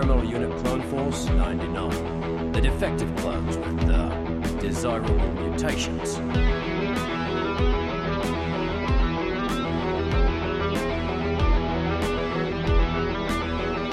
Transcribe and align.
Experimental 0.00 0.30
Unit 0.32 0.58
Clone 0.64 0.82
Force 0.84 1.26
99. 1.26 2.52
The 2.52 2.60
defective 2.62 3.14
clones 3.16 3.58
with 3.58 3.90
uh, 3.90 4.08
desirable 4.58 5.14
mutations. 5.34 6.14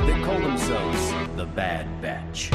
They 0.05 0.21
call 0.23 0.39
themselves 0.39 1.35
the 1.35 1.45
Bad 1.45 2.01
Batch. 2.01 2.51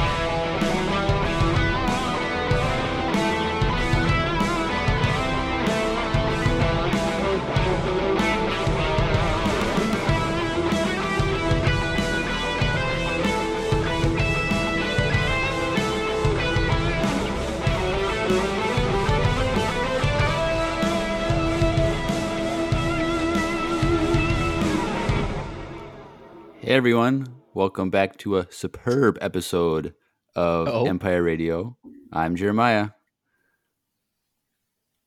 Hey 26.63 26.75
everyone, 26.75 27.27
welcome 27.53 27.89
back 27.89 28.15
to 28.19 28.37
a 28.37 28.47
superb 28.49 29.17
episode 29.19 29.93
of 30.33 30.69
Uh-oh. 30.69 30.85
Empire 30.85 31.21
Radio. 31.21 31.75
I'm 32.13 32.37
Jeremiah, 32.37 32.91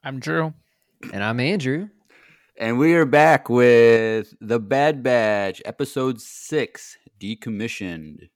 I'm 0.04 0.20
Drew. 0.20 0.52
And 1.14 1.24
I'm 1.24 1.40
Andrew. 1.40 1.88
and 2.58 2.78
we 2.78 2.92
are 2.94 3.06
back 3.06 3.48
with 3.48 4.34
the 4.42 4.60
Bad 4.60 5.02
Batch, 5.02 5.62
episode 5.64 6.20
six, 6.20 6.98
decommissioned, 7.18 8.28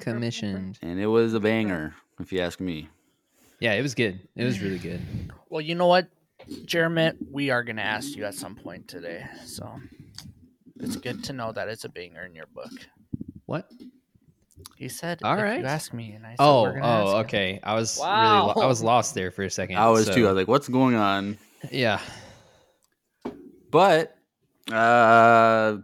Commissioned. 0.00 0.78
and 0.82 0.98
it 0.98 1.06
was 1.06 1.34
a 1.34 1.40
banger, 1.40 1.94
if 2.18 2.32
you 2.32 2.40
ask 2.40 2.58
me. 2.58 2.88
Yeah, 3.60 3.74
it 3.74 3.82
was 3.82 3.94
good. 3.94 4.20
It 4.34 4.42
was 4.42 4.60
really 4.60 4.78
good. 4.80 5.00
Well, 5.50 5.60
you 5.60 5.76
know 5.76 5.86
what, 5.86 6.08
Jeremy, 6.64 7.12
we 7.30 7.50
are 7.50 7.62
going 7.62 7.76
to 7.76 7.82
ask 7.84 8.16
you 8.16 8.24
at 8.24 8.34
some 8.34 8.56
point 8.56 8.88
today. 8.88 9.24
So 9.44 9.80
it's 10.80 10.96
good 10.96 11.24
to 11.24 11.32
know 11.32 11.52
that 11.52 11.68
it's 11.68 11.84
a 11.84 11.88
banger 11.88 12.24
in 12.24 12.34
your 12.34 12.46
book. 12.46 12.70
What? 13.46 13.70
He 14.76 14.88
said, 14.88 15.20
All 15.22 15.36
if 15.36 15.42
right. 15.42 15.60
you 15.60 15.66
ask 15.66 15.92
me, 15.94 16.12
and 16.12 16.26
I 16.26 16.30
said, 16.30 16.36
Oh, 16.40 16.62
we're 16.64 16.72
gonna 16.74 16.86
ask 16.86 17.06
oh, 17.06 17.10
you. 17.10 17.16
okay. 17.24 17.60
I 17.62 17.74
was 17.74 17.98
Wow. 17.98 18.40
really, 18.46 18.54
lo- 18.56 18.62
I 18.62 18.66
was 18.66 18.82
lost 18.82 19.14
there 19.14 19.30
for 19.30 19.42
a 19.44 19.50
second. 19.50 19.76
I 19.76 19.88
was 19.88 20.06
so- 20.06 20.14
too. 20.14 20.26
I 20.26 20.32
was 20.32 20.36
like, 20.36 20.48
"What's 20.48 20.68
going 20.68 20.94
on?" 20.96 21.38
yeah. 21.70 22.00
But 23.70 24.16
uh, 24.72 25.78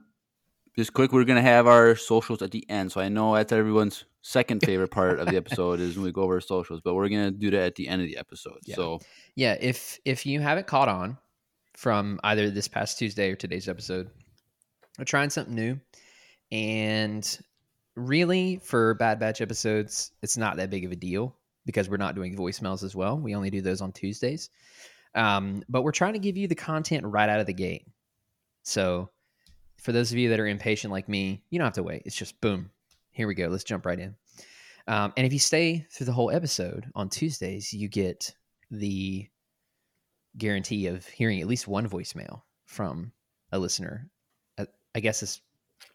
just 0.76 0.92
quick, 0.92 1.12
we're 1.12 1.24
gonna 1.24 1.42
have 1.42 1.66
our 1.66 1.96
socials 1.96 2.42
at 2.42 2.50
the 2.50 2.68
end. 2.70 2.92
So 2.92 3.00
I 3.00 3.08
know 3.08 3.34
that's 3.34 3.52
everyone's 3.52 4.04
second 4.22 4.60
favorite 4.64 4.90
part 4.90 5.20
of 5.20 5.28
the 5.28 5.36
episode 5.36 5.80
is 5.80 5.96
when 5.96 6.04
we 6.06 6.12
go 6.12 6.22
over 6.22 6.34
our 6.34 6.40
socials, 6.40 6.80
but 6.82 6.94
we're 6.94 7.08
gonna 7.08 7.30
do 7.30 7.50
that 7.50 7.62
at 7.62 7.74
the 7.74 7.88
end 7.88 8.00
of 8.02 8.08
the 8.08 8.16
episode. 8.16 8.58
Yeah. 8.64 8.76
So 8.76 9.00
Yeah, 9.34 9.56
if 9.60 9.98
if 10.04 10.24
you 10.26 10.40
haven't 10.40 10.66
caught 10.66 10.88
on 10.88 11.18
from 11.74 12.18
either 12.24 12.50
this 12.50 12.68
past 12.68 12.98
Tuesday 12.98 13.30
or 13.30 13.36
today's 13.36 13.68
episode, 13.68 14.10
we're 14.98 15.04
trying 15.04 15.30
something 15.30 15.54
new. 15.54 15.78
And 16.52 17.38
really 17.96 18.60
for 18.62 18.94
Bad 18.94 19.18
Batch 19.18 19.40
episodes, 19.40 20.12
it's 20.22 20.36
not 20.36 20.56
that 20.56 20.70
big 20.70 20.84
of 20.84 20.92
a 20.92 20.96
deal 20.96 21.36
because 21.66 21.88
we're 21.88 21.96
not 21.96 22.14
doing 22.14 22.36
voicemails 22.36 22.82
as 22.82 22.94
well. 22.94 23.18
We 23.18 23.34
only 23.34 23.50
do 23.50 23.60
those 23.60 23.80
on 23.80 23.92
Tuesdays. 23.92 24.50
Um, 25.14 25.62
but 25.68 25.82
we're 25.82 25.92
trying 25.92 26.12
to 26.14 26.18
give 26.18 26.36
you 26.36 26.48
the 26.48 26.54
content 26.54 27.06
right 27.06 27.28
out 27.28 27.40
of 27.40 27.46
the 27.46 27.54
gate. 27.54 27.86
So 28.62 29.10
for 29.80 29.92
those 29.92 30.12
of 30.12 30.18
you 30.18 30.28
that 30.30 30.40
are 30.40 30.46
impatient 30.46 30.92
like 30.92 31.08
me, 31.08 31.42
you 31.50 31.58
don't 31.58 31.66
have 31.66 31.74
to 31.74 31.82
wait. 31.82 32.02
It's 32.04 32.16
just 32.16 32.40
boom. 32.40 32.70
Here 33.12 33.26
we 33.26 33.34
go. 33.34 33.48
Let's 33.48 33.64
jump 33.64 33.86
right 33.86 33.98
in. 33.98 34.14
Um, 34.86 35.12
and 35.16 35.26
if 35.26 35.32
you 35.32 35.38
stay 35.38 35.86
through 35.90 36.06
the 36.06 36.12
whole 36.12 36.30
episode 36.30 36.90
on 36.94 37.08
Tuesdays, 37.08 37.72
you 37.72 37.88
get 37.88 38.34
the 38.70 39.28
guarantee 40.36 40.88
of 40.88 41.06
hearing 41.06 41.40
at 41.40 41.46
least 41.46 41.68
one 41.68 41.88
voicemail 41.88 42.42
from 42.66 43.12
a 43.52 43.58
listener. 43.58 44.10
I 44.94 45.00
guess 45.00 45.22
as 45.22 45.40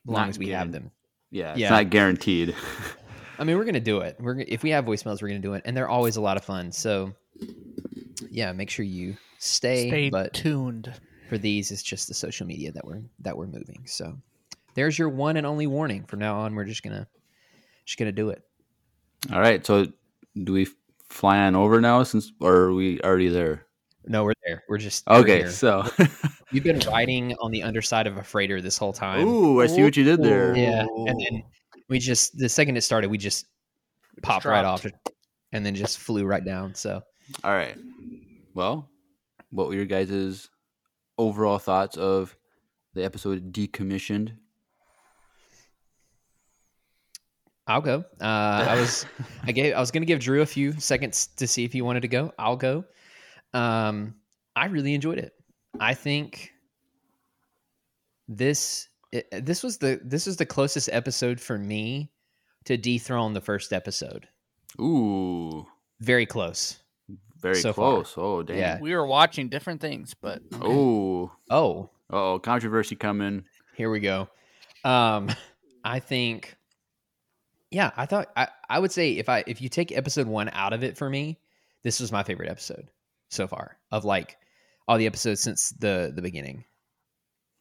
long 0.06 0.24
Not 0.24 0.30
as 0.30 0.40
we 0.40 0.50
have 0.50 0.72
them. 0.72 0.92
yeah, 1.32 1.54
it's 1.56 1.70
not 1.70 1.90
guaranteed. 1.90 2.56
I 3.40 3.44
mean, 3.46 3.58
we're 3.58 3.66
gonna 3.66 3.80
do 3.80 4.00
it. 4.02 4.18
We're 4.20 4.40
if 4.40 4.64
we 4.64 4.72
have 4.72 4.86
voicemails, 4.86 5.22
we're 5.22 5.30
gonna 5.30 5.40
do 5.40 5.54
it, 5.54 5.62
and 5.66 5.76
they're 5.76 5.90
always 5.90 6.18
a 6.18 6.22
lot 6.22 6.36
of 6.38 6.44
fun. 6.44 6.72
So, 6.72 7.14
yeah, 8.30 8.52
make 8.52 8.70
sure 8.70 8.84
you 8.86 9.16
stay. 9.38 9.88
Stay 9.88 10.10
but 10.10 10.34
tuned. 10.34 10.94
for 11.30 11.38
these, 11.38 11.72
it's 11.72 11.84
just 11.84 12.08
the 12.08 12.14
social 12.14 12.46
media 12.46 12.72
that 12.74 12.86
we're 12.86 13.02
that 13.20 13.38
we're 13.38 13.48
moving. 13.48 13.84
So, 13.86 14.18
there's 14.74 15.00
your 15.00 15.10
one 15.10 15.38
and 15.38 15.48
only 15.48 15.68
warning. 15.68 16.04
From 16.06 16.20
now 16.20 16.40
on, 16.40 16.54
we're 16.54 16.66
just 16.66 16.84
gonna 16.84 17.08
just 17.86 17.98
gonna 17.98 18.12
do 18.12 18.30
it. 18.30 18.44
All 19.32 19.40
right. 19.40 19.66
So 19.66 19.88
do 20.44 20.54
we 20.54 20.68
fly 21.10 21.40
on 21.40 21.56
over 21.56 21.82
now 21.82 22.04
since 22.04 22.32
or 22.40 22.56
are 22.56 22.74
we 22.74 23.02
already 23.02 23.30
there? 23.30 23.66
No, 24.06 24.24
we're 24.24 24.34
there. 24.46 24.64
We're 24.70 24.78
just 24.78 25.06
we're 25.08 25.18
Okay. 25.18 25.48
So 25.48 25.86
You've 26.52 26.64
been 26.66 26.80
riding 26.80 27.36
on 27.42 27.52
the 27.52 27.64
underside 27.64 28.08
of 28.08 28.18
a 28.18 28.24
freighter 28.24 28.62
this 28.62 28.78
whole 28.78 28.94
time. 28.94 29.28
Ooh, 29.28 29.62
I 29.62 29.68
see 29.68 29.84
what 29.84 29.98
you 29.98 30.04
did 30.04 30.24
there. 30.24 30.56
Yeah, 30.56 30.86
and 31.06 31.20
then 31.20 31.44
we 31.90 32.00
just 32.00 32.38
the 32.38 32.50
second 32.50 32.78
it 32.78 32.82
started, 32.82 33.10
we 33.10 33.18
just 33.18 33.46
popped 34.22 34.46
right 34.46 34.66
off, 34.66 34.86
and 35.52 35.66
then 35.66 35.76
just 35.76 36.00
flew 36.00 36.26
right 36.26 36.44
down. 36.44 36.76
So 36.76 37.02
All 37.44 37.52
right. 37.52 37.76
Well, 38.54 38.90
what 39.52 39.68
were 39.68 39.76
your 39.76 39.86
guys' 39.86 40.50
overall 41.18 41.60
thoughts 41.60 41.98
of 41.98 42.36
the 42.94 43.04
episode 43.04 43.52
decommissioned? 43.54 44.32
I'll 47.68 47.82
go. 47.82 48.04
Uh, 48.20 48.66
I 48.68 48.80
was 48.80 49.06
I 49.44 49.52
gave 49.52 49.76
I 49.76 49.80
was 49.80 49.92
gonna 49.92 50.08
give 50.08 50.20
Drew 50.20 50.42
a 50.42 50.46
few 50.46 50.74
seconds 50.80 51.28
to 51.38 51.46
see 51.46 51.64
if 51.64 51.72
he 51.72 51.84
wanted 51.84 52.02
to 52.02 52.08
go. 52.08 52.34
I'll 52.40 52.56
go. 52.56 52.86
Um, 53.54 54.16
I 54.56 54.66
really 54.68 54.94
enjoyed 54.94 55.18
it. 55.18 55.34
I 55.80 55.94
think 55.94 56.52
this 58.28 58.88
it, 59.12 59.28
this 59.46 59.64
was 59.64 59.78
the 59.78 60.00
this 60.04 60.26
was 60.26 60.38
the 60.38 60.46
closest 60.46 60.90
episode 60.92 61.40
for 61.40 61.58
me 61.58 62.12
to 62.66 62.78
dethrone 62.78 63.34
the 63.34 63.42
first 63.42 63.74
episode. 63.74 64.28
Ooh, 64.80 65.66
Very 66.00 66.26
close. 66.26 66.80
very 67.42 67.56
So 67.56 67.74
far. 67.74 67.94
close. 67.96 68.14
Oh, 68.18 68.44
damn. 68.44 68.58
Yeah. 68.58 68.80
We 68.80 68.94
were 68.94 69.06
watching 69.08 69.50
different 69.50 69.82
things, 69.82 70.14
but 70.14 70.42
Oh, 70.62 71.32
Oh, 71.50 71.90
oh, 72.12 72.38
controversy 72.40 72.96
coming. 72.96 73.46
Here 73.76 73.90
we 73.90 74.00
go. 74.00 74.30
Um, 74.84 75.30
I 75.84 76.00
think, 76.00 76.56
yeah, 77.72 77.92
I 77.98 78.06
thought 78.06 78.28
I, 78.38 78.50
I 78.70 78.78
would 78.80 78.92
say 78.92 79.14
if 79.14 79.28
I 79.30 79.44
if 79.48 79.62
you 79.62 79.70
take 79.70 79.92
episode 79.92 80.28
one 80.28 80.50
out 80.54 80.74
of 80.74 80.84
it 80.84 80.98
for 80.98 81.10
me, 81.10 81.40
this 81.84 82.00
was 82.00 82.12
my 82.12 82.24
favorite 82.24 82.50
episode 82.50 82.90
so 83.30 83.48
far 83.48 83.78
of 83.92 84.06
like 84.06 84.38
all 84.88 84.98
the 84.98 85.06
episodes 85.08 85.42
since 85.42 85.70
the 85.72 86.12
the 86.14 86.22
beginning. 86.22 86.66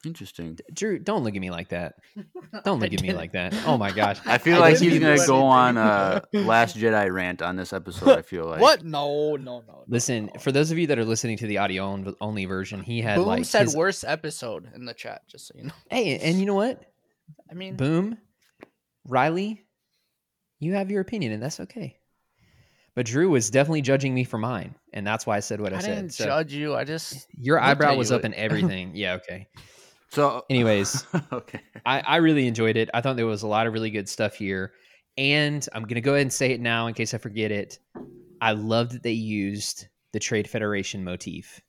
Interesting. 0.05 0.57
Drew, 0.73 0.97
don't 0.97 1.25
look 1.25 1.35
at 1.35 1.41
me 1.41 1.51
like 1.51 1.69
that. 1.69 1.95
Don't 2.63 2.79
look 2.79 2.93
at 2.93 3.01
me 3.01 3.11
like 3.11 3.33
that. 3.33 3.53
Oh 3.65 3.77
my 3.77 3.91
gosh. 3.91 4.17
I 4.25 4.37
feel 4.37 4.55
I 4.55 4.59
like 4.59 4.77
he's 4.77 4.97
gonna 4.97 5.17
go 5.27 5.43
on 5.43 5.77
uh, 5.77 6.21
a 6.33 6.37
Last 6.39 6.77
Jedi 6.77 7.11
rant 7.13 7.41
on 7.41 7.57
this 7.57 7.73
episode. 7.73 8.17
I 8.17 8.21
feel 8.21 8.45
like 8.45 8.61
what? 8.61 8.85
No, 8.85 9.35
no, 9.35 9.59
no. 9.59 9.63
no, 9.67 9.83
Listen, 9.89 10.27
no. 10.33 10.39
for 10.39 10.53
those 10.53 10.71
of 10.71 10.77
you 10.77 10.87
that 10.87 10.99
are 10.99 11.03
listening 11.03 11.35
to 11.39 11.47
the 11.47 11.57
audio 11.57 12.01
only 12.21 12.45
version, 12.45 12.81
he 12.81 13.01
had 13.01 13.17
Boom 13.17 13.25
like 13.25 13.43
said 13.43 13.63
his- 13.63 13.75
worst 13.75 14.05
episode 14.07 14.69
in 14.73 14.85
the 14.85 14.93
chat, 14.93 15.23
just 15.27 15.47
so 15.47 15.55
you 15.57 15.65
know. 15.65 15.73
Hey, 15.89 16.17
and 16.17 16.39
you 16.39 16.45
know 16.45 16.55
what? 16.55 16.81
I 17.51 17.53
mean, 17.53 17.75
Boom, 17.75 18.17
Riley, 19.05 19.65
you 20.59 20.75
have 20.75 20.89
your 20.91 21.01
opinion, 21.01 21.33
and 21.33 21.43
that's 21.43 21.59
okay. 21.59 21.98
But 22.95 23.05
Drew 23.05 23.29
was 23.29 23.49
definitely 23.49 23.81
judging 23.81 24.13
me 24.13 24.23
for 24.23 24.37
mine, 24.37 24.75
and 24.93 25.05
that's 25.07 25.25
why 25.25 25.37
I 25.37 25.39
said 25.39 25.61
what 25.61 25.73
I, 25.73 25.79
said. 25.79 25.83
I 25.91 25.93
said. 25.93 25.95
didn't 26.01 26.13
So 26.13 26.25
judge 26.25 26.53
you. 26.53 26.75
I 26.75 26.83
just 26.83 27.27
your 27.37 27.57
looked 27.57 27.65
at 27.65 27.71
eyebrow 27.71 27.91
you 27.93 27.97
was 27.97 28.11
up 28.11 28.17
like- 28.23 28.25
and 28.25 28.33
everything. 28.35 28.91
yeah, 28.95 29.13
okay. 29.15 29.47
So, 30.11 30.43
Anyways, 30.49 31.05
okay. 31.31 31.59
I, 31.85 31.99
I 32.01 32.15
really 32.17 32.47
enjoyed 32.47 32.77
it. 32.77 32.89
I 32.93 33.01
thought 33.01 33.15
there 33.15 33.27
was 33.27 33.43
a 33.43 33.47
lot 33.47 33.67
of 33.67 33.73
really 33.73 33.91
good 33.91 34.09
stuff 34.09 34.33
here. 34.35 34.73
And 35.17 35.67
I'm 35.73 35.83
gonna 35.83 36.01
go 36.01 36.13
ahead 36.13 36.23
and 36.23 36.33
say 36.33 36.51
it 36.51 36.59
now 36.61 36.87
in 36.87 36.93
case 36.95 37.13
I 37.13 37.17
forget 37.19 37.51
it. 37.51 37.77
I 38.41 38.53
loved 38.53 38.93
that 38.93 39.03
they 39.03 39.11
used 39.11 39.87
the 40.13 40.19
Trade 40.19 40.49
Federation 40.49 41.03
motif. 41.03 41.61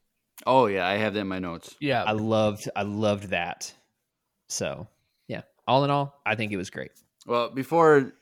Oh 0.46 0.66
yeah, 0.66 0.86
I 0.86 0.94
have 0.96 1.12
that 1.14 1.20
in 1.20 1.28
my 1.28 1.38
notes. 1.38 1.76
yeah. 1.80 2.02
I 2.02 2.12
loved 2.12 2.70
I 2.74 2.82
loved 2.82 3.24
that. 3.30 3.72
So 4.48 4.88
yeah. 5.28 5.42
All 5.68 5.84
in 5.84 5.90
all, 5.90 6.20
I 6.24 6.34
think 6.34 6.50
it 6.52 6.56
was 6.56 6.70
great. 6.70 6.92
Well, 7.26 7.50
before 7.50 8.12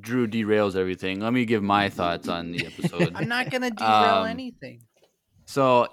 Drew 0.00 0.26
derails 0.26 0.76
everything, 0.76 1.20
let 1.20 1.32
me 1.32 1.44
give 1.44 1.62
my 1.62 1.88
thoughts 1.88 2.28
on 2.28 2.52
the 2.52 2.66
episode. 2.66 3.12
I'm 3.14 3.28
not 3.28 3.50
gonna 3.50 3.70
derail 3.82 4.22
Um, 4.22 4.26
anything. 4.28 4.82
So 5.46 5.88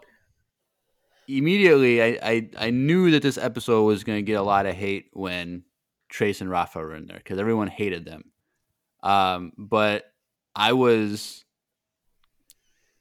immediately, 1.27 2.01
I, 2.01 2.17
I 2.21 2.49
I 2.57 2.69
knew 2.71 3.11
that 3.11 3.21
this 3.23 3.37
episode 3.37 3.83
was 3.83 4.03
going 4.03 4.17
to 4.17 4.23
get 4.23 4.33
a 4.33 4.41
lot 4.41 4.65
of 4.65 4.75
hate 4.75 5.05
when 5.13 5.63
Trace 6.09 6.41
and 6.41 6.49
Rafa 6.49 6.79
were 6.79 6.95
in 6.95 7.05
there 7.07 7.17
because 7.17 7.39
everyone 7.39 7.67
hated 7.67 8.05
them. 8.05 8.23
Um, 9.03 9.51
but 9.57 10.05
I 10.55 10.73
was 10.73 11.43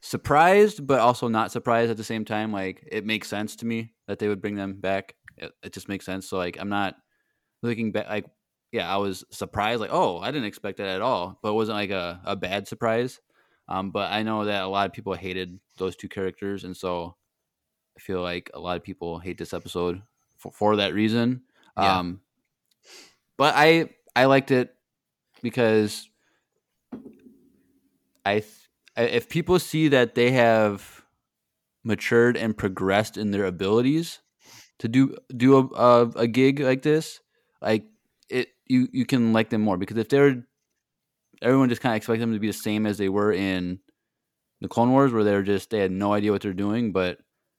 surprised, 0.01 0.87
but 0.87 1.01
also 1.01 1.29
not 1.29 1.53
surprised 1.53 1.91
at 1.91 1.97
the 1.97 2.05
same 2.05 2.25
time. 2.25 2.53
Like 2.53 2.87
it 2.91 3.05
makes 3.07 3.29
sense 3.29 3.57
to 3.57 3.67
me 3.67 3.93
that 4.07 4.19
they 4.19 4.29
would 4.29 4.41
bring 4.43 4.57
them 4.57 4.75
back. 4.81 5.15
It, 5.37 5.53
it 5.63 5.73
just 5.73 5.89
makes 5.89 6.05
sense. 6.05 6.29
So 6.29 6.37
like 6.37 6.59
I'm 6.61 6.69
not 6.69 6.95
looking 7.63 7.93
back. 7.93 8.09
Like 8.09 8.27
yeah, 8.73 8.93
I 8.93 8.97
was 8.97 9.25
surprised. 9.31 9.81
Like, 9.81 9.93
oh, 9.93 10.19
I 10.19 10.31
didn't 10.31 10.47
expect 10.47 10.79
that 10.79 10.89
at 10.89 11.03
all. 11.03 11.39
But 11.43 11.51
it 11.51 11.55
wasn't 11.55 11.77
like 11.77 11.91
a, 11.91 12.21
a 12.25 12.35
bad 12.35 12.67
surprise. 12.67 13.21
Um, 13.69 13.91
but 13.91 14.11
I 14.11 14.23
know 14.23 14.47
that 14.47 14.63
a 14.63 14.67
lot 14.67 14.87
of 14.87 14.93
people 14.93 15.15
hated 15.15 15.61
those 15.77 15.95
two 15.95 16.09
characters, 16.09 16.65
and 16.65 16.77
so 16.77 17.17
I 17.97 18.01
feel 18.01 18.21
like 18.23 18.51
a 18.55 18.59
lot 18.59 18.77
of 18.77 18.83
people 18.83 19.19
hate 19.19 19.39
this 19.39 19.55
episode 19.55 20.03
for, 20.37 20.51
for 20.51 20.77
that 20.77 20.95
reason. 20.95 21.43
Yeah. 21.77 21.99
Um, 21.99 22.21
but 23.37 23.55
I 23.57 23.91
I 24.17 24.25
liked 24.25 24.51
it 24.51 24.75
because 25.43 26.09
I 28.25 28.41
th- 28.41 28.47
if 28.97 29.29
people 29.29 29.59
see 29.59 29.89
that 29.89 30.15
they 30.15 30.33
have 30.33 31.05
matured 31.85 32.37
and 32.37 32.57
progressed 32.57 33.17
in 33.17 33.31
their 33.31 33.45
abilities 33.45 34.21
to 34.79 34.89
do 34.89 35.17
do 35.35 35.57
a, 35.57 35.67
a, 35.77 36.09
a 36.17 36.27
gig 36.27 36.61
like 36.61 36.83
this, 36.83 37.21
like 37.61 37.85
you 38.67 38.89
you 38.93 39.05
can 39.07 39.33
like 39.33 39.51
them 39.51 39.61
more 39.63 39.77
because 39.77 39.97
if 39.97 40.09
they're 40.09 40.45
everyone 41.41 41.69
just 41.69 41.81
kind 41.83 41.93
of 41.93 41.97
expects 41.97 42.21
them 42.21 42.33
to 42.33 42.39
be 42.39 42.47
the 42.47 42.53
same 42.53 42.87
as 42.87 42.99
they 42.99 43.09
were 43.09 43.33
in 43.33 43.81
the 44.61 44.69
Clone 44.69 44.93
Wars, 44.93 45.13
where 45.13 45.25
they're 45.25 45.43
just 45.43 45.71
they 45.71 45.79
had 45.81 45.91
no 45.91 46.13
idea 46.13 46.31
what 46.33 46.43
they're 46.43 46.53
doing, 46.53 46.93
but 46.93 47.19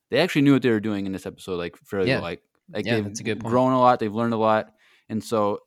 they 0.10 0.20
actually 0.20 0.44
knew 0.44 0.54
what 0.54 0.62
they 0.62 0.70
were 0.70 0.80
doing 0.80 1.06
in 1.06 1.12
this 1.12 1.26
episode, 1.26 1.58
like 1.58 1.76
fairly 1.78 2.10
Yeah. 2.10 2.16
well. 2.16 2.24
like 2.24 2.42
like 2.72 2.86
Yeah, 2.86 2.96
they've 2.96 3.04
that's 3.04 3.20
a 3.20 3.24
good 3.24 3.40
point. 3.42 3.52
grown 3.52 3.74
a 3.74 3.80
lot, 3.80 4.00
they've 4.00 4.14
learned 4.14 4.34
a 4.34 4.38
lot, 4.38 4.74
and 5.10 5.24
so 5.24 5.60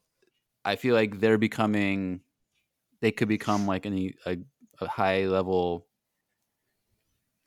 I 0.65 0.77
feel 0.77 0.95
like 0.95 1.21
they're 1.21 1.39
becoming 1.39 2.21
they 3.01 3.13
could 3.13 3.29
become 3.29 3.67
like 3.67 3.85
any 3.87 4.15
a, 4.25 4.39
a 4.81 4.89
high 4.89 5.27
level 5.27 5.87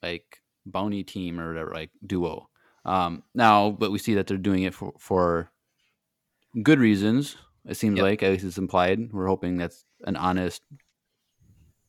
like 0.04 0.40
bounty 0.66 1.04
team 1.04 1.40
or 1.40 1.50
whatever, 1.50 1.74
like 1.74 1.90
duo. 2.06 2.50
Um, 2.86 3.24
now, 3.36 3.72
but 3.72 3.92
we 3.92 3.98
see 4.00 4.14
that 4.16 4.28
they're 4.28 4.38
doing 4.38 4.64
it 4.64 4.74
for 4.74 4.94
for 5.00 5.52
good 6.64 6.80
reasons. 6.80 7.36
It 7.68 7.76
seems 7.76 7.98
Yep. 7.98 8.04
like 8.04 8.24
at 8.24 8.32
least 8.32 8.46
it's 8.46 8.58
implied. 8.58 9.12
We're 9.12 9.28
hoping 9.28 9.58
that's 9.58 9.86
an 10.06 10.16
honest 10.16 10.62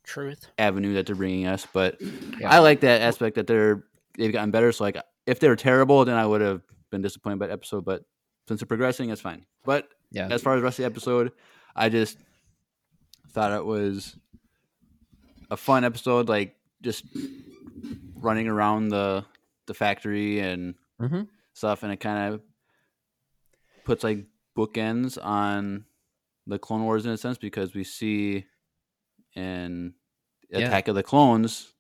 Truth. 0.05 0.49
avenue 0.59 0.95
that 0.95 1.07
they're 1.07 1.15
bringing 1.17 1.47
us. 1.47 1.67
But 1.73 2.01
Yeah. 2.41 2.51
I 2.51 2.59
like 2.59 2.81
that 2.81 3.01
aspect 3.03 3.37
that 3.37 3.47
they're 3.47 3.85
they've 4.19 4.33
gotten 4.33 4.51
better. 4.51 4.73
So 4.73 4.85
like, 4.85 4.97
if 5.27 5.39
they 5.41 5.49
were 5.49 5.57
terrible, 5.57 6.05
then 6.05 6.17
I 6.17 6.27
would 6.27 6.41
have 6.41 6.63
been 6.91 7.03
disappointed 7.03 7.39
by 7.39 7.47
the 7.47 7.53
episode. 7.53 7.85
But 7.85 8.05
since 8.49 8.61
they're 8.61 8.67
progressing, 8.67 9.11
it's 9.11 9.21
fine. 9.21 9.47
But 9.65 9.89
Yeah. 10.11 10.29
as 10.31 10.43
far 10.43 10.55
as 10.55 10.61
the 10.61 10.65
rest 10.65 10.79
of 10.79 10.83
the 10.83 10.87
episode, 10.91 11.33
I 11.77 11.89
just 11.89 12.19
thought 13.31 13.53
it 13.53 13.65
was 13.65 14.17
a 15.51 15.57
fun 15.57 15.85
episode. 15.85 16.29
Like 16.29 16.57
just 16.83 17.05
running 18.17 18.49
around 18.49 18.89
the 18.89 19.25
the 19.67 19.75
factory 19.75 20.41
and 20.41 20.75
Mhm. 21.01 21.29
stuff, 21.53 21.85
and 21.85 21.93
it 21.93 21.99
kind 22.01 22.35
of 22.35 22.43
puts 23.85 24.03
like 24.03 24.27
bookends 24.57 25.19
on 25.23 25.85
the 26.47 26.59
Clone 26.59 26.85
Wars 26.85 27.07
in 27.07 27.13
a 27.13 27.17
sense 27.17 27.39
because 27.39 27.75
we 27.75 27.85
see 27.85 28.45
in 29.35 29.95
Yeah. 30.51 30.67
Attack 30.67 30.89
of 30.89 30.95
the 30.97 31.03
Clones 31.03 31.73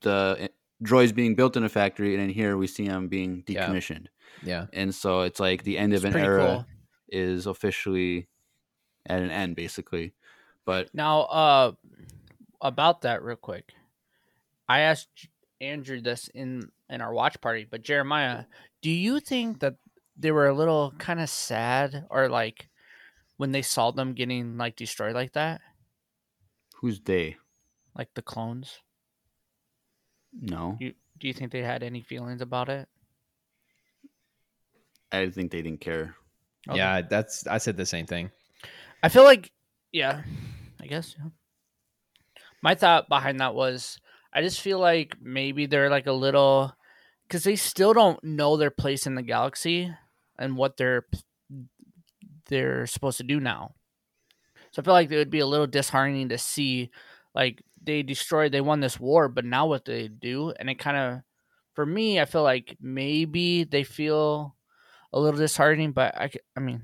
the 0.00 0.36
eh, 0.38 0.48
droids 0.82 1.14
being 1.14 1.34
built 1.34 1.56
in 1.56 1.64
a 1.64 1.68
factory, 1.68 2.14
and 2.14 2.22
in 2.22 2.30
here 2.30 2.56
we 2.56 2.66
see 2.68 2.86
them 2.86 3.08
being 3.08 3.42
decommissioned, 3.42 4.06
Yeah. 4.44 4.66
and 4.72 4.94
so 4.94 5.22
it's 5.22 5.40
like 5.40 5.64
the 5.64 5.76
end 5.76 5.92
of 5.92 6.04
an 6.04 6.14
era 6.16 6.46
cool. 6.46 6.66
is 7.08 7.46
officially 7.46 8.28
at 9.06 9.20
an 9.20 9.30
end, 9.30 9.56
basically. 9.56 10.14
But 10.64 10.94
Now, 10.94 11.22
uh, 11.22 11.72
about 12.60 13.00
that, 13.02 13.22
real 13.24 13.36
quick, 13.36 13.72
I 14.68 14.80
asked 14.80 15.28
Andrew 15.60 16.00
this 16.00 16.28
in 16.28 16.70
in 16.88 17.00
our 17.00 17.12
watch 17.12 17.40
party, 17.40 17.66
but 17.68 17.82
Jeremiah, 17.82 18.44
do 18.80 18.90
you 18.90 19.18
think 19.20 19.60
that 19.60 19.76
they 20.18 20.32
were 20.32 20.48
a 20.48 20.54
little 20.54 20.92
kind 20.98 21.20
of 21.20 21.30
sad, 21.30 22.06
or 22.10 22.28
like 22.28 22.68
when 23.36 23.52
they 23.52 23.62
saw 23.62 23.90
them 23.90 24.14
getting 24.14 24.56
like 24.56 24.76
destroyed 24.76 25.14
like 25.14 25.32
that, 25.32 25.60
who's 26.80 27.00
they? 27.00 27.36
like 27.94 28.14
the 28.14 28.22
clones? 28.22 28.78
No, 30.32 30.76
You 30.80 30.94
do 31.18 31.26
you 31.26 31.34
think 31.34 31.50
they 31.50 31.62
had 31.62 31.82
any 31.82 32.02
feelings 32.02 32.40
about 32.40 32.68
it? 32.68 32.88
I 35.10 35.30
think 35.30 35.50
they 35.50 35.62
didn't 35.62 35.80
care. 35.80 36.14
Okay. 36.68 36.76
Yeah, 36.76 37.00
that's 37.02 37.46
I 37.46 37.58
said 37.58 37.76
the 37.76 37.86
same 37.86 38.06
thing. 38.06 38.30
I 39.02 39.08
feel 39.08 39.24
like, 39.24 39.52
yeah, 39.92 40.22
I 40.80 40.86
guess. 40.86 41.14
Yeah. 41.18 41.30
My 42.62 42.74
thought 42.74 43.08
behind 43.08 43.40
that 43.40 43.54
was, 43.54 44.00
I 44.32 44.42
just 44.42 44.60
feel 44.60 44.78
like 44.78 45.16
maybe 45.20 45.66
they're 45.66 45.90
like 45.90 46.06
a 46.06 46.12
little, 46.12 46.74
because 47.26 47.44
they 47.44 47.56
still 47.56 47.94
don't 47.94 48.22
know 48.22 48.56
their 48.56 48.70
place 48.70 49.06
in 49.06 49.14
the 49.14 49.22
galaxy 49.22 49.94
and 50.38 50.56
what 50.56 50.76
they're 50.76 51.06
they're 52.46 52.86
supposed 52.86 53.18
to 53.18 53.24
do 53.24 53.40
now. 53.40 53.74
So 54.72 54.82
I 54.82 54.84
feel 54.84 54.94
like 54.94 55.10
it 55.10 55.16
would 55.16 55.30
be 55.30 55.40
a 55.40 55.46
little 55.46 55.66
disheartening 55.66 56.28
to 56.30 56.38
see, 56.38 56.90
like 57.34 57.62
they 57.82 58.02
destroyed, 58.02 58.52
they 58.52 58.60
won 58.60 58.80
this 58.80 59.00
war, 59.00 59.28
but 59.28 59.44
now 59.44 59.66
what 59.66 59.84
they 59.84 60.08
do, 60.08 60.52
and 60.58 60.68
it 60.68 60.78
kind 60.78 60.96
of, 60.96 61.20
for 61.74 61.86
me, 61.86 62.20
I 62.20 62.24
feel 62.24 62.42
like 62.42 62.76
maybe 62.80 63.64
they 63.64 63.84
feel 63.84 64.56
a 65.12 65.20
little 65.20 65.38
disheartening, 65.38 65.92
but 65.92 66.14
I 66.16 66.30
I 66.56 66.60
mean. 66.60 66.82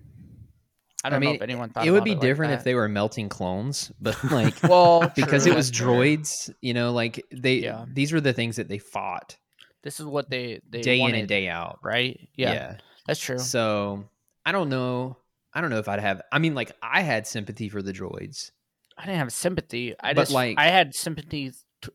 I 1.02 1.10
don't 1.10 1.20
mean, 1.20 1.30
know 1.30 1.36
if 1.36 1.42
anyone 1.42 1.68
thought 1.68 1.86
it 1.86 1.90
would 1.90 2.04
be 2.04 2.12
like 2.12 2.20
different 2.20 2.54
if 2.54 2.64
they 2.64 2.74
were 2.74 2.88
melting 2.88 3.28
clones, 3.28 3.92
but 4.00 4.16
like 4.30 4.58
well 4.66 5.10
because 5.16 5.44
true, 5.44 5.52
it 5.52 5.56
was 5.56 5.70
droids, 5.70 6.50
you 6.62 6.72
know, 6.72 6.92
like 6.92 7.22
they 7.30 7.56
Yeah. 7.58 7.84
these 7.92 8.10
were 8.12 8.22
the 8.22 8.32
things 8.32 8.56
that 8.56 8.68
they 8.68 8.78
fought 8.78 9.36
This 9.82 10.00
is 10.00 10.06
what 10.06 10.30
they 10.30 10.60
they 10.70 10.80
day 10.80 11.00
in 11.02 11.14
and 11.14 11.28
day 11.28 11.48
out. 11.48 11.78
right? 11.82 12.18
Yeah, 12.36 12.76
that's 13.06 13.20
true. 13.20 13.38
So 13.38 14.04
I 14.44 14.52
don't 14.52 14.68
know. 14.68 15.16
I 15.52 15.60
don't 15.60 15.70
know 15.70 15.78
if 15.78 15.88
I'd 15.88 16.00
have. 16.00 16.20
I 16.32 16.38
mean, 16.38 16.54
like 16.54 16.72
I 16.82 17.02
had 17.02 17.26
sympathy 17.26 17.68
for 17.68 17.80
the 17.82 17.92
droids. 17.92 18.50
I 18.98 19.06
didn't 19.06 19.18
have 19.18 19.32
sympathy. 19.32 19.94
I 20.00 20.14
But, 20.14 20.22
just 20.22 20.32
like- 20.32 20.58
I 20.58 20.66
had 20.68 20.94
sympathy. 20.94 21.52
t 21.82 21.90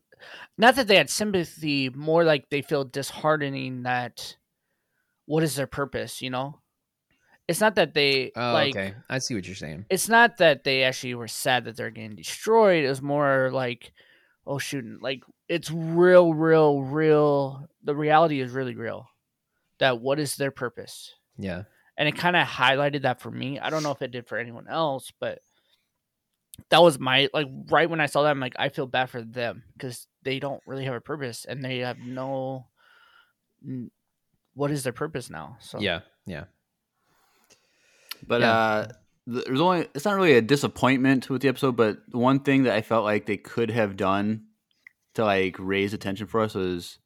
not 0.58 0.76
that 0.76 0.86
they 0.86 0.96
had 0.96 1.08
sympathy, 1.10 1.88
more 1.90 2.24
like 2.24 2.50
they 2.50 2.60
feel 2.62 2.84
disheartening 2.84 3.84
that 3.84 4.36
what 5.26 5.42
is 5.42 5.56
their 5.56 5.66
purpose? 5.66 6.20
You 6.20 6.30
know, 6.30 6.60
it's 7.48 7.60
not 7.60 7.74
that 7.76 7.94
they 7.94 8.32
Oh, 8.36 8.52
like. 8.52 8.76
okay. 8.76 8.94
I 9.08 9.18
see 9.18 9.34
what 9.34 9.46
you're 9.46 9.56
saying. 9.56 9.86
It's 9.90 10.08
not 10.08 10.36
that 10.38 10.64
they 10.64 10.82
actually 10.84 11.14
were 11.14 11.28
sad 11.28 11.64
that 11.64 11.76
they're 11.76 11.90
getting 11.90 12.16
destroyed. 12.16 12.84
It 12.84 12.88
was 12.88 13.00
more 13.02 13.50
like, 13.52 13.92
oh 14.46 14.58
shoot, 14.58 15.00
like 15.02 15.22
it's 15.48 15.70
real, 15.70 16.34
real, 16.34 16.82
real. 16.82 17.66
The 17.84 17.94
reality 17.94 18.40
is 18.40 18.52
really 18.52 18.74
real. 18.76 19.06
That 19.80 20.00
what 20.00 20.18
is 20.20 20.36
their 20.36 20.50
purpose? 20.52 21.12
Yeah. 21.36 21.64
and 21.96 22.08
it 22.08 22.16
kind 22.16 22.36
of 22.36 22.46
highlighted 22.46 23.02
that 23.02 23.20
for 23.20 23.30
me. 23.30 23.58
I 23.58 23.68
don't 23.70 23.82
know 23.82 23.90
if 23.92 24.00
it 24.02 24.10
did 24.10 24.26
for 24.28 24.38
anyone 24.38 24.68
else, 24.68 25.12
but 25.20 25.40
that 26.70 26.82
was 26.82 26.98
my 26.98 27.28
like 27.34 27.46
right 27.70 27.88
when 27.90 28.00
I 28.00 28.06
saw 28.06 28.22
that, 28.22 28.30
I'm 28.30 28.40
like, 28.40 28.54
I 28.58 28.68
feel 28.68 28.86
bad 28.86 29.10
for 29.10 29.22
them 29.22 29.62
because 29.74 30.06
they 30.22 30.38
don't 30.38 30.62
really 30.66 30.84
have 30.84 30.94
a 30.94 31.00
purpose 31.00 31.44
and 31.46 31.64
they 31.64 31.78
have 31.78 31.98
no. 31.98 32.66
n- 33.66 33.90
What 34.54 34.70
is 34.70 34.82
their 34.82 34.92
purpose 34.92 35.28
now? 35.30 35.56
So 35.60 35.80
Yeah. 35.80 36.00
Yeah. 36.26 36.44
But 38.26 38.40
Yeah. 38.42 38.52
uh, 38.52 38.88
there's 39.26 39.60
only 39.60 39.88
it's 39.94 40.04
not 40.04 40.16
really 40.16 40.34
a 40.34 40.42
disappointment 40.42 41.30
with 41.30 41.42
the 41.42 41.48
episode, 41.48 41.76
but 41.76 41.98
one 42.10 42.40
thing 42.40 42.64
that 42.64 42.74
I 42.74 42.82
felt 42.82 43.04
like 43.04 43.26
they 43.26 43.36
could 43.36 43.70
have 43.70 43.96
done 43.96 44.44
to 45.14 45.24
like 45.24 45.56
raise 45.58 45.94
attention 45.94 46.26
for 46.26 46.40
us 46.40 46.54
was 46.54 46.98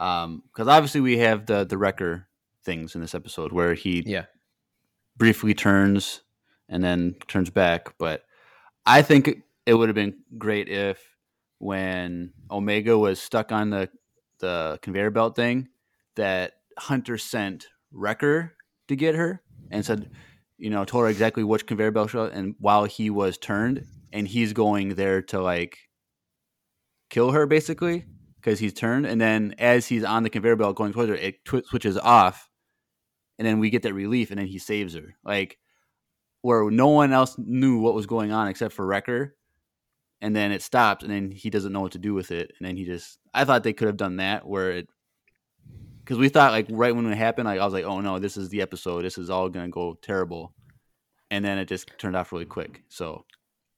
um 0.00 0.42
because 0.52 0.66
obviously 0.66 1.00
we 1.00 1.18
have 1.18 1.46
the 1.46 1.64
the 1.64 1.78
wrecker 1.78 2.26
things 2.64 2.94
in 2.96 3.00
this 3.00 3.14
episode 3.14 3.52
where 3.52 3.74
he 3.74 4.02
Yeah. 4.06 4.24
briefly 5.16 5.54
turns 5.54 6.22
and 6.68 6.82
then 6.82 7.14
turns 7.28 7.50
back. 7.50 7.94
But 7.98 8.22
I 8.84 9.02
think 9.02 9.28
it, 9.66 9.74
would 9.74 9.88
have 9.88 9.94
been 9.96 10.18
great 10.38 10.68
if 10.68 10.98
when 11.58 12.32
Omega 12.50 12.98
was 12.98 13.20
stuck 13.20 13.52
on 13.52 13.70
the 13.70 13.88
the 14.40 14.78
conveyor 14.82 15.10
belt 15.10 15.36
thing, 15.36 15.68
that 16.16 16.54
Hunter 16.78 17.18
sent 17.18 17.68
Wrecker 17.92 18.54
to 18.88 18.96
get 18.96 19.14
her 19.14 19.42
and 19.70 19.84
said, 19.84 20.10
you 20.58 20.70
know, 20.70 20.84
told 20.84 21.04
her 21.04 21.10
exactly 21.10 21.44
which 21.44 21.66
conveyor 21.66 21.90
belt 21.92 22.10
shot 22.10 22.32
and 22.32 22.54
while 22.58 22.84
he 22.84 23.10
was 23.10 23.36
turned 23.38 23.84
and 24.12 24.26
he's 24.28 24.52
going 24.52 24.94
there 24.96 25.22
to 25.22 25.40
like 25.42 25.78
kill 27.10 27.32
her 27.32 27.46
basically 27.46 28.04
because 28.40 28.58
he's 28.58 28.72
turned 28.72 29.06
and 29.06 29.20
then 29.20 29.54
as 29.58 29.86
he's 29.86 30.04
on 30.04 30.22
the 30.22 30.30
conveyor 30.30 30.56
belt 30.56 30.76
going 30.76 30.92
towards 30.92 31.10
her 31.10 31.14
it 31.14 31.44
twi- 31.44 31.62
switches 31.66 31.98
off 31.98 32.48
and 33.38 33.46
then 33.46 33.58
we 33.58 33.70
get 33.70 33.82
that 33.82 33.94
relief 33.94 34.30
and 34.30 34.38
then 34.38 34.46
he 34.46 34.58
saves 34.58 34.94
her 34.94 35.14
like 35.24 35.58
where 36.42 36.70
no 36.70 36.88
one 36.88 37.12
else 37.12 37.36
knew 37.38 37.80
what 37.80 37.94
was 37.94 38.06
going 38.06 38.32
on 38.32 38.48
except 38.48 38.74
for 38.74 38.86
Wrecker 38.86 39.36
and 40.20 40.34
then 40.34 40.52
it 40.52 40.62
stops 40.62 41.04
and 41.04 41.12
then 41.12 41.30
he 41.30 41.50
doesn't 41.50 41.72
know 41.72 41.80
what 41.80 41.92
to 41.92 41.98
do 41.98 42.14
with 42.14 42.30
it 42.30 42.52
and 42.58 42.66
then 42.66 42.76
he 42.76 42.84
just 42.84 43.18
I 43.34 43.44
thought 43.44 43.62
they 43.62 43.72
could 43.72 43.86
have 43.86 43.96
done 43.96 44.16
that 44.16 44.46
where 44.46 44.72
it 44.72 44.88
because 46.04 46.18
we 46.18 46.28
thought 46.28 46.52
like 46.52 46.66
right 46.70 46.94
when 46.94 47.06
it 47.06 47.16
happened 47.16 47.46
like 47.46 47.60
I 47.60 47.64
was 47.64 47.74
like 47.74 47.84
oh 47.84 48.00
no 48.00 48.18
this 48.18 48.36
is 48.36 48.48
the 48.48 48.62
episode 48.62 49.02
this 49.02 49.18
is 49.18 49.30
all 49.30 49.48
gonna 49.48 49.68
go 49.68 49.98
terrible 50.00 50.54
and 51.30 51.44
then 51.44 51.58
it 51.58 51.66
just 51.66 51.90
turned 51.98 52.16
off 52.16 52.32
really 52.32 52.46
quick 52.46 52.82
so 52.88 53.24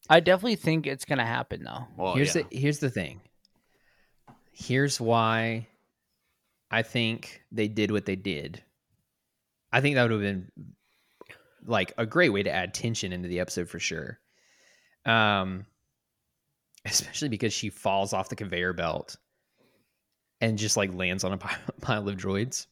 I 0.08 0.20
definitely 0.20 0.56
think 0.56 0.86
it's 0.86 1.04
gonna 1.04 1.26
happen 1.26 1.64
though. 1.64 1.86
well 1.96 2.14
here's 2.14 2.34
yeah. 2.34 2.42
the 2.50 2.58
here's 2.58 2.78
the 2.78 2.90
thing. 2.90 3.20
Here's 4.52 5.00
why 5.00 5.66
I 6.70 6.82
think 6.82 7.42
they 7.50 7.68
did 7.68 7.90
what 7.90 8.06
they 8.06 8.16
did. 8.16 8.62
I 9.72 9.80
think 9.80 9.96
that 9.96 10.02
would 10.02 10.12
have 10.12 10.20
been 10.20 10.50
like 11.64 11.92
a 11.96 12.06
great 12.06 12.30
way 12.30 12.42
to 12.42 12.50
add 12.50 12.74
tension 12.74 13.12
into 13.12 13.28
the 13.28 13.40
episode 13.40 13.68
for 13.68 13.78
sure. 13.78 14.18
Um, 15.06 15.66
especially 16.84 17.28
because 17.28 17.52
she 17.52 17.70
falls 17.70 18.12
off 18.12 18.28
the 18.28 18.36
conveyor 18.36 18.72
belt 18.72 19.16
and 20.40 20.58
just 20.58 20.76
like 20.76 20.94
lands 20.94 21.24
on 21.24 21.32
a 21.32 21.38
pile, 21.80 22.08
of 22.08 22.16
droids. 22.16 22.66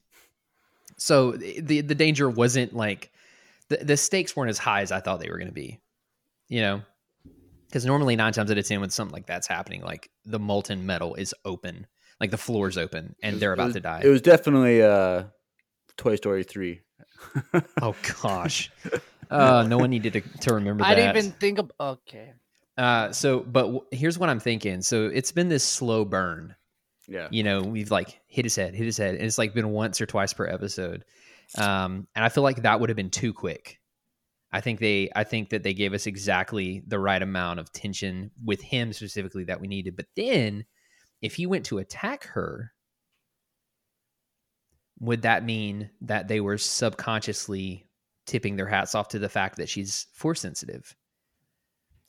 So 0.96 1.32
the 1.32 1.80
the 1.80 1.94
danger 1.94 2.28
wasn't 2.28 2.74
like 2.74 3.10
the 3.68 3.78
the 3.78 3.96
stakes 3.96 4.36
weren't 4.36 4.50
as 4.50 4.58
high 4.58 4.82
as 4.82 4.92
I 4.92 5.00
thought 5.00 5.20
they 5.20 5.30
were 5.30 5.38
going 5.38 5.48
to 5.48 5.54
be. 5.54 5.80
You 6.48 6.60
know, 6.60 6.82
because 7.70 7.86
normally 7.86 8.16
nine 8.16 8.32
times 8.32 8.50
out 8.50 8.58
of 8.58 8.66
ten 8.66 8.80
when 8.80 8.90
something 8.90 9.12
like 9.14 9.26
that's 9.26 9.46
happening, 9.46 9.82
like 9.82 10.10
the 10.24 10.38
molten 10.38 10.84
metal 10.86 11.14
is 11.14 11.34
open, 11.44 11.86
like 12.20 12.30
the 12.30 12.36
floor's 12.38 12.76
open, 12.76 13.14
and 13.22 13.38
they're 13.40 13.52
about 13.52 13.66
was- 13.66 13.74
to 13.74 13.80
die. 13.80 14.00
It 14.04 14.08
was 14.08 14.20
definitely 14.22 14.82
uh, 14.82 15.24
Toy 15.96 16.16
Story 16.16 16.44
three. 16.44 16.80
oh 17.82 17.94
gosh, 18.22 18.70
uh, 19.30 19.64
no 19.68 19.78
one 19.78 19.90
needed 19.90 20.12
to, 20.14 20.20
to 20.40 20.54
remember 20.54 20.84
I 20.84 20.94
that. 20.94 21.12
didn't 21.12 21.16
even 21.26 21.30
think 21.32 21.58
of. 21.58 21.70
Okay. 21.78 22.32
Uh, 22.78 23.12
so, 23.12 23.40
but 23.40 23.62
w- 23.62 23.84
here's 23.90 24.18
what 24.18 24.30
I'm 24.30 24.40
thinking. 24.40 24.80
So 24.80 25.06
it's 25.12 25.32
been 25.32 25.48
this 25.50 25.64
slow 25.64 26.04
burn. 26.06 26.54
Yeah. 27.08 27.28
You 27.30 27.42
know, 27.42 27.60
we've 27.60 27.90
like 27.90 28.20
hit 28.26 28.44
his 28.46 28.56
head, 28.56 28.74
hit 28.74 28.86
his 28.86 28.96
head, 28.96 29.16
and 29.16 29.24
it's 29.24 29.36
like 29.36 29.52
been 29.52 29.70
once 29.70 30.00
or 30.00 30.06
twice 30.06 30.32
per 30.32 30.46
episode. 30.46 31.04
Um, 31.58 32.06
and 32.14 32.24
I 32.24 32.28
feel 32.28 32.44
like 32.44 32.62
that 32.62 32.78
would 32.80 32.88
have 32.88 32.96
been 32.96 33.10
too 33.10 33.32
quick. 33.34 33.79
I 34.52 34.60
think 34.60 34.80
they, 34.80 35.10
I 35.14 35.24
think 35.24 35.50
that 35.50 35.62
they 35.62 35.74
gave 35.74 35.94
us 35.94 36.06
exactly 36.06 36.82
the 36.86 36.98
right 36.98 37.22
amount 37.22 37.60
of 37.60 37.72
tension 37.72 38.30
with 38.44 38.60
him 38.60 38.92
specifically 38.92 39.44
that 39.44 39.60
we 39.60 39.68
needed. 39.68 39.96
But 39.96 40.06
then, 40.16 40.64
if 41.22 41.34
he 41.34 41.46
went 41.46 41.66
to 41.66 41.78
attack 41.78 42.24
her, 42.28 42.72
would 44.98 45.22
that 45.22 45.44
mean 45.44 45.90
that 46.00 46.28
they 46.28 46.40
were 46.40 46.58
subconsciously 46.58 47.86
tipping 48.26 48.56
their 48.56 48.66
hats 48.66 48.94
off 48.94 49.08
to 49.08 49.18
the 49.18 49.28
fact 49.28 49.56
that 49.56 49.68
she's 49.68 50.06
force 50.12 50.40
sensitive? 50.40 50.94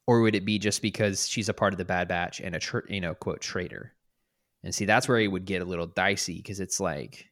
or 0.08 0.22
would 0.22 0.36
it 0.36 0.46
be 0.46 0.60
just 0.60 0.82
because 0.82 1.28
she's 1.28 1.50
a 1.50 1.54
part 1.54 1.74
of 1.74 1.78
the 1.78 1.86
Bad 1.86 2.08
Batch 2.08 2.42
and 2.42 2.56
a 2.56 2.60
tr- 2.60 2.80
you 2.90 3.02
know 3.02 3.14
quote 3.14 3.42
traitor? 3.42 3.94
And 4.64 4.74
see, 4.74 4.86
that's 4.86 5.08
where 5.08 5.20
he 5.20 5.28
would 5.28 5.46
get 5.46 5.62
a 5.62 5.66
little 5.66 5.88
dicey 5.88 6.36
because 6.38 6.60
it's 6.60 6.80
like, 6.80 7.28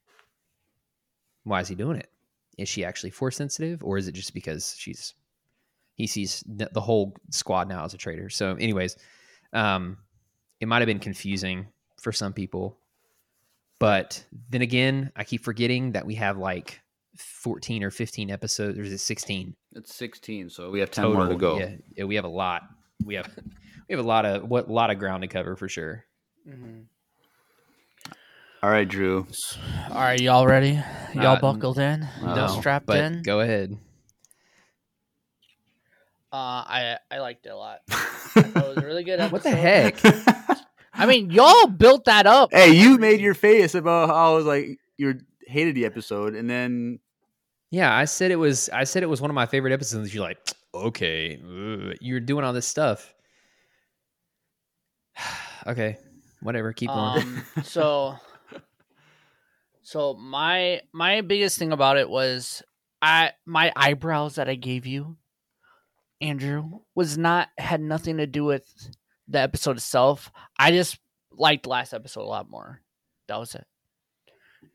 why 1.43 1.59
is 1.59 1.67
he 1.67 1.75
doing 1.75 1.97
it? 1.97 2.09
Is 2.59 2.69
she 2.69 2.83
actually 2.85 3.09
force 3.11 3.37
sensitive, 3.37 3.83
or 3.83 3.97
is 3.97 4.07
it 4.07 4.11
just 4.13 4.33
because 4.33 4.75
she's 4.77 5.13
he 5.95 6.07
sees 6.07 6.43
the 6.47 6.81
whole 6.81 7.15
squad 7.31 7.67
now 7.67 7.83
as 7.85 7.93
a 7.93 7.97
traitor? 7.97 8.29
So, 8.29 8.55
anyways, 8.55 8.97
um, 9.53 9.97
it 10.59 10.67
might 10.67 10.79
have 10.79 10.87
been 10.87 10.99
confusing 10.99 11.67
for 12.01 12.11
some 12.11 12.33
people, 12.33 12.79
but 13.79 14.23
then 14.49 14.61
again, 14.61 15.11
I 15.15 15.23
keep 15.23 15.43
forgetting 15.43 15.93
that 15.93 16.05
we 16.05 16.15
have 16.15 16.37
like 16.37 16.81
fourteen 17.15 17.83
or 17.83 17.91
fifteen 17.91 18.29
episodes, 18.29 18.77
or 18.77 18.83
is 18.83 18.93
it 18.93 18.99
sixteen? 18.99 19.55
It's 19.75 19.93
sixteen, 19.95 20.49
so 20.49 20.69
we 20.69 20.79
have 20.79 20.91
ten 20.91 21.11
more 21.11 21.27
to 21.27 21.35
go. 21.35 21.59
Yeah, 21.59 21.75
yeah, 21.95 22.03
we 22.05 22.15
have 22.15 22.25
a 22.25 22.29
lot. 22.29 22.63
We 23.05 23.15
have 23.15 23.29
we 23.87 23.95
have 23.95 24.03
a 24.03 24.07
lot 24.07 24.25
of 24.25 24.49
what 24.49 24.69
lot 24.69 24.91
of 24.91 24.99
ground 24.99 25.21
to 25.23 25.27
cover 25.27 25.55
for 25.55 25.69
sure. 25.69 26.05
Mhm. 26.47 26.85
All 28.61 28.69
right, 28.69 28.87
Drew. 28.87 29.25
All 29.89 29.95
right, 29.95 30.19
y'all 30.19 30.45
ready? 30.45 30.79
Y'all 31.13 31.37
Uh, 31.37 31.39
buckled 31.39 31.79
in? 31.79 32.07
no, 32.21 32.35
Y'all 32.35 32.59
strapped 32.59 32.87
But 32.87 32.99
in? 33.05 33.21
go 33.23 33.39
ahead. 33.39 33.77
Uh, 36.31 36.35
I 36.67 36.97
I 37.09 37.19
liked 37.19 37.45
it 37.45 37.49
a 37.49 37.55
lot. 37.57 37.79
I 37.89 38.05
it 38.35 38.53
was 38.55 38.77
a 38.77 38.85
really 38.85 39.03
good 39.03 39.19
episode. 39.19 39.31
What 39.31 39.43
the 39.43 39.49
heck? 39.51 40.59
I 40.93 41.05
mean, 41.05 41.31
y'all 41.31 41.67
built 41.67 42.05
that 42.05 42.27
up. 42.27 42.49
hey, 42.53 42.71
you 42.71 42.97
made 42.97 43.19
your 43.21 43.33
face 43.33 43.73
about 43.73 44.09
how 44.09 44.33
I 44.33 44.35
was 44.35 44.45
like 44.45 44.77
you 44.97 45.19
hated 45.47 45.73
the 45.75 45.85
episode, 45.85 46.35
and 46.35 46.47
then 46.49 46.99
Yeah, 47.71 47.95
I 47.95 48.05
said 48.05 48.29
it 48.31 48.35
was. 48.35 48.69
I 48.69 48.83
said 48.83 49.01
it 49.01 49.07
was 49.09 49.21
one 49.21 49.31
of 49.31 49.35
my 49.35 49.45
favorite 49.47 49.73
episodes. 49.73 50.13
You're 50.13 50.23
like, 50.23 50.37
okay, 50.75 51.39
ugh, 51.41 51.95
you're 52.01 52.19
doing 52.19 52.43
all 52.43 52.53
this 52.53 52.67
stuff. 52.67 53.11
okay, 55.67 55.97
whatever. 56.41 56.73
Keep 56.73 56.89
going. 56.89 57.21
Um, 57.23 57.43
so, 57.63 58.15
so 59.89 60.13
my 60.13 60.81
my 60.93 61.21
biggest 61.21 61.57
thing 61.57 61.71
about 61.71 61.97
it 61.97 62.07
was 62.07 62.61
I 63.01 63.31
my 63.47 63.73
eyebrows 63.75 64.35
that 64.35 64.47
I 64.47 64.53
gave 64.53 64.85
you, 64.85 65.17
Andrew, 66.21 66.81
was 66.93 67.17
not 67.17 67.49
had 67.57 67.81
nothing 67.81 68.17
to 68.17 68.27
do 68.27 68.45
with 68.45 68.71
the 69.27 69.39
episode 69.39 69.77
itself. 69.77 70.31
I 70.59 70.69
just 70.69 70.99
liked 71.31 71.65
last 71.65 71.93
episode 71.93 72.21
a 72.21 72.29
lot 72.29 72.51
more. 72.51 72.81
That 73.29 73.39
was 73.39 73.55
it. 73.55 73.65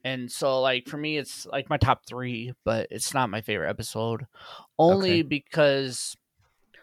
And 0.03 0.33
so, 0.33 0.61
like 0.61 0.89
for 0.89 0.97
me, 0.97 1.17
it's 1.17 1.47
like 1.47 1.71
my 1.71 1.77
top 1.77 2.07
three, 2.09 2.53
but 2.65 2.89
it's 2.91 3.15
not 3.15 3.31
my 3.31 3.41
favorite 3.41 3.71
episode, 3.71 4.27
only 4.81 5.21
Okay. 5.21 5.23
because, 5.23 6.17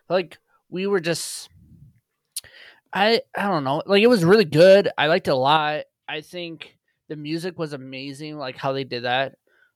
like, 0.09 0.37
we 0.69 0.87
were 0.87 1.01
just 1.01 1.49
I 2.93 3.23
I 3.35 3.47
don't 3.47 3.65
know. 3.65 3.83
Like 3.85 4.03
it 4.03 4.07
was 4.07 4.23
really 4.23 4.45
good. 4.45 4.89
I 4.97 5.07
liked 5.07 5.27
it 5.27 5.31
a 5.31 5.35
lot. 5.35 5.83
I 6.07 6.21
think 6.21 6.77
the 7.11 7.17
music 7.17 7.59
was 7.59 7.73
amazing. 7.73 8.37
Like 8.37 8.55
how 8.55 8.71
they 8.71 8.85
did 8.85 9.03
that. 9.03 9.35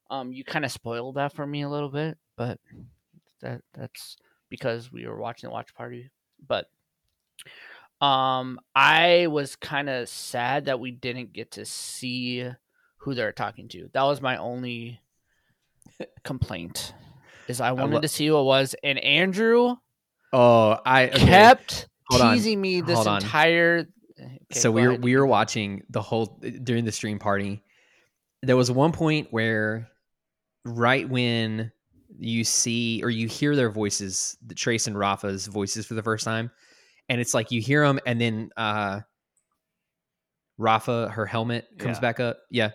Um, 0.10 0.32
you 0.32 0.46
kind 0.46 0.64
of 0.64 0.72
spoiled 0.72 1.16
that 1.16 1.34
for 1.34 1.46
me 1.46 1.64
a 1.64 1.70
little 1.70 1.90
bit, 1.90 2.18
but 2.38 2.62
that 3.42 3.62
that's 3.74 4.16
because 4.48 4.90
we 4.90 5.06
were 5.06 5.20
watching 5.20 5.50
the 5.50 5.54
watch 5.54 5.76
party. 5.76 6.12
But 6.48 6.70
um, 8.00 8.58
I 8.74 9.28
was 9.28 9.58
kind 9.58 9.90
of 9.90 10.08
sad 10.08 10.66
that 10.66 10.80
we 10.80 10.92
didn't 10.92 11.34
get 11.34 11.52
to 11.52 11.66
see 11.66 12.50
who 13.00 13.14
they're 13.14 13.34
talking 13.34 13.68
to. 13.70 13.90
That 13.92 14.04
was 14.04 14.22
my 14.22 14.38
only 14.38 15.02
complaint. 16.24 16.94
Is 17.50 17.60
I 17.60 17.74
wanted 17.74 17.96
lo- 17.96 18.02
to 18.02 18.08
see 18.08 18.28
who 18.28 18.40
it 18.40 18.44
was, 18.44 18.76
and 18.82 18.98
Andrew 19.00 19.76
oh, 20.32 20.78
I 20.86 21.10
okay. 21.10 21.26
kept 21.26 21.90
Hold 22.08 22.22
on. 22.22 22.34
teasing 22.34 22.62
me 22.62 22.80
this 22.80 22.96
Hold 22.96 23.08
on. 23.10 23.22
Okay, 24.26 24.60
so 24.60 24.72
we 24.72 24.82
were 24.84 24.90
ahead. 24.90 25.04
we 25.04 25.16
were 25.16 25.26
watching 25.26 25.84
the 25.90 26.02
whole 26.02 26.42
during 26.64 26.86
the 26.86 26.92
stream 26.92 27.20
party. 27.20 27.62
There 28.42 28.58
was 28.58 28.72
one 28.72 28.92
point 28.92 29.28
where, 29.32 29.88
right 30.66 31.08
when 31.10 31.72
you 32.18 32.44
see 32.44 33.02
or 33.04 33.10
you 33.10 33.28
hear 33.28 33.56
their 33.56 33.70
voices, 33.70 34.38
the 34.46 34.56
Trace 34.56 34.88
and 34.88 34.98
Rafa's 34.98 35.48
voices 35.48 35.86
for 35.86 35.94
the 35.96 36.04
first 36.04 36.24
time, 36.26 36.52
and 37.10 37.20
it's 37.22 37.34
like 37.34 37.52
you 37.52 37.62
hear 37.62 37.86
them, 37.86 38.00
and 38.06 38.20
then 38.20 38.50
uh, 38.58 39.02
Rafa, 40.58 41.10
her 41.10 41.26
helmet 41.26 41.68
comes 41.78 41.98
Yeah. 41.98 42.02
back 42.02 42.20
up. 42.20 42.40
Yeah. 42.50 42.72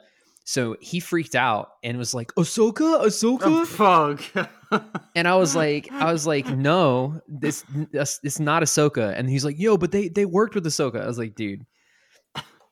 So 0.50 0.76
he 0.80 0.98
freaked 0.98 1.36
out 1.36 1.74
and 1.84 1.96
was 1.96 2.12
like, 2.12 2.34
"Ahsoka, 2.34 3.04
Ahsoka," 3.04 3.42
oh, 3.44 3.64
fuck. 3.64 4.82
and 5.14 5.28
I 5.28 5.36
was 5.36 5.54
like, 5.54 5.88
I 5.92 6.12
was 6.12 6.26
like, 6.26 6.48
no, 6.48 7.22
this 7.28 7.64
this 7.92 8.18
it's 8.24 8.40
not 8.40 8.64
Ahsoka. 8.64 9.16
And 9.16 9.30
he's 9.30 9.44
like, 9.44 9.60
yo, 9.60 9.76
but 9.76 9.92
they 9.92 10.08
they 10.08 10.24
worked 10.24 10.56
with 10.56 10.66
Ahsoka. 10.66 11.00
I 11.00 11.06
was 11.06 11.18
like, 11.18 11.36
dude, 11.36 11.64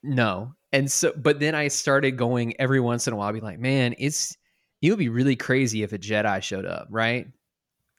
no. 0.02 0.54
And 0.73 0.90
so, 0.90 1.12
but 1.16 1.38
then 1.38 1.54
I 1.54 1.68
started 1.68 2.16
going 2.16 2.61
every 2.61 2.80
once 2.80 3.06
in 3.06 3.12
a 3.12 3.16
while, 3.16 3.28
I'd 3.28 3.35
be 3.37 3.40
like, 3.40 3.61
man, 3.61 3.94
it's 3.97 4.37
it 4.82 4.90
would 4.90 4.99
be 4.99 5.08
really 5.08 5.37
crazy 5.37 5.85
if 5.85 5.92
a 5.92 5.99
Jedi 5.99 6.42
showed 6.42 6.66
up, 6.66 6.88
right? 6.90 7.28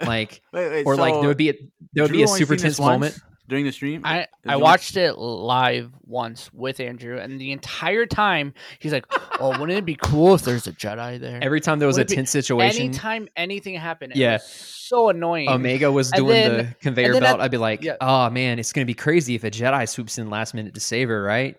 Like, 0.02 0.42
Wait, 0.52 0.72
wait, 0.72 0.86
or 0.88 0.98
like 0.98 1.14
there 1.14 1.30
would 1.30 1.38
be 1.38 1.52
a 1.52 1.54
there 1.94 2.04
would 2.04 2.10
Drew 2.10 2.18
be 2.18 2.24
a 2.24 2.28
super 2.28 2.58
tense 2.58 2.82
moment. 2.82 3.18
During 3.50 3.66
the 3.66 3.72
stream. 3.74 4.04
I 4.06 4.28
I 4.46 4.56
watched 4.56 4.96
it 4.96 5.18
live 5.18 5.92
once 6.06 6.50
with 6.54 6.80
Andrew, 6.80 7.18
and 7.18 7.42
the 7.42 7.52
entire 7.52 8.06
time 8.06 8.54
he's 8.80 8.94
like, 8.94 9.06
"Oh, 9.42 9.50
wouldn't 9.60 9.78
it 9.78 9.86
be 9.86 9.96
cool 9.96 10.36
if 10.36 10.44
there's 10.44 10.68
a 10.68 10.72
Jedi 10.72 11.20
there?" 11.20 11.40
Every 11.42 11.60
time 11.60 11.80
there 11.80 11.88
was 11.88 11.98
a 11.98 12.02
Would 12.02 12.08
it 12.08 12.10
be- 12.12 12.16
tense 12.16 12.30
situation, 12.30 12.84
Anytime 12.86 13.28
anything 13.36 13.76
happened, 13.76 14.14
Yeah. 14.16 14.30
it 14.30 14.34
was 14.36 14.44
so 14.46 15.10
annoying. 15.10 15.50
Omega 15.50 15.92
was 15.92 16.12
And 16.12 16.18
doing 16.26 16.30
then- 16.34 16.58
the 16.58 16.76
conveyor 16.82 17.14
belt, 17.20 17.24
at- 17.40 17.42
I'd 17.42 17.52
be 17.52 17.58
like, 17.58 17.84
yeah. 17.84 17.98
oh 18.00 18.30
man, 18.30 18.60
it's 18.60 18.72
gonna 18.72 18.86
be 18.86 18.94
crazy 18.94 19.36
if 19.36 19.44
a 19.44 19.52
Jedi 19.52 19.88
swoops 19.90 20.18
in 20.18 20.30
last 20.30 20.54
minute 20.54 20.74
to 20.76 20.80
save 20.80 21.10
her, 21.10 21.22
right? 21.22 21.58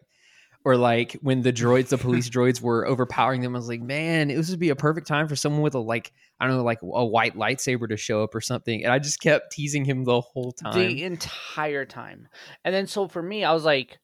Or 0.64 0.76
like 0.76 1.12
when 1.22 1.40
the 1.40 1.52
droids, 1.54 1.88
the 1.88 1.96
police 1.98 2.28
droids 2.36 2.60
were 2.60 2.86
overpowering 2.86 3.40
them, 3.40 3.56
I 3.56 3.58
was 3.58 3.68
like, 3.68 3.80
man, 3.80 4.28
this 4.28 4.50
would 4.50 4.58
be 4.60 4.68
a 4.68 4.76
perfect 4.76 5.06
time 5.06 5.26
for 5.26 5.34
someone 5.34 5.62
with 5.62 5.74
a 5.74 5.78
like, 5.78 6.12
I 6.38 6.46
don't 6.46 6.56
know, 6.58 6.62
like 6.64 6.82
a 6.82 7.04
white 7.06 7.34
lightsaber 7.34 7.88
to 7.88 7.96
show 7.96 8.22
up 8.22 8.34
or 8.34 8.40
something. 8.42 8.84
And 8.84 8.92
I 8.92 8.98
just 8.98 9.20
kept 9.20 9.52
teasing 9.52 9.84
him 9.86 10.04
the 10.04 10.20
whole 10.20 10.52
time. 10.52 10.74
the 10.78 11.02
entire 11.04 11.86
time. 11.86 12.28
And 12.64 12.74
then 12.74 12.86
so 12.86 13.08
for 13.08 13.22
me, 13.22 13.42
I 13.42 13.54
was 13.54 13.64
like, 13.64 13.98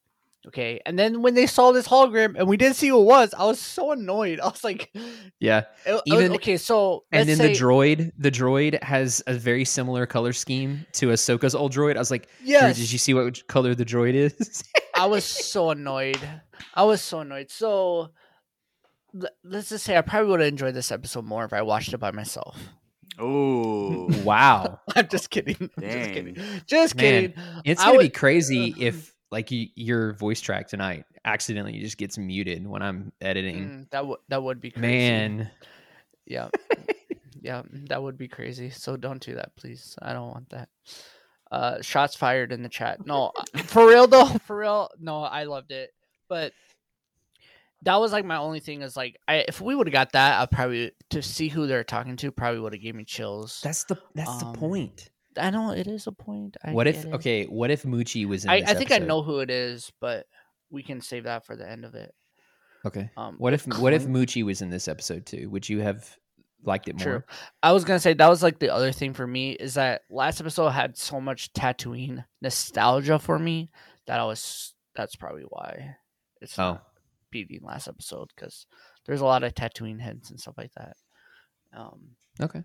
okay. 0.46 0.80
And 0.86 0.98
then 0.98 1.20
when 1.22 1.34
they 1.34 1.46
saw 1.46 1.72
this 1.72 1.86
hologram 1.88 2.36
and 2.38 2.48
we 2.48 2.56
didn't 2.56 2.76
see 2.76 2.88
who 2.88 3.00
it 3.00 3.04
was, 3.04 3.34
I 3.34 3.44
was 3.44 3.60
so 3.60 3.92
annoyed. 3.92 4.40
I 4.42 4.46
was 4.46 4.64
like, 4.64 4.90
yeah. 5.38 5.64
it- 5.84 5.90
it 6.06 6.12
was- 6.14 6.22
Even- 6.22 6.32
okay, 6.36 6.56
so 6.56 7.04
And 7.12 7.28
then 7.28 7.36
let's 7.36 7.58
the 7.58 7.64
droid, 7.64 8.12
the 8.16 8.30
droid 8.30 8.82
has 8.82 9.22
a 9.26 9.34
very 9.34 9.64
similar 9.66 10.06
color 10.06 10.32
scheme 10.32 10.86
to 10.94 11.08
Ahsoka's 11.08 11.54
old 11.54 11.74
droid. 11.74 11.96
I 11.96 11.98
was 11.98 12.10
like, 12.10 12.28
yeah, 12.42 12.72
did 12.72 12.90
you 12.90 12.98
see 12.98 13.12
what 13.12 13.46
color 13.46 13.74
the 13.74 13.84
droid 13.84 14.14
is? 14.14 14.64
I 14.94 15.04
was 15.06 15.24
so 15.52 15.70
annoyed. 15.70 16.20
I 16.74 16.84
was 16.84 17.00
so 17.00 17.20
annoyed. 17.20 17.50
So 17.50 18.10
let's 19.44 19.68
just 19.70 19.84
say 19.84 19.96
I 19.96 20.02
probably 20.02 20.30
would 20.30 20.40
have 20.40 20.48
enjoyed 20.48 20.74
this 20.74 20.92
episode 20.92 21.24
more 21.24 21.44
if 21.44 21.52
I 21.52 21.62
watched 21.62 21.92
it 21.92 21.98
by 21.98 22.10
myself. 22.10 22.58
Oh, 23.18 24.08
wow. 24.24 24.80
I'm 24.96 25.08
just 25.08 25.30
kidding. 25.30 25.56
I'm 25.78 25.82
Just 25.82 26.10
kidding. 26.12 26.36
Just 26.66 26.96
Man, 26.96 27.02
kidding. 27.32 27.34
It's 27.64 27.82
gonna 27.82 27.92
be 27.98 28.04
would- 28.06 28.14
crazy 28.14 28.74
if 28.78 29.14
like 29.30 29.50
you, 29.50 29.68
your 29.74 30.12
voice 30.14 30.40
track 30.40 30.68
tonight 30.68 31.04
accidentally 31.24 31.80
just 31.80 31.96
gets 31.98 32.16
muted 32.18 32.66
when 32.66 32.82
I'm 32.82 33.12
editing. 33.20 33.64
Mm, 33.68 33.90
that 33.90 34.06
would 34.06 34.18
that 34.28 34.42
would 34.42 34.60
be 34.60 34.70
crazy. 34.70 34.86
Man, 34.86 35.50
Yeah. 36.26 36.48
Yeah, 37.40 37.62
that 37.88 38.02
would 38.02 38.18
be 38.18 38.26
crazy. 38.28 38.70
So 38.70 38.96
don't 38.96 39.22
do 39.22 39.36
that, 39.36 39.54
please. 39.56 39.96
I 40.02 40.12
don't 40.12 40.28
want 40.28 40.50
that. 40.50 40.68
Uh, 41.50 41.80
shots 41.80 42.16
fired 42.16 42.50
in 42.50 42.64
the 42.64 42.68
chat. 42.68 43.06
No, 43.06 43.30
for 43.66 43.86
real 43.86 44.08
though, 44.08 44.26
for 44.46 44.58
real. 44.58 44.90
No, 44.98 45.20
I 45.22 45.44
loved 45.44 45.70
it, 45.70 45.90
but 46.28 46.52
that 47.82 47.96
was 47.96 48.12
like 48.12 48.24
my 48.24 48.36
only 48.36 48.60
thing. 48.60 48.82
Is 48.82 48.96
like, 48.96 49.18
I 49.28 49.44
if 49.48 49.60
we 49.60 49.74
would 49.74 49.86
have 49.86 49.92
got 49.92 50.12
that, 50.12 50.40
I 50.40 50.46
probably 50.46 50.92
to 51.10 51.22
see 51.22 51.48
who 51.48 51.66
they're 51.66 51.84
talking 51.84 52.16
to 52.16 52.30
probably 52.30 52.60
would 52.60 52.72
have 52.72 52.82
gave 52.82 52.94
me 52.94 53.04
chills. 53.04 53.60
That's 53.62 53.84
the 53.84 53.96
that's 54.14 54.30
Um, 54.42 54.52
the 54.52 54.58
point. 54.58 55.10
I 55.38 55.50
know 55.50 55.72
it 55.72 55.86
is 55.86 56.06
a 56.06 56.12
point. 56.12 56.56
I 56.64 56.72
What 56.72 56.86
if 56.86 57.04
it. 57.04 57.12
okay? 57.14 57.44
What 57.44 57.70
if 57.70 57.82
Moochie 57.82 58.26
was 58.26 58.44
in? 58.44 58.50
I, 58.50 58.60
this 58.60 58.70
I 58.70 58.74
think 58.74 58.92
I 58.92 58.98
know 58.98 59.22
who 59.22 59.40
it 59.40 59.50
is, 59.50 59.92
but 60.00 60.26
we 60.70 60.82
can 60.82 61.00
save 61.02 61.24
that 61.24 61.44
for 61.44 61.56
the 61.56 61.68
end 61.68 61.84
of 61.84 61.94
it. 61.94 62.14
Okay. 62.86 63.10
Um, 63.16 63.34
What 63.38 63.52
if 63.52 63.66
what 63.78 63.92
if 63.92 64.02
Clint- 64.04 64.16
Moochie 64.16 64.44
was 64.44 64.62
in 64.62 64.70
this 64.70 64.88
episode 64.88 65.26
too? 65.26 65.50
Would 65.50 65.68
you 65.68 65.80
have 65.80 66.16
liked 66.64 66.88
it 66.88 66.98
True. 66.98 67.12
more? 67.12 67.26
I 67.62 67.72
was 67.72 67.84
gonna 67.84 68.00
say 68.00 68.14
that 68.14 68.28
was 68.28 68.42
like 68.42 68.58
the 68.58 68.72
other 68.72 68.92
thing 68.92 69.12
for 69.12 69.26
me 69.26 69.52
is 69.52 69.74
that 69.74 70.02
last 70.08 70.40
episode 70.40 70.70
had 70.70 70.96
so 70.96 71.20
much 71.20 71.52
Tatooine 71.52 72.24
nostalgia 72.40 73.18
for 73.18 73.38
me 73.38 73.70
that 74.06 74.18
I 74.18 74.24
was. 74.24 74.72
That's 74.94 75.16
probably 75.16 75.44
why 75.50 75.96
it's 76.46 76.58
Oh. 76.58 76.72
not 76.72 76.86
beating 77.30 77.60
last 77.62 77.88
episode 77.88 78.28
because 78.34 78.66
there's 79.04 79.20
a 79.20 79.24
lot 79.24 79.42
of 79.44 79.54
Tatooine 79.54 80.00
hints 80.00 80.30
and 80.30 80.40
stuff 80.40 80.56
like 80.56 80.72
that. 80.74 80.96
Um, 81.72 82.16
Okay. 82.40 82.62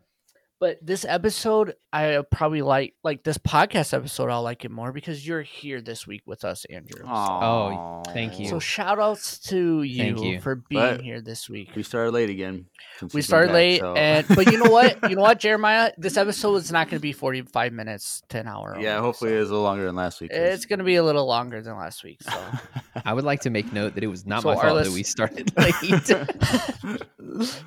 But 0.61 0.77
this 0.81 1.03
episode, 1.03 1.75
I 1.91 2.13
uh, 2.13 2.21
probably 2.23 2.61
like 2.61 2.93
like 3.03 3.23
this 3.23 3.37
podcast 3.37 3.93
episode. 3.93 4.29
I'll 4.29 4.43
like 4.43 4.63
it 4.63 4.71
more 4.71 4.93
because 4.93 5.27
you're 5.27 5.41
here 5.41 5.81
this 5.81 6.07
week 6.07 6.21
with 6.25 6.45
us, 6.45 6.63
Andrew. 6.69 7.01
So- 7.03 7.09
Oh, 7.11 8.03
thank 8.13 8.39
you. 8.39 8.47
So 8.47 8.59
shout 8.59 8.99
outs 8.99 9.39
to 9.49 9.81
you, 9.83 10.23
you. 10.23 10.39
for 10.39 10.55
being 10.55 10.79
But 10.81 11.01
here 11.01 11.19
this 11.19 11.49
week. 11.49 11.71
We 11.75 11.83
started 11.83 12.11
late 12.11 12.29
again. 12.29 12.67
We 13.01 13.09
he's 13.13 13.25
started 13.25 13.47
back, 13.47 13.53
late, 13.55 13.79
so- 13.81 13.95
and 13.95 14.25
but 14.29 14.49
you 14.51 14.63
know 14.63 14.69
what? 14.71 14.99
You 15.09 15.15
know 15.17 15.23
what, 15.23 15.39
Jeremiah? 15.39 15.91
This 15.97 16.15
episode 16.15 16.55
is 16.57 16.71
not 16.71 16.87
going 16.87 16.99
to 16.99 17.01
be 17.01 17.11
forty-five 17.11 17.73
minutes 17.73 18.21
to 18.29 18.39
an 18.39 18.47
hour. 18.47 18.77
yeah, 18.79 18.97
only, 18.97 19.07
hopefully 19.07 19.31
so 19.31 19.41
it's 19.41 19.49
a 19.49 19.53
little 19.53 19.63
longer 19.65 19.85
than 19.85 19.95
last 19.95 20.21
week. 20.21 20.29
'cause- 20.31 20.39
it's 20.39 20.65
going 20.65 20.79
to 20.79 20.85
be 20.85 20.95
a 20.95 21.03
little 21.03 21.25
longer 21.25 21.61
than 21.61 21.75
last 21.75 22.03
week. 22.03 22.21
So 22.21 22.39
I 23.05 23.13
would 23.13 23.25
like 23.25 23.41
to 23.41 23.49
make 23.49 23.73
note 23.73 23.95
that 23.95 24.03
it 24.03 24.07
was 24.07 24.25
not 24.27 24.43
So 24.43 24.53
my 24.53 24.61
fault 24.61 24.75
lis- 24.75 24.87
that 24.87 24.93
we 24.93 25.01
started 25.03 25.51
late. 25.57 26.11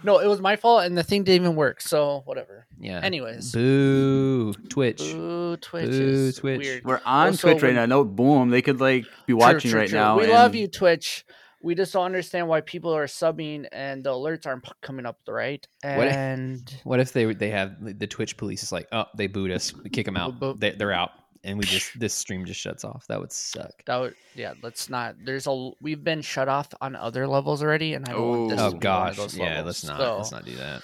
no, 0.04 0.18
it 0.20 0.26
was 0.28 0.40
my 0.40 0.56
fault, 0.56 0.84
and 0.84 0.96
the 0.96 1.02
thing 1.02 1.24
didn't 1.24 1.42
even 1.44 1.56
work. 1.56 1.80
So 1.80 2.22
whatever. 2.24 2.66
Yeah. 2.80 3.00
Anyways, 3.02 3.52
Boo 3.52 4.52
Twitch. 4.68 4.98
Boo, 4.98 5.56
Twitch 5.58 5.90
Boo, 5.90 5.92
is 5.92 6.36
Twitch. 6.36 6.58
weird. 6.60 6.84
We're 6.84 7.00
on 7.04 7.28
Also, 7.28 7.50
Twitch 7.50 7.62
right 7.62 7.68
when- 7.70 7.76
now. 7.76 7.86
No, 7.86 8.04
boom. 8.04 8.50
They 8.50 8.62
could 8.62 8.80
like 8.80 9.04
be 9.26 9.32
watching 9.32 9.70
true, 9.70 9.80
right 9.80 9.88
true. 9.88 9.98
now. 9.98 10.16
We 10.18 10.24
and- 10.24 10.32
love 10.32 10.54
you, 10.54 10.68
Twitch. 10.68 11.24
We 11.62 11.74
just 11.74 11.94
don't 11.94 12.04
understand 12.04 12.46
why 12.46 12.60
people 12.60 12.92
are 12.94 13.06
subbing 13.06 13.66
and 13.72 14.04
the 14.04 14.10
alerts 14.10 14.46
aren't 14.46 14.64
p- 14.64 14.72
coming 14.82 15.06
up 15.06 15.18
right. 15.26 15.66
What- 15.82 16.08
And 16.08 16.80
What 16.84 17.00
if 17.00 17.12
they 17.14 17.32
they 17.32 17.50
have 17.50 17.76
the 17.98 18.06
Twitch 18.06 18.36
police 18.36 18.62
is 18.62 18.70
like, 18.70 18.86
oh, 18.92 19.06
they 19.16 19.28
boot 19.28 19.50
us, 19.50 19.72
we 19.74 19.88
kick 19.88 20.04
them 20.04 20.16
out, 20.18 20.38
Boop, 20.38 20.56
boop. 20.56 20.60
they, 20.60 20.72
they're 20.72 20.92
out, 20.92 21.12
and 21.42 21.56
we 21.58 21.64
just 21.64 21.90
this 21.98 22.12
stream 22.12 22.44
just 22.44 22.60
shuts 22.60 22.84
off. 22.84 23.06
That 23.08 23.18
would 23.18 23.32
suck. 23.32 23.70
that 23.86 23.96
would, 23.98 24.14
yeah, 24.34 24.52
let's 24.62 24.90
not. 24.90 25.14
There's 25.24 25.46
a 25.46 25.70
we've 25.80 26.04
been 26.04 26.20
shut 26.20 26.48
off 26.50 26.68
on 26.82 26.96
other 26.96 27.26
levels 27.26 27.62
already, 27.62 27.94
and 27.94 28.06
I 28.06 28.12
don't 28.12 28.28
want 28.28 28.50
this 28.50 28.60
Oh, 28.60 28.66
Oh 28.66 28.70
to 28.72 28.76
be 28.76 28.86
one 28.86 28.96
of 28.96 29.06
oh, 29.06 29.06
gosh, 29.06 29.16
those 29.16 29.38
yeah, 29.38 29.62
let's 29.62 29.84
not 29.84 29.98
So, 30.00 30.16
let's 30.18 30.32
not 30.32 30.44
do 30.44 30.56
that. 30.56 30.82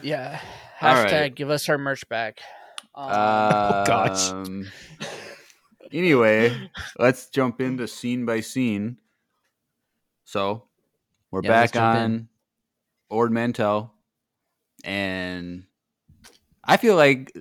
Yeah, 0.02 0.38
All 0.38 0.46
hashtag 0.80 1.10
right. 1.12 1.34
give 1.34 1.50
us 1.50 1.68
our 1.68 1.78
merch 1.78 2.08
back. 2.08 2.40
Um, 2.94 3.08
Uh, 3.10 3.84
gosh. 3.86 4.32
Anyway, 5.92 6.70
let's 6.98 7.28
jump 7.30 7.60
into 7.60 7.88
scene 7.88 8.26
by 8.26 8.40
scene. 8.40 8.98
So 10.24 10.64
we're 11.30 11.42
Yeah, 11.42 11.48
back 11.48 11.72
jump 11.72 11.96
in. 11.96 12.02
on 12.02 12.28
Ord 13.10 13.32
Mantell, 13.32 13.94
and 14.84 15.64
I 16.64 16.76
feel 16.76 16.96
like 16.96 17.32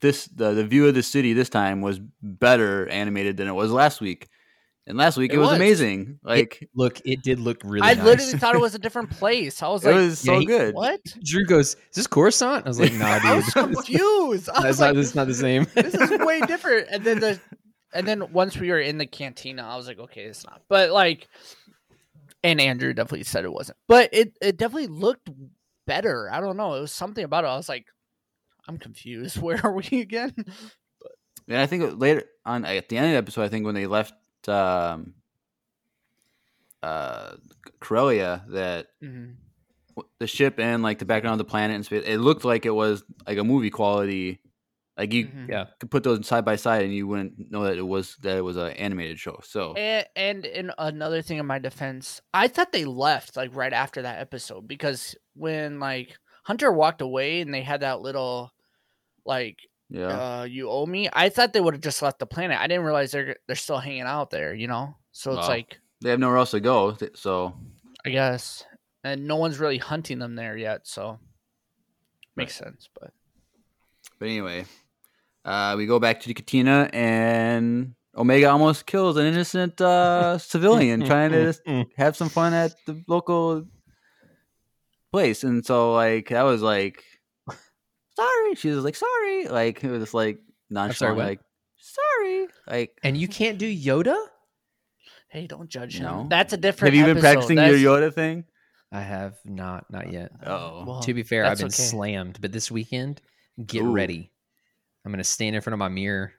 this 0.00 0.26
the 0.26 0.52
the 0.52 0.64
view 0.66 0.86
of 0.86 0.94
the 0.94 1.02
city 1.02 1.32
this 1.32 1.48
time 1.48 1.80
was 1.80 1.98
better 2.22 2.88
animated 2.88 3.36
than 3.38 3.48
it 3.48 3.52
was 3.54 3.70
last 3.70 4.00
week. 4.00 4.28
And 4.86 4.98
last 4.98 5.16
week 5.16 5.32
it, 5.32 5.36
It 5.36 5.38
was, 5.38 5.50
was. 5.50 5.56
amazing. 5.56 6.18
Like 6.24 6.68
Look, 6.74 7.00
it 7.04 7.22
did 7.22 7.38
look 7.38 7.62
really. 7.64 7.80
Good. 7.80 7.84
I 7.86 7.94
nice. 7.94 8.04
literally 8.04 8.38
thought 8.38 8.54
it 8.56 8.60
was 8.60 8.74
a 8.74 8.78
different 8.80 9.10
place. 9.18 9.62
I 9.62 9.68
was 9.68 9.84
it 9.84 9.88
like, 9.88 9.96
was 9.96 10.18
so 10.18 10.32
yeah, 10.34 10.38
he- 10.40 10.46
good. 10.46 10.74
what? 10.74 11.00
Drew 11.24 11.44
goes, 11.44 11.74
"Is 11.74 11.94
this 11.94 12.06
Coruscant?" 12.08 12.66
I 12.66 12.68
was 12.68 12.80
like, 12.80 12.92
"Nah, 12.94 13.18
dude, 13.20 13.24
I 13.26 13.34
was 13.36 13.46
confused. 13.52 14.48
I 14.50 14.54
that's 14.54 14.64
was 14.66 14.80
not 14.80 14.86
like, 14.86 14.94
this 14.96 15.06
is 15.08 15.14
not 15.14 15.26
the 15.28 15.34
same." 15.34 15.66
this 15.74 15.94
is 15.94 16.10
way 16.18 16.40
different. 16.42 16.88
And 16.90 17.04
then 17.04 17.20
the 17.20 17.40
and 17.94 18.08
then 18.08 18.32
once 18.32 18.56
we 18.56 18.70
were 18.70 18.80
in 18.80 18.98
the 18.98 19.06
cantina, 19.06 19.62
I 19.62 19.76
was 19.76 19.86
like, 19.86 19.98
okay, 19.98 20.22
it's 20.22 20.44
not. 20.46 20.62
But 20.68 20.90
like, 20.90 21.28
and 22.42 22.60
Andrew 22.60 22.92
definitely 22.92 23.22
said 23.24 23.44
it 23.44 23.52
wasn't. 23.52 23.78
But 23.86 24.08
it 24.12 24.36
it 24.40 24.56
definitely 24.56 24.88
looked 24.88 25.30
better. 25.86 26.28
I 26.32 26.40
don't 26.40 26.56
know. 26.56 26.74
It 26.74 26.80
was 26.80 26.92
something 26.92 27.22
about 27.24 27.44
it. 27.44 27.48
I 27.48 27.56
was 27.56 27.68
like, 27.68 27.86
I'm 28.66 28.78
confused. 28.78 29.40
Where 29.40 29.60
are 29.64 29.72
we 29.72 30.00
again? 30.00 30.34
And 31.48 31.58
I 31.58 31.66
think 31.66 32.00
later 32.00 32.24
on 32.44 32.64
at 32.64 32.88
the 32.88 32.96
end 32.96 33.06
of 33.06 33.12
the 33.12 33.18
episode, 33.18 33.42
I 33.42 33.48
think 33.48 33.64
when 33.66 33.74
they 33.74 33.86
left 33.86 34.14
um, 34.48 35.14
uh, 36.82 37.36
Corellia, 37.80 38.44
that 38.48 38.88
Mhm. 39.02 39.36
the 40.18 40.26
ship 40.26 40.58
and 40.58 40.82
like 40.82 40.98
the 40.98 41.04
background 41.04 41.34
of 41.40 41.46
the 41.46 41.50
planet 41.50 41.76
and 41.76 41.84
space, 41.84 42.04
it 42.06 42.18
looked 42.18 42.44
like 42.44 42.66
it 42.66 42.70
was 42.70 43.04
like 43.26 43.38
a 43.38 43.44
movie 43.44 43.70
quality. 43.70 44.40
Like 44.96 45.12
you 45.12 45.26
Mhm. 45.26 45.48
yeah, 45.48 45.66
could 45.80 45.90
put 45.90 46.02
those 46.04 46.26
side 46.26 46.44
by 46.44 46.56
side 46.56 46.84
and 46.84 46.92
you 46.94 47.06
wouldn't 47.06 47.50
know 47.50 47.64
that 47.64 47.78
it 47.78 47.86
was 47.86 48.16
that 48.22 48.36
it 48.36 48.42
was 48.42 48.56
an 48.56 48.72
animated 48.72 49.18
show. 49.18 49.40
So 49.42 49.74
And, 49.74 50.06
and 50.16 50.44
in 50.44 50.70
another 50.76 51.22
thing 51.22 51.38
in 51.38 51.46
my 51.46 51.58
defense, 51.58 52.20
I 52.34 52.48
thought 52.48 52.72
they 52.72 52.84
left 52.84 53.36
like 53.36 53.54
right 53.54 53.72
after 53.72 54.02
that 54.02 54.20
episode 54.20 54.68
because 54.68 55.16
when 55.34 55.80
like 55.80 56.18
Hunter 56.44 56.70
walked 56.72 57.00
away 57.00 57.40
and 57.40 57.54
they 57.54 57.62
had 57.62 57.80
that 57.80 58.00
little 58.02 58.52
like 59.24 59.58
yeah, 59.92 60.40
uh, 60.40 60.42
you 60.44 60.70
owe 60.70 60.86
me. 60.86 61.08
I 61.12 61.28
thought 61.28 61.52
they 61.52 61.60
would 61.60 61.74
have 61.74 61.82
just 61.82 62.00
left 62.02 62.18
the 62.18 62.26
planet. 62.26 62.58
I 62.58 62.66
didn't 62.66 62.84
realize 62.84 63.12
they're 63.12 63.36
they're 63.46 63.56
still 63.56 63.78
hanging 63.78 64.02
out 64.02 64.30
there. 64.30 64.54
You 64.54 64.66
know, 64.66 64.96
so 65.12 65.32
it's 65.32 65.42
Wow. 65.42 65.48
like 65.48 65.78
they 66.00 66.10
have 66.10 66.18
nowhere 66.18 66.38
else 66.38 66.50
to 66.52 66.60
go. 66.60 66.96
So 67.14 67.54
I 68.04 68.10
guess, 68.10 68.64
and 69.04 69.26
no 69.28 69.36
one's 69.36 69.58
really 69.60 69.78
hunting 69.78 70.18
them 70.18 70.34
there 70.34 70.56
yet. 70.56 70.86
So 70.86 71.18
makes 72.34 72.56
sense. 72.56 72.88
But 72.98 73.12
But 74.18 74.26
anyway, 74.28 74.64
uh, 75.44 75.74
we 75.76 75.86
go 75.86 75.98
back 76.00 76.20
to 76.20 76.28
the 76.28 76.34
cantina, 76.34 76.88
and 76.92 77.94
Omega 78.16 78.50
almost 78.50 78.86
kills 78.86 79.16
an 79.16 79.26
innocent 79.26 79.80
uh, 79.80 80.38
civilian 80.52 81.04
trying 81.04 81.32
to 81.32 81.44
just 81.44 81.62
have 81.96 82.16
some 82.16 82.28
fun 82.30 82.54
at 82.54 82.72
the 82.86 83.02
local 83.06 83.66
place. 85.12 85.44
And 85.44 85.64
so, 85.64 85.92
like, 85.94 86.28
that 86.30 86.42
was 86.42 86.62
like, 86.62 87.04
sorry. 88.28 88.54
She 88.56 88.68
was 88.70 88.84
like, 88.84 88.94
sorry. 88.96 89.48
Like, 89.48 89.82
it 89.84 89.90
was 89.90 90.02
just 90.02 90.14
like 90.14 90.38
nonchalant, 90.70 91.16
what? 91.16 91.26
like, 91.26 91.40
sorry. 91.76 92.48
Like, 92.66 92.98
and 93.02 93.16
you 93.16 93.28
can't 93.28 93.58
do 93.58 93.66
Yoda. 93.74 94.16
hey, 95.28 95.46
don't 95.46 95.68
judge 95.68 95.96
him. 95.96 96.04
No. 96.04 96.26
That's 96.28 96.52
a 96.52 96.56
different. 96.56 96.94
have 96.94 96.98
you 96.98 97.04
been 97.06 97.18
episode. 97.18 97.32
practicing 97.32 97.56
That's- 97.56 97.80
your 97.80 97.98
Yoda 97.98 98.12
thing? 98.14 98.44
I 98.94 99.00
have 99.00 99.36
not, 99.46 99.86
not 99.90 100.12
yet. 100.12 100.32
Oh, 100.44 100.84
Well, 100.86 101.00
to 101.00 101.14
be 101.14 101.22
fair, 101.22 101.46
I've 101.46 101.56
been 101.56 101.68
okay. 101.68 101.72
slammed, 101.82 102.38
but 102.42 102.52
this 102.52 102.70
weekend, 102.70 103.22
get 103.64 103.82
Ooh. 103.82 103.90
ready. 103.92 104.30
I'm 105.04 105.10
gonna 105.10 105.24
stand 105.24 105.56
in 105.56 105.62
front 105.62 105.72
of 105.72 105.78
my 105.78 105.88
mirror 105.88 106.32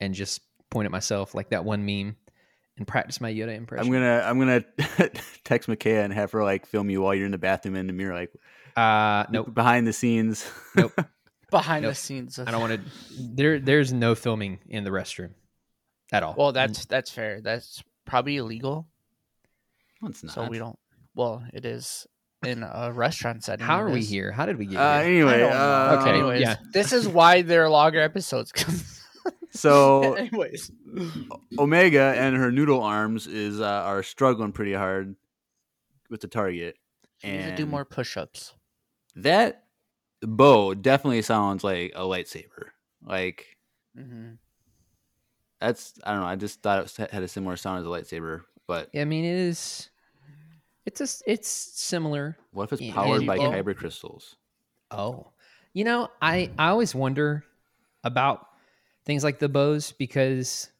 and 0.00 0.12
just 0.14 0.42
point 0.70 0.84
at 0.84 0.92
myself 0.92 1.34
like 1.34 1.48
that 1.50 1.64
one 1.64 1.86
meme 1.86 2.16
and 2.76 2.86
practice 2.86 3.22
my 3.22 3.32
Yoda 3.32 3.56
impression. 3.56 3.86
I'm 3.86 3.90
gonna 3.92 4.22
I'm 4.22 4.38
gonna 4.38 4.60
text 5.44 5.66
Makaya 5.68 6.04
and 6.04 6.12
have 6.12 6.30
her 6.32 6.44
like 6.44 6.66
film 6.66 6.90
you 6.90 7.00
while 7.00 7.14
you're 7.14 7.24
in 7.26 7.32
the 7.32 7.38
bathroom 7.38 7.74
in 7.74 7.86
the 7.86 7.92
mirror, 7.94 8.12
like 8.14 8.30
Uh, 8.76 9.24
nope, 9.30 9.54
behind 9.54 9.86
the 9.86 9.92
scenes. 9.94 10.46
nope. 10.76 10.92
behind 11.58 11.84
the 11.84 11.94
scenes. 11.94 12.38
Of, 12.38 12.48
I 12.48 12.50
don't 12.50 12.60
want 12.60 12.74
to. 12.74 12.80
There, 13.36 13.58
there's 13.58 13.92
no 13.92 14.14
filming 14.14 14.58
in 14.68 14.84
the 14.84 14.90
restroom 14.90 15.30
at 16.12 16.22
all. 16.22 16.34
Well, 16.36 16.52
that's 16.52 16.84
that's 16.86 17.10
fair. 17.10 17.40
That's 17.40 17.82
probably 18.04 18.36
illegal. 18.36 18.86
No, 20.02 20.08
it's 20.08 20.22
not. 20.22 20.34
So 20.34 20.48
we 20.48 20.58
don't. 20.58 20.78
Well, 21.14 21.42
it 21.52 21.64
is 21.64 22.06
in 22.44 22.62
a 22.62 22.92
restaurant 22.92 23.42
setting. 23.44 23.64
How 23.64 23.80
are 23.80 23.88
we 23.90 24.02
here? 24.02 24.30
How 24.32 24.44
did 24.46 24.58
we 24.58 24.66
get 24.66 24.78
Uh, 24.78 25.00
here? 25.00 25.06
anyway, 25.08 25.34
I 25.34 25.38
don't 25.38 25.50
know. 25.50 25.56
uh, 25.56 25.98
Okay, 26.00 26.10
Anyways, 26.10 26.40
yeah. 26.42 26.56
this 26.72 26.92
is 26.92 27.08
why 27.08 27.42
they're 27.42 27.70
longer 27.70 28.00
episodes. 28.00 28.52
so 29.52 30.12
anyways, 30.24 30.70
Omega 31.58 32.14
and 32.16 32.36
her 32.36 32.50
noodle 32.52 32.82
arms 32.82 33.26
is 33.26 33.60
uh, 33.60 33.64
are 33.64 34.02
struggling 34.02 34.52
pretty 34.52 34.74
hard 34.74 35.16
with 36.10 36.20
the 36.20 36.28
target, 36.28 36.76
we 37.22 37.30
need 37.30 37.38
to 37.38 37.44
and 37.44 37.56
do 37.56 37.66
more 37.66 37.84
push-ups. 37.86 38.54
that 39.16 39.63
bow 40.26 40.74
definitely 40.74 41.22
sounds 41.22 41.64
like 41.64 41.92
a 41.94 42.00
lightsaber. 42.02 42.68
Like 43.04 43.46
hmm 43.96 44.32
that's 45.60 45.94
I 46.04 46.12
don't 46.12 46.20
know. 46.20 46.26
I 46.26 46.36
just 46.36 46.60
thought 46.62 46.78
it 46.78 46.82
was- 46.82 46.96
had 47.10 47.22
a 47.22 47.28
similar 47.28 47.56
sound 47.56 47.80
as 47.80 47.86
a 47.86 47.88
lightsaber, 47.88 48.42
but 48.66 48.90
I 48.94 49.04
mean, 49.04 49.24
it 49.24 49.36
is. 49.36 49.88
It's 50.84 51.00
a. 51.00 51.30
It's 51.30 51.48
similar. 51.48 52.36
what 52.52 52.64
if 52.64 52.74
it's 52.80 52.92
powered 52.92 53.18
and 53.18 53.26
by 53.26 53.36
you- 53.36 53.42
kyber 53.42 53.74
crystals? 53.74 54.36
Oh, 54.90 55.28
you 55.72 55.84
know, 55.84 56.08
I 56.20 56.50
I 56.58 56.68
always 56.68 56.94
wonder 56.94 57.44
about 58.02 58.46
things 59.06 59.24
like 59.24 59.38
the 59.38 59.48
bows 59.48 59.92
because 59.92 60.70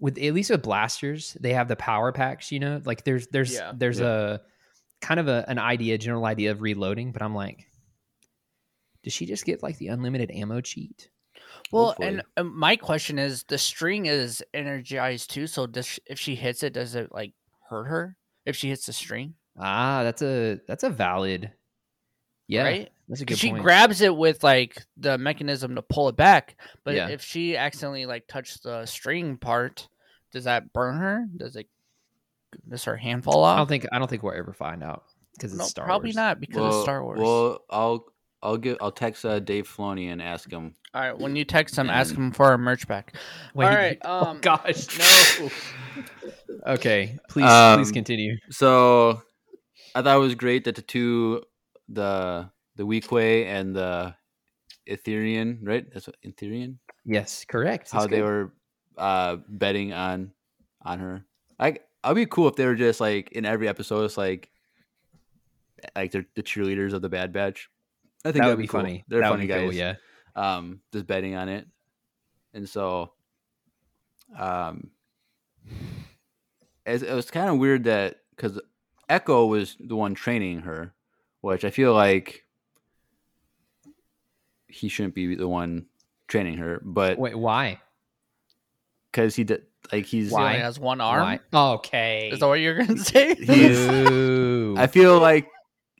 with 0.00 0.18
at 0.18 0.34
least 0.34 0.50
with 0.50 0.62
blasters, 0.62 1.34
they 1.40 1.54
have 1.54 1.68
the 1.68 1.76
power 1.76 2.12
packs. 2.12 2.52
You 2.52 2.60
know, 2.60 2.82
like 2.84 3.04
there's 3.04 3.28
there's 3.28 3.54
Yeah. 3.54 3.72
there's 3.74 4.00
Yeah. 4.00 4.34
a 4.34 4.38
kind 5.00 5.18
of 5.20 5.28
a, 5.28 5.44
an 5.48 5.58
idea, 5.58 5.96
general 5.96 6.26
idea 6.26 6.50
of 6.50 6.60
reloading, 6.60 7.12
but 7.12 7.22
I'm 7.22 7.34
like, 7.34 7.66
Does 9.04 9.12
she 9.12 9.26
just 9.26 9.44
get 9.44 9.62
like 9.62 9.78
the 9.78 9.88
unlimited 9.88 10.30
ammo 10.32 10.60
cheat? 10.60 11.10
Well, 11.70 11.88
Hopefully. 11.88 12.08
and 12.08 12.22
uh, 12.36 12.44
my 12.44 12.76
question 12.76 13.18
is, 13.18 13.44
the 13.44 13.58
string 13.58 14.06
is 14.06 14.42
energized 14.52 15.30
too. 15.30 15.46
So 15.46 15.66
does 15.66 15.86
sh- 15.86 15.98
if 16.06 16.18
she 16.18 16.34
hits 16.34 16.62
it, 16.62 16.72
does 16.72 16.94
it 16.94 17.12
like 17.12 17.32
hurt 17.68 17.84
her 17.84 18.16
if 18.44 18.56
she 18.56 18.68
hits 18.70 18.86
the 18.86 18.92
string? 18.92 19.34
Ah, 19.58 20.02
that's 20.02 20.22
a 20.22 20.58
that's 20.66 20.82
a 20.84 20.90
valid. 20.90 21.52
Yeah, 22.46 22.62
right. 22.64 22.90
that's 23.08 23.20
a 23.20 23.24
good 23.24 23.38
she 23.38 23.50
point. 23.50 23.62
grabs 23.62 24.00
it 24.00 24.14
with 24.14 24.42
like 24.44 24.84
the 24.96 25.16
mechanism 25.16 25.76
to 25.76 25.82
pull 25.82 26.08
it 26.08 26.16
back, 26.16 26.56
but 26.84 26.94
Yeah. 26.94 27.08
if 27.08 27.22
she 27.22 27.56
accidentally 27.56 28.04
like 28.06 28.26
touched 28.26 28.62
the 28.64 28.84
string 28.86 29.36
part, 29.38 29.88
does 30.32 30.44
that 30.44 30.72
burn 30.72 30.96
her? 30.98 31.24
Does 31.36 31.56
it? 31.56 31.68
Does 32.68 32.84
her 32.84 32.96
hand 32.96 33.24
fall 33.24 33.42
off? 33.44 33.54
I 33.54 33.58
don't 33.58 33.68
think 33.68 33.86
I 33.92 33.98
don't 33.98 34.08
think 34.08 34.22
we'll 34.22 34.34
ever 34.34 34.52
find 34.52 34.82
out 34.82 35.04
because 35.36 35.52
it's 35.52 35.58
no, 35.58 35.64
Star 35.66 35.84
probably 35.86 36.08
Wars. 36.08 36.16
not 36.16 36.40
because 36.40 36.56
well, 36.56 36.76
of 36.78 36.82
Star 36.82 37.02
Wars. 37.02 37.18
Well, 37.20 37.64
I'll 37.70 38.04
I'll 38.44 38.58
give 38.58 38.76
I'll 38.80 38.92
text 38.92 39.24
uh, 39.24 39.40
Dave 39.40 39.66
Filoni 39.66 40.12
and 40.12 40.20
ask 40.22 40.50
him. 40.50 40.74
All 40.94 41.00
right, 41.00 41.18
when 41.18 41.34
you 41.34 41.44
text 41.44 41.76
him, 41.76 41.90
ask 41.90 42.14
him 42.14 42.30
for 42.30 42.46
our 42.46 42.58
merch 42.58 42.86
back. 42.86 43.16
Wait, 43.54 43.66
All 43.66 43.74
right, 43.74 43.98
oh 44.04 44.26
um, 44.26 44.40
gosh, 44.40 44.86
no. 44.98 45.50
okay, 46.74 47.18
please 47.28 47.50
Um, 47.50 47.80
please 47.80 47.90
continue. 47.90 48.36
So 48.50 49.22
I 49.94 50.02
thought 50.02 50.16
it 50.16 50.20
was 50.20 50.34
great 50.34 50.64
that 50.64 50.76
the 50.76 50.82
two 50.82 51.42
the 51.88 52.50
the 52.76 52.84
Weequay 52.84 53.46
and 53.46 53.74
the 53.74 54.14
Ithorian, 54.88 55.58
right? 55.62 55.86
That's 55.92 56.06
what 56.06 56.16
Ithorian. 56.24 56.76
Yes, 57.04 57.44
correct. 57.44 57.90
How 57.90 58.00
That's 58.00 58.10
they 58.10 58.18
good. 58.18 58.24
were 58.24 58.52
uh 58.98 59.36
betting 59.48 59.92
on 59.92 60.32
on 60.82 60.98
her. 60.98 61.24
I 61.58 61.78
I'd 62.04 62.14
be 62.14 62.26
cool 62.26 62.48
if 62.48 62.56
they 62.56 62.66
were 62.66 62.74
just 62.74 63.00
like 63.00 63.32
in 63.32 63.44
every 63.46 63.66
episode, 63.68 64.04
it's 64.04 64.18
like 64.18 64.50
like 65.96 66.12
they're 66.12 66.26
the 66.34 66.42
cheerleaders 66.42 66.92
of 66.92 67.02
the 67.02 67.08
Bad 67.08 67.32
Batch. 67.32 67.68
I 68.24 68.32
think 68.32 68.34
that 68.34 68.40
that'd 68.48 68.56
would 68.56 68.62
be 68.62 68.68
cool. 68.68 68.80
funny. 68.80 69.04
They're 69.08 69.20
that 69.20 69.30
funny 69.30 69.42
would 69.46 69.48
guys. 69.48 69.60
cool, 69.62 69.72
yeah. 69.74 69.94
um, 70.34 70.80
just 70.92 71.06
betting 71.06 71.34
on 71.34 71.48
it, 71.48 71.66
and 72.54 72.68
so 72.68 73.12
um, 74.38 74.90
it, 76.86 77.02
it 77.02 77.12
was 77.14 77.30
kind 77.30 77.48
of 77.50 77.58
weird 77.58 77.84
that 77.84 78.16
because 78.34 78.60
Echo 79.08 79.46
was 79.46 79.76
the 79.78 79.96
one 79.96 80.14
training 80.14 80.60
her, 80.60 80.94
which 81.40 81.64
I 81.64 81.70
feel 81.70 81.92
like 81.94 82.44
he 84.68 84.88
shouldn't 84.88 85.14
be 85.14 85.34
the 85.34 85.48
one 85.48 85.86
training 86.28 86.58
her, 86.58 86.80
but 86.84 87.18
Wait, 87.18 87.36
why? 87.38 87.80
because 89.12 89.36
he 89.36 89.44
did 89.44 89.62
like 89.92 90.06
he's 90.06 90.30
He 90.30 90.34
only 90.34 90.46
Why? 90.46 90.54
has 90.54 90.78
one 90.80 91.00
arm. 91.00 91.22
Why? 91.52 91.74
Okay. 91.74 92.30
Is 92.32 92.40
that 92.40 92.48
what 92.48 92.54
you're 92.54 92.74
gonna 92.74 92.98
say? 92.98 93.36
I 94.76 94.86
feel 94.86 95.20
like 95.20 95.48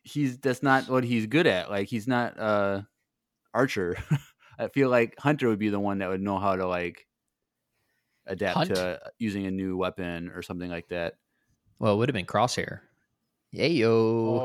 he's 0.05 0.38
that's 0.38 0.62
not 0.62 0.88
what 0.88 1.03
he's 1.05 1.27
good 1.27 1.47
at. 1.47 1.69
Like 1.71 1.88
he's 1.88 2.07
not 2.07 2.38
uh 2.38 2.83
archer. 3.53 3.97
I 4.59 4.69
feel 4.69 4.88
like 4.88 5.19
Hunter 5.19 5.49
would 5.49 5.59
be 5.59 5.71
the 5.71 5.81
one 5.81 5.99
that 5.99 6.09
would 6.09 6.21
know 6.23 6.38
how 6.38 6.55
to 6.55 6.67
like 6.69 7.07
adapt 8.27 8.57
Hunt? 8.57 8.71
to 8.75 9.01
using 9.19 9.47
a 9.47 9.51
new 9.51 9.77
weapon 9.77 10.31
or 10.35 10.43
something 10.43 10.71
like 10.71 10.88
that. 10.88 11.14
well, 11.79 11.95
it 11.95 11.97
would 11.97 12.09
have 12.09 12.14
been 12.14 12.27
Crosshair. 12.27 12.81
Yayo. 13.55 14.40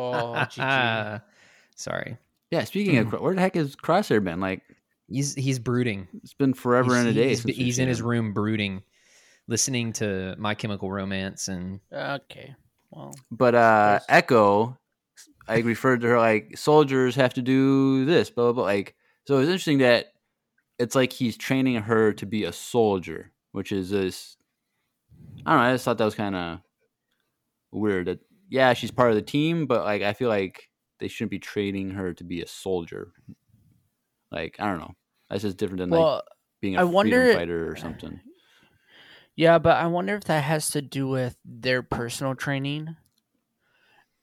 Oh, 0.59 1.19
Sorry. 1.75 2.17
Yeah, 2.51 2.63
speaking 2.63 2.95
Hmm. 2.95 3.13
of 3.13 3.21
where 3.21 3.35
the 3.35 3.41
heck 3.41 3.55
has 3.55 3.75
Crosshair 3.75 4.23
been? 4.23 4.39
Like 4.39 4.63
He's 5.07 5.33
he's 5.35 5.57
brooding. 5.59 6.07
it's 6.23 6.33
been 6.33 6.53
forever 6.53 6.91
he's, 6.93 6.99
and 7.01 7.09
a 7.09 7.13
day. 7.13 7.29
He's, 7.29 7.41
since 7.41 7.55
he's 7.55 7.79
in 7.79 7.87
his 7.87 8.01
room 8.01 8.33
brooding, 8.33 8.83
listening 9.47 9.91
to 9.93 10.35
My 10.37 10.53
Chemical 10.55 10.91
Romance, 10.91 11.47
and 11.47 11.79
okay. 11.93 12.55
Well, 12.91 13.15
But 13.31 13.55
uh 13.55 13.99
Echo, 14.09 14.77
I 15.49 15.59
referred 15.59 16.01
to 16.01 16.07
her 16.07 16.17
like 16.19 16.57
soldiers 16.57 17.15
have 17.15 17.33
to 17.35 17.41
do 17.41 18.05
this, 18.05 18.29
blah 18.29 18.45
blah 18.45 18.53
blah. 18.53 18.63
Like 18.63 18.95
so, 19.27 19.37
it's 19.39 19.47
interesting 19.49 19.79
that 19.79 20.13
it's 20.77 20.95
like 20.95 21.11
he's 21.11 21.37
training 21.37 21.81
her 21.81 22.13
to 22.13 22.25
be 22.25 22.43
a 22.45 22.53
soldier, 22.53 23.31
which 23.51 23.71
is 23.71 23.89
this. 23.89 24.37
I 25.45 25.51
don't 25.51 25.61
know. 25.61 25.69
I 25.69 25.73
just 25.73 25.85
thought 25.85 25.97
that 25.97 26.05
was 26.05 26.15
kind 26.15 26.35
of 26.35 26.59
weird. 27.71 28.07
That 28.07 28.19
yeah, 28.49 28.73
she's 28.73 28.91
part 28.91 29.09
of 29.09 29.15
the 29.15 29.21
team, 29.21 29.65
but 29.65 29.83
like 29.83 30.01
I 30.01 30.13
feel 30.13 30.29
like 30.29 30.69
they 30.99 31.07
shouldn't 31.07 31.31
be 31.31 31.39
training 31.39 31.91
her 31.91 32.13
to 32.13 32.23
be 32.23 32.41
a 32.41 32.47
soldier. 32.47 33.11
Like 34.31 34.55
I 34.59 34.67
don't 34.67 34.79
know. 34.79 34.95
That's 35.29 35.43
just 35.43 35.57
different 35.57 35.79
than 35.79 35.89
like 35.89 36.23
being 36.61 36.75
a 36.75 36.79
I 36.79 36.81
freedom 36.81 36.93
wonder- 36.93 37.33
fighter 37.33 37.71
or 37.71 37.75
something. 37.75 38.19
yeah, 39.35 39.57
but 39.59 39.77
I 39.77 39.87
wonder 39.87 40.15
if 40.15 40.25
that 40.25 40.43
has 40.43 40.69
to 40.71 40.81
do 40.81 41.07
with 41.07 41.37
their 41.45 41.81
personal 41.83 42.35
training, 42.35 42.95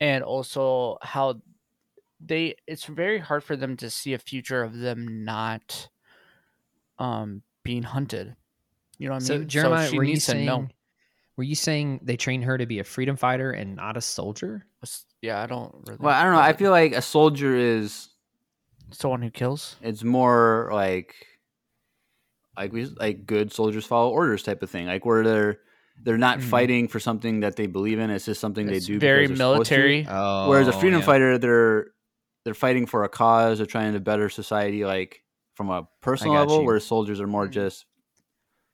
and 0.00 0.22
also 0.24 0.98
how 1.02 1.40
they. 2.20 2.56
It's 2.66 2.85
very 2.85 3.18
hard 3.18 3.44
for 3.44 3.56
them 3.56 3.76
to 3.78 3.90
see 3.90 4.14
a 4.14 4.18
future 4.18 4.62
of 4.62 4.78
them 4.78 5.24
not, 5.24 5.88
um, 6.98 7.42
being 7.62 7.82
hunted. 7.82 8.37
You 8.98 9.09
know 9.09 9.14
what 9.14 9.22
I 9.22 9.26
so 9.26 9.38
mean? 9.38 9.48
Jeremiah, 9.48 9.88
she 9.88 9.98
were 9.98 10.04
you 10.04 10.14
needs 10.14 10.24
to 10.26 10.32
saying? 10.32 10.46
know. 10.46 10.68
Were 11.37 11.44
you 11.44 11.54
saying 11.54 12.00
they 12.02 12.16
trained 12.16 12.44
her 12.44 12.56
to 12.56 12.64
be 12.64 12.78
a 12.78 12.85
freedom 12.85 13.16
fighter 13.16 13.50
and 13.50 13.76
not 13.76 13.98
a 13.98 14.00
soldier? 14.00 14.64
Yeah, 15.20 15.42
I 15.42 15.46
don't. 15.46 15.74
Really 15.87 15.98
Well, 16.00 16.14
I 16.14 16.22
don't 16.24 16.32
know. 16.32 16.40
I 16.40 16.54
feel 16.54 16.70
like 16.70 16.92
a 16.92 17.02
soldier 17.02 17.54
is 17.54 18.09
someone 18.90 19.20
who 19.20 19.30
kills. 19.30 19.76
it's 19.82 20.02
more 20.04 20.70
like 20.72 21.14
like 22.56 22.72
we 22.72 22.85
like 22.87 23.26
good 23.26 23.52
soldiers 23.52 23.85
follow 23.85 24.11
orders 24.11 24.42
type 24.44 24.62
of 24.62 24.70
thing 24.70 24.87
like 24.87 25.04
where 25.04 25.24
they're 25.24 25.59
they're 26.02 26.18
not 26.18 26.38
Mhm. 26.38 26.42
fighting 26.42 26.88
for 26.88 27.00
something 27.00 27.40
that 27.40 27.56
they 27.56 27.66
believe 27.66 27.98
in 27.98 28.11
it's 28.11 28.24
just 28.26 28.40
something 28.40 28.68
It's 28.68 28.87
they 28.87 28.92
do 28.94 28.98
very 29.00 29.24
because 29.26 29.38
they're 29.38 29.46
supposed 29.54 29.68
to. 29.70 29.74
military. 29.76 30.06
Oh, 30.09 30.48
whereas 30.48 30.68
a 30.68 30.72
freedom 30.72 31.00
yeah. 31.00 31.06
fighter 31.06 31.38
they're 31.38 31.87
they're 32.44 32.54
fighting 32.54 32.87
for 32.87 33.02
a 33.04 33.09
cause 33.09 33.59
they're 33.59 33.66
trying 33.66 33.92
to 33.94 34.00
better 34.00 34.28
society 34.28 34.85
like 34.85 35.24
from 35.54 35.68
a 35.70 35.88
personal 36.02 36.35
level 36.35 36.61
you. 36.61 36.66
whereas 36.66 36.87
soldiers 36.87 37.20
are 37.20 37.26
more 37.26 37.48
Mhm. 37.48 37.52
just 37.52 37.87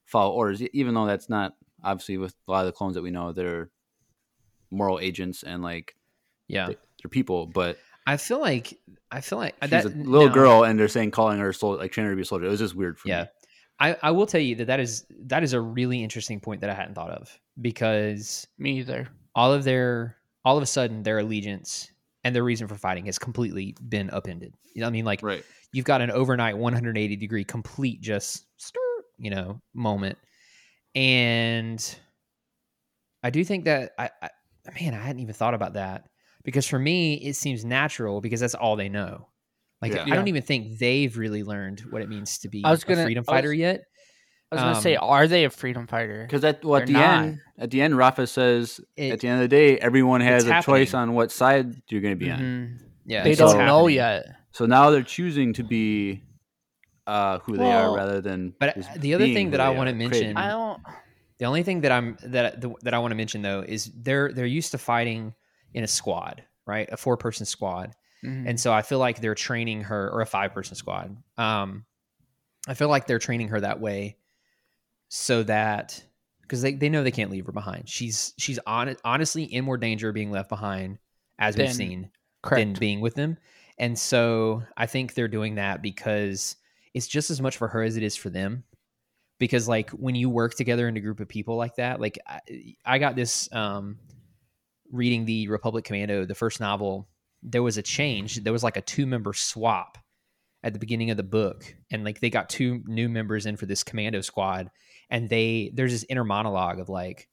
follow 0.04 0.32
orders 0.35 0.61
even 0.62 0.94
though 0.94 1.06
that's 1.06 1.28
not 1.30 1.54
obviously 1.82 2.18
with 2.18 2.35
a 2.48 2.50
lot 2.50 2.61
of 2.61 2.66
the 2.66 2.72
clones 2.72 2.94
that 2.94 3.02
we 3.02 3.11
know 3.11 3.32
they're 3.32 3.70
moral 4.70 4.98
agents 5.00 5.42
and 5.42 5.62
like 5.62 5.96
Yeah, 6.48 6.66
they- 6.66 6.76
they're 7.02 7.08
people 7.11 7.46
but 7.46 7.78
I 8.06 8.16
feel 8.18 8.40
like 8.40 8.78
I 9.11 9.20
feel 9.20 9.38
like 9.38 9.54
she's 9.62 9.70
that 9.70 9.85
a 9.87 9.88
little 9.88 10.28
now- 10.28 10.35
girl 10.35 10.64
and 10.64 10.78
they're 10.78 10.88
saying 10.88 11.12
calling 11.12 11.38
her 11.38 11.50
a 11.50 11.54
soldier 11.54 11.80
like 11.80 11.92
training 11.92 12.08
her 12.08 12.12
to 12.12 12.16
be 12.16 12.22
a 12.22 12.24
soldier 12.26 12.46
it 12.46 12.50
was 12.50 12.61
just 12.61 12.74
weird 12.74 12.98
for 12.98 13.08
Yeah. 13.08 13.22
me 13.22 13.28
I, 13.83 13.97
I 14.01 14.11
will 14.12 14.27
tell 14.27 14.40
you 14.40 14.55
that 14.57 14.66
that 14.68 14.79
is 14.79 15.05
that 15.27 15.42
is 15.42 15.55
a 15.55 15.61
really 15.61 16.05
interesting 16.05 16.38
point 16.38 16.61
that 16.61 16.71
I 16.71 16.75
hadn't 16.75 16.95
thought 16.95 17.11
of 17.11 17.37
because 17.61 18.47
Me 18.57 18.79
either. 18.79 19.09
all 19.35 19.53
of 19.53 19.64
their 19.64 20.16
all 20.45 20.57
of 20.57 20.62
a 20.62 20.66
sudden 20.66 21.03
their 21.03 21.18
allegiance 21.18 21.90
and 22.23 22.33
their 22.33 22.45
reason 22.45 22.68
for 22.68 22.77
fighting 22.77 23.07
has 23.07 23.18
completely 23.18 23.75
been 23.88 24.09
upended. 24.11 24.55
You 24.73 24.83
know, 24.83 24.87
I 24.87 24.90
mean, 24.90 25.05
like 25.05 25.21
right 25.21 25.45
you've 25.73 25.85
got 25.85 26.01
an 26.01 26.12
overnight 26.12 26.57
180 26.57 27.16
degree 27.16 27.42
complete 27.42 28.01
just 28.01 28.47
stir, 28.57 28.79
you 29.18 29.31
know 29.31 29.61
moment, 29.75 30.16
and 30.95 31.99
I 33.25 33.31
do 33.31 33.45
think 33.45 33.64
that 33.64 33.95
I, 33.99 34.11
I 34.23 34.31
man 34.81 34.95
I 34.95 34.99
hadn't 34.99 35.23
even 35.23 35.35
thought 35.35 35.55
about 35.55 35.73
that 35.73 36.09
because 36.45 36.68
for 36.68 36.79
me 36.79 37.14
it 37.14 37.35
seems 37.35 37.64
natural 37.64 38.21
because 38.21 38.38
that's 38.38 38.55
all 38.55 38.77
they 38.77 38.88
know. 38.88 39.27
Like 39.83 39.92
Yeah. 39.95 40.05
I 40.05 40.11
don't 40.11 40.29
even 40.29 40.42
think 40.42 40.79
they've 40.79 41.14
really 41.18 41.42
learned 41.42 41.81
what 41.90 42.01
it 42.03 42.09
means 42.09 42.38
to 42.38 42.49
be 42.49 42.62
I 42.64 42.71
was 42.71 42.85
gonna- 42.85 43.03
a 43.03 43.05
freedom 43.05 43.25
I 43.27 43.31
was- 43.33 43.37
fighter 43.38 43.53
yet. 43.53 43.83
I 44.51 44.55
was 44.55 44.62
gonna 44.62 44.81
say, 44.83 44.97
Um, 44.97 45.09
are 45.09 45.27
they 45.27 45.45
a 45.45 45.51
freedom 45.51 45.87
fighter? 45.87 46.25
Because 46.27 46.45
at 46.45 46.62
well, 46.64 46.77
at 46.77 46.87
They're 46.87 46.95
the 46.95 47.01
not. 47.01 47.25
end, 47.25 47.40
at 47.59 47.71
the 47.71 47.81
end, 47.83 47.97
Rafa 47.97 48.27
says 48.27 48.81
It- 48.97 49.12
at 49.12 49.21
the 49.21 49.29
end 49.29 49.42
of 49.42 49.49
the 49.51 49.57
day, 49.57 49.79
everyone 49.79 50.21
has 50.21 50.45
it's 50.45 50.53
a 50.53 50.62
choice 50.62 50.92
on 50.95 51.14
what 51.14 51.33
side 51.33 51.75
you're 51.88 52.03
going 52.03 52.12
to 52.18 52.23
be 52.25 52.31
on. 52.31 52.38
Mhm. 52.38 52.79
Yeah, 53.07 53.25
They 53.25 53.31
it's 53.33 53.40
don't 53.40 53.59
know 53.66 53.88
yet. 53.88 54.27
So 54.53 54.66
now 54.66 54.90
they're 54.90 55.03
choosing 55.03 55.55
to 55.55 55.62
be 55.64 56.23
uh, 57.07 57.38
who 57.40 57.57
they 57.57 57.73
are 57.73 57.97
rather 57.97 58.21
than. 58.21 58.55
But 58.61 58.77
the 58.99 59.14
other 59.14 59.25
being 59.25 59.35
thing 59.35 59.51
that 59.53 59.61
I 59.61 59.71
want 59.71 59.88
to 59.88 59.95
mention, 59.95 60.35
craving. 60.35 60.37
I 60.37 60.49
don't. 60.51 60.81
the 61.38 61.47
only 61.47 61.62
thing 61.64 61.81
that 61.81 61.90
I'm 61.90 62.16
that 62.23 62.61
the, 62.61 62.73
that 62.83 62.95
I 62.95 62.99
want 63.01 63.11
to 63.11 63.16
mention 63.16 63.42
though 63.42 63.64
is 63.66 63.90
they're 63.97 64.31
they're 64.33 64.47
used 64.47 64.71
to 64.73 64.79
fighting 64.79 65.35
in 65.75 65.83
a 65.83 65.88
squad, 65.88 66.45
right? 66.66 66.88
A 66.92 66.97
four 66.97 67.16
person 67.16 67.45
squad, 67.47 67.92
mhm. 68.24 68.48
and 68.48 68.58
so 68.58 68.72
I 68.72 68.82
feel 68.82 68.98
like 68.98 69.20
they're 69.20 69.35
training 69.35 69.82
her 69.82 70.11
or 70.11 70.20
a 70.20 70.26
five 70.26 70.52
person 70.52 70.76
squad. 70.76 71.16
Um, 71.37 71.85
I 72.68 72.74
feel 72.74 72.88
like 72.88 73.06
they're 73.06 73.18
training 73.18 73.48
her 73.48 73.61
that 73.61 73.80
way 73.80 74.16
so 75.08 75.42
that 75.42 76.02
because 76.42 76.62
they, 76.62 76.74
they 76.74 76.88
know 76.88 77.02
they 77.02 77.11
can't 77.11 77.30
leave 77.30 77.46
her 77.46 77.52
behind. 77.52 77.88
She's 77.88 78.35
she's 78.38 78.58
on, 78.66 78.96
honestly 79.04 79.44
in 79.44 79.64
more 79.64 79.76
danger 79.76 80.08
of 80.08 80.14
being 80.14 80.30
left 80.30 80.48
behind, 80.48 80.98
as 81.38 81.56
we've 81.56 81.66
Than- 81.66 81.74
seen, 81.74 82.11
than 82.50 82.72
being 82.74 83.00
with 83.00 83.14
them. 83.14 83.37
And 83.78 83.98
so 83.98 84.62
I 84.76 84.87
think 84.87 85.14
they're 85.14 85.28
doing 85.28 85.56
that 85.56 85.82
because 85.82 86.56
it's 86.94 87.06
just 87.06 87.30
as 87.30 87.40
much 87.40 87.56
for 87.56 87.68
her 87.68 87.82
as 87.82 87.96
it 87.96 88.02
is 88.02 88.16
for 88.16 88.30
them. 88.30 88.64
Because 89.38 89.66
like 89.66 89.90
when 89.90 90.14
you 90.14 90.30
work 90.30 90.54
together 90.54 90.87
in 90.87 90.96
a 90.96 91.00
group 91.00 91.20
of 91.20 91.28
people 91.28 91.56
like 91.56 91.76
that, 91.76 92.00
like 92.00 92.18
I, 92.26 92.40
I 92.85 92.98
got 92.98 93.16
this 93.16 93.52
um, 93.52 93.98
reading 94.92 95.24
the 95.24 95.48
Republic 95.48 95.85
Commando, 95.85 96.24
the 96.24 96.35
first 96.35 96.61
novel. 96.61 97.08
There 97.42 97.62
was 97.62 97.76
a 97.78 97.83
change. 97.83 98.37
There 98.42 98.52
was 98.52 98.62
like 98.62 98.76
a 98.76 98.83
two 98.83 99.07
member 99.07 99.33
swap 99.33 99.98
at 100.62 100.72
the 100.72 100.78
beginning 100.78 101.11
of 101.11 101.16
the 101.16 101.22
book, 101.22 101.74
and 101.90 102.05
like 102.05 102.20
they 102.20 102.31
got 102.31 102.48
two 102.48 102.83
new 102.87 103.09
members 103.09 103.46
in 103.46 103.57
for 103.57 103.66
this 103.66 103.83
commando 103.83 104.20
squad, 104.20 104.70
and 105.11 105.28
they 105.28 105.72
there's 105.74 105.92
this 105.92 106.05
inner 106.09 106.24
monologue 106.24 106.78
of 106.78 106.88
like, 106.88 107.28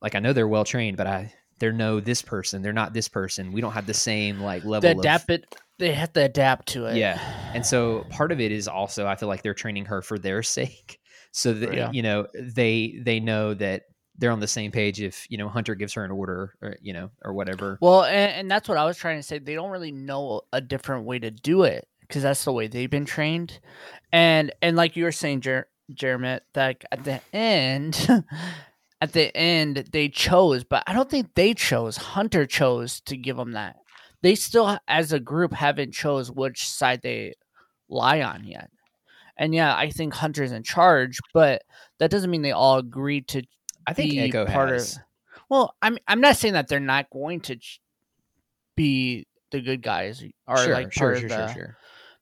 like 0.00 0.14
I 0.14 0.20
know 0.20 0.32
they're 0.32 0.46
well 0.48 0.64
trained, 0.64 0.96
but 0.96 1.06
I 1.06 1.32
they're 1.58 1.72
no 1.72 1.98
this 1.98 2.22
person, 2.22 2.62
they're 2.62 2.72
not 2.72 2.92
this 2.92 3.08
person. 3.08 3.52
We 3.52 3.60
don't 3.60 3.72
have 3.72 3.86
the 3.86 3.94
same 3.94 4.40
like 4.40 4.64
level 4.64 4.82
The 4.82 4.92
of 4.92 4.98
adapt 5.00 5.30
it. 5.30 5.44
They 5.80 5.92
have 5.92 6.12
to 6.12 6.24
adapt 6.24 6.68
to 6.70 6.86
it. 6.86 6.96
yeah. 6.96 7.20
And 7.54 7.64
so 7.66 8.04
part 8.10 8.30
of 8.32 8.40
it 8.40 8.52
is 8.52 8.68
also 8.68 9.06
I 9.06 9.16
feel 9.16 9.28
like 9.28 9.42
they're 9.42 9.54
training 9.54 9.86
her 9.86 10.00
for 10.02 10.18
their 10.18 10.42
sake, 10.44 11.00
so 11.32 11.52
that 11.54 11.74
Yeah. 11.74 11.90
you 11.92 12.02
know 12.02 12.28
they 12.34 13.00
they 13.02 13.18
know 13.18 13.54
that 13.54 13.82
they're 14.18 14.32
on 14.32 14.40
the 14.40 14.48
same 14.48 14.70
page. 14.72 15.00
If 15.00 15.26
you 15.30 15.38
know 15.38 15.48
Hunter 15.48 15.74
gives 15.74 15.94
her 15.94 16.04
an 16.04 16.10
order, 16.10 16.54
or 16.60 16.76
you 16.82 16.92
know, 16.92 17.10
or 17.22 17.32
whatever. 17.32 17.78
Well, 17.80 18.04
and, 18.04 18.32
and 18.32 18.50
that's 18.50 18.68
what 18.68 18.78
I 18.78 18.84
was 18.84 18.96
trying 18.96 19.18
to 19.18 19.22
say. 19.22 19.38
They 19.38 19.54
don't 19.54 19.70
really 19.70 19.92
know 19.92 20.42
a 20.52 20.60
different 20.60 21.04
way 21.04 21.18
to 21.20 21.30
do 21.30 21.62
it 21.62 21.88
because 22.00 22.22
that's 22.22 22.44
the 22.44 22.52
way 22.52 22.66
they've 22.66 22.90
been 22.90 23.04
trained. 23.04 23.60
And 24.12 24.52
and 24.60 24.76
like 24.76 24.96
you 24.96 25.04
were 25.04 25.12
saying, 25.12 25.42
Jer- 25.42 25.68
Jeremy, 25.92 26.40
that 26.54 26.84
at 26.90 27.04
the 27.04 27.20
end, 27.32 28.08
at 29.00 29.12
the 29.12 29.34
end 29.36 29.88
they 29.92 30.08
chose, 30.08 30.64
but 30.64 30.82
I 30.86 30.92
don't 30.92 31.10
think 31.10 31.34
they 31.34 31.54
chose. 31.54 31.96
Hunter 31.96 32.46
chose 32.46 33.00
to 33.02 33.16
give 33.16 33.36
them 33.36 33.52
that. 33.52 33.76
They 34.22 34.34
still, 34.34 34.78
as 34.88 35.12
a 35.12 35.20
group, 35.20 35.52
haven't 35.52 35.94
chose 35.94 36.30
which 36.30 36.68
side 36.68 37.02
they 37.02 37.34
lie 37.88 38.20
on 38.20 38.44
yet. 38.44 38.70
And 39.36 39.54
yeah, 39.54 39.76
I 39.76 39.90
think 39.90 40.14
Hunter's 40.14 40.50
in 40.50 40.64
charge, 40.64 41.20
but 41.32 41.62
that 42.00 42.10
doesn't 42.10 42.30
mean 42.30 42.42
they 42.42 42.50
all 42.50 42.78
agreed 42.78 43.28
to 43.28 43.42
I 43.88 43.94
think 43.94 44.14
Echo 44.16 44.44
part 44.44 44.70
has. 44.70 44.96
of. 44.96 45.02
Well, 45.48 45.74
I'm 45.80 45.98
I'm 46.06 46.20
not 46.20 46.36
saying 46.36 46.54
that 46.54 46.68
they're 46.68 46.78
not 46.78 47.08
going 47.10 47.40
to 47.42 47.56
ch- 47.56 47.80
be 48.76 49.26
the 49.50 49.62
good 49.62 49.82
guys 49.82 50.22
or 50.46 50.58
sure, 50.58 50.74
like 50.74 50.92
sure, 50.92 51.16
sure, 51.16 51.28
the, 51.28 51.46
sure, 51.46 51.54
sure. 51.54 51.76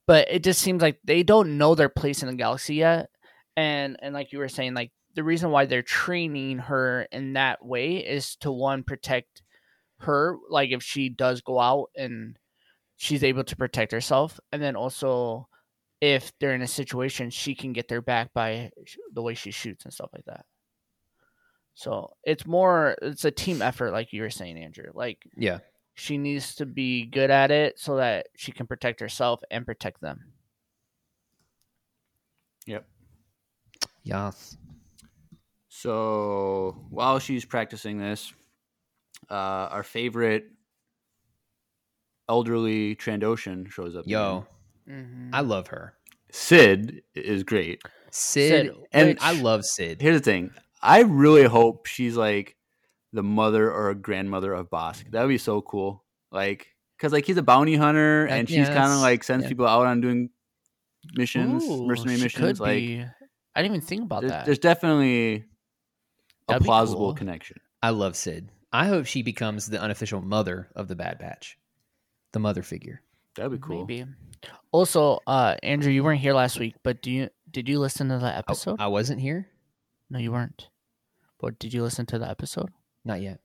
but 0.07 0.29
it 0.31 0.45
just 0.45 0.63
seems 0.63 0.81
like 0.81 1.01
they 1.05 1.25
don't 1.25 1.59
know 1.59 1.75
their 1.75 1.89
place 1.89 2.23
in 2.23 2.29
the 2.29 2.35
galaxy 2.35 2.77
yet. 2.77 3.11
And 3.57 3.97
and 4.01 4.15
like 4.15 4.33
you 4.33 4.39
were 4.39 4.49
saying, 4.49 4.75
like 4.75 4.93
the 5.15 5.25
reason 5.25 5.51
why 5.51 5.67
they're 5.67 5.83
training 5.83 6.59
her 6.59 7.09
in 7.11 7.33
that 7.33 7.65
way 7.65 7.97
is 7.97 8.37
to 8.37 8.53
one 8.53 8.85
protect 8.85 9.43
her, 10.01 10.37
like 10.49 10.71
if 10.71 10.83
she 10.83 11.09
does 11.09 11.41
go 11.41 11.59
out 11.59 11.89
and 11.97 12.39
she's 12.97 13.25
able 13.25 13.43
to 13.43 13.57
protect 13.57 13.91
herself, 13.91 14.39
and 14.53 14.63
then 14.63 14.77
also 14.77 15.49
if 16.01 16.33
they're 16.39 16.55
in 16.55 16.63
a 16.63 16.69
situation, 16.69 17.31
she 17.31 17.55
can 17.57 17.73
get 17.73 17.89
their 17.89 18.03
back 18.03 18.33
by 18.33 18.71
the 19.13 19.23
way 19.23 19.35
she 19.35 19.51
shoots 19.51 19.85
and 19.85 19.93
stuff 19.93 20.11
like 20.13 20.27
that. 20.27 20.45
So 21.79 22.17
it's 22.25 22.47
more, 22.47 22.97
it's 23.03 23.27
a 23.27 23.31
team 23.31 23.61
effort, 23.61 23.93
like 23.93 24.13
you 24.15 24.23
were 24.23 24.31
saying, 24.31 24.57
Andrew. 24.57 24.91
Like 24.95 25.23
Yeah. 25.37 25.59
she 25.95 26.17
needs 26.17 26.55
to 26.57 26.65
be 26.67 27.05
good 27.05 27.31
at 27.31 27.51
it 27.51 27.79
so 27.79 27.97
that 27.97 28.29
she 28.35 28.51
can 28.51 28.67
protect 28.67 28.99
herself 28.99 29.43
and 29.51 29.67
protect 29.67 30.01
them. 30.01 30.33
Yep. 32.67 32.89
Yes. 34.05 34.57
So 35.69 36.87
while 36.89 37.19
she's 37.19 37.45
practicing 37.45 37.99
this, 37.99 38.33
uh, 39.31 39.35
our 39.71 39.83
favorite 39.83 40.47
elderly 42.29 42.97
Trandoshan 42.97 43.71
shows 43.71 43.95
up. 43.97 44.05
Yo, 44.07 44.47
Mm-hmm. 44.89 45.35
I 45.35 45.41
love 45.41 45.67
her. 45.69 45.95
Cid 46.31 47.03
is 47.15 47.43
great. 47.43 47.83
Cid, 48.13 48.67
Cid, 48.69 48.77
and 48.93 49.09
and 49.11 49.19
I 49.21 49.33
love 49.33 49.65
Cid. 49.65 50.01
Here's 50.01 50.21
the 50.21 50.25
thing. 50.25 50.53
I 50.87 51.01
really 51.03 51.45
hope 51.45 51.87
she's 51.87 52.17
like 52.17 52.57
the 53.13 53.23
mother 53.23 53.71
or 53.73 53.93
grandmother 53.95 54.53
of 54.55 54.71
Bossk. 54.71 55.11
That 55.11 55.23
would 55.23 55.29
be 55.29 55.39
so 55.39 55.61
cool. 55.63 56.05
Like, 56.33 56.67
cause 56.99 57.13
like 57.13 57.25
he's 57.27 57.37
a 57.37 57.43
bounty 57.43 57.75
hunter 57.77 58.27
and 58.27 58.49
she's 58.49 58.69
kind 58.69 58.93
of 58.93 58.99
like 59.01 59.25
sends 59.25 59.45
yeah. 59.45 59.49
people 59.49 59.67
out 59.67 59.87
on 59.87 60.01
doing 60.01 60.31
missions, 61.15 61.65
Ooh, 61.65 61.87
mercenary 61.87 62.17
she 62.19 62.23
missions. 62.25 62.59
could 62.59 62.61
Like, 62.61 62.77
be. 62.79 63.05
I 63.55 63.63
didn't 63.63 63.77
even 63.77 63.87
think 63.87 64.03
about 64.03 64.21
there's, 64.23 64.33
that. 64.33 64.45
there's 64.45 64.59
definitely 64.59 65.35
a 65.37 65.45
That'd 66.49 66.63
be 66.63 66.67
plausible 66.67 67.07
cool. 67.07 67.15
connection. 67.15 67.57
I 67.83 67.91
love 67.91 68.17
Cid. 68.17 68.51
I 68.73 68.87
hope 68.87 69.07
she 69.07 69.23
becomes 69.23 69.67
the 69.67 69.81
unofficial 69.81 70.21
mother 70.21 70.69
of 70.77 70.89
the 70.89 70.97
Bad 70.97 71.19
Batch, 71.19 71.57
the 72.33 72.39
mother 72.39 72.63
figure. 72.63 73.01
That'd 73.35 73.53
be 73.53 73.59
cool. 73.59 73.87
Maybe. 73.87 74.05
Also, 74.73 75.21
uh, 75.27 75.57
Andrew, 75.63 75.91
you 75.91 76.05
weren't 76.05 76.21
here 76.21 76.35
last 76.35 76.59
week, 76.59 76.75
but 76.83 77.01
do 77.03 77.11
you 77.11 77.31
did 77.51 77.69
you 77.69 77.79
listen 77.79 78.09
to 78.11 78.19
the 78.19 78.27
I- 78.27 78.37
episode? 78.39 78.77
I 78.79 78.89
wasn't 78.89 79.21
here, 79.21 79.49
no, 80.11 80.19
you 80.19 80.33
weren't. 80.33 80.69
But 81.39 81.59
did 81.59 81.73
you 81.75 81.83
listen 81.83 82.07
to 82.07 82.19
the 82.19 82.29
episode? 82.29 82.71
not 83.05 83.21
yet. 83.21 83.39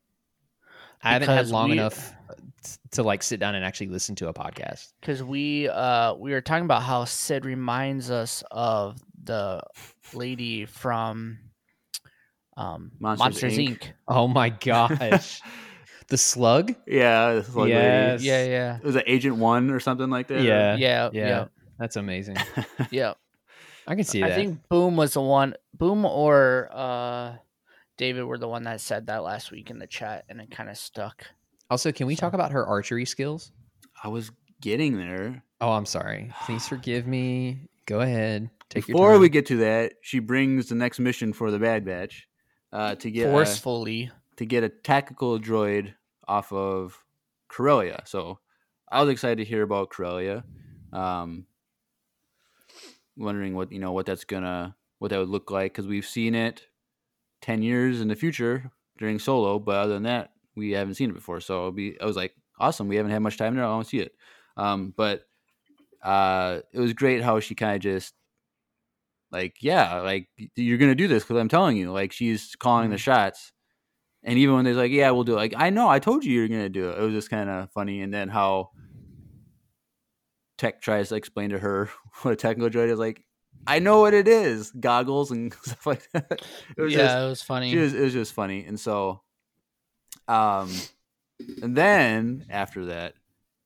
I 1.04 1.14
haven't 1.14 1.28
had 1.30 1.36
Because 1.36 1.52
long 1.52 1.70
we- 1.70 1.74
enough 1.78 2.14
uh, 2.30 2.34
t- 2.64 2.72
to 2.92 3.04
like 3.04 3.22
sit 3.24 3.40
down 3.40 3.54
and 3.56 3.64
actually 3.66 3.88
listen 3.88 4.16
to 4.16 4.28
a 4.28 4.34
podcast. 4.34 4.92
Because 5.00 5.22
we 5.24 5.68
uh 5.70 6.14
we 6.16 6.32
were 6.32 6.42
talking 6.42 6.66
about 6.66 6.82
how 6.84 7.06
Cid 7.06 7.46
reminds 7.46 8.10
us 8.12 8.44
of 8.52 8.98
the 9.24 9.62
lady 10.14 10.66
from 10.66 11.38
um 12.58 12.92
Monsters, 13.00 13.20
Monsters, 13.44 13.58
Inc. 13.58 13.80
Inc. 13.80 13.92
Oh 14.08 14.28
my 14.28 14.50
gosh, 14.50 15.42
the 16.08 16.18
slug. 16.18 16.74
Yeah, 16.88 17.34
this 17.34 17.50
like 17.56 17.66
lady. 17.66 17.74
Yes. 17.74 18.24
Yeah, 18.24 18.46
yeah, 18.46 18.78
It 18.78 18.84
was 18.84 18.96
an 18.96 19.04
Agent 19.08 19.38
One 19.38 19.70
or 19.70 19.80
something 19.80 20.10
like 20.10 20.28
that. 20.28 20.42
Yeah. 20.44 20.76
yeah, 20.76 21.10
Yeah, 21.14 21.28
yeah, 21.28 21.46
that's 21.80 21.96
amazing. 21.98 22.38
yeah. 22.92 23.14
I 23.88 23.96
can 23.96 24.04
see 24.04 24.22
that. 24.22 24.32
I 24.32 24.36
think 24.36 24.60
Boom 24.70 24.96
was 24.96 25.14
the 25.14 25.22
one. 25.22 25.56
Boom 25.74 26.06
or 26.06 26.70
uh, 26.72 27.34
David 28.02 28.24
were 28.24 28.40
the 28.40 28.48
one 28.48 28.64
that 28.64 28.82
said 28.82 29.06
that 29.06 29.22
last 29.22 29.52
week 29.52 29.70
in 29.70 29.78
the 29.78 29.86
chat, 29.86 30.26
and 30.28 30.42
it 30.42 30.50
kind 30.50 30.72
of 30.72 30.78
stuck. 30.78 31.24
also, 31.70 31.92
can 31.92 32.08
we 32.08 32.16
talk 32.16 32.34
about 32.34 32.52
her 32.52 32.66
archery 32.66 33.06
skills? 33.06 33.52
I 34.04 34.08
was 34.08 34.32
getting 34.60 34.98
there. 34.98 35.44
Oh, 35.62 35.74
I'm 35.74 35.86
sorry. 35.86 36.32
Please 36.48 36.68
forgive 36.68 37.06
me. 37.06 37.70
Go 37.86 38.02
ahead. 38.02 38.50
Take 38.70 38.88
your 38.88 38.96
Before 38.96 39.12
time. 39.12 39.22
we 39.22 39.30
get 39.30 39.46
to 39.46 39.58
that, 39.58 39.94
she 40.02 40.18
brings 40.18 40.70
the 40.70 40.74
next 40.74 40.98
mission 40.98 41.32
for 41.32 41.52
the 41.52 41.60
Bad 41.60 41.86
Batch 41.86 42.28
uh, 42.74 42.96
to 42.96 43.12
get 43.12 43.30
a, 43.30 43.32
Forcefully, 43.32 44.10
to 44.38 44.48
get 44.48 44.64
a 44.64 44.70
tactical 44.70 45.40
droid 45.40 45.94
off 46.28 46.52
of 46.52 46.98
Corellia. 47.50 48.02
So 48.08 48.40
I 48.92 49.02
was 49.04 49.12
excited 49.12 49.38
to 49.38 49.46
hear 49.46 49.62
about 49.62 49.92
Corellia. 49.92 50.44
Um, 50.92 51.46
wondering 53.16 53.54
what 53.54 53.72
you 53.72 53.78
know 53.78 53.92
what 53.92 54.08
that's 54.08 54.24
gonna 54.24 54.76
what 54.98 55.12
that 55.12 55.20
would 55.20 55.30
look 55.30 55.52
like 55.52 55.74
because 55.74 55.86
we've 55.86 56.08
seen 56.08 56.34
it 56.34 56.66
ten 57.42 57.62
years 57.62 58.02
in 58.02 58.08
the 58.08 58.16
future 58.16 58.72
during 58.98 59.20
Solo, 59.20 59.60
but 59.60 59.76
other 59.76 59.94
than 59.94 60.04
that, 60.04 60.32
we 60.56 60.72
haven't 60.72 60.96
seen 60.96 61.10
it 61.10 61.14
before. 61.14 61.40
So 61.40 61.58
it'll 61.58 61.72
be 61.72 62.00
I 62.00 62.06
was 62.06 62.16
like, 62.16 62.34
awesome. 62.60 62.88
We 62.88 62.96
haven't 62.96 63.12
had 63.12 63.22
much 63.22 63.38
time 63.38 63.56
there. 63.56 63.66
I 63.66 63.70
want 63.70 63.86
to 63.86 63.90
see 63.90 64.00
it. 64.00 64.14
Um, 64.58 64.94
but 64.96 65.24
uh, 66.04 66.60
it 66.72 66.80
was 66.80 66.94
great 66.94 67.22
how 67.22 67.40
she 67.40 67.56
kind 67.56 67.76
of 67.76 67.82
just 67.82 68.14
like, 69.32 69.56
yeah, 69.62 70.00
like 70.02 70.28
you're 70.56 70.78
gonna 70.78 70.96
do 70.96 71.08
this 71.08 71.24
because 71.24 71.38
I'm 71.38 71.50
telling 71.50 71.78
you. 71.78 71.92
Like 71.92 72.12
she's 72.12 72.56
calling 72.56 72.90
the 72.90 72.98
shots. 72.98 73.52
And 74.24 74.38
even 74.38 74.54
when 74.54 74.66
they're 74.66 74.76
like, 74.76 74.92
"Yeah, 74.92 75.10
we'll 75.12 75.24
do 75.24 75.34
it," 75.34 75.38
like 75.38 75.54
I 75.58 75.72
know, 75.72 75.90
I 75.90 75.98
told 76.00 76.24
you 76.24 76.34
you're 76.34 76.48
gonna 76.48 76.70
do 76.70 76.90
it. 76.90 77.00
It 77.00 77.02
was 77.02 77.14
just 77.14 77.30
kind 77.30 77.50
of 77.50 77.72
funny. 77.72 78.02
And 78.02 78.14
then 78.14 78.30
how 78.30 78.70
Tech 80.58 80.80
tries 80.80 81.10
to 81.10 81.16
explain 81.16 81.50
to 81.50 81.60
her 81.60 81.90
what 82.22 82.32
a 82.32 82.36
technical 82.36 82.70
droid 82.70 82.90
is. 82.90 83.00
Like, 83.00 83.24
I 83.68 83.80
know 83.80 84.02
what 84.02 84.14
it 84.14 84.28
is, 84.28 84.72
goggles 84.72 85.32
and 85.32 85.54
stuff 85.62 85.86
like 85.86 86.10
that. 86.14 86.42
It 86.78 86.82
was 86.82 86.94
yeah, 86.94 87.00
just, 87.00 87.18
it 87.18 87.28
was 87.30 87.42
funny. 87.44 87.72
she 87.72 87.78
was, 87.78 87.94
it 87.94 88.02
was 88.02 88.14
just 88.14 88.34
funny. 88.34 88.66
And 88.66 88.80
so, 88.80 89.22
um, 90.28 90.70
and 91.62 91.76
then 91.76 92.46
after 92.50 92.86
that, 92.88 93.14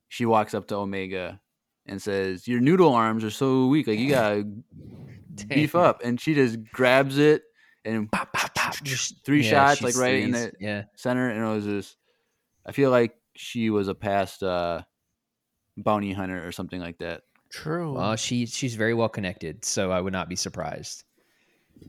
she 0.09 0.25
walks 0.25 0.53
up 0.53 0.67
to 0.67 0.75
Omega 0.75 1.39
and 1.85 2.01
says, 2.01 2.47
"Your 2.47 2.59
noodle 2.61 2.93
arms 2.93 3.23
are 3.23 3.29
so 3.31 3.67
weak. 3.67 3.87
Like 3.87 3.99
you 3.99 4.09
gotta 4.09 4.45
beef 5.47 5.75
up." 5.75 6.01
And 6.03 6.19
she 6.19 6.33
just 6.33 6.63
grabs 6.71 7.17
it 7.17 7.43
and 7.83 8.11
pop, 8.11 8.31
pop, 8.33 8.53
pop, 8.55 8.75
Just- 8.83 9.23
three 9.25 9.43
yeah, 9.43 9.49
shots 9.51 9.81
like 9.81 9.95
right 9.97 10.23
in 10.23 10.31
the 10.31 10.51
Yeah. 10.59 10.83
center, 10.95 11.29
and 11.29 11.39
it 11.43 11.53
was 11.55 11.65
just. 11.65 11.97
I 12.65 12.71
feel 12.71 12.89
like 12.89 13.13
she 13.35 13.69
was 13.69 13.87
a 13.87 13.93
past 13.93 14.41
uh, 14.41 14.81
bounty 15.77 16.13
hunter 16.13 16.47
or 16.47 16.51
something 16.51 16.79
like 16.81 16.97
that. 16.99 17.21
True. 17.55 17.93
Well, 17.93 18.17
she 18.17 18.45
she's 18.47 18.75
very 18.75 18.93
well 18.93 19.07
connected, 19.07 19.63
so 19.63 19.89
I 19.89 20.01
would 20.01 20.11
not 20.11 20.27
be 20.27 20.35
surprised. 20.35 21.05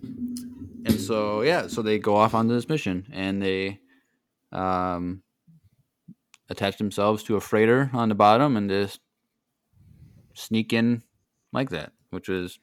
And 0.00 1.00
so 1.00 1.42
yeah, 1.42 1.66
so 1.66 1.82
they 1.82 1.98
go 1.98 2.14
off 2.14 2.34
on 2.36 2.46
this 2.46 2.68
mission 2.68 3.04
and 3.12 3.42
they 3.42 3.80
um 4.52 5.24
attach 6.48 6.78
themselves 6.78 7.24
to 7.24 7.34
a 7.34 7.40
freighter 7.40 7.90
on 7.92 8.08
the 8.08 8.14
bottom 8.14 8.56
and 8.56 8.70
just 8.70 9.00
sneak 10.34 10.72
in 10.72 11.02
like 11.52 11.70
that, 11.70 11.90
which 12.10 12.28
is 12.28 12.60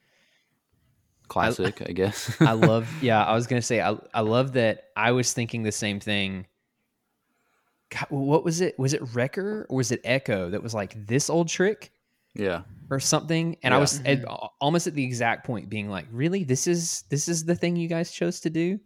classic, 1.27 1.81
I, 1.85 1.91
guess. 1.91 2.33
I 2.39 2.51
love. 2.53 2.89
Yeah, 3.01 3.21
I 3.21 3.33
was 3.33 3.47
gonna 3.47 3.61
say 3.61 3.81
I 3.81 3.97
I 4.13 4.21
love 4.21 4.53
that. 4.53 4.85
I 4.95 5.11
was 5.11 5.33
thinking 5.33 5.63
the 5.63 5.73
same 5.73 5.99
thing. 5.99 6.47
God, 7.89 8.07
what 8.11 8.45
was 8.45 8.61
it? 8.61 8.79
Was 8.79 8.93
it 8.93 9.01
Wrecker 9.13 9.67
or 9.69 9.75
was 9.75 9.91
it 9.91 9.99
Echo 10.05 10.49
that 10.51 10.63
was 10.63 10.73
like 10.73 11.05
this 11.05 11.29
old 11.29 11.49
trick 11.49 11.91
yeah. 12.35 12.61
Or 12.93 12.99
something? 12.99 13.57
And 13.63 13.73
I 13.73 13.77
was 13.77 13.99
at, 14.05 14.21
mm-hmm. 14.21 14.45
almost 14.61 14.87
at 14.87 14.93
the 14.93 15.03
exact 15.03 15.45
point, 15.45 15.69
being 15.69 15.89
like, 15.89 16.05
"Really? 16.11 16.43
This 16.43 16.67
is 16.67 17.03
this 17.09 17.27
is 17.27 17.45
the 17.45 17.55
thing 17.55 17.75
you 17.75 17.87
guys 17.87 18.11
chose 18.11 18.39
to 18.41 18.49
do?" 18.49 18.79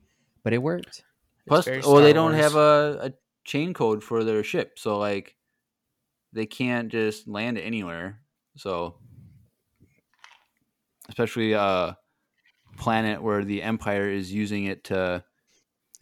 But 0.43 0.53
it 0.53 0.59
worked. 0.59 1.03
Plus, 1.47 1.65
very 1.65 1.81
well, 1.81 1.95
they 1.95 2.13
don't 2.13 2.33
Wars. 2.33 2.43
have 2.43 2.55
a, 2.55 2.99
a 3.03 3.13
chain 3.45 3.73
code 3.73 4.03
for 4.03 4.23
their 4.23 4.43
ship, 4.43 4.79
so 4.79 4.97
like 4.97 5.35
they 6.33 6.45
can't 6.45 6.89
just 6.89 7.27
land 7.27 7.57
anywhere. 7.57 8.21
So, 8.55 8.95
especially 11.09 11.53
a 11.53 11.97
planet 12.77 13.21
where 13.21 13.43
the 13.43 13.61
Empire 13.61 14.09
is 14.09 14.31
using 14.31 14.65
it 14.65 14.85
to 14.85 15.23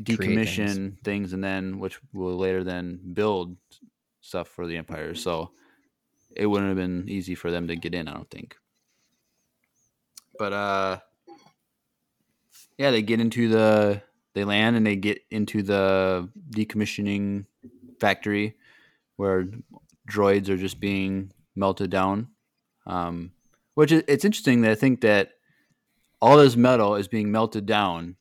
Create 0.04 0.20
things. 0.20 0.50
decommission 0.50 1.04
things. 1.04 1.34
and 1.34 1.44
then 1.44 1.80
which 1.80 2.00
will 2.13 2.36
later 2.36 2.63
then 2.63 3.00
build 3.13 3.56
stuff 4.20 4.48
for 4.50 4.68
the 4.68 4.76
empire. 4.76 5.13
So 5.15 5.52
it 6.36 6.45
wouldn't 6.45 6.69
have 6.69 6.78
been 6.78 7.10
easy 7.10 7.36
for 7.36 7.52
them 7.52 7.67
to 7.67 7.76
get 7.76 7.93
in, 7.93 8.08
I 8.08 8.13
don't 8.13 8.30
think. 8.30 8.56
But 10.38 10.54
uh 10.54 11.00
yeah, 12.78 12.91
they 12.91 13.02
get 13.02 13.21
into 13.21 13.48
the 13.48 14.02
they 14.34 14.43
land 14.43 14.76
and 14.76 14.86
they 14.86 14.98
get 14.98 15.21
into 15.32 15.63
the 15.63 16.30
decommissioning 16.52 17.45
factory 18.00 18.56
where 19.15 19.48
droids 20.10 20.50
are 20.50 20.58
just 20.58 20.80
being 20.80 21.32
melted 21.56 21.89
down. 21.89 22.28
Um 22.86 23.32
which 23.76 23.91
is 23.91 24.04
it's 24.08 24.26
interesting 24.26 24.62
that 24.62 24.71
I 24.71 24.76
think 24.76 25.02
that 25.02 25.32
all 26.21 26.38
this 26.38 26.56
metal 26.56 26.95
is 26.95 27.08
being 27.08 27.32
melted 27.32 27.65
down 27.65 28.15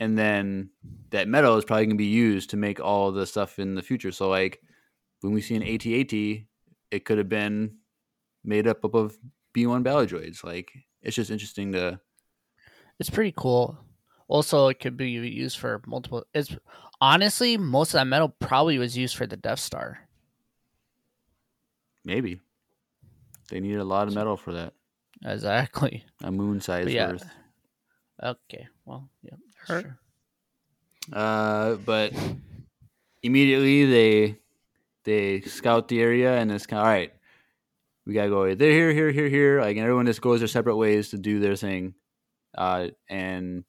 and 0.00 0.16
then 0.16 0.70
that 1.10 1.28
metal 1.28 1.56
is 1.56 1.64
probably 1.64 1.86
going 1.86 1.96
to 1.96 1.96
be 1.96 2.06
used 2.06 2.50
to 2.50 2.56
make 2.56 2.80
all 2.80 3.10
the 3.12 3.26
stuff 3.26 3.58
in 3.58 3.74
the 3.74 3.82
future. 3.82 4.12
So 4.12 4.28
like 4.28 4.62
when 5.20 5.32
we 5.32 5.40
see 5.40 5.56
an 5.56 5.62
AT-AT, 5.62 6.44
it 6.90 7.04
could 7.04 7.18
have 7.18 7.28
been 7.28 7.76
made 8.44 8.66
up 8.66 8.82
of 8.94 9.18
B1 9.54 9.82
battle 9.82 10.06
droids. 10.06 10.42
Like 10.44 10.70
it's 11.02 11.16
just 11.16 11.30
interesting 11.30 11.72
to 11.72 12.00
It's 12.98 13.10
pretty 13.10 13.34
cool. 13.36 13.78
Also, 14.28 14.68
it 14.68 14.78
could 14.80 14.96
be 14.96 15.10
used 15.10 15.58
for 15.58 15.80
multiple. 15.86 16.24
It's 16.34 16.54
honestly 17.00 17.56
most 17.56 17.90
of 17.90 17.92
that 18.00 18.06
metal 18.06 18.28
probably 18.28 18.78
was 18.78 18.96
used 18.96 19.16
for 19.16 19.26
the 19.26 19.36
Death 19.36 19.60
Star. 19.60 19.98
maybe 22.04 22.40
they 23.50 23.60
needed 23.60 23.80
a 23.80 23.84
lot 23.84 24.08
of 24.08 24.14
metal 24.14 24.36
for 24.36 24.52
that. 24.54 24.72
Exactly. 25.24 26.04
A 26.22 26.30
moon 26.30 26.60
size 26.60 26.84
But 26.84 26.92
yeah. 26.92 27.10
worth. 27.10 27.26
Okay. 28.22 28.66
Well, 28.84 29.08
yeah. 29.22 29.34
that's 29.58 29.70
Alright. 29.70 29.84
true. 29.86 31.16
Uh, 31.18 31.74
but 31.76 32.12
immediately 33.22 33.86
they 33.86 34.36
they 35.08 35.40
scout 35.40 35.88
the 35.88 36.00
area 36.02 36.36
and 36.36 36.52
it's 36.52 36.66
kind 36.66 36.80
of 36.80 36.86
all 36.86 36.92
right. 36.92 37.12
We 38.06 38.12
gotta 38.14 38.28
go 38.28 38.54
there, 38.54 38.70
here, 38.70 38.92
here, 38.92 39.10
here, 39.10 39.28
here. 39.28 39.60
Like 39.60 39.76
and 39.76 39.84
everyone 39.84 40.06
just 40.06 40.20
goes 40.20 40.40
their 40.40 40.48
separate 40.48 40.76
ways 40.76 41.10
to 41.10 41.18
do 41.18 41.40
their 41.40 41.56
thing. 41.56 41.94
Uh, 42.56 42.88
and 43.08 43.64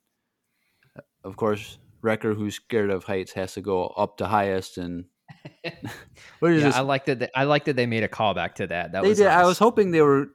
of 1.23 1.37
course, 1.37 1.77
Wrecker, 2.01 2.33
who's 2.33 2.55
scared 2.55 2.89
of 2.89 3.03
heights, 3.05 3.31
has 3.33 3.53
to 3.53 3.61
go 3.61 3.87
up 3.87 4.17
to 4.17 4.27
highest. 4.27 4.77
And 4.77 5.05
what 6.39 6.51
is 6.51 6.61
Yeah, 6.61 6.67
this? 6.67 6.75
I 6.75 6.81
like 6.81 7.05
that. 7.05 7.19
They, 7.19 7.29
I 7.33 7.45
like 7.45 7.65
that 7.65 7.75
they 7.75 7.85
made 7.85 8.03
a 8.03 8.07
callback 8.09 8.55
to 8.55 8.67
that. 8.67 8.91
That 8.91 9.03
they 9.03 9.09
was 9.09 9.17
did. 9.17 9.27
I 9.27 9.45
was 9.45 9.59
hoping 9.59 9.91
they 9.91 10.01
were 10.01 10.27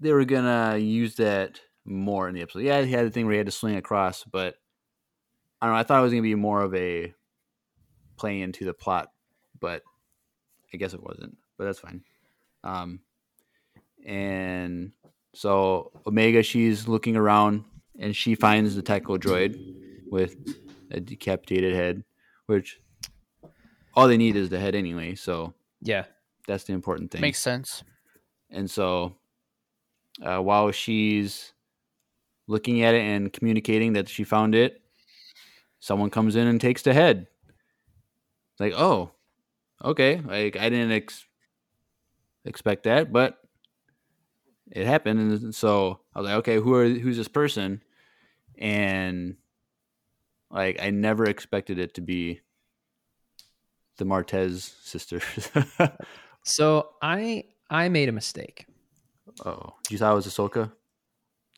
they 0.00 0.12
were 0.12 0.24
gonna 0.24 0.76
use 0.76 1.16
that 1.16 1.60
more 1.86 2.28
in 2.28 2.34
the 2.34 2.42
episode. 2.42 2.60
Yeah, 2.60 2.82
he 2.82 2.92
had 2.92 3.06
the 3.06 3.10
thing 3.10 3.24
where 3.26 3.32
he 3.32 3.38
had 3.38 3.46
to 3.46 3.52
swing 3.52 3.76
across, 3.76 4.24
but 4.24 4.56
I 5.60 5.66
don't 5.66 5.74
know. 5.74 5.80
I 5.80 5.82
thought 5.82 6.00
it 6.00 6.04
was 6.04 6.12
gonna 6.12 6.22
be 6.22 6.34
more 6.34 6.62
of 6.62 6.74
a 6.74 7.14
play 8.16 8.40
into 8.40 8.64
the 8.66 8.74
plot, 8.74 9.08
but 9.58 9.82
I 10.72 10.76
guess 10.76 10.94
it 10.94 11.02
wasn't. 11.02 11.36
But 11.58 11.64
that's 11.64 11.78
fine. 11.80 12.02
Um, 12.64 13.00
and 14.06 14.92
so 15.34 15.92
Omega, 16.06 16.42
she's 16.42 16.88
looking 16.88 17.16
around 17.16 17.64
and 17.98 18.14
she 18.14 18.34
finds 18.34 18.74
the 18.76 18.82
tactical 18.82 19.18
droid 19.18 19.58
with 20.10 20.36
a 20.90 21.00
decapitated 21.00 21.74
head, 21.74 22.04
which 22.46 22.80
all 23.94 24.08
they 24.08 24.16
need 24.16 24.36
is 24.36 24.48
the 24.48 24.58
head 24.58 24.74
anyway. 24.74 25.14
So 25.14 25.54
Yeah. 25.80 26.04
that's 26.46 26.64
the 26.64 26.72
important 26.72 27.10
thing. 27.10 27.20
Makes 27.20 27.40
sense. 27.40 27.82
And 28.50 28.70
so 28.70 29.16
uh, 30.22 30.38
while 30.40 30.70
she's 30.72 31.52
looking 32.46 32.82
at 32.82 32.94
it 32.94 33.02
and 33.02 33.32
communicating 33.32 33.92
that 33.94 34.08
she 34.08 34.24
found 34.24 34.54
it, 34.54 34.80
someone 35.78 36.10
comes 36.10 36.36
in 36.36 36.46
and 36.46 36.60
takes 36.60 36.82
the 36.82 36.92
head. 36.92 37.26
Like, 38.58 38.72
oh, 38.76 39.12
okay. 39.84 40.20
Like 40.20 40.56
I 40.56 40.68
didn't 40.68 40.92
ex- 40.92 41.24
expect 42.44 42.84
that, 42.84 43.12
but 43.12 43.38
it 44.70 44.86
happened. 44.86 45.20
And 45.20 45.54
so 45.54 46.00
I 46.14 46.20
was 46.20 46.28
like, 46.28 46.38
okay, 46.38 46.56
who 46.56 46.74
are 46.74 46.88
who's 46.88 47.16
this 47.16 47.28
person? 47.28 47.82
And 48.58 49.36
like 50.50 50.80
I 50.82 50.90
never 50.90 51.24
expected 51.24 51.78
it 51.78 51.94
to 51.94 52.00
be 52.00 52.40
the 53.98 54.04
Martez 54.04 54.72
sisters. 54.82 55.22
So 56.42 56.90
I 57.02 57.44
I 57.68 57.88
made 57.90 58.08
a 58.08 58.12
mistake. 58.12 58.66
oh, 59.44 59.74
you 59.90 59.98
thought 59.98 60.12
it 60.12 60.14
was 60.14 60.26
Ahsoka? 60.26 60.72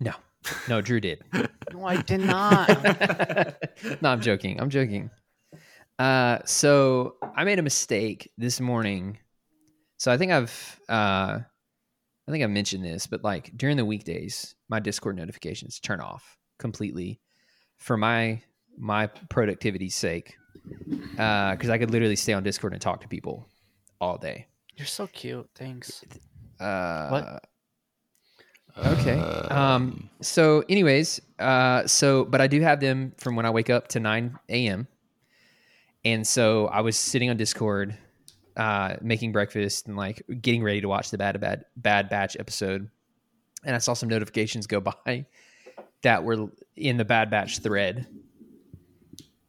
No, 0.00 0.12
no, 0.68 0.80
Drew 0.80 1.00
did. 1.00 1.22
No, 1.72 1.87
I 1.87 2.02
did 2.02 2.20
not. 2.20 2.68
no, 4.02 4.11
I'm 4.11 4.20
joking. 4.20 4.61
I'm 4.61 4.68
joking. 4.68 5.08
Uh, 6.03 6.41
so 6.45 7.15
I 7.37 7.45
made 7.45 7.61
a 7.61 7.62
mistake 7.62 8.29
this 8.37 8.61
morning. 8.61 9.19
So 9.99 10.11
I 10.11 10.19
think 10.19 10.33
I've, 10.33 10.81
uh, 10.88 11.38
I 12.27 12.31
think 12.31 12.43
I've 12.43 12.51
mentioned 12.51 12.85
this, 12.85 13.07
but 13.07 13.23
like 13.23 13.57
during 13.57 13.77
the 13.77 13.85
weekdays, 13.85 14.57
my 14.69 14.81
Discord 14.81 15.17
notifications 15.17 15.79
turn 15.79 16.01
off 16.01 16.37
completely 16.59 17.21
for 17.77 17.97
my 17.97 18.43
my 18.77 19.07
productivity's 19.07 19.95
sake. 19.95 20.37
Uh, 21.19 21.53
because 21.53 21.71
I 21.71 21.79
could 21.79 21.93
literally 21.93 22.17
stay 22.17 22.33
on 22.33 22.43
Discord 22.43 22.73
and 22.73 22.83
talk 22.83 23.01
to 23.03 23.09
people 23.09 23.47
all 24.01 24.19
day. 24.19 24.47
You're 24.77 24.87
so 24.87 25.07
cute. 25.07 25.49
Thanks. 25.55 26.05
Uh, 26.59 27.38
Okay. 28.77 29.19
Um. 29.51 30.09
So, 30.23 30.65
anyways, 30.69 31.21
uh, 31.38 31.87
so 31.87 32.25
but 32.25 32.41
I 32.41 32.47
do 32.47 32.61
have 32.62 32.81
them 32.81 33.12
from 33.19 33.37
when 33.37 33.45
I 33.45 33.51
wake 33.51 33.71
up 33.71 33.88
to 33.88 34.01
nine 34.01 34.38
a.m. 34.49 34.88
And 36.05 36.27
so 36.27 36.67
I 36.67 36.81
was 36.81 36.97
sitting 36.97 37.31
on 37.31 37.37
Discord, 37.37 37.97
uh, 38.57 38.97
making 39.01 39.33
breakfast 39.33 39.87
and 39.87 39.97
like 39.97 40.23
getting 40.41 40.62
ready 40.62 40.81
to 40.81 40.88
watch 40.88 41.11
the 41.11 41.19
Bad 41.19 41.41
Bad 41.41 41.65
Bad 41.77 42.09
Batch 42.09 42.37
episode, 42.38 42.88
and 43.65 43.75
I 43.75 43.79
saw 43.79 43.95
some 43.95 44.09
notifications 44.09 44.67
go 44.67 44.81
by 45.07 45.27
that 46.03 46.25
were 46.25 46.49
in 46.77 46.97
the 46.97 47.05
Bad 47.05 47.31
Batch 47.31 47.61
thread, 47.61 48.07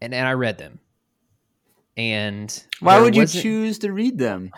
and 0.02 0.14
and 0.14 0.28
I 0.28 0.34
read 0.34 0.58
them. 0.58 0.80
And 1.96 2.64
Why 2.80 3.00
would 3.00 3.16
you 3.16 3.28
choose 3.28 3.80
to 3.80 3.92
read 3.92 4.18
them? 4.18 4.52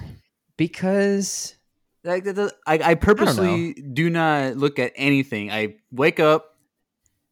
Because 0.57 1.55
Like 2.03 2.25
I, 2.27 2.47
I 2.67 2.95
purposely 2.95 3.73
do 3.73 4.09
not 4.09 4.55
look 4.55 4.79
at 4.79 4.93
anything. 4.95 5.51
I 5.51 5.75
wake 5.91 6.19
up 6.19 6.55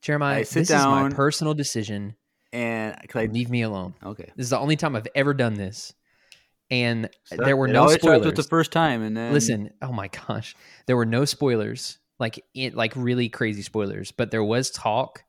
Jeremiah, 0.01 0.39
I 0.39 0.43
sit 0.43 0.59
this 0.59 0.69
is 0.69 0.75
down- 0.75 1.09
my 1.09 1.15
personal 1.15 1.53
decision. 1.53 2.15
And 2.53 2.95
I, 3.13 3.25
Leave 3.25 3.49
me 3.49 3.63
alone. 3.63 3.95
okay. 4.05 4.31
This 4.37 4.45
is 4.45 4.49
the 4.51 4.59
only 4.59 4.75
time 4.77 4.95
I've 4.95 5.07
ever 5.15 5.33
done 5.33 5.55
this, 5.55 5.93
and 6.71 7.09
So 7.25 7.35
there 7.37 7.57
were 7.57 7.67
no 7.67 7.87
spoilers. 7.87 8.25
with 8.25 8.35
the 8.35 8.43
first 8.43 8.71
time, 8.71 9.01
and 9.01 9.17
then 9.17 9.33
Listen, 9.33 9.71
oh 9.81 9.91
my 9.91 10.07
gosh, 10.07 10.55
there 10.85 10.95
were 10.95 11.05
no 11.05 11.25
spoilers, 11.25 11.97
like 12.19 12.43
it, 12.53 12.75
like 12.75 12.93
really 12.95 13.27
crazy 13.27 13.61
spoilers, 13.63 14.11
but 14.11 14.31
there 14.31 14.43
was 14.43 14.69
talk 14.71 15.23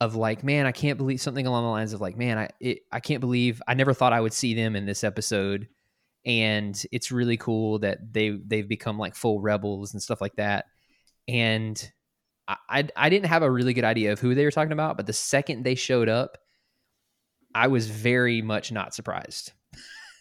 of 0.00 0.14
like, 0.14 0.42
man, 0.42 0.66
I 0.66 0.72
can't 0.72 0.98
believe 0.98 1.20
something 1.20 1.46
along 1.46 1.64
the 1.64 1.70
lines 1.70 1.92
of 1.92 2.00
like, 2.00 2.16
man, 2.16 2.36
I 2.38 2.48
it, 2.60 2.80
I 2.90 3.00
can't 3.00 3.20
believe 3.20 3.62
I 3.68 3.74
never 3.74 3.94
thought 3.94 4.12
I 4.12 4.20
would 4.20 4.32
see 4.32 4.54
them 4.54 4.74
in 4.76 4.86
this 4.86 5.04
episode, 5.04 5.68
and 6.26 6.80
it's 6.90 7.12
really 7.12 7.36
cool 7.36 7.78
that 7.80 8.12
they 8.12 8.30
they've 8.30 8.68
become 8.68 8.98
like 8.98 9.14
full 9.14 9.40
rebels 9.40 9.92
and 9.94 10.02
stuff 10.02 10.20
like 10.20 10.36
that, 10.36 10.66
and. 11.28 11.90
I, 12.68 12.88
I 12.96 13.08
didn't 13.08 13.26
have 13.26 13.42
a 13.42 13.50
really 13.50 13.74
good 13.74 13.84
idea 13.84 14.12
of 14.12 14.20
who 14.20 14.34
they 14.34 14.44
were 14.44 14.50
talking 14.50 14.72
about, 14.72 14.96
but 14.96 15.06
the 15.06 15.12
second 15.12 15.64
they 15.64 15.74
showed 15.74 16.08
up, 16.08 16.38
I 17.54 17.68
was 17.68 17.88
very 17.88 18.42
much 18.42 18.72
not 18.72 18.94
surprised 18.94 19.52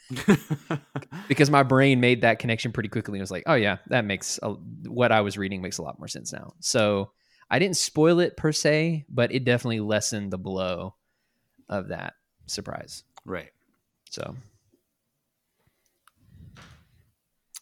because 1.28 1.50
my 1.50 1.64
brain 1.64 2.00
made 2.00 2.22
that 2.22 2.40
connection 2.40 2.72
pretty 2.72 2.90
quickly. 2.90 3.20
It 3.20 3.22
was 3.22 3.32
like, 3.32 3.44
oh 3.46 3.56
yeah, 3.56 3.78
that 3.88 4.06
makes 4.06 4.40
a, 4.42 4.52
what 4.88 5.12
I 5.12 5.22
was 5.22 5.38
reading 5.38 5.62
makes 5.62 5.78
a 5.78 5.84
lot 5.84 6.00
more 6.00 6.08
sense 6.08 6.34
now. 6.34 6.54
So 6.60 7.12
I 7.50 7.60
didn't 7.60 7.78
spoil 7.78 8.20
it 8.20 8.38
per 8.38 8.52
se, 8.52 9.06
but 9.10 9.32
it 9.32 9.44
definitely 9.44 9.80
lessened 9.80 10.32
the 10.32 10.38
blow 10.38 10.96
of 11.68 11.90
that 11.90 12.14
surprise. 12.48 13.04
right. 13.26 13.52
So 14.10 14.36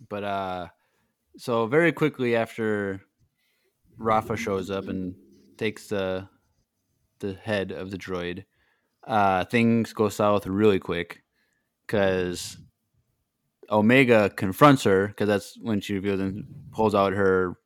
But 0.10 0.24
uh, 0.24 0.68
so 1.38 1.68
very 1.68 1.92
quickly 1.92 2.36
after 2.36 3.02
Rafa 3.98 4.38
shows 4.38 4.70
up 4.70 4.88
and 4.88 5.16
takes 5.58 5.88
the 5.88 6.28
the 7.20 7.34
head 7.34 7.72
of 7.72 7.92
the 7.92 7.98
droid, 7.98 8.46
uh, 9.06 9.46
things 9.46 9.94
go 9.94 10.10
south 10.10 10.46
really 10.46 10.80
quick 10.80 11.24
because 11.86 12.58
Omega 13.70 14.30
confronts 14.30 14.84
her 14.84 15.08
because 15.08 15.28
that's 15.28 15.58
when 15.60 15.82
she 15.82 15.94
reveals 15.94 16.20
and 16.20 16.46
pulls 16.72 16.94
out 16.94 17.14
her 17.14 17.58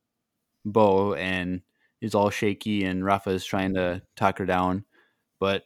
bow 0.65 1.15
and 1.15 1.61
is 1.99 2.15
all 2.15 2.29
shaky 2.29 2.83
and 2.83 3.05
Rafa 3.05 3.31
is 3.31 3.45
trying 3.45 3.73
to 3.75 4.01
talk 4.15 4.37
her 4.37 4.45
down, 4.45 4.85
but 5.39 5.63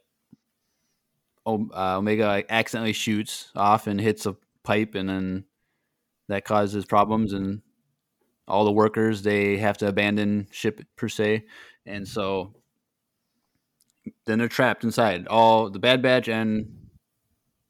uh, 1.46 1.98
Omega 1.98 2.44
accidentally 2.50 2.94
shoots 2.94 3.52
off 3.56 3.88
and 3.88 4.02
hits 4.02 4.26
a 4.26 4.36
pipe 4.64 4.96
and 4.96 5.08
then 5.08 5.46
that 6.28 6.44
causes 6.44 6.86
problems 6.86 7.34
and 7.34 7.62
all 8.48 8.66
the 8.66 8.72
workers 8.72 9.22
they 9.22 9.58
have 9.58 9.78
to 9.78 9.88
abandon 9.88 10.48
ship 10.52 10.82
per 10.96 11.08
se 11.08 11.46
and 11.86 12.08
so 12.08 12.54
then 14.26 14.40
they're 14.40 14.48
trapped 14.48 14.84
inside. 14.84 15.28
All 15.28 15.70
the 15.70 15.80
Bad 15.80 16.02
Batch 16.02 16.28
and 16.28 16.88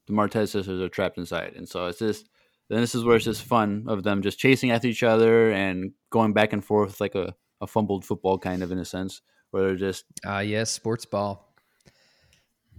the 0.06 0.12
Martez 0.12 0.48
sisters 0.50 0.80
are 0.80 0.88
trapped 0.88 1.18
inside, 1.18 1.54
and 1.56 1.68
so 1.68 1.86
it's 1.86 1.98
just 1.98 2.28
then 2.68 2.80
this 2.80 2.94
is 2.94 3.04
where 3.04 3.16
it's 3.16 3.24
just 3.24 3.42
fun 3.42 3.84
of 3.88 4.02
them 4.02 4.22
just 4.22 4.38
chasing 4.38 4.70
after 4.70 4.88
each 4.88 5.02
other 5.02 5.52
and 5.52 5.92
going 6.10 6.32
back 6.32 6.52
and 6.52 6.64
forth 6.64 7.00
like 7.00 7.14
a, 7.14 7.34
a 7.60 7.66
fumbled 7.66 8.04
football 8.04 8.38
kind 8.38 8.62
of 8.62 8.72
in 8.72 8.78
a 8.78 8.84
sense, 8.84 9.22
where 9.50 9.64
they're 9.64 9.76
just 9.76 10.04
Ah, 10.24 10.40
yes, 10.40 10.70
sports 10.70 11.04
ball. 11.04 11.54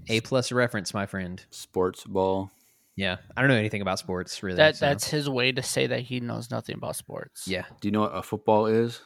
A 0.10 0.22
plus 0.22 0.52
reference, 0.52 0.93
my 0.93 1.06
friend. 1.06 1.43
sports 1.50 2.04
ball. 2.04 2.52
Yeah, 2.98 3.18
I 3.38 3.41
don't 3.41 3.50
know 3.50 3.56
anything 3.56 3.82
about 3.82 4.00
sports 4.00 4.43
really. 4.43 4.58
That 4.58 4.76
so- 4.76 4.88
that's 4.88 5.08
his 5.08 5.30
way 5.30 5.54
to 5.54 5.64
say 5.64 5.88
that 5.88 6.02
he 6.02 6.20
knows 6.20 6.52
nothing 6.52 6.76
about 6.76 6.95
sports. 6.98 7.48
yeah. 7.48 7.64
Do 7.80 7.88
you 7.88 7.91
know 7.93 8.02
what 8.02 8.12
a 8.16 8.22
football 8.24 8.66
is? 8.66 9.00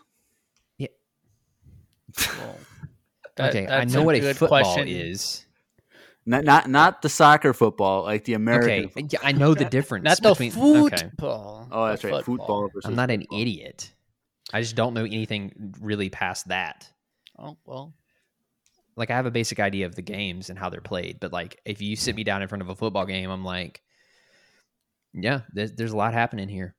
Well, 0.80 2.58
that- 3.36 3.50
okay, 3.50 3.68
I 3.68 3.80
that's 3.80 3.94
know 3.94 4.04
what 4.04 4.16
a 4.16 4.20
good 4.20 4.38
football 4.38 4.64
question. 4.64 4.88
is. 4.88 5.46
Not 6.26 6.44
not 6.44 6.70
not 6.70 7.02
the 7.02 7.10
soccer 7.10 7.54
football, 7.54 8.04
like 8.04 8.26
the 8.26 8.34
American. 8.36 8.86
Okay, 8.96 9.08
yeah, 9.10 9.20
I 9.24 9.32
know 9.32 9.54
the 9.56 9.66
difference 9.78 10.04
Not 10.06 10.22
the 10.22 10.30
between. 10.30 10.86
Okay, 10.86 10.98
football. 10.98 11.68
Oh, 11.72 11.88
that's 11.88 12.04
right. 12.04 12.24
Football 12.24 12.70
versus. 12.74 12.88
I'm 12.88 12.96
not 12.96 13.10
an 13.10 13.22
football. 13.22 13.42
idiot. 13.42 13.92
I 14.54 14.62
just 14.62 14.76
don't 14.76 14.94
know 14.94 15.04
anything 15.06 15.74
really 15.80 16.10
past 16.10 16.50
that. 16.50 16.88
Oh 17.40 17.58
well, 17.66 17.94
Like 18.96 19.10
I 19.10 19.16
have 19.16 19.26
a 19.26 19.32
basic 19.32 19.60
idea 19.60 19.86
of 19.86 19.96
the 19.96 20.02
games 20.02 20.50
and 20.50 20.60
how 20.60 20.70
they're 20.70 20.82
played, 20.82 21.20
but 21.20 21.32
like 21.32 21.60
if 21.66 21.82
you 21.82 21.96
sit 21.96 22.16
me 22.16 22.24
down 22.24 22.42
in 22.42 22.48
front 22.48 22.62
of 22.62 22.70
a 22.70 22.76
football 22.76 23.06
game, 23.06 23.30
I'm 23.30 23.46
like, 23.46 23.82
yeah, 25.14 25.42
there's, 25.54 25.74
there's 25.74 25.92
a 25.94 25.98
lot 25.98 26.14
happening 26.14 26.50
here, 26.50 26.76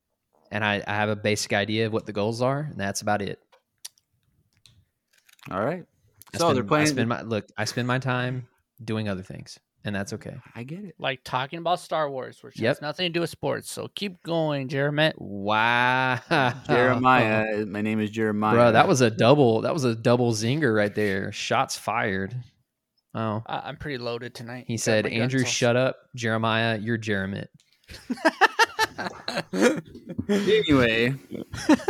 and 0.51 0.65
I, 0.65 0.83
I 0.87 0.95
have 0.95 1.09
a 1.09 1.17
basic 1.17 1.53
idea 1.53 1.87
of 1.87 1.93
what 1.93 2.07
the 2.07 2.13
goals 2.13 2.43
are, 2.43 2.69
and 2.71 2.79
that's 2.79 3.01
about 3.01 3.23
it. 3.23 3.39
All 5.51 5.61
right. 5.61 5.85
I 6.35 6.39
So 6.39 6.45
spend, 6.45 6.57
they're 6.57 6.65
playing. 6.65 6.87
I 6.87 6.91
spend 6.91 7.09
my 7.09 7.23
look. 7.23 7.47
I 7.57 7.65
spend 7.65 7.89
my 7.89 7.99
time 7.99 8.47
doing 8.85 9.09
other 9.09 9.23
things, 9.23 9.59
and 9.85 9.95
that's 9.95 10.13
okay. 10.13 10.37
I 10.55 10.63
get 10.63 10.85
it. 10.85 10.95
like 10.99 11.21
talking 11.25 11.59
about 11.59 11.81
Star 11.81 12.11
Wars, 12.11 12.43
which 12.43 12.59
Yep. 12.59 12.69
has 12.77 12.83
nothing 12.83 13.07
to 13.07 13.13
do 13.13 13.21
with 13.21 13.31
sports. 13.31 13.71
So 13.71 13.89
keep 13.95 14.23
going, 14.23 14.69
Jeremiah. 14.69 15.13
Wow, 15.17 16.21
Jeremiah. 16.67 17.67
My 17.67 17.81
name 17.81 18.01
is 18.01 18.11
Jeremiah. 18.11 18.55
bro, 18.55 18.73
that 18.73 18.87
was 18.89 19.01
a 19.01 19.11
double. 19.11 19.61
That 19.63 19.73
was 19.73 19.85
a 19.85 19.95
double 19.95 20.33
zinger 20.33 20.75
right 20.77 20.95
there. 20.95 21.33
Shots 21.33 21.77
fired. 21.77 22.35
Oh, 23.15 23.43
I, 23.47 23.61
I'm 23.69 23.77
pretty 23.77 23.99
loaded 23.99 24.35
tonight. 24.35 24.65
he 24.69 24.75
Got 24.77 24.81
said, 24.83 25.05
my 25.05 25.11
guns 25.11 25.23
"Andrew, 25.35 25.45
shut 25.45 25.77
up, 25.77 25.97
Jeremiah. 26.17 26.79
You're 26.79 26.97
Jeremiah." 26.97 27.47
anyway, 30.29 31.15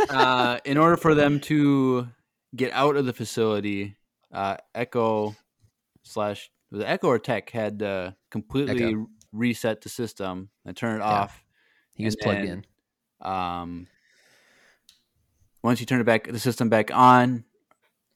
uh, 0.09 0.59
in 0.65 0.77
order 0.77 0.97
for 0.97 1.15
them 1.15 1.39
to 1.41 2.07
get 2.55 2.71
out 2.73 2.95
of 2.95 3.05
the 3.05 3.13
facility, 3.13 3.95
uh, 4.33 4.57
Echo 4.75 5.35
slash 6.03 6.49
it 6.81 6.85
Echo 6.85 7.07
or 7.07 7.19
Tech 7.19 7.49
had 7.49 7.79
to 7.79 8.15
completely 8.31 8.83
Echo. 8.83 9.07
reset 9.31 9.81
the 9.81 9.89
system 9.89 10.49
and 10.65 10.75
turn 10.75 10.95
it 10.95 10.99
Yeah. 11.03 11.09
off. 11.11 11.43
He 11.95 12.05
was 12.05 12.15
plugged 12.15 12.39
then- 12.47 12.65
in. 13.21 13.27
Um, 13.27 13.87
once 15.61 15.79
you 15.79 15.85
turn 15.85 16.01
it 16.01 16.05
back, 16.05 16.27
the 16.27 16.39
system 16.39 16.69
back 16.69 16.91
on, 16.93 17.45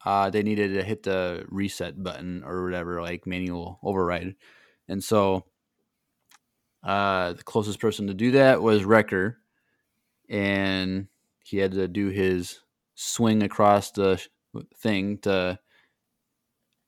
uh, 0.06 0.30
they 0.30 0.44
needed 0.44 0.74
to 0.74 0.84
hit 0.84 1.04
the 1.04 1.46
reset 1.50 2.02
button 2.02 2.44
or 2.44 2.64
whatever, 2.64 3.02
like 3.02 3.26
manual 3.26 3.80
override. 3.84 4.36
And 4.88 5.04
so, 5.04 5.46
uh, 6.84 7.34
the 7.34 7.44
closest 7.44 7.80
person 7.80 8.08
to 8.08 8.14
do 8.14 8.32
that 8.32 8.62
was 8.62 8.86
Wrecker, 8.86 9.40
and 10.30 11.08
he 11.44 11.58
had 11.58 11.72
to 11.74 11.88
do 11.88 12.10
his 12.10 12.60
swing 12.96 13.44
across 13.44 13.92
the 13.92 14.26
thing 14.76 15.18
to 15.20 15.60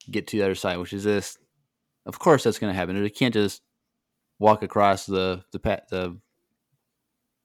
get 0.09 0.27
to 0.27 0.37
the 0.37 0.43
other 0.43 0.55
side, 0.55 0.77
which 0.77 0.93
is 0.93 1.03
this. 1.03 1.37
Of 2.09 2.17
course, 2.17 2.43
that's 2.43 2.57
going 2.57 2.73
to 2.73 2.77
happen. 2.77 2.95
You 2.97 3.09
can't 3.11 3.35
just 3.35 3.61
walk 4.39 4.63
across 4.63 5.05
the 5.05 5.43
the 5.51 5.59
the 5.59 6.17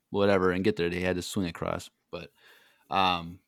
whatever 0.09 0.53
and 0.53 0.65
get 0.65 0.77
there. 0.77 0.89
They 0.89 1.01
had 1.01 1.17
to 1.17 1.23
swing 1.23 1.49
across, 1.49 1.91
but 2.11 2.31
um, 2.89 3.41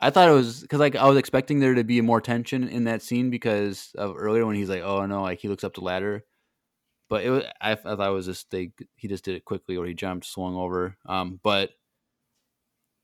I 0.00 0.10
thought 0.10 0.28
it 0.28 0.32
was 0.32 0.60
because 0.60 0.78
like 0.78 0.94
I 0.94 1.08
was 1.08 1.18
expecting 1.18 1.58
there 1.58 1.74
to 1.74 1.82
be 1.82 2.00
more 2.02 2.20
tension 2.20 2.68
in 2.68 2.84
that 2.84 3.02
scene 3.02 3.30
because 3.30 3.90
of 3.96 4.14
earlier 4.16 4.46
when 4.46 4.54
he's 4.54 4.68
like, 4.70 4.82
oh 4.82 5.04
no, 5.06 5.22
like 5.22 5.40
he 5.40 5.48
looks 5.48 5.64
up 5.64 5.74
the 5.74 5.80
ladder, 5.80 6.24
but 7.08 7.24
it 7.24 7.30
was 7.30 7.44
I, 7.60 7.72
I 7.72 7.74
thought 7.74 8.10
it 8.10 8.14
was 8.14 8.26
just 8.26 8.50
they 8.52 8.72
he 8.96 9.08
just 9.08 9.24
did 9.24 9.34
it 9.36 9.44
quickly 9.44 9.76
or 9.76 9.86
he 9.86 9.94
jumped, 9.94 10.26
swung 10.26 10.54
over, 10.56 10.96
um, 11.06 11.40
but 11.42 11.70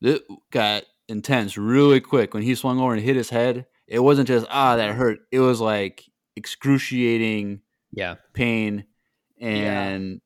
it 0.01 0.23
got 0.51 0.83
intense 1.09 1.57
really 1.57 1.99
quick 1.99 2.33
when 2.33 2.43
he 2.43 2.55
swung 2.55 2.79
over 2.79 2.93
and 2.93 3.03
hit 3.03 3.15
his 3.17 3.29
head. 3.29 3.65
It 3.91 3.99
wasn't 3.99 4.27
just 4.27 4.47
ah 4.49 4.77
that 4.77 4.95
hurt. 4.95 5.19
It 5.31 5.39
was 5.41 5.59
like 5.59 6.09
excruciating 6.35 7.61
Yeah, 7.91 8.15
pain. 8.33 8.85
And 9.39 10.21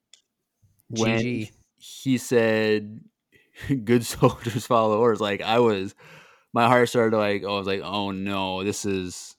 when 0.89 1.20
GG. 1.20 1.51
he 1.78 2.18
said 2.18 3.01
good 3.84 4.05
soldiers 4.13 4.68
follow 4.68 4.99
orders 4.99 5.22
like 5.22 5.41
i 5.41 5.59
was 5.59 5.95
my 6.53 6.68
heart 6.68 6.89
started 6.89 7.11
to 7.11 7.18
like 7.18 7.43
oh, 7.43 7.55
i 7.55 7.57
was 7.57 7.66
like 7.68 7.82
oh 7.82 8.11
no 8.11 8.63
this 8.63 8.86
is 8.86 9.36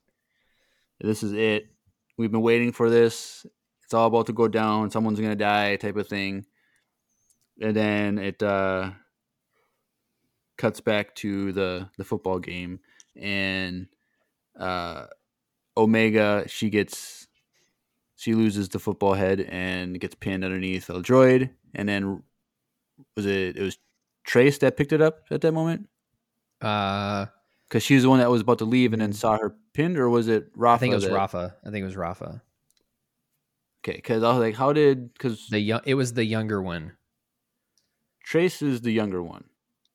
this 1.01 1.23
is 1.23 1.33
it. 1.33 1.67
We've 2.17 2.33
been 2.33 2.41
waiting 2.43 2.73
for 2.73 2.89
this. 2.89 3.45
It's 3.85 3.95
all 3.95 4.07
about 4.07 4.27
to 4.27 4.33
go 4.33 4.49
down. 4.49 4.91
Someone's 4.91 5.21
gonna 5.21 5.37
die 5.37 5.77
type 5.77 5.97
of 5.97 6.09
thing. 6.09 6.47
And 7.61 7.77
then 7.77 8.19
it 8.19 8.43
uh 8.43 8.93
cuts 10.57 10.81
back 10.81 11.15
to 11.17 11.53
the 11.53 11.91
the 11.99 12.05
football 12.05 12.39
game. 12.39 12.81
And 13.15 13.89
uh 14.59 15.07
omega 15.77 16.45
she 16.49 16.71
gets 16.71 17.27
she 18.17 18.35
loses 18.35 18.69
the 18.71 18.79
football 18.79 19.15
head 19.15 19.41
and 19.41 20.01
gets 20.01 20.15
pinned 20.15 20.45
underneath 20.45 20.89
a 20.89 20.95
droid 21.03 21.51
and 21.75 21.89
then 21.89 22.23
was 23.15 23.27
it 23.27 23.57
it 23.57 23.63
was 23.63 23.77
trace 24.25 24.59
that 24.59 24.77
picked 24.77 24.93
it 24.93 25.03
up 25.03 25.21
at 25.31 25.41
that 25.43 25.53
moment 25.53 25.89
Uh, 26.63 27.27
because 27.69 27.83
she 27.83 27.95
was 27.95 28.05
the 28.05 28.09
one 28.09 28.19
that 28.21 28.31
was 28.31 28.41
about 28.41 28.59
to 28.59 28.65
leave 28.65 28.93
and 28.95 29.03
then 29.03 29.13
saw 29.13 29.37
her 29.37 29.55
pinned 29.75 29.99
or 29.99 30.09
was 30.09 30.29
it 30.29 30.49
rafa 30.57 30.77
I 30.77 30.79
think 30.79 30.93
it 30.93 30.97
was 30.97 31.05
that- 31.05 31.13
Rafa. 31.13 31.57
I 31.67 31.71
think 31.71 31.83
it 31.83 31.87
was 31.87 31.97
Rafa. 31.97 32.43
okay 33.85 33.97
because 33.97 34.23
i 34.23 34.31
was 34.31 34.39
like 34.39 34.55
how 34.57 34.73
did 34.73 35.13
because 35.13 35.49
The 35.49 35.61
young, 35.61 35.81
it 35.85 35.95
was 35.95 36.15
the 36.15 36.25
younger 36.25 36.63
one. 36.63 36.93
trace 38.25 38.63
is 38.63 38.81
the 38.81 38.93
younger 38.93 39.23
one 39.23 39.45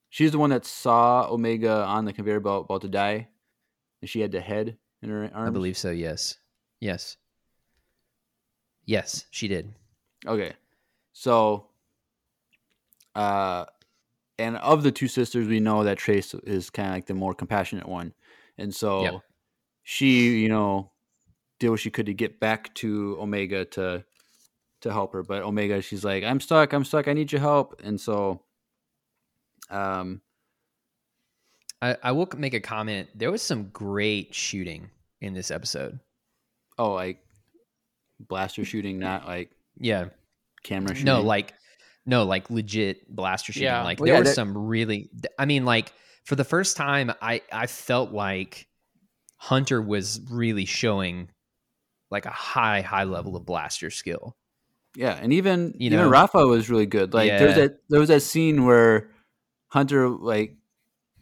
she's 0.09 0.31
the 0.31 0.37
one 0.37 0.51
that 0.51 0.65
saw 0.65 1.27
omega 1.31 1.83
on 1.85 2.05
the 2.05 2.13
conveyor 2.13 2.39
belt 2.39 2.65
about 2.65 2.81
to 2.81 2.87
die 2.89 3.27
she 4.09 4.21
had 4.21 4.31
the 4.31 4.41
head 4.41 4.77
in 5.01 5.09
her 5.09 5.29
arms 5.33 5.49
I 5.49 5.51
believe 5.51 5.77
so. 5.77 5.91
Yes, 5.91 6.37
yes, 6.79 7.17
yes. 8.85 9.25
She 9.31 9.47
did. 9.47 9.73
Okay. 10.25 10.53
So 11.13 11.67
uh 13.15 13.65
and 14.39 14.57
of 14.57 14.83
the 14.83 14.91
two 14.91 15.07
sisters 15.07 15.47
we 15.47 15.59
know 15.59 15.83
that 15.83 15.97
Trace 15.97 16.33
is 16.33 16.69
kind 16.69 16.87
of 16.89 16.93
like 16.95 17.05
the 17.05 17.13
more 17.13 17.33
compassionate 17.33 17.87
one. 17.87 18.13
And 18.57 18.73
so 18.73 19.01
Yep. 19.01 19.21
she, 19.83 20.39
you 20.39 20.49
know, 20.49 20.91
did 21.59 21.69
what 21.69 21.79
she 21.79 21.91
could 21.91 22.05
to 22.07 22.13
get 22.13 22.39
back 22.39 22.73
to 22.75 23.17
Omega 23.19 23.65
to 23.65 24.03
to 24.81 24.91
help 24.91 25.13
her, 25.13 25.21
but 25.21 25.43
Omega 25.43 25.81
she's 25.81 26.03
like, 26.03 26.23
"I'm 26.23 26.39
stuck. 26.39 26.73
I'm 26.73 26.83
stuck. 26.85 27.07
I 27.07 27.13
need 27.13 27.31
your 27.31 27.41
help." 27.41 27.81
And 27.83 27.99
so 27.99 28.41
um 29.69 30.21
I, 31.81 31.97
I 32.03 32.11
will 32.11 32.27
make 32.37 32.53
a 32.53 32.59
comment. 32.59 33.09
There 33.15 33.31
was 33.31 33.41
some 33.41 33.69
great 33.69 34.33
shooting 34.35 34.89
in 35.19 35.33
this 35.33 35.51
episode. 35.51 35.99
oh, 36.77 36.93
like 36.93 37.19
blaster 38.19 38.63
shooting, 38.65 38.99
not 38.99 39.25
like 39.27 39.51
Yeah. 39.77 40.09
camera 40.63 40.89
shooting. 40.95 41.05
No, 41.05 41.21
like 41.21 41.53
no, 42.05 42.23
like 42.23 42.49
legit 42.49 43.07
blaster 43.13 43.51
shooting. 43.53 43.65
Yeah. 43.67 43.83
Like 43.83 43.99
Well, 43.99 44.05
there 44.07 44.15
yeah, 44.15 44.19
was 44.19 44.29
that- 44.29 44.35
some 44.35 44.57
really 44.57 45.09
I 45.39 45.45
mean 45.45 45.65
like 45.65 45.93
for 46.25 46.35
the 46.35 46.43
first 46.43 46.77
time 46.77 47.11
I 47.21 47.41
I 47.51 47.67
felt 47.67 48.11
like 48.11 48.67
Hunter 49.37 49.81
was 49.81 50.21
really 50.29 50.65
showing 50.65 51.29
like 52.11 52.25
a 52.25 52.31
high 52.31 52.81
high 52.81 53.05
level 53.05 53.35
of 53.35 53.45
blaster 53.45 53.89
skill. 53.89 54.35
Yeah, 54.95 55.17
and 55.21 55.31
even 55.33 55.73
You 55.77 55.87
even 55.87 55.99
know? 55.99 56.09
Rafa 56.09 56.45
was 56.45 56.69
really 56.69 56.85
good. 56.85 57.13
Like 57.13 57.29
there's 57.29 57.57
Yeah. 57.57 57.63
that 57.67 57.77
there 57.89 57.99
was 57.99 58.09
that 58.09 58.21
scene 58.21 58.65
where 58.65 59.09
Hunter 59.69 60.09
like 60.09 60.57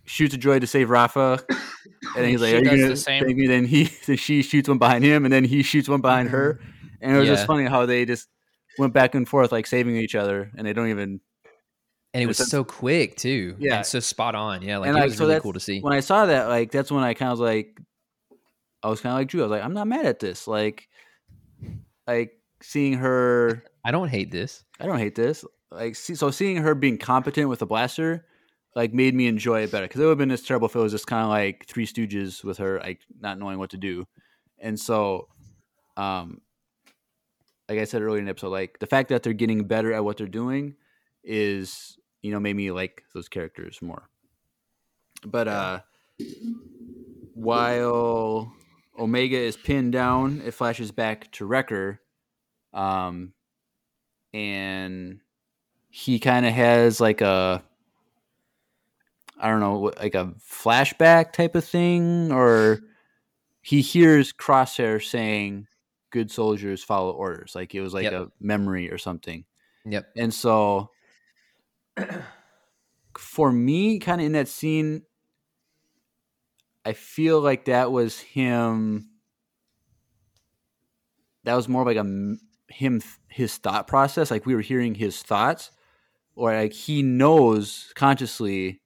shoots 0.10 0.34
a 0.34 0.38
droid 0.38 0.62
to 0.62 0.68
save 0.68 0.89
Rafa, 0.89 1.39
and 2.18 2.26
he's 2.26 2.41
like, 2.41 2.55
"Are 2.55 2.57
you 2.57 2.66
gonna 2.66 2.89
the 2.89 2.97
same. 2.97 3.24
save 3.24 3.38
me?" 3.38 3.47
Then 3.47 3.66
he 3.66 3.84
then 4.07 4.18
she 4.18 4.41
shoots 4.41 4.68
one 4.68 4.80
behind 4.80 5.03
him, 5.03 5.24
and 5.24 5.32
then 5.34 5.43
he 5.43 5.62
shoots 5.64 5.88
one 5.88 6.01
behind 6.01 6.30
her, 6.30 6.55
mm-hmm. 6.55 6.95
and 7.01 7.16
it 7.16 7.20
was 7.20 7.28
Yeah. 7.28 7.36
just 7.36 7.47
funny 7.47 7.66
how 7.66 7.86
they 7.86 8.05
just 8.05 8.28
went 8.78 8.93
back 8.93 9.14
and 9.16 9.28
forth 9.28 9.51
like 9.51 9.68
saving 9.68 9.95
each 9.95 10.16
other, 10.16 10.51
and 10.57 10.66
they 10.66 10.74
don't 10.74 10.89
even. 10.89 11.22
And 12.12 12.24
it 12.24 12.26
was 12.26 12.38
sense- 12.38 12.49
so 12.49 12.64
quick 12.64 13.18
too. 13.18 13.55
Yeah. 13.60 13.78
And 13.78 13.86
so 13.86 13.99
spot 13.99 14.34
on. 14.34 14.64
Yeah. 14.64 14.80
Like 14.80 14.88
and 14.89 14.97
it 14.97 15.01
like 15.01 15.10
was 15.10 15.18
so 15.18 15.28
really 15.28 15.39
cool 15.41 15.53
to 15.53 15.60
see. 15.60 15.80
when 15.80 15.93
I 15.93 15.99
saw 15.99 16.26
that, 16.26 16.47
like 16.47 16.72
that's 16.72 16.91
when 16.91 17.03
I 17.03 17.14
kind 17.14 17.32
of 17.32 17.38
was 17.38 17.47
like, 17.47 17.80
I 18.82 18.89
was 18.89 18.99
kind 18.99 19.14
of 19.14 19.20
like 19.20 19.28
Drew. 19.28 19.41
I 19.41 19.43
was 19.43 19.51
like, 19.51 19.64
I'm 19.64 19.76
not 19.76 19.86
mad 19.86 20.07
at 20.07 20.18
this. 20.20 20.47
Like, 20.47 20.89
like 22.07 22.32
seeing 22.64 22.93
her 22.93 23.64
I 23.86 23.91
don't 23.91 24.10
hate 24.10 24.32
this. 24.32 24.64
I 24.80 24.88
don't 24.88 24.97
hate 24.97 25.14
this. 25.14 25.45
Like, 25.70 25.95
see, 25.95 26.16
so 26.16 26.32
seeing 26.32 26.57
her 26.57 26.74
being 26.74 26.97
competent 26.97 27.47
with 27.47 27.62
a 27.62 27.68
blaster 27.68 28.26
like 28.76 28.93
made 28.93 29.15
me 29.15 29.28
enjoy 29.28 29.61
it 29.63 29.72
better 29.72 29.88
because 29.88 29.99
it 29.99 30.03
would 30.03 30.11
have 30.11 30.17
been 30.17 30.30
this 30.30 30.45
terrible 30.45 30.67
if 30.67 30.76
it 30.76 30.80
was 30.80 30.91
just 30.91 31.07
kind 31.07 31.24
of 31.24 31.30
like 31.30 31.65
Three 31.67 31.86
Stooges 31.86 32.43
with 32.43 32.57
her 32.59 32.80
like 32.80 33.01
not 33.20 33.39
knowing 33.39 33.59
what 33.59 33.72
to 33.72 33.78
do, 33.78 34.07
and 34.59 34.80
so, 34.80 35.28
um, 35.97 36.41
like 37.67 37.80
I 37.80 37.86
said 37.86 38.01
earlier 38.01 38.20
in 38.20 38.26
the 38.26 38.32
episode, 38.32 38.49
like 38.49 38.80
the 38.80 38.88
fact 38.88 39.09
that 39.09 39.24
they're 39.24 39.34
getting 39.34 39.63
better 39.65 39.93
at 39.93 40.03
what 40.03 40.17
they're 40.17 40.28
doing 40.28 40.76
is 41.24 41.97
you 42.22 42.32
know 42.32 42.39
made 42.39 42.55
me 42.55 42.72
like 42.72 43.03
those 43.13 43.28
characters 43.28 43.82
more. 43.82 44.09
But 45.26 45.47
uh, 45.47 45.80
while 47.34 48.53
Omega 48.97 49.38
is 49.38 49.57
pinned 49.57 49.93
down, 49.93 50.41
it 50.45 50.53
flashes 50.53 50.91
back 50.91 51.32
to 51.34 51.45
Wrecker, 51.45 51.99
um, 52.74 53.34
and 54.34 55.20
he 55.89 56.20
kind 56.20 56.45
of 56.45 56.53
has 56.53 57.01
like 57.01 57.22
a 57.22 57.63
I 59.39 59.49
don't 59.49 59.59
know, 59.61 59.91
like 59.99 60.15
a 60.15 60.33
flashback 60.39 61.31
type 61.33 61.55
of 61.55 61.63
thing, 61.65 62.31
or 62.31 62.79
he 63.61 63.81
hears 63.81 64.33
Crosshair 64.33 65.03
saying, 65.03 65.67
"Good 66.11 66.31
soldiers 66.31 66.83
follow 66.83 67.11
orders." 67.11 67.55
Like 67.55 67.73
it 67.73 67.81
was 67.81 67.93
like 67.93 68.03
Yep. 68.03 68.13
a 68.13 68.31
memory 68.39 68.91
or 68.91 68.97
something. 68.97 69.45
Yep. 69.85 70.11
And 70.17 70.33
so, 70.33 70.91
for 73.17 73.51
me, 73.51 73.99
kind 73.99 74.21
of 74.21 74.25
in 74.27 74.33
that 74.33 74.47
scene, 74.47 75.03
I 76.85 76.93
feel 76.93 77.39
like 77.41 77.65
that 77.65 77.91
was 77.91 78.19
him. 78.19 79.09
That 81.43 81.55
was 81.55 81.67
more 81.67 81.85
like 81.85 81.97
a 81.97 82.35
him 82.67 83.01
his 83.29 83.57
thought 83.57 83.87
process. 83.87 84.31
Like 84.31 84.45
we 84.45 84.55
were 84.55 84.61
hearing 84.61 84.95
his 84.95 85.21
thoughts, 85.21 85.71
or 86.35 86.53
like 86.53 86.73
he 86.73 87.01
knows 87.03 87.91
consciously 87.95 88.81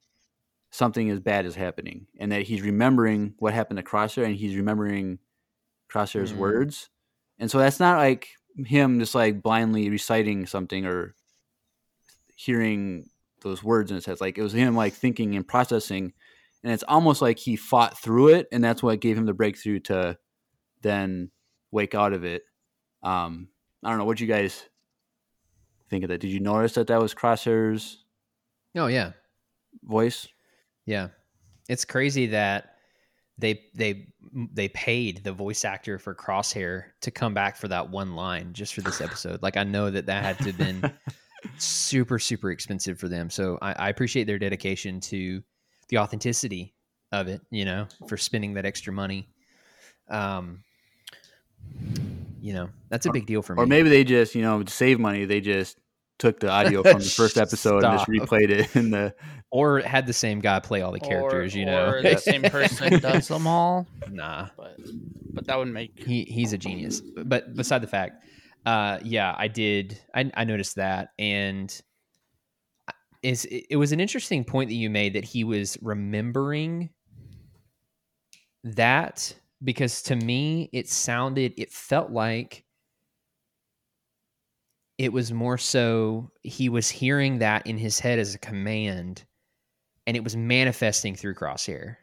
something 0.73 1.07
as 1.11 1.19
bad 1.19 1.45
is 1.45 1.53
happening, 1.55 2.07
and 2.19 2.31
that 2.31 2.41
he's 2.41 2.63
remembering 2.63 3.35
what 3.37 3.53
happened 3.53 3.77
to 3.77 3.83
Crosshair, 3.83 4.25
and 4.25 4.35
he's 4.35 4.55
remembering 4.55 5.19
Crosshair's 5.87 6.33
Mm. 6.33 6.37
words, 6.37 6.89
and 7.37 7.49
so 7.51 7.59
that's 7.59 7.79
not 7.79 7.97
like 7.99 8.29
him 8.57 8.99
just 8.99 9.13
like 9.13 9.43
blindly 9.43 9.89
reciting 9.89 10.47
something 10.47 10.85
or 10.85 11.15
hearing 12.35 13.09
those 13.41 13.63
words 13.63 13.91
in 13.91 13.95
his 13.95 14.05
head. 14.05 14.19
Like 14.19 14.37
it 14.37 14.41
was 14.43 14.53
him 14.53 14.75
like 14.75 14.93
thinking 14.93 15.35
and 15.35 15.47
processing, 15.47 16.13
and 16.63 16.73
it's 16.73 16.83
almost 16.87 17.21
like 17.21 17.37
he 17.37 17.55
fought 17.55 17.97
through 17.97 18.29
it, 18.29 18.47
and 18.51 18.63
that's 18.63 18.81
what 18.81 18.99
gave 18.99 19.17
him 19.17 19.25
the 19.25 19.33
breakthrough 19.33 19.79
to 19.81 20.17
then 20.81 21.29
wake 21.71 21.93
out 21.95 22.13
of 22.13 22.23
it. 22.23 22.43
Um, 23.03 23.49
I 23.83 23.89
don't 23.89 23.99
know 23.99 24.05
what 24.05 24.19
you 24.19 24.27
guys 24.27 24.63
think 25.89 26.03
of 26.03 26.09
that. 26.09 26.21
Did 26.21 26.31
you 26.31 26.39
notice 26.39 26.73
that 26.73 26.87
that 26.87 27.01
was 27.01 27.13
Crosshair's 27.13 28.03
Oh 28.75 28.87
yeah. 28.87 29.11
voice? 29.83 30.27
Yeah, 30.85 31.09
it's 31.69 31.85
crazy 31.85 32.27
that 32.27 32.75
they 33.37 33.61
they 33.73 34.07
they 34.53 34.69
paid 34.69 35.23
the 35.23 35.31
voice 35.31 35.65
actor 35.65 35.97
for 35.97 36.13
Crosshair 36.13 36.85
to 37.01 37.11
come 37.11 37.33
back 37.33 37.57
for 37.57 37.67
that 37.67 37.89
one 37.89 38.15
line 38.15 38.53
just 38.53 38.73
for 38.73 38.81
this 38.81 39.01
episode. 39.01 39.41
Like 39.41 39.57
I 39.57 39.63
know 39.63 39.89
that 39.89 40.05
that 40.05 40.23
had 40.23 40.37
to 40.39 40.43
have 40.45 40.57
been 40.57 40.93
super 41.57 42.19
super 42.19 42.51
expensive 42.51 42.99
for 42.99 43.07
them. 43.07 43.29
So 43.29 43.57
I, 43.61 43.73
I 43.73 43.89
appreciate 43.89 44.25
their 44.25 44.39
dedication 44.39 44.99
to 45.01 45.41
the 45.89 45.97
authenticity 45.97 46.73
of 47.11 47.27
it. 47.27 47.41
You 47.49 47.65
know, 47.65 47.87
for 48.07 48.17
spending 48.17 48.53
that 48.55 48.65
extra 48.65 48.93
money. 48.93 49.27
Um, 50.09 50.63
you 52.41 52.53
know, 52.53 52.69
that's 52.89 53.05
a 53.05 53.11
big 53.11 53.25
deal 53.25 53.41
for 53.41 53.55
me. 53.55 53.63
Or 53.63 53.65
maybe 53.65 53.89
they 53.89 54.03
just, 54.03 54.35
you 54.35 54.41
know, 54.41 54.61
to 54.61 54.71
save 54.71 54.99
money, 54.99 55.25
they 55.25 55.39
just 55.39 55.77
took 56.19 56.39
the 56.39 56.49
audio 56.49 56.83
from 56.83 56.99
the 56.99 57.05
first 57.05 57.37
episode 57.37 57.83
and 57.83 57.97
just 57.97 58.09
replayed 58.09 58.49
it 58.49 58.75
in 58.75 58.91
the. 58.91 59.15
Or 59.53 59.81
had 59.81 60.07
the 60.07 60.13
same 60.13 60.39
guy 60.39 60.59
play 60.59 60.81
all 60.81 60.91
the 60.91 60.99
characters. 60.99 61.53
or, 61.53 61.59
you 61.59 61.65
know, 61.65 61.87
or 61.87 62.01
the 62.01 62.17
same 62.17 62.41
person 62.41 62.99
does 62.99 63.27
them 63.27 63.45
all. 63.45 63.85
nah. 64.09 64.47
But 64.57 64.79
but 65.31 65.45
that 65.45 65.59
would 65.59 65.67
make 65.67 66.03
he 66.03 66.23
he's 66.23 66.53
a 66.53 66.57
genius. 66.57 67.01
But 67.01 67.55
beside 67.55 67.83
the 67.83 67.87
fact, 67.87 68.25
uh, 68.65 68.97
yeah, 69.03 69.35
I 69.37 69.47
did. 69.47 70.01
I, 70.13 70.31
I 70.35 70.43
noticed 70.45 70.77
that, 70.77 71.09
and 71.19 71.71
is 73.21 73.45
it, 73.45 73.67
it 73.69 73.75
was 73.75 73.91
an 73.91 73.99
interesting 73.99 74.43
point 74.43 74.69
that 74.69 74.75
you 74.75 74.89
made 74.89 75.13
that 75.13 75.23
he 75.23 75.43
was 75.43 75.77
remembering 75.83 76.89
that 78.63 79.35
because 79.63 80.01
to 80.03 80.15
me 80.15 80.67
it 80.73 80.89
sounded, 80.89 81.53
it 81.57 81.71
felt 81.71 82.09
like 82.09 82.65
it 84.97 85.13
was 85.13 85.31
more 85.31 85.59
so 85.59 86.31
he 86.41 86.69
was 86.69 86.89
hearing 86.89 87.37
that 87.37 87.67
in 87.67 87.77
his 87.77 87.99
head 87.99 88.17
as 88.17 88.33
a 88.33 88.39
command, 88.39 89.25
and 90.07 90.17
it 90.17 90.23
was 90.23 90.35
manifesting 90.35 91.15
through 91.15 91.35
Crosshair. 91.35 91.97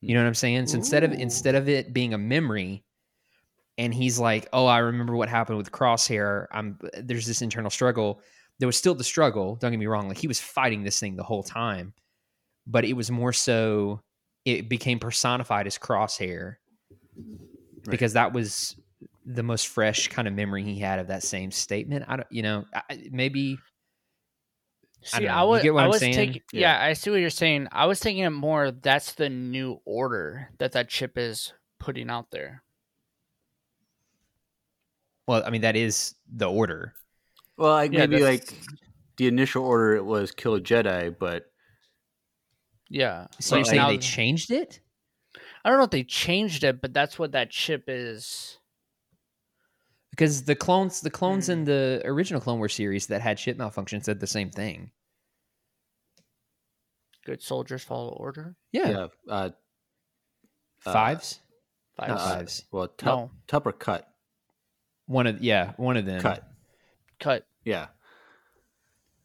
You 0.00 0.14
know 0.14 0.20
what 0.20 0.28
I'm 0.28 0.34
saying? 0.34 0.66
So 0.66 0.76
instead 0.76 1.04
of 1.04 1.12
instead 1.12 1.54
of 1.54 1.68
it 1.68 1.92
being 1.92 2.12
a 2.12 2.18
memory, 2.18 2.84
and 3.78 3.94
he's 3.94 4.18
like, 4.18 4.46
"Oh, 4.52 4.66
I 4.66 4.78
remember 4.78 5.16
what 5.16 5.28
happened 5.28 5.58
with 5.58 5.72
Crosshair. 5.72 6.46
I'm 6.52 6.78
there's 6.94 7.26
this 7.26 7.42
internal 7.42 7.70
struggle. 7.70 8.20
There 8.58 8.68
was 8.68 8.76
still 8.76 8.94
the 8.94 9.04
struggle. 9.04 9.56
Don't 9.56 9.70
get 9.70 9.78
me 9.78 9.86
wrong. 9.86 10.08
Like 10.08 10.18
he 10.18 10.28
was 10.28 10.40
fighting 10.40 10.84
this 10.84 11.00
thing 11.00 11.16
the 11.16 11.22
whole 11.22 11.42
time, 11.42 11.94
but 12.66 12.84
it 12.84 12.92
was 12.92 13.10
more 13.10 13.32
so 13.32 14.00
it 14.44 14.68
became 14.68 14.98
personified 14.98 15.66
as 15.66 15.78
Crosshair 15.78 16.56
because 17.84 18.12
that 18.12 18.32
was 18.32 18.76
the 19.24 19.42
most 19.42 19.68
fresh 19.68 20.08
kind 20.08 20.28
of 20.28 20.34
memory 20.34 20.62
he 20.62 20.78
had 20.78 20.98
of 20.98 21.06
that 21.06 21.22
same 21.22 21.50
statement. 21.50 22.04
I 22.06 22.16
don't, 22.16 22.28
you 22.30 22.42
know, 22.42 22.64
I, 22.74 23.08
maybe 23.10 23.58
See, 25.04 25.20
don't 25.20 25.30
I, 25.30 25.34
know. 25.36 25.42
You 25.44 25.48
was, 25.50 25.62
get 25.62 25.74
what 25.74 25.80
I 25.80 25.84
I'm 25.84 25.90
was 25.90 26.00
saying? 26.00 26.14
taking. 26.14 26.42
Yeah. 26.52 26.60
Yeah. 26.80 26.84
I 26.88 26.92
see 26.94 27.10
what 27.10 27.20
you're 27.20 27.30
saying. 27.30 27.68
I 27.72 27.86
was 27.86 28.00
thinking 28.00 28.24
it 28.24 28.30
more. 28.30 28.70
That's 28.70 29.12
the 29.12 29.28
new 29.28 29.80
order 29.84 30.48
that 30.58 30.72
that 30.72 30.88
chip 30.88 31.16
is 31.18 31.52
putting 31.78 32.10
out 32.10 32.30
there. 32.30 32.62
well, 35.26 35.42
I 35.46 35.50
mean 35.50 35.62
that 35.62 35.76
is 35.76 36.14
the 36.34 36.50
order. 36.50 36.94
Well, 37.56 37.72
like 37.72 37.92
Yeah, 37.92 38.00
maybe 38.00 38.20
that's- 38.22 38.50
like 38.50 38.58
the 39.16 39.26
initial 39.28 39.64
order 39.64 39.94
it 39.96 40.04
was 40.04 40.32
kill 40.32 40.54
a 40.54 40.60
Jedi, 40.60 41.14
but 41.18 41.50
Yeah. 42.88 43.26
So 43.40 43.52
But 43.52 43.56
you're 43.58 43.64
saying 43.66 43.76
now- 43.76 43.88
they 43.88 43.98
changed 43.98 44.50
it? 44.50 44.80
I 45.64 45.70
don't 45.70 45.78
know 45.78 45.84
if 45.84 45.90
they 45.90 46.04
changed 46.04 46.62
it, 46.64 46.80
but 46.82 46.92
that's 46.92 47.18
what 47.18 47.32
that 47.32 47.50
chip 47.50 47.84
is. 47.88 48.58
Because 50.14 50.44
the 50.44 50.54
clones, 50.54 51.00
the 51.00 51.10
clones 51.10 51.46
Hmm. 51.46 51.52
in 51.52 51.64
the 51.64 52.00
original 52.04 52.40
Clone 52.40 52.58
Wars 52.58 52.72
series 52.74 53.08
that 53.08 53.20
had 53.20 53.38
ship 53.38 53.56
malfunction 53.56 54.00
said 54.00 54.20
the 54.20 54.26
same 54.28 54.50
thing. 54.50 54.92
Good 57.24 57.42
soldiers 57.42 57.82
follow 57.82 58.10
order. 58.10 58.54
Yeah, 58.70 58.88
yeah, 58.90 59.06
uh, 59.28 59.30
uh, 59.32 59.50
fives, 60.78 61.40
Five. 61.96 62.08
not 62.10 62.18
uh, 62.20 62.34
fives. 62.36 62.64
well, 62.70 62.88
tup, 62.88 63.06
No. 63.18 63.30
tup 63.46 63.66
or 63.66 63.72
cut, 63.72 64.08
One 65.06 65.26
of 65.26 65.42
yeah, 65.42 65.72
one 65.78 65.96
of 65.96 66.04
them. 66.04 66.20
cut, 66.20 66.46
Cut. 67.18 67.46
yeah. 67.64 67.88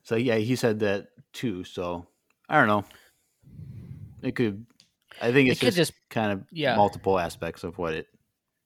So 0.03 0.15
yeah, 0.15 0.37
he 0.37 0.55
said 0.55 0.79
that 0.79 1.09
too. 1.33 1.63
So 1.65 2.07
I 2.47 2.57
don't 2.57 2.67
know. 2.67 2.85
It 4.23 4.35
could. 4.35 4.65
I 5.21 5.31
think 5.33 5.49
It 5.49 5.51
it's 5.51 5.59
could 5.59 5.73
just, 5.73 5.91
just- 5.91 6.09
kind 6.09 6.31
of 6.31 6.45
yeah. 6.51 6.75
multiple 6.77 7.19
aspects 7.19 7.63
of 7.65 7.77
what 7.77 7.93
it 7.93 8.07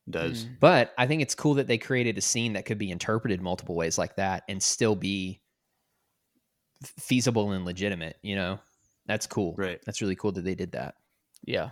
does. 0.09 0.45
Mm. 0.45 0.59
But 0.59 0.93
I 0.97 1.07
think 1.07 1.21
it's 1.21 1.35
cool 1.35 1.53
that 1.55 1.67
they 1.67 1.77
created 1.77 2.17
a 2.17 2.21
scene 2.21 2.53
that 2.53 2.65
could 2.65 2.77
be 2.77 2.91
interpreted 2.91 3.41
multiple 3.41 3.75
ways 3.75 3.97
like 3.97 4.15
that 4.17 4.43
and 4.49 4.61
still 4.61 4.95
be 4.95 5.41
feasible 6.99 7.51
and 7.51 7.65
legitimate. 7.65 8.17
You 8.21 8.35
know, 8.35 8.59
that's 9.05 9.27
cool. 9.27 9.55
Right. 9.57 9.79
That's 9.85 10.01
really 10.01 10.15
cool 10.15 10.31
that 10.33 10.43
they 10.43 10.55
did 10.55 10.73
that. 10.73 10.95
Yeah. 11.43 11.69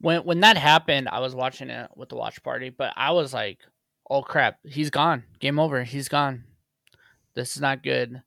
When 0.00 0.20
when 0.22 0.40
that 0.40 0.56
happened, 0.56 1.08
I 1.10 1.20
was 1.20 1.34
watching 1.34 1.70
it 1.70 1.90
with 1.96 2.08
the 2.08 2.16
watch 2.16 2.42
party, 2.42 2.70
but 2.70 2.92
I 2.96 3.10
was 3.10 3.34
like, 3.34 3.58
"Oh 4.08 4.22
crap, 4.22 4.58
he's 4.64 4.90
gone. 4.90 5.24
Game 5.40 5.58
over. 5.58 5.82
He's 5.82 6.08
gone. 6.08 6.44
This 7.34 7.56
is 7.56 7.60
not 7.60 7.82
good. 7.82 8.22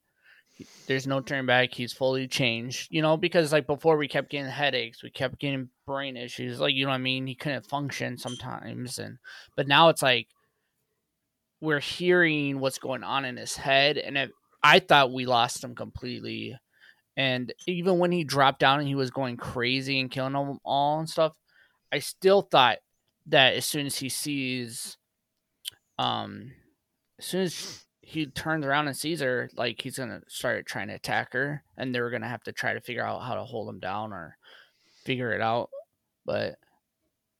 There's 0.87 1.07
no 1.07 1.21
turn 1.21 1.45
back. 1.45 1.73
He's 1.73 1.93
fully 1.93 2.27
changed." 2.27 2.87
You 2.91 3.01
know, 3.01 3.17
because 3.17 3.51
like 3.51 3.67
before 3.67 3.97
we 3.97 4.07
kept 4.07 4.29
getting 4.29 4.49
headaches, 4.49 5.03
we 5.03 5.09
kept 5.09 5.39
getting 5.39 5.69
brain 5.85 6.17
issues, 6.17 6.59
like 6.59 6.73
you 6.73 6.85
know 6.85 6.91
what 6.91 6.95
I 6.95 6.99
mean? 6.99 7.27
He 7.27 7.35
couldn't 7.35 7.65
function 7.65 8.17
sometimes 8.17 8.99
and 8.99 9.17
but 9.55 9.67
now 9.67 9.89
it's 9.89 10.01
like 10.01 10.27
we're 11.61 11.79
hearing 11.79 12.59
what's 12.59 12.79
going 12.79 13.03
on 13.03 13.23
in 13.23 13.37
his 13.37 13.55
head 13.55 13.97
and 13.97 14.17
it, 14.17 14.31
I 14.63 14.79
thought 14.79 15.13
we 15.13 15.25
lost 15.25 15.63
him 15.63 15.75
completely. 15.75 16.57
And 17.17 17.53
even 17.67 17.99
when 17.99 18.11
he 18.11 18.23
dropped 18.23 18.59
down 18.59 18.79
and 18.79 18.87
he 18.87 18.95
was 18.95 19.11
going 19.11 19.37
crazy 19.37 19.99
and 19.99 20.09
killing 20.09 20.33
them 20.33 20.59
all 20.63 20.99
and 20.99 21.09
stuff, 21.09 21.33
I 21.91 21.99
still 21.99 22.41
thought 22.41 22.77
that 23.27 23.55
as 23.55 23.65
soon 23.65 23.85
as 23.85 23.97
he 23.97 24.09
sees, 24.09 24.97
um, 25.99 26.51
as 27.19 27.25
soon 27.25 27.41
as 27.41 27.83
he 28.11 28.25
turns 28.25 28.65
around 28.65 28.87
and 28.87 28.97
sees 28.97 29.21
her, 29.21 29.49
like 29.55 29.81
he's 29.81 29.97
gonna 29.97 30.21
start 30.27 30.65
trying 30.65 30.89
to 30.89 30.95
attack 30.95 31.31
her, 31.31 31.63
and 31.77 31.95
they're 31.95 32.09
gonna 32.09 32.27
have 32.27 32.43
to 32.43 32.51
try 32.51 32.73
to 32.73 32.81
figure 32.81 33.05
out 33.05 33.21
how 33.21 33.35
to 33.35 33.43
hold 33.45 33.69
him 33.69 33.79
down 33.79 34.11
or 34.11 34.37
figure 35.05 35.31
it 35.31 35.39
out. 35.39 35.69
But 36.25 36.55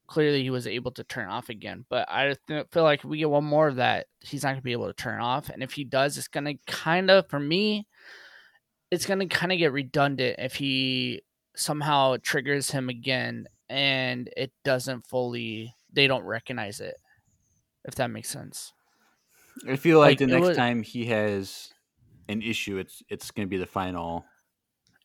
clearly, 0.08 0.44
he 0.44 0.50
was 0.50 0.68
able 0.68 0.92
to 0.92 1.04
turn 1.04 1.28
off 1.28 1.50
again. 1.50 1.86
But 1.90 2.10
I 2.10 2.36
th- 2.48 2.68
feel 2.72 2.84
like 2.84 3.00
if 3.00 3.06
we 3.06 3.18
get 3.18 3.30
one 3.30 3.44
more 3.44 3.68
of 3.68 3.76
that, 3.76 4.08
he's 4.22 4.44
not 4.44 4.52
gonna 4.52 4.62
be 4.62 4.72
able 4.72 4.88
to 4.88 4.94
turn 4.94 5.20
off. 5.20 5.50
And 5.50 5.62
if 5.62 5.74
he 5.74 5.84
does, 5.84 6.18
it's 6.18 6.30
gonna 6.30 6.54
kind 6.68 7.12
of, 7.12 7.30
for 7.30 7.40
me, 7.40 7.86
it's 8.92 9.06
gonna 9.06 9.28
kind 9.28 9.52
of 9.52 9.58
get 9.58 9.74
redundant 9.74 10.38
if 10.40 10.56
he 10.56 11.22
somehow 11.54 12.16
triggers 12.24 12.72
him 12.72 12.88
again 12.88 13.46
and 13.70 14.30
it 14.38 14.54
doesn't 14.64 15.06
fully 15.06 15.76
they 15.92 16.08
don't 16.08 16.24
recognize 16.24 16.80
it. 16.80 16.96
If 17.84 17.96
that 17.96 18.10
makes 18.10 18.30
sense. 18.30 18.72
I 19.68 19.76
feel 19.76 20.00
like, 20.00 20.12
Like, 20.12 20.18
the 20.20 20.28
next 20.28 20.48
was- 20.48 20.58
time 20.58 20.84
he 20.84 21.06
has 21.08 21.74
an 22.30 22.42
issue, 22.42 22.78
it's 22.78 23.04
it's 23.10 23.32
going 23.32 23.48
to 23.48 23.50
be 23.50 23.58
the 23.58 23.66
final. 23.66 24.26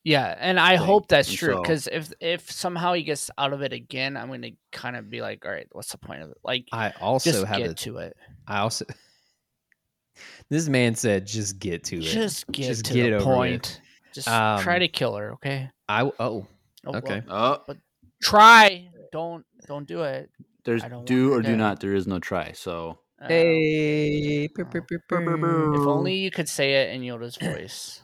Yeah, 0.05 0.37
and 0.39 0.61
I 0.61 0.77
thing, 0.77 0.87
hope 0.87 1.09
that's 1.09 1.29
and 1.29 1.37
true 1.37 1.55
so- 1.55 1.63
because 1.63 1.89
if 1.91 2.13
if 2.21 2.49
somehow 2.51 2.93
he 2.93 3.03
gets 3.03 3.29
out 3.39 3.53
of 3.53 3.63
it 3.63 3.73
again, 3.73 4.17
I'm 4.17 4.29
gonna 4.31 4.51
kind 4.71 4.95
of 4.97 5.11
be 5.11 5.21
like, 5.21 5.45
all 5.45 5.51
right, 5.51 5.67
what's 5.73 5.91
the 5.91 5.99
point 5.99 6.23
of 6.23 6.31
it? 6.31 6.37
Like, 6.45 6.67
I 6.73 6.93
also 7.01 7.33
just 7.33 7.45
have 7.47 7.59
get 7.59 7.71
a. 7.71 7.75
to 7.75 7.97
it. 7.99 8.17
I 8.47 8.59
also. 8.59 8.85
This 10.49 10.69
man 10.69 10.95
said, 10.95 11.27
"Just 11.27 11.59
get 11.59 11.85
to 11.85 11.97
it." 11.99 12.03
Just 12.03 12.47
get 12.47 12.69
Just 12.69 12.85
to 12.87 12.95
get 12.95 13.19
the 13.19 13.25
point. 13.25 13.81
Just 14.15 14.29
Um, 14.29 14.61
try 14.63 14.79
to 14.79 14.89
kill 14.89 15.15
her, 15.17 15.33
okay? 15.35 15.69
I 15.89 16.05
oh 16.05 16.13
Oh, 16.19 16.47
well, 16.85 16.97
okay. 16.97 17.23
Oh, 17.29 17.59
try. 18.23 18.89
Don't 19.13 19.45
don't 19.67 19.87
do 19.87 20.03
it. 20.03 20.31
there's 20.65 20.83
don't 20.83 20.93
want 20.93 21.07
do 21.07 21.33
her 21.33 21.39
or 21.39 21.43
do 21.43 21.57
not. 21.57 21.81
There 21.81 21.95
is 21.95 22.07
no 22.07 22.19
try. 22.19 22.53
So 22.53 22.99
Uh, 23.21 23.29
Hey, 23.29 24.49
oh. 24.59 25.73
If 25.75 25.87
only 25.87 26.17
you 26.17 26.31
could 26.31 26.49
say 26.49 26.75
it 26.83 26.95
in 26.95 27.03
Yoda's 27.03 27.37
voice. 27.37 28.03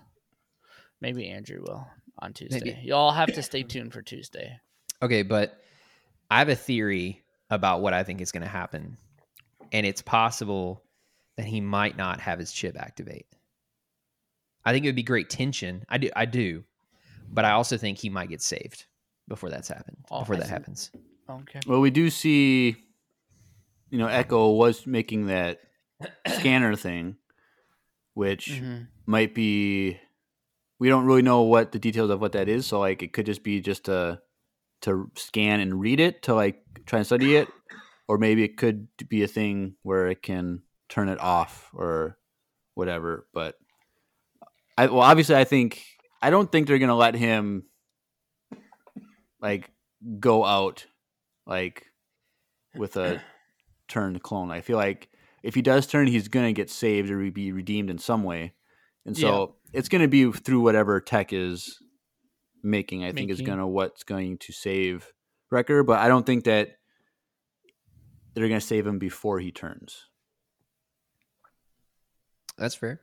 Maybe 1.01 1.29
Andrew 1.29 1.63
will 1.67 1.87
on 2.19 2.33
Tuesday. 2.33 2.61
Maybe. 2.65 2.79
Y'all 2.85 3.11
have 3.11 3.33
to 3.35 3.43
stay 3.43 3.63
tuned 3.63 3.93
for 3.93 4.03
Tuesday. 4.03 4.61
Okay, 5.03 5.23
but 5.23 5.59
I 6.31 6.39
have 6.39 6.49
a 6.49 6.55
theory 6.55 7.23
about 7.51 7.83
what 7.83 7.93
I 7.93 8.05
think 8.05 8.21
is 8.21 8.33
going 8.33 8.45
to 8.45 8.49
happen, 8.49 8.97
and 9.73 9.85
it's 9.85 10.01
possible 10.01 10.83
that 11.37 11.45
he 11.45 11.61
might 11.61 11.97
not 11.97 12.21
have 12.21 12.39
his 12.39 12.53
chip 12.53 12.79
activate. 12.79 13.27
I 14.65 14.73
think 14.73 14.85
it 14.85 14.89
would 14.89 14.97
be 14.97 15.03
great 15.03 15.29
tension. 15.29 15.85
I 15.89 15.99
do, 15.99 16.11
I 16.15 16.25
do, 16.25 16.63
but 17.29 17.45
I 17.45 17.51
also 17.51 17.77
think 17.77 17.99
he 17.99 18.09
might 18.09 18.29
get 18.29 18.41
saved 18.41 18.87
before 19.29 19.51
that's 19.51 19.69
happened. 19.69 19.99
Oh, 20.11 20.21
before 20.21 20.37
I 20.37 20.39
that 20.39 20.47
see. 20.47 20.53
happens. 20.53 20.91
Okay. 21.29 21.61
well, 21.67 21.81
we 21.81 21.91
do 21.91 22.11
see, 22.11 22.77
you 23.93 23.99
know, 23.99 24.09
Echo 24.09 24.53
was 24.53 24.87
making 24.87 25.27
that 25.27 25.61
scanner 26.27 26.75
thing, 26.75 27.17
which 28.15 28.49
Mhm. 28.49 28.89
might 29.07 29.35
be. 29.35 30.01
We 30.81 30.89
don't 30.89 31.05
really 31.07 31.23
know 31.23 31.43
what 31.43 31.71
the 31.71 31.79
details 31.79 32.11
of 32.11 32.21
what 32.21 32.33
that 32.33 32.49
is. 32.49 32.67
So 32.67 32.81
like, 32.81 33.03
it 33.05 33.13
could 33.13 33.27
just 33.27 33.45
be 33.45 33.61
just 33.61 33.85
to 33.85 34.21
to 34.81 35.11
scan 35.15 35.61
and 35.61 35.79
read 35.79 36.01
it 36.01 36.23
to 36.25 36.35
like 36.35 36.65
try 36.87 36.99
and 36.99 37.07
study 37.07 37.37
it, 37.37 37.49
or 38.09 38.19
maybe 38.19 38.43
it 38.43 38.57
could 38.57 38.89
be 39.09 39.23
a 39.23 39.29
thing 39.29 39.77
where 39.83 40.09
it 40.09 40.23
can 40.23 40.63
turn 40.89 41.09
it 41.09 41.21
off 41.21 41.71
or 41.75 42.19
whatever. 42.75 43.29
But 43.33 43.57
I 44.77 44.87
well, 44.87 45.01
obviously, 45.01 45.37
I 45.37 45.45
think 45.45 45.85
I 46.23 46.31
don't 46.31 46.51
think 46.51 46.67
they're 46.67 46.79
gonna 46.81 46.97
let 46.97 47.15
him 47.15 47.67
like 49.41 49.71
go 50.19 50.45
out 50.45 50.87
like 51.47 51.87
with 52.75 52.97
a 52.97 53.23
turned 53.93 54.23
clone. 54.23 54.51
I 54.51 54.63
feel 54.63 54.77
like 54.79 55.09
if 55.43 55.55
he 55.55 55.61
does 55.63 55.87
turn, 55.87 56.07
he's 56.07 56.29
gonna 56.29 56.53
get 56.53 56.71
saved 56.71 57.11
or 57.11 57.31
be 57.31 57.53
redeemed 57.53 57.91
in 57.91 57.99
some 57.99 58.23
way, 58.25 58.55
and 59.05 59.17
so 59.17 59.57
it's 59.73 59.89
gonna 59.89 60.09
be 60.09 60.31
through 60.33 60.61
whatever 60.61 61.01
tech 61.01 61.33
is 61.33 61.79
making. 62.63 63.05
I 63.05 63.13
think 63.13 63.31
is 63.31 63.41
gonna 63.43 63.67
what's 63.69 64.03
going 64.05 64.39
to 64.39 64.53
save 64.53 65.13
Wrecker, 65.51 65.83
but 65.83 65.99
I 65.99 66.09
don't 66.09 66.25
think 66.25 66.45
that 66.45 66.79
they're 68.35 68.49
gonna 68.49 68.61
save 68.61 68.87
him 68.87 68.99
before 68.99 69.41
he 69.41 69.51
turns. 69.53 70.07
That's 72.57 72.75
fair. 72.75 73.01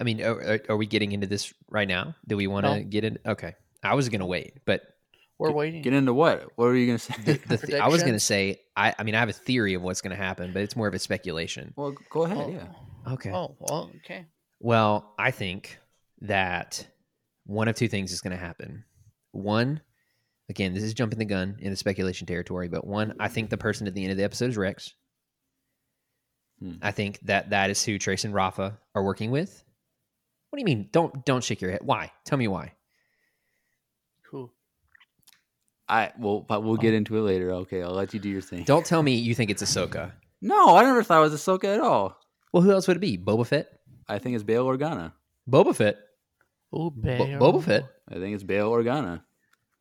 I 0.00 0.04
mean, 0.04 0.22
are, 0.22 0.60
are- 0.68 0.76
we 0.76 0.86
getting 0.86 1.12
into 1.12 1.26
this 1.26 1.52
right 1.70 1.86
now? 1.86 2.14
Do 2.26 2.36
we 2.36 2.46
want 2.46 2.66
to 2.66 2.78
No. 2.78 2.84
get 2.84 3.04
in? 3.04 3.18
Okay, 3.24 3.54
I 3.82 3.94
was 3.94 4.08
gonna 4.08 4.26
wait, 4.26 4.54
but 4.64 4.82
We're 5.42 5.48
Get- 5.48 5.56
waiting. 5.56 5.82
Get 5.82 5.92
into 5.92 6.14
what? 6.14 6.42
What 6.56 6.64
were 6.66 6.76
you 6.76 6.86
gonna 6.86 6.98
say? 6.98 7.14
the, 7.24 7.32
the 7.48 7.56
th- 7.66 7.80
I 7.80 7.88
was 7.88 8.02
gonna 8.02 8.18
say, 8.20 8.60
I, 8.76 8.94
I 8.98 9.02
mean, 9.02 9.14
I 9.14 9.18
have 9.20 9.28
a 9.28 9.32
theory 9.34 9.74
of 9.74 9.82
what's 9.82 10.00
gonna 10.00 10.16
happen, 10.16 10.52
but 10.52 10.62
it's 10.62 10.76
more 10.76 10.88
of 10.88 10.94
a 10.94 10.98
speculation. 10.98 11.72
well, 11.76 11.94
go 12.10 12.22
ahead. 12.24 12.38
oh. 12.38 12.50
Yeah. 12.50 13.12
Okay. 13.12 13.32
Oh, 13.32 13.56
well, 13.58 13.90
okay. 14.04 14.26
Well, 14.60 15.12
I 15.18 15.32
think 15.32 15.78
that 16.20 16.86
one 17.46 17.66
of 17.66 17.74
two 17.74 17.88
things 17.88 18.12
is 18.12 18.20
going 18.20 18.30
to 18.30 18.36
happen. 18.36 18.84
One, 19.32 19.80
again, 20.48 20.72
this 20.72 20.84
is 20.84 20.94
jumping 20.94 21.18
the 21.18 21.24
gun 21.24 21.56
in 21.58 21.70
the 21.72 21.76
speculation 21.76 22.28
territory, 22.28 22.68
but 22.68 22.86
one, 22.86 23.14
I 23.18 23.26
think 23.26 23.50
the 23.50 23.56
person 23.56 23.88
at 23.88 23.94
the 23.94 24.04
end 24.04 24.12
of 24.12 24.18
the 24.18 24.22
episode 24.22 24.50
is 24.50 24.56
Rex. 24.56 24.94
Hmm. 26.60 26.74
I 26.80 26.92
think 26.92 27.18
that 27.22 27.50
that 27.50 27.70
is 27.70 27.84
who 27.84 27.98
Trace 27.98 28.24
and 28.24 28.32
Rafa 28.32 28.78
are 28.94 29.02
working 29.02 29.32
with. 29.32 29.64
What 30.50 30.58
do 30.58 30.60
you 30.60 30.76
mean? 30.76 30.88
Don't 30.92 31.24
don't 31.24 31.42
shake 31.42 31.60
your 31.60 31.72
head. 31.72 31.80
Why? 31.82 32.12
Tell 32.24 32.38
me 32.38 32.46
why. 32.46 32.74
Who? 34.30 34.48
I 35.92 36.12
well, 36.18 36.40
but 36.40 36.62
we'll 36.62 36.74
Oh. 36.74 36.76
get 36.76 36.94
into 36.94 37.16
it 37.16 37.20
later. 37.20 37.52
Okay, 37.52 37.82
I'll 37.82 37.92
let 37.92 38.14
you 38.14 38.20
do 38.20 38.28
your 38.28 38.40
thing. 38.40 38.64
Don't 38.64 38.86
tell 38.86 39.02
me 39.02 39.14
you 39.14 39.34
think 39.34 39.50
it's 39.50 39.62
Ahsoka. 39.62 40.12
No, 40.40 40.76
I 40.76 40.82
never 40.84 41.02
thought 41.02 41.18
it 41.18 41.30
was 41.30 41.34
Ahsoka 41.34 41.74
at 41.74 41.80
all. 41.80 42.18
Well, 42.52 42.62
who 42.62 42.70
else 42.72 42.88
would 42.88 42.96
it 42.96 43.00
be? 43.00 43.18
Boba 43.18 43.46
Fett. 43.46 43.68
I 44.08 44.18
think 44.18 44.34
it's 44.34 44.42
Bail 44.44 44.66
Organa. 44.66 45.12
Boba 45.48 45.74
Fett. 45.76 45.96
Ooh, 46.74 46.90
Bo- 46.90 47.26
Boba 47.38 47.62
Fett. 47.62 47.84
I 48.10 48.14
think 48.14 48.34
it's 48.34 48.42
Bail 48.44 48.70
Organa. 48.70 49.22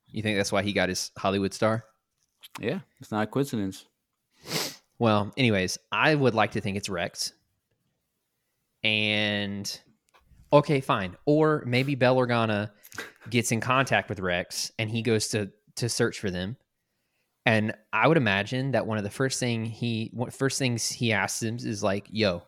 You 0.08 0.22
think 0.22 0.38
that's 0.38 0.52
why 0.52 0.62
he 0.64 0.74
got 0.74 0.90
his 0.90 1.12
Hollywood 1.18 1.54
star? 1.54 1.86
Yeah, 2.60 2.80
it's 3.00 3.12
not 3.12 3.24
a 3.24 3.28
coincidence. 3.28 3.86
Well, 5.00 5.32
anyways, 5.38 5.78
I 5.92 6.14
would 6.16 6.36
like 6.36 6.52
to 6.52 6.62
think 6.62 6.76
it's 6.78 6.90
Rex. 6.90 7.34
And 8.84 9.80
okay, 10.52 10.82
fine. 10.82 11.16
Or 11.26 11.64
maybe 11.66 11.96
Bail 11.96 12.16
Organa 12.18 12.72
gets 13.30 13.52
in 13.52 13.62
contact 13.62 14.10
with 14.10 14.20
Rex 14.20 14.72
and 14.80 14.90
he 14.90 15.02
goes 15.02 15.30
to 15.30 15.52
to 15.82 15.90
search 15.90 16.20
for 16.20 16.32
them. 16.32 16.58
And 17.46 17.74
I 17.92 18.08
would 18.08 18.18
imagine 18.18 18.72
that 18.72 18.86
one 18.86 18.98
of 18.98 19.04
the 19.04 19.10
first 19.10 19.40
thing 19.40 19.66
he 19.66 20.10
one 20.14 20.30
first 20.30 20.60
things 20.60 20.90
he 20.90 21.12
asks 21.12 21.42
him 21.42 21.56
is 21.56 21.84
like, 21.84 22.08
"Yo, 22.10 22.44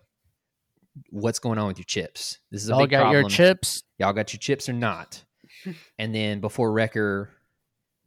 what's 1.09 1.39
going 1.39 1.57
on 1.57 1.67
with 1.67 1.79
your 1.79 1.85
chips? 1.85 2.39
This 2.51 2.63
is 2.63 2.69
a 2.69 2.73
Y'all 2.73 2.81
big 2.81 2.91
got 2.91 3.01
problem. 3.01 3.21
your 3.21 3.29
chips? 3.29 3.83
Y'all 3.97 4.13
got 4.13 4.33
your 4.33 4.39
chips 4.39 4.69
or 4.69 4.73
not?" 4.73 5.23
and 5.97 6.13
then 6.13 6.41
before 6.41 6.71
Wrecker 6.71 7.31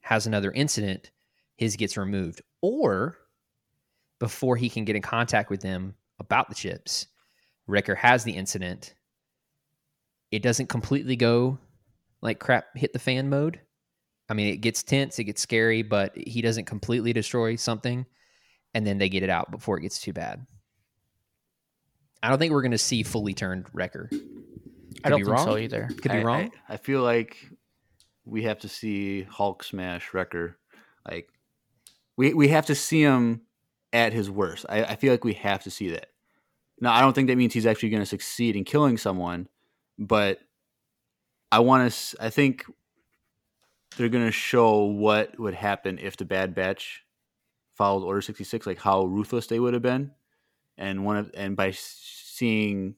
has 0.01 0.27
another 0.27 0.53
incident, 0.53 1.11
his 1.57 1.77
gets 1.77 1.97
removed. 1.97 2.43
Or 2.63 3.17
before 4.21 4.57
he 4.57 4.69
can 4.69 4.85
get 4.85 4.97
in 4.97 5.03
contact 5.03 5.51
with 5.51 5.61
them 5.61 5.95
about 6.21 6.49
the 6.49 6.55
chips, 6.55 7.09
Wrecker 7.67 7.97
has 7.97 8.23
the 8.23 8.33
incident. 8.33 8.95
It 10.31 10.43
doesn't 10.43 10.69
completely 10.69 11.17
go 11.17 11.59
like 12.23 12.39
crap 12.39 12.67
hit 12.77 12.93
the 12.93 12.99
fan 13.01 13.29
mode. 13.29 13.61
I 14.29 14.35
mean, 14.35 14.53
it 14.53 14.59
gets 14.59 14.83
tense, 14.83 15.19
it 15.19 15.25
gets 15.25 15.41
scary, 15.41 15.83
but 15.83 16.17
he 16.17 16.43
doesn't 16.43 16.65
completely 16.65 17.13
destroy 17.13 17.57
something, 17.57 18.07
and 18.75 18.87
then 18.87 18.99
they 18.99 19.09
get 19.09 19.23
it 19.23 19.31
out 19.31 19.51
before 19.51 19.79
it 19.79 19.83
gets 19.83 20.01
too 20.01 20.13
bad. 20.13 20.47
I 22.23 22.29
don't 22.29 22.39
think 22.39 22.53
we're 22.53 22.63
going 22.63 22.73
to 22.73 22.79
see 22.79 23.03
fully 23.03 23.35
turned 23.35 23.67
Wrecker. 23.73 24.11
I 25.05 25.11
don't 25.11 25.21
be 25.21 25.25
think 25.25 25.39
so 25.39 25.47
wrong. 25.47 25.59
either. 25.61 25.89
Could 26.01 26.13
be 26.13 26.25
wrong. 26.25 26.51
I, 26.69 26.75
I 26.75 26.77
feel 26.77 27.03
like 27.03 27.37
we 28.25 28.43
have 28.43 28.59
to 28.61 28.69
see 28.69 29.23
Hulk 29.23 29.63
smash 29.63 30.13
Wrecker. 30.13 30.59
Like 31.09 31.29
we 32.17 32.35
we 32.35 32.49
have 32.49 32.67
to 32.67 32.75
see 32.75 33.03
him 33.03 33.43
at 33.93 34.13
his 34.13 34.31
worst. 34.31 34.67
I, 34.69 34.83
I 34.85 34.97
feel 34.97 35.13
like 35.13 35.25
we 35.25 35.35
have 35.35 35.63
to 35.65 35.71
see 35.71 35.91
that. 35.91 36.07
Now 36.81 36.93
I 36.93 37.01
don't 37.01 37.13
think 37.13 37.29
that 37.29 37.37
means 37.37 37.55
he's 37.55 37.67
actually 37.67 37.91
going 37.91 38.03
to 38.03 38.07
succeed 38.07 38.57
in 38.57 38.65
killing 38.65 38.97
someone, 38.97 39.49
but 39.99 40.41
I 41.53 41.61
want 41.61 41.93
to. 41.93 42.17
I 42.21 42.31
think 42.31 42.65
they're 43.97 44.09
going 44.09 44.27
to 44.27 44.33
show 44.33 44.85
what 44.85 45.39
would 45.39 45.55
happen 45.55 45.99
if 45.99 46.17
the 46.17 46.25
Bad 46.25 46.55
Batch 46.55 47.05
followed 47.75 48.05
Order 48.05 48.21
sixty 48.21 48.45
six, 48.45 48.67
like 48.67 48.81
how 48.81 49.05
ruthless 49.05 49.47
they 49.47 49.59
would 49.61 49.75
have 49.75 49.83
been, 49.83 50.13
and 50.79 51.05
one 51.05 51.17
of 51.17 51.31
and 51.35 51.57
by 51.57 51.73
seeing 51.73 52.95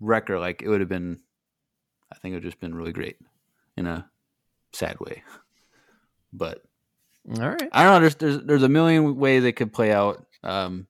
Wrecker, 0.00 0.38
like 0.38 0.62
it 0.62 0.68
would 0.68 0.80
have 0.80 0.88
been 0.88 1.20
I 2.12 2.16
think 2.16 2.32
it 2.32 2.36
would 2.36 2.44
have 2.44 2.52
just 2.52 2.60
been 2.60 2.74
really 2.74 2.92
great 2.92 3.16
in 3.76 3.86
a 3.86 4.08
sad 4.72 4.98
way. 5.00 5.22
But 6.32 6.62
All 7.32 7.48
right. 7.48 7.68
I 7.72 7.84
don't 7.84 7.94
know. 7.94 8.00
There's 8.00 8.14
there's, 8.16 8.38
there's 8.40 8.62
a 8.62 8.68
million 8.68 9.16
ways 9.16 9.42
it 9.44 9.52
could 9.52 9.72
play 9.72 9.90
out. 9.90 10.26
Um, 10.42 10.86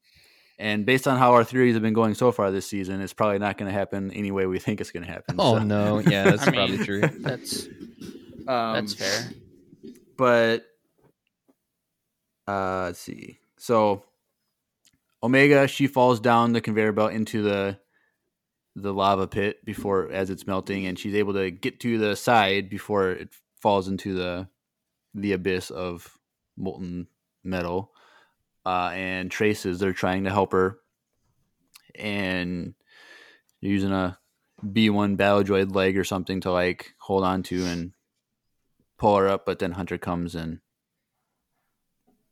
and 0.59 0.85
based 0.85 1.07
on 1.07 1.19
how 1.19 1.35
our 1.35 1.45
theories 1.45 1.75
have 1.75 1.83
been 1.83 1.93
going 1.93 2.15
so 2.15 2.33
far 2.33 2.51
this 2.51 2.67
season, 2.67 3.01
it's 3.01 3.13
probably 3.13 3.39
not 3.39 3.59
going 3.59 3.71
to 3.71 3.79
happen 3.79 4.11
any 4.13 4.33
way 4.33 4.47
we 4.47 4.59
think 4.59 4.81
it's 4.81 4.91
going 4.91 5.05
to 5.05 5.13
happen. 5.13 5.37
Oh 5.39 5.59
So, 5.59 5.63
no, 5.63 5.99
yeah, 6.07 6.25
that's 6.25 6.43
I 6.43 6.47
mean, 6.47 6.55
probably 6.55 6.79
true. 6.79 7.03
That's 7.21 7.69
um, 8.49 8.75
that's 8.75 8.95
fair. 8.95 9.31
But 10.17 10.67
uh, 12.47 12.85
let's 12.87 13.01
see. 13.01 13.39
So 13.57 14.05
Omega, 15.23 15.67
she 15.67 15.87
falls 15.87 16.21
down 16.21 16.53
the 16.53 16.61
conveyor 16.61 16.93
belt 16.93 17.13
into 17.13 17.43
the 17.43 17.79
the 18.77 18.93
lava 18.93 19.27
pit 19.27 19.65
before 19.65 20.11
as 20.13 20.29
it's 20.31 20.47
melting, 20.47 20.87
and 20.87 20.99
she's 20.99 21.15
able 21.15 21.33
to 21.33 21.51
get 21.51 21.81
to 21.81 21.99
the 21.99 22.15
side 22.15 22.69
before 22.69 23.11
it 23.11 23.31
falls 23.61 23.89
into 23.89 24.15
the 24.15 24.49
the 25.15 25.33
abyss 25.33 25.71
of 25.71 26.19
molten 26.57 27.09
metal. 27.43 27.93
Uh, 28.65 28.91
and 28.95 29.31
traces 29.31 29.79
they're 29.79 29.93
trying 29.93 30.25
to 30.25 30.31
help 30.31 30.51
her, 30.53 30.79
and 31.95 32.75
using 33.61 33.93
a 33.93 34.19
B1 34.65 35.17
battle 35.17 35.45
droid 35.45 35.75
leg 35.75 35.97
or 35.97 36.05
something 36.05 36.41
to 36.41 36.51
like 36.51 36.95
hold 36.99 37.25
on 37.25 37.43
to 37.45 37.65
and 37.65 37.93
pull 38.99 39.17
her 39.17 39.29
up, 39.29 39.47
but 39.47 39.59
then 39.59 39.73
Hunter 39.73 39.99
comes 39.99 40.35
and 40.35 40.61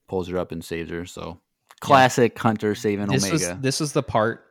pulls 0.08 0.28
her 0.28 0.38
up 0.38 0.52
and 0.52 0.64
saves 0.64 0.90
her. 0.90 1.06
So 1.06 1.40
classic 1.80 2.38
Hunter 2.38 2.74
saving 2.74 3.06
this 3.06 3.30
was 3.30 3.44
Omega. 3.44 3.60
this 3.60 3.80
was 3.80 3.92
the 3.92 4.02
part 4.02 4.44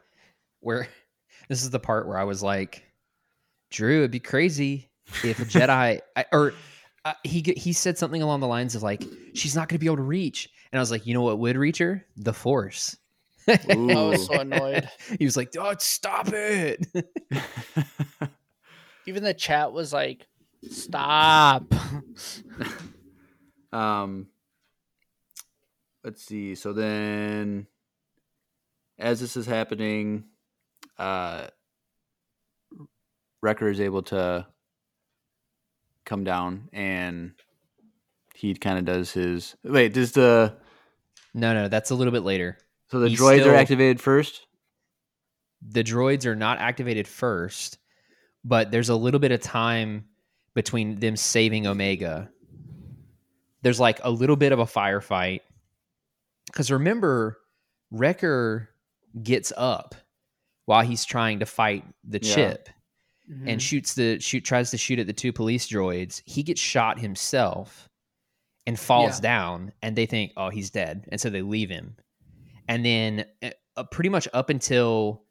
where 0.60 0.88
this 1.50 1.64
is 1.64 1.70
the 1.70 1.80
part 1.80 2.08
where 2.08 2.18
I 2.18 2.24
was 2.24 2.44
like, 2.44 2.84
Drew, 3.72 4.00
it'd 4.00 4.12
be 4.12 4.20
crazy 4.20 4.90
if 5.24 5.40
a 5.40 5.46
Jedi 5.46 6.00
I, 6.16 6.26
or 6.32 6.54
uh, 7.06 7.14
he 7.24 7.42
he 7.58 7.74
said 7.74 7.98
something 7.98 8.22
along 8.22 8.40
the 8.40 8.48
lines 8.48 8.76
of 8.76 8.84
like 8.84 9.04
she's 9.34 9.56
not 9.56 9.68
going 9.68 9.76
to 9.76 9.80
be 9.80 9.88
able 9.88 9.98
to 9.98 10.04
reach, 10.04 10.50
and 10.72 10.80
I 10.80 10.82
was 10.82 10.92
like, 10.92 11.06
you 11.06 11.14
know 11.14 11.22
what 11.22 11.40
would 11.40 11.58
reach 11.58 11.80
her? 11.80 12.06
The 12.16 12.34
Force. 12.34 12.96
I 13.48 13.60
was 13.76 14.26
so 14.26 14.34
annoyed. 14.40 14.90
he 15.20 15.26
was 15.26 15.36
like, 15.36 15.54
oh, 15.60 15.76
stop 15.78 16.30
it. 16.32 16.86
Even 19.06 19.24
the 19.24 19.34
chat 19.34 19.74
was 19.74 19.92
like, 19.92 20.28
"Stop." 20.70 21.74
Um, 23.72 24.28
let's 26.04 26.22
see. 26.24 26.54
So 26.54 26.74
then, 26.74 27.66
as 29.00 29.20
this 29.20 29.36
is 29.36 29.48
happening, 29.48 30.26
uh, 31.00 31.48
Wrecker 33.42 33.68
is 33.70 33.82
able 33.82 34.04
to 34.04 34.46
come 36.06 36.24
down, 36.24 36.70
and 36.72 37.32
he 38.36 38.54
kind 38.54 38.78
of 38.78 38.86
does 38.86 39.12
his. 39.12 39.56
Wait, 39.64 39.94
does 39.94 40.12
the 40.12 40.56
no, 41.34 41.56
no, 41.56 41.68
that's 41.68 41.90
a 41.90 41.96
little 41.96 42.14
bit 42.14 42.22
later. 42.24 42.60
so 42.92 43.00
the 43.00 43.10
He's 43.10 43.20
droids 43.20 43.40
still- 43.40 43.54
are 43.54 43.56
activated 43.56 44.00
first? 44.00 44.46
the 45.66 45.84
droids 45.84 46.28
are 46.28 46.36
not 46.36 46.60
activated 46.60 47.08
first, 47.08 47.80
but 48.46 48.70
there's 48.70 48.90
a 48.90 48.96
little 48.96 49.20
bit 49.20 49.32
of 49.32 49.42
time 49.42 50.06
between 50.56 51.00
them 51.00 51.16
saving 51.16 51.66
Omega. 51.68 52.30
There's 53.62 53.80
like 53.80 54.00
a 54.04 54.12
little 54.12 54.36
bit 54.36 54.52
of 54.52 54.60
a 54.60 54.66
firefight. 54.66 55.42
Because 56.48 56.70
remember, 56.72 57.40
Wrecker 57.92 58.70
gets 59.22 59.54
up 59.56 59.96
while 60.66 60.84
he's 60.86 61.06
trying 61.06 61.40
to 61.40 61.46
fight 61.46 61.86
the 62.04 62.20
Yeah. 62.22 62.36
chip 62.36 62.70
Mm-hmm. 63.32 63.48
and 63.48 63.62
shoots 63.62 63.94
the 63.94 64.20
shoot 64.20 64.44
tries 64.44 64.70
to 64.72 64.78
shoot 64.78 65.00
at 65.00 65.08
the 65.08 65.14
two 65.14 65.32
police 65.32 65.66
droids. 65.70 66.22
He 66.26 66.44
gets 66.44 66.60
shot 66.60 67.00
himself 67.00 67.88
and 68.68 68.78
falls 68.78 69.18
Yeah. 69.20 69.22
down, 69.22 69.74
and 69.82 69.96
they 69.96 70.06
think, 70.06 70.34
"Oh, 70.36 70.50
he's 70.50 70.70
dead," 70.70 71.06
and 71.10 71.22
so 71.22 71.30
they 71.30 71.42
leave 71.42 71.70
him. 71.70 71.96
And 72.68 72.84
then, 72.86 73.26
uh, 73.78 73.84
pretty 73.86 74.10
much 74.10 74.28
up 74.34 74.50
until 74.50 75.24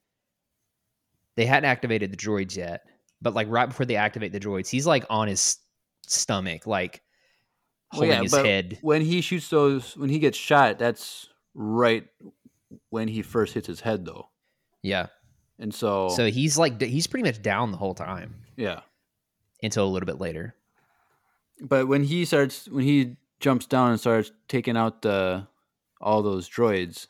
they 1.36 1.44
hadn't 1.44 1.68
activated 1.68 2.10
the 2.10 2.16
droids 2.16 2.56
yet, 2.56 2.86
but 3.22 3.34
like 3.34 3.46
right 3.48 3.66
before 3.66 3.86
they 3.86 3.96
activate 3.96 4.32
the 4.32 4.40
droids, 4.40 4.68
he's 4.68 4.86
like 4.86 5.04
on 5.08 5.28
his 5.28 5.58
stomach, 6.06 6.66
like 6.66 7.02
Well, 7.92 8.00
holding 8.00 8.10
yeah, 8.10 8.22
his 8.22 8.32
but 8.32 8.44
head. 8.44 8.78
when 8.82 9.00
he 9.02 9.20
shoots 9.20 9.48
those, 9.48 9.96
when 9.96 10.10
he 10.10 10.18
gets 10.18 10.36
shot, 10.36 10.78
that's 10.78 11.28
right 11.54 12.06
when 12.90 13.06
he 13.08 13.22
first 13.22 13.54
hits 13.54 13.66
his 13.66 13.80
head, 13.80 14.04
though. 14.04 14.28
Yeah, 14.82 15.06
And 15.60 15.72
so, 15.72 16.08
so 16.08 16.28
he's 16.28 16.58
like 16.58 16.80
he's 16.80 17.06
pretty 17.06 17.22
much 17.22 17.40
down 17.40 17.70
the 17.70 17.76
whole 17.76 17.94
time 17.94 18.34
yeah. 18.56 18.80
until 19.62 19.86
a 19.86 19.90
little 19.90 20.06
bit 20.06 20.18
later. 20.18 20.56
But 21.60 21.86
when 21.86 22.02
he 22.02 22.24
starts, 22.24 22.68
when 22.68 22.82
he 22.84 23.16
jumps 23.38 23.66
down 23.66 23.90
and 23.92 24.00
starts 24.00 24.32
taking 24.48 24.76
out 24.76 25.02
the 25.02 25.46
all 26.00 26.22
those 26.22 26.48
droids, 26.50 27.06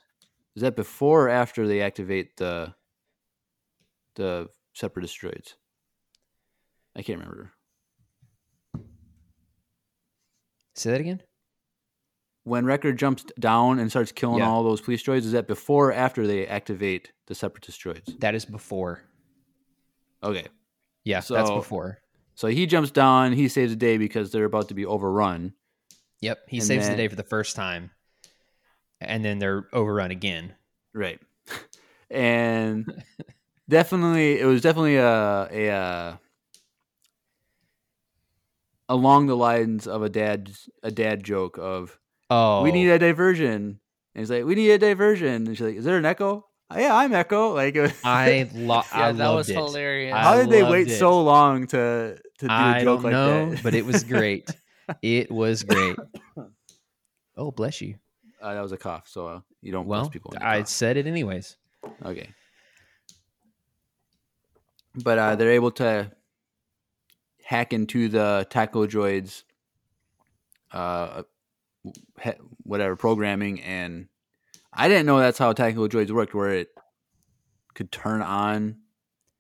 is 0.55 0.61
that 0.63 0.77
before 0.77 1.27
or 1.27 1.29
after 1.31 1.67
they 1.67 1.81
activate 1.81 2.37
the 2.37 2.75
the 4.17 4.49
separatist 4.75 5.19
droids? 5.19 5.55
I 6.97 7.03
can't 7.03 7.19
remember. 7.19 7.53
Say 10.75 10.91
that 10.91 11.01
again. 11.01 11.23
When 12.45 12.65
Wrecker 12.65 12.93
jumps 12.93 13.25
down 13.39 13.79
and 13.79 13.89
starts 13.91 14.11
killing 14.11 14.39
Yeah. 14.39 14.49
all 14.49 14.65
those 14.65 14.81
police 14.81 15.03
droids, 15.03 15.19
is 15.19 15.33
that 15.33 15.47
before 15.47 15.91
or 15.91 15.93
after 15.93 16.27
they 16.27 16.47
activate 16.47 17.13
the 17.27 17.35
separatist 17.35 17.81
droids? 17.81 18.19
That 18.21 18.35
is 18.35 18.45
before. 18.45 19.03
Okay. 20.23 20.47
Yeah, 21.05 21.21
so, 21.21 21.35
that's 21.35 21.51
before. 21.51 21.99
So 22.35 22.49
he 22.49 22.67
jumps 22.67 22.91
down, 22.91 23.33
he 23.33 23.49
saves 23.49 23.73
the 23.73 23.77
day 23.77 23.97
because 23.99 24.33
they're 24.33 24.45
about 24.45 24.69
to 24.69 24.75
be 24.75 24.87
overrun. 24.87 25.55
Yep, 26.21 26.39
he 26.49 26.57
And 26.59 26.67
saves 26.67 26.87
then- 26.87 26.97
the 26.97 27.03
day 27.03 27.09
for 27.09 27.17
the 27.17 27.23
first 27.23 27.55
time, 27.57 27.91
and 29.01 29.25
then 29.25 29.39
they're 29.39 29.69
overrun 29.73 30.11
again. 30.11 30.55
Right. 30.95 31.21
and 32.11 33.05
definitely 33.69 34.39
it 34.41 34.45
was 34.47 34.63
definitely 34.63 34.97
a 34.97 35.49
a 35.51 35.71
uh, 35.71 36.17
along 38.93 39.27
the 39.27 39.37
lines 39.37 39.87
of 39.87 40.03
a 40.03 40.09
dad 40.09 40.51
a 40.83 40.91
dad 40.91 41.23
joke 41.25 41.57
of 41.59 41.99
Oh, 42.31 42.63
we 42.63 42.73
need 42.73 42.89
a 42.89 42.99
diversion. 42.99 43.81
And 44.15 44.21
he's 44.21 44.31
like, 44.31 44.45
we 44.45 44.55
need 44.55 44.71
a 44.71 44.79
diversion. 44.79 45.47
And 45.47 45.49
she's 45.57 45.61
like, 45.69 45.77
is 45.77 45.85
there 45.85 45.97
an 45.99 46.05
echo? 46.07 46.47
"Oh, 46.71 46.79
yeah, 46.79 46.95
I'm 46.97 47.13
Echo. 47.13 47.53
Like, 47.61 47.75
it 47.77 47.83
was- 47.83 47.93
I 48.05 48.49
lo- 48.55 48.83
yeah, 48.95 49.07
I 49.09 49.13
that 49.13 49.19
loved 49.27 49.37
was 49.37 49.51
it. 49.51 49.57
hilarious. 49.57 50.15
How 50.17 50.37
did 50.37 50.49
they 50.51 50.63
wait 50.63 50.89
it. 50.91 50.99
so 50.99 51.23
long 51.23 51.67
to 51.69 52.17
to 52.41 52.47
do 52.47 52.53
a 52.53 52.57
I 52.75 52.85
joke 52.85 52.85
don't 52.85 53.03
like 53.05 53.13
know, 53.13 53.51
that? 53.51 53.63
but 53.63 53.75
it 53.75 53.85
was 53.85 54.05
great. 54.05 54.49
it 55.03 55.31
was 55.31 55.63
great. 55.65 55.97
Oh, 57.37 57.51
bless 57.51 57.81
you. 57.81 57.97
uh, 58.41 58.55
that 58.55 58.61
was 58.63 58.73
a 58.73 58.79
cough, 58.79 59.07
so 59.09 59.27
uh, 59.27 59.41
you 59.61 59.73
don't 59.73 59.87
Well, 59.87 60.09
people. 60.09 60.33
I 60.41 60.65
said 60.65 60.97
it 60.97 61.07
anyways. 61.07 61.57
Okay. 62.05 62.29
But 64.95 65.19
uh, 65.19 65.37
they're 65.37 65.53
able 65.53 65.71
to 65.73 66.11
hack 67.53 67.75
into 67.75 68.09
the 68.09 68.47
tactical 68.49 68.87
droids, 68.87 69.43
uh, 70.73 71.23
whatever 72.63 72.97
programming, 72.97 73.61
and 73.61 74.09
I 74.73 74.89
didn't 74.89 75.05
know 75.05 75.19
that's 75.19 75.39
how 75.39 75.53
tactical 75.53 75.87
droids 75.87 76.11
worked, 76.11 76.35
where 76.35 76.55
it 76.55 76.69
could 77.75 77.93
turn 77.93 78.23
on 78.23 78.79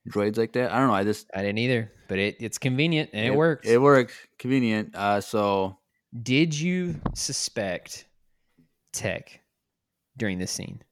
droids 0.06 0.36
like 0.36 0.52
that. 0.52 0.70
I 0.70 0.78
don't 0.78 0.88
know. 0.88 0.94
I 0.94 1.04
just 1.04 1.30
I 1.34 1.40
didn't 1.40 1.58
either, 1.58 1.90
but 2.08 2.18
it, 2.18 2.36
it's 2.38 2.58
convenient 2.58 3.10
and 3.14 3.24
it, 3.24 3.34
works. 3.34 3.66
It 3.66 3.80
worked, 3.80 4.14
convenient. 4.38 4.94
Uh, 4.94 5.22
so 5.22 5.78
Did 6.22 6.58
you 6.58 7.00
suspect 7.14 8.04
Tech 8.92 9.40
during 10.18 10.38
this 10.38 10.50
scene? 10.50 10.82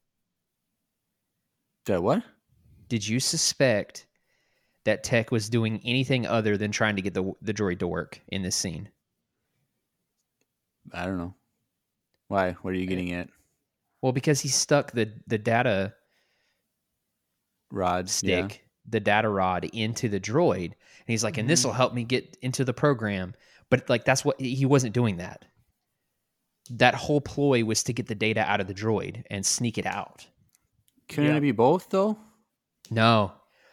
that 1.84 2.02
what? 2.02 2.22
Did 2.88 3.06
you 3.06 3.20
suspect 3.20 4.06
that 4.84 5.04
Tech 5.04 5.30
was 5.30 5.48
doing 5.48 5.80
anything 5.84 6.26
other 6.26 6.56
than 6.56 6.72
trying 6.72 6.96
to 6.96 7.02
get 7.02 7.14
the 7.14 7.32
the 7.42 7.54
droid 7.54 7.78
to 7.80 7.88
work 7.88 8.20
in 8.28 8.42
this 8.42 8.56
scene? 8.56 8.88
I 10.92 11.04
don't 11.04 11.18
know. 11.18 11.34
Why? 12.28 12.52
What 12.62 12.74
are 12.74 12.78
you 12.78 12.86
getting 12.86 13.12
at? 13.12 13.28
Well, 14.02 14.12
because 14.12 14.40
he 14.40 14.48
stuck 14.48 14.92
the 14.92 15.12
the 15.26 15.38
data 15.38 15.94
Rod 17.70 18.06
yeah. 18.06 18.10
stick, 18.10 18.64
the 18.88 19.00
data 19.00 19.28
rod 19.28 19.64
into 19.72 20.08
the 20.08 20.20
droid, 20.20 20.64
and 20.64 21.06
he's 21.06 21.22
like, 21.22 21.38
"And 21.38 21.48
this 21.48 21.60
mm-hmm. 21.60 21.68
will 21.68 21.74
help 21.74 21.94
me 21.94 22.04
get 22.04 22.36
into 22.42 22.64
the 22.64 22.74
program." 22.74 23.34
But 23.70 23.88
like, 23.88 24.04
that's 24.04 24.24
what 24.24 24.40
he 24.40 24.66
wasn't 24.66 24.94
doing. 24.94 25.18
That 25.18 25.44
that 26.70 26.94
whole 26.94 27.20
ploy 27.20 27.64
was 27.64 27.82
to 27.84 27.92
get 27.92 28.06
the 28.06 28.14
data 28.14 28.40
out 28.40 28.60
of 28.60 28.66
the 28.66 28.74
droid 28.74 29.24
and 29.30 29.44
sneak 29.44 29.78
it 29.78 29.86
out. 29.86 30.26
Couldn't 31.08 31.30
Yeah. 31.30 31.36
it 31.36 31.40
be 31.40 31.52
both 31.52 31.90
though? 31.90 32.18
No, 32.90 33.32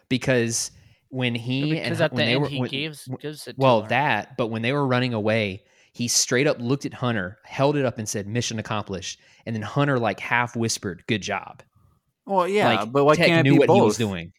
because 0.09 0.71
when 1.09 1.35
he 1.35 1.77
and 1.77 1.83
because 1.83 1.97
Hun- 1.99 2.05
at 2.05 2.11
the 2.11 2.15
when 2.15 2.25
they 2.25 2.31
end 2.33 2.41
were 2.41 2.47
he 2.49 2.59
when- 2.59 2.69
gives 2.69 3.07
gives 3.21 3.47
it. 3.47 3.53
to 3.53 3.55
well 3.61 3.81
her. 3.83 3.87
that, 3.89 4.37
but 4.37 4.47
when 4.47 4.61
they 4.61 4.73
were 4.73 4.85
running 4.85 5.13
away, 5.13 5.63
he 5.93 6.07
straight 6.07 6.47
up 6.47 6.57
looked 6.59 6.85
at 6.85 6.93
Hunter, 6.93 7.37
held 7.45 7.75
it 7.77 7.85
up, 7.85 7.97
and 7.97 8.07
said, 8.07 8.27
"Mission 8.27 8.59
accomplished." 8.59 9.19
And 9.45 9.55
then 9.55 9.63
Hunter 9.63 9.97
like 9.99 10.19
half 10.19 10.55
whispered, 10.55 11.03
"Good 11.07 11.21
job." 11.21 11.63
Well, 12.25 12.47
yeah, 12.47 12.81
like, 12.81 12.91
but 12.91 13.05
why 13.05 13.15
Tech 13.15 13.27
can't 13.27 13.45
knew 13.45 13.53
be 13.53 13.59
what 13.59 13.67
both? 13.67 13.77
he 13.77 13.81
was 13.81 13.97
doing. 13.97 14.33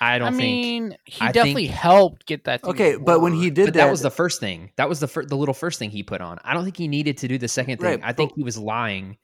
I 0.00 0.16
I 0.16 0.18
don't 0.18 0.32
think. 0.32 0.42
mean, 0.42 0.96
he 1.04 1.24
I 1.24 1.30
definitely 1.30 1.68
think- 1.68 1.78
helped 1.78 2.26
get 2.26 2.44
that. 2.44 2.62
Thing 2.62 2.70
Okay, 2.70 2.96
but 2.96 3.20
when 3.20 3.32
he 3.32 3.48
did 3.50 3.66
but 3.66 3.74
that, 3.74 3.84
that 3.84 3.90
was 3.90 4.00
the 4.00 4.10
first 4.10 4.40
thing. 4.40 4.72
That 4.76 4.88
was 4.88 4.98
the 4.98 5.06
fir- 5.06 5.24
the 5.24 5.36
little 5.36 5.54
first 5.54 5.78
thing 5.78 5.90
he 5.90 6.02
put 6.02 6.20
on. 6.20 6.38
I 6.42 6.52
don't 6.52 6.64
think 6.64 6.76
he 6.76 6.88
needed 6.88 7.18
to 7.18 7.28
do 7.28 7.38
the 7.38 7.46
second 7.48 7.78
thing. 7.78 7.86
Right, 7.86 8.00
I 8.02 8.12
think 8.12 8.30
but- 8.32 8.36
he 8.36 8.42
was 8.42 8.58
lying 8.58 9.16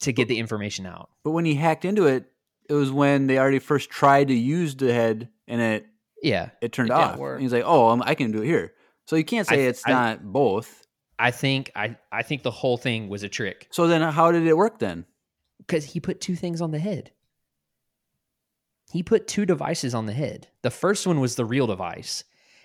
to 0.00 0.12
get 0.12 0.28
the 0.28 0.38
information 0.38 0.86
out. 0.86 1.10
but 1.22 1.30
when 1.32 1.44
he 1.44 1.54
hacked 1.54 1.84
into 1.84 2.06
it, 2.06 2.24
it 2.68 2.74
was 2.74 2.90
when 2.90 3.26
they 3.28 3.38
already 3.38 3.58
first 3.58 3.90
tried 3.90 4.28
to 4.28 4.34
use 4.34 4.74
the 4.74 4.92
head 4.92 5.28
and 5.46 5.60
it 5.60 5.86
Yeah, 6.22 6.50
it 6.62 6.72
turned 6.72 6.90
It 6.90 6.94
off. 6.94 7.18
work. 7.18 7.40
He's 7.40 7.52
like, 7.52 7.64
"Oh, 7.66 7.88
um, 7.88 8.02
I 8.04 8.14
can 8.14 8.32
do 8.32 8.42
it 8.42 8.46
here." 8.46 8.72
So 9.06 9.16
you 9.16 9.24
can't 9.24 9.46
say 9.46 9.56
th- 9.56 9.68
it's 9.70 9.82
I- 9.86 9.90
not 9.90 10.24
both. 10.24 10.86
I 11.18 11.30
think 11.30 11.70
I 11.74 11.96
I 12.12 12.22
think 12.22 12.42
the 12.42 12.50
whole 12.50 12.76
thing 12.76 13.08
was 13.08 13.22
a 13.22 13.28
trick 13.28 13.68
So 13.70 13.86
then, 13.86 14.02
how 14.02 14.32
did 14.32 14.46
it 14.46 14.56
work 14.56 14.78
then? 14.78 15.06
because 15.58 15.84
he 15.84 16.00
put 16.00 16.20
two 16.20 16.36
things 16.36 16.60
on 16.60 16.70
the 16.70 16.78
head. 16.78 17.10
He 18.92 19.02
put 19.02 19.26
two 19.26 19.44
devices 19.46 19.94
on 19.94 20.06
the 20.06 20.12
head. 20.12 20.48
The 20.62 20.70
first 20.70 21.06
one 21.06 21.18
was 21.20 21.34
the 21.34 21.44
real 21.44 21.66
device, 21.66 22.22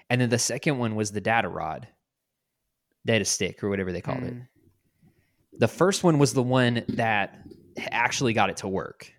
and 0.10 0.20
then 0.22 0.30
the 0.30 0.38
second 0.38 0.78
one 0.78 0.95
was 0.95 1.12
the 1.12 1.22
data 1.22 1.47
rod, 1.49 1.88
data 3.06 3.26
stick, 3.26 3.64
or 3.64 3.70
whatever 3.70 3.91
they 3.91 4.02
called 4.02 4.24
it. 4.24 4.34
Mm. 4.36 4.47
The 5.58 5.68
first 5.68 6.04
one 6.04 6.20
was 6.20 6.34
the 6.34 6.43
one 6.43 6.84
that 6.89 7.39
actually 7.89 8.34
got 8.34 8.49
it 8.49 8.58
to 8.58 8.68
work. 8.68 9.12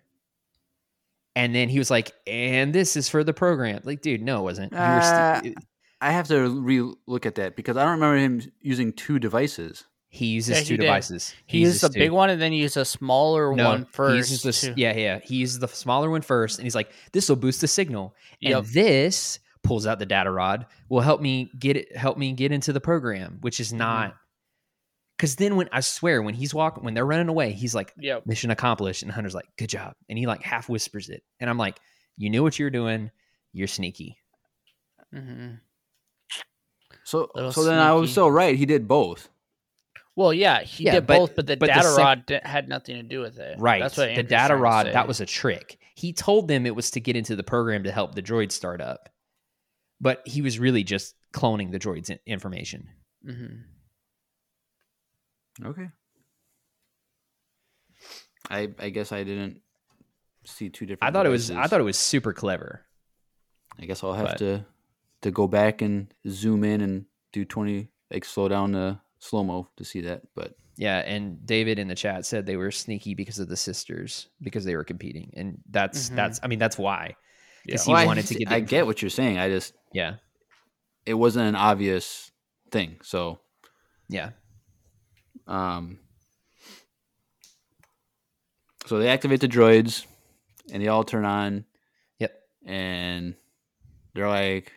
And 1.35 1.53
then 1.55 1.67
he 1.69 1.79
was 1.79 1.89
like, 1.89 2.11
"And 2.27 2.73
this 2.73 2.95
is 2.95 3.09
for 3.09 3.23
the 3.23 3.33
program." 3.33 3.81
Like, 3.83 4.01
dude, 4.01 4.21
no, 4.21 4.39
it 4.39 4.43
wasn't. 4.43 4.73
Uh, 4.73 5.41
st- 5.41 5.57
I 6.01 6.11
have 6.11 6.27
to 6.27 6.49
re 6.61 6.93
look 7.07 7.25
at 7.25 7.35
that 7.35 7.55
because 7.55 7.75
I 7.77 7.83
don't 7.83 7.99
remember 7.99 8.17
him 8.17 8.51
using 8.61 8.93
two 8.93 9.19
devices. 9.19 9.85
he 10.09 10.27
uses 10.27 10.57
Yeah, 10.59 10.63
two 10.63 10.77
did. 10.77 10.83
devices. 10.83 11.33
He 11.47 11.59
used 11.61 11.81
the 11.81 11.87
uses 11.87 11.95
big 11.97 12.09
two. 12.09 12.13
one 12.13 12.29
and 12.29 12.39
then 12.39 12.51
he 12.51 12.59
uses 12.59 12.77
a 12.77 12.85
smaller 12.85 13.55
No, 13.55 13.69
one 13.69 13.85
first. 13.85 14.11
He 14.13 14.17
uses 14.17 14.43
this, 14.43 14.77
yeah, 14.77 14.95
yeah. 14.95 15.19
He 15.23 15.37
uses 15.37 15.57
the 15.57 15.67
smaller 15.67 16.11
one 16.11 16.21
first, 16.21 16.59
and 16.59 16.65
he's 16.67 16.75
like, 16.75 16.91
"This 17.13 17.29
will 17.29 17.35
boost 17.35 17.61
the 17.61 17.67
signal." 17.67 18.13
And 18.43 18.63
this 18.67 19.39
pulls 19.63 19.87
out 19.87 19.97
the 19.97 20.05
data 20.05 20.29
rod 20.29 20.67
will 20.89 21.01
help 21.01 21.19
me 21.21 21.49
get 21.57 21.77
it, 21.77 21.95
help 21.97 22.17
me 22.19 22.33
get 22.33 22.51
into 22.51 22.71
the 22.73 22.81
program, 22.81 23.37
which 23.41 23.55
Mm-hmm. 23.55 23.61
is 23.61 23.73
not. 23.73 24.15
Because 25.23 25.37
then 25.37 25.55
when 25.55 25.69
I 25.71 25.79
swear 25.79 26.21
when 26.21 26.33
he's 26.33 26.53
walking 26.53 26.83
when 26.83 26.95
they're 26.95 27.05
running 27.05 27.29
away, 27.29 27.53
he's 27.53 27.73
like, 27.73 27.93
Yep. 27.97 28.25
"Mission 28.25 28.51
accomplished," 28.51 29.03
and 29.03 29.09
Hunter's 29.11 29.33
like, 29.33 29.45
"Good 29.57 29.69
job," 29.69 29.93
and 30.09 30.19
he 30.19 30.27
like 30.27 30.41
half 30.43 30.67
whispers 30.67 31.07
it, 31.07 31.23
and 31.39 31.49
I'm 31.49 31.57
like, 31.57 31.79
"You 32.17 32.29
knew 32.29 32.43
what 32.43 32.59
you 32.59 32.65
were 32.65 32.69
doing. 32.69 33.09
You're 33.53 33.69
sneaky." 33.69 34.17
Mm-hmm. 35.15 35.53
So 37.05 37.31
Little 37.35 37.53
so 37.53 37.63
then 37.63 37.79
I 37.79 37.93
was 37.93 38.09
sneaky. 38.09 38.15
so 38.15 38.27
right. 38.27 38.57
He 38.57 38.65
did 38.65 38.85
both. 38.85 39.29
Well, 40.17 40.33
yeah, 40.33 40.61
he 40.61 40.83
Yeah, 40.83 40.95
did 40.95 41.07
but- 41.07 41.17
both, 41.17 41.35
but 41.37 41.47
the 41.47 41.55
but 41.55 41.67
the 41.67 41.73
data 41.73 41.87
sec- 41.87 41.97
rod 41.97 42.25
di- 42.25 42.41
had 42.43 42.67
nothing 42.67 42.97
to 42.97 43.03
do 43.03 43.21
with 43.21 43.39
it. 43.39 43.57
Right. 43.59 43.81
That's 43.81 43.95
what 43.95 44.07
the 44.07 44.09
Andrew's 44.11 44.27
data 44.29 44.57
rod, 44.57 44.87
that 44.87 45.07
was 45.07 45.21
a 45.21 45.25
trick. 45.25 45.79
He 45.95 46.11
told 46.11 46.49
them 46.49 46.65
it 46.65 46.75
was 46.75 46.91
to 46.91 46.99
get 46.99 47.15
into 47.15 47.37
the 47.37 47.43
program 47.43 47.83
to 47.85 47.93
help 47.93 48.13
the 48.15 48.21
droid 48.21 48.51
start 48.51 48.81
up. 48.81 49.07
But 50.01 50.21
he 50.27 50.41
was 50.41 50.59
really 50.59 50.83
just 50.83 51.15
cloning 51.33 51.71
the 51.71 51.79
droid's 51.79 52.09
in- 52.09 52.19
information. 52.25 52.89
Mhm. 53.25 53.63
Okay. 55.63 55.89
I 58.49 58.69
I 58.79 58.89
guess 58.89 59.11
I 59.11 59.23
didn't 59.23 59.61
see 60.45 60.69
two 60.69 60.85
different. 60.85 61.03
I 61.09 61.11
thought 61.13 61.25
it 61.25 61.29
was 61.29 61.51
I 61.51 61.67
thought 61.67 61.79
it 61.79 61.83
was 61.85 61.97
super 61.97 62.33
clever. 62.33 62.81
I 63.79 63.85
guess 63.85 64.03
I'll 64.03 64.13
have 64.13 64.27
but- 64.27 64.37
to 64.39 64.65
to 65.21 65.31
go 65.31 65.47
back 65.47 65.81
and 65.81 66.13
zoom 66.27 66.63
in 66.63 66.81
and 66.81 67.05
do 67.31 67.45
twenty 67.45 67.89
like 68.11 68.25
slow 68.25 68.47
down 68.47 68.71
the 68.73 68.99
slow 69.19 69.43
mo 69.43 69.69
to 69.77 69.85
see 69.85 70.01
that. 70.01 70.23
But 70.35 70.55
Yeah, 70.75 70.97
and 70.99 71.45
David 71.45 71.79
in 71.79 71.87
the 71.87 71.95
chat 71.95 72.25
said 72.25 72.45
they 72.45 72.57
were 72.57 72.71
sneaky 72.71 73.13
because 73.13 73.39
of 73.39 73.47
the 73.47 73.55
sisters 73.57 74.27
because 74.41 74.65
they 74.65 74.75
were 74.75 74.83
competing, 74.83 75.31
and 75.37 75.59
that's 75.69 76.09
Mhm. 76.09 76.15
that's 76.15 76.39
I 76.43 76.47
mean 76.47 76.59
that's 76.59 76.77
why 76.77 77.15
because 77.65 77.87
Well, 77.87 77.97
he 77.97 78.03
I- 78.03 78.05
wanted 78.05 78.25
to 78.27 78.35
get. 78.35 78.51
I 78.51 78.59
get 78.59 78.85
what 78.85 79.01
you're 79.01 79.09
saying. 79.09 79.37
I 79.37 79.47
just 79.49 79.73
Yeah, 79.93 80.17
it 81.05 81.13
wasn't 81.13 81.47
an 81.47 81.55
obvious 81.55 82.31
thing. 82.71 82.99
So 83.03 83.39
yeah, 84.09 84.31
um, 85.47 85.99
so 88.85 88.99
they 88.99 89.09
activate 89.09 89.41
the 89.41 89.47
droids, 89.47 90.05
and 90.71 90.81
they 90.81 90.87
all 90.87 91.03
turn 91.03 91.25
on, 91.25 91.65
yep. 92.19 92.33
and 92.65 93.35
they're 94.13 94.29
like, 94.29 94.73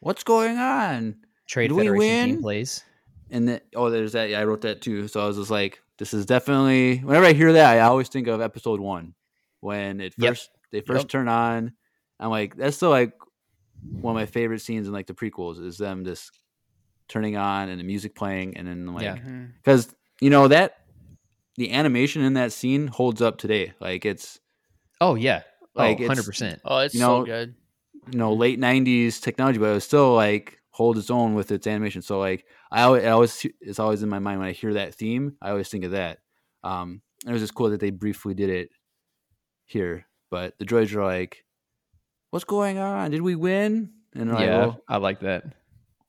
"What's 0.00 0.24
going 0.24 0.56
on?" 0.58 1.16
Trade 1.46 1.68
Did 1.68 1.72
we 1.76 1.82
Federation 1.84 2.28
team 2.28 2.40
plays. 2.40 2.84
And 3.32 3.48
then, 3.48 3.60
oh, 3.76 3.90
there's 3.90 4.12
that. 4.12 4.28
Yeah, 4.30 4.40
I 4.40 4.44
wrote 4.44 4.62
that 4.62 4.82
too. 4.82 5.06
So 5.08 5.22
I 5.22 5.26
was 5.26 5.36
just 5.36 5.50
like, 5.50 5.80
this 5.98 6.12
is 6.14 6.26
definitely. 6.26 6.98
Whenever 6.98 7.26
I 7.26 7.32
hear 7.32 7.52
that, 7.52 7.76
I 7.76 7.80
always 7.80 8.08
think 8.08 8.26
of 8.26 8.40
episode 8.40 8.80
one 8.80 9.14
when 9.60 10.00
it 10.00 10.14
Yep. 10.18 10.30
first 10.30 10.50
they 10.72 10.80
first 10.80 11.04
Yep. 11.04 11.08
turn 11.10 11.28
on. 11.28 11.72
I'm 12.18 12.30
like, 12.30 12.56
that's 12.56 12.76
still 12.76 12.90
like 12.90 13.12
one 14.00 14.12
of 14.12 14.20
my 14.20 14.26
favorite 14.26 14.60
scenes 14.60 14.86
in 14.86 14.92
like 14.92 15.06
the 15.06 15.14
prequels 15.14 15.64
is 15.64 15.78
them 15.78 16.04
just 16.04 16.30
turning 17.08 17.36
on 17.36 17.68
and 17.68 17.78
the 17.78 17.84
music 17.84 18.14
playing, 18.14 18.56
and 18.56 18.66
then 18.66 18.86
like 18.86 19.22
Mhm. 19.22 19.52
because 19.62 19.94
you 20.20 20.30
know 20.30 20.48
that 20.48 20.76
the 21.56 21.72
animation 21.72 22.22
in 22.22 22.34
that 22.34 22.52
scene 22.52 22.86
holds 22.86 23.20
up 23.22 23.38
today. 23.38 23.72
Like 23.80 24.04
it's 24.04 24.38
Oh 25.00 25.14
yeah, 25.14 25.42
Like, 25.74 25.92
like 25.92 26.00
it's- 26.00 26.08
hundred 26.08 26.26
percent. 26.26 26.60
Oh, 26.64 26.78
it's 26.78 26.94
You 26.94 27.00
know, 27.00 27.20
so 27.20 27.26
good. 27.26 27.54
you 28.12 28.18
know 28.18 28.32
late 28.34 28.58
'90s 28.60 29.20
technology, 29.20 29.58
but 29.58 29.66
it 29.66 29.74
was 29.74 29.84
still 29.84 30.14
like 30.14 30.58
hold 30.70 30.96
its 30.98 31.10
own 31.10 31.34
with 31.34 31.50
its 31.52 31.66
animation. 31.66 32.02
So 32.02 32.18
like 32.18 32.44
I 32.70 32.82
always, 32.82 33.04
I 33.04 33.08
always 33.10 33.46
it's 33.60 33.78
always 33.78 34.02
in 34.02 34.08
my 34.08 34.18
mind 34.18 34.38
when 34.40 34.48
I 34.48 34.52
hear 34.52 34.74
that 34.74 34.94
theme. 34.94 35.36
I 35.42 35.50
always 35.50 35.68
think 35.68 35.84
of 35.84 35.92
that. 35.92 36.18
Um, 36.62 37.02
it 37.26 37.32
was 37.32 37.40
just 37.42 37.54
cool 37.54 37.70
that 37.70 37.80
they 37.80 37.90
briefly 37.90 38.34
did 38.34 38.48
it 38.50 38.70
here, 39.66 40.06
but 40.30 40.58
the 40.58 40.64
droids 40.64 40.94
are 40.94 41.04
like, 41.04 41.44
"What's 42.30 42.44
going 42.44 42.78
on? 42.78 43.10
Did 43.10 43.22
we 43.22 43.34
win?" 43.36 43.90
And 44.14 44.28
they're 44.28 44.34
like, 44.36 44.46
Yeah, 44.46 44.58
well, 44.58 44.80
I 44.88 44.96
like 44.96 45.20
that. 45.20 45.44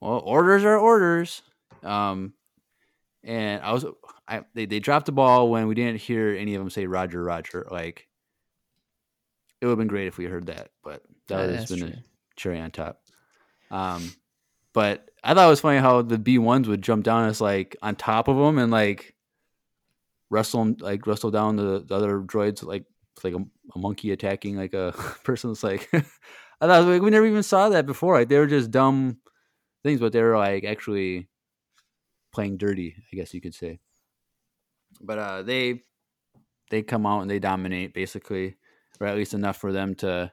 well, 0.00 0.18
orders 0.24 0.64
are 0.64 0.76
orders. 0.78 1.42
Um, 1.82 2.34
and 3.24 3.62
I 3.62 3.72
was, 3.72 3.84
I 4.28 4.44
they 4.54 4.66
they 4.66 4.80
dropped 4.80 5.06
the 5.06 5.12
ball 5.12 5.50
when 5.50 5.66
we 5.66 5.74
didn't 5.74 6.00
hear 6.00 6.34
any 6.38 6.54
of 6.54 6.60
them 6.60 6.70
say 6.70 6.86
Roger, 6.86 7.22
Roger. 7.22 7.66
Like 7.70 8.08
it 9.60 9.66
would 9.66 9.72
have 9.72 9.78
been 9.78 9.88
great 9.88 10.08
if 10.08 10.18
we 10.18 10.24
heard 10.24 10.46
that, 10.46 10.70
but 10.82 11.02
that 11.28 11.38
Yeah, 11.38 11.46
would 11.46 11.50
have 11.50 11.58
that's 11.60 11.70
been 11.70 11.82
true. 11.82 11.92
a 11.92 12.02
cherry 12.36 12.58
on 12.60 12.70
top. 12.70 13.00
Um, 13.70 14.14
but 14.72 15.10
I 15.22 15.34
thought 15.34 15.46
it 15.46 15.50
was 15.50 15.60
funny 15.60 15.78
how 15.78 16.02
the 16.02 16.18
B 16.18 16.38
ones 16.38 16.68
would 16.68 16.82
jump 16.82 17.04
down 17.04 17.28
as 17.28 17.40
like 17.40 17.76
on 17.82 17.94
top 17.96 18.28
of 18.28 18.36
them 18.36 18.58
and 18.58 18.70
like 18.72 19.14
wrestle 20.30 20.60
'em- 20.62 20.76
like 20.80 21.06
wrestle 21.06 21.30
down 21.30 21.56
the, 21.56 21.84
the 21.86 21.94
other 21.94 22.20
droids 22.20 22.64
like 22.64 22.84
like 23.22 23.34
a, 23.34 23.44
a 23.74 23.78
monkey 23.78 24.10
attacking 24.10 24.56
like 24.56 24.74
a 24.74 24.92
person. 25.24 25.50
It's 25.50 25.62
like 25.62 25.88
I 25.94 26.66
thought 26.66 26.84
like 26.86 27.02
we 27.02 27.10
never 27.10 27.26
even 27.26 27.42
saw 27.42 27.68
that 27.68 27.86
before. 27.86 28.14
Like 28.18 28.28
they 28.28 28.38
were 28.38 28.46
just 28.46 28.70
dumb 28.70 29.18
things, 29.84 30.00
but 30.00 30.12
they 30.12 30.22
were 30.22 30.36
like 30.36 30.64
actually 30.64 31.28
playing 32.32 32.56
dirty, 32.56 32.96
I 33.12 33.16
guess 33.16 33.34
you 33.34 33.40
could 33.40 33.54
say. 33.54 33.80
But 35.00 35.18
uh, 35.18 35.42
they 35.42 35.82
they 36.70 36.82
come 36.82 37.06
out 37.06 37.20
and 37.20 37.30
they 37.30 37.38
dominate 37.38 37.94
basically, 37.94 38.56
or 39.00 39.06
at 39.06 39.16
least 39.16 39.34
enough 39.34 39.56
for 39.56 39.72
them 39.72 39.94
to 39.96 40.32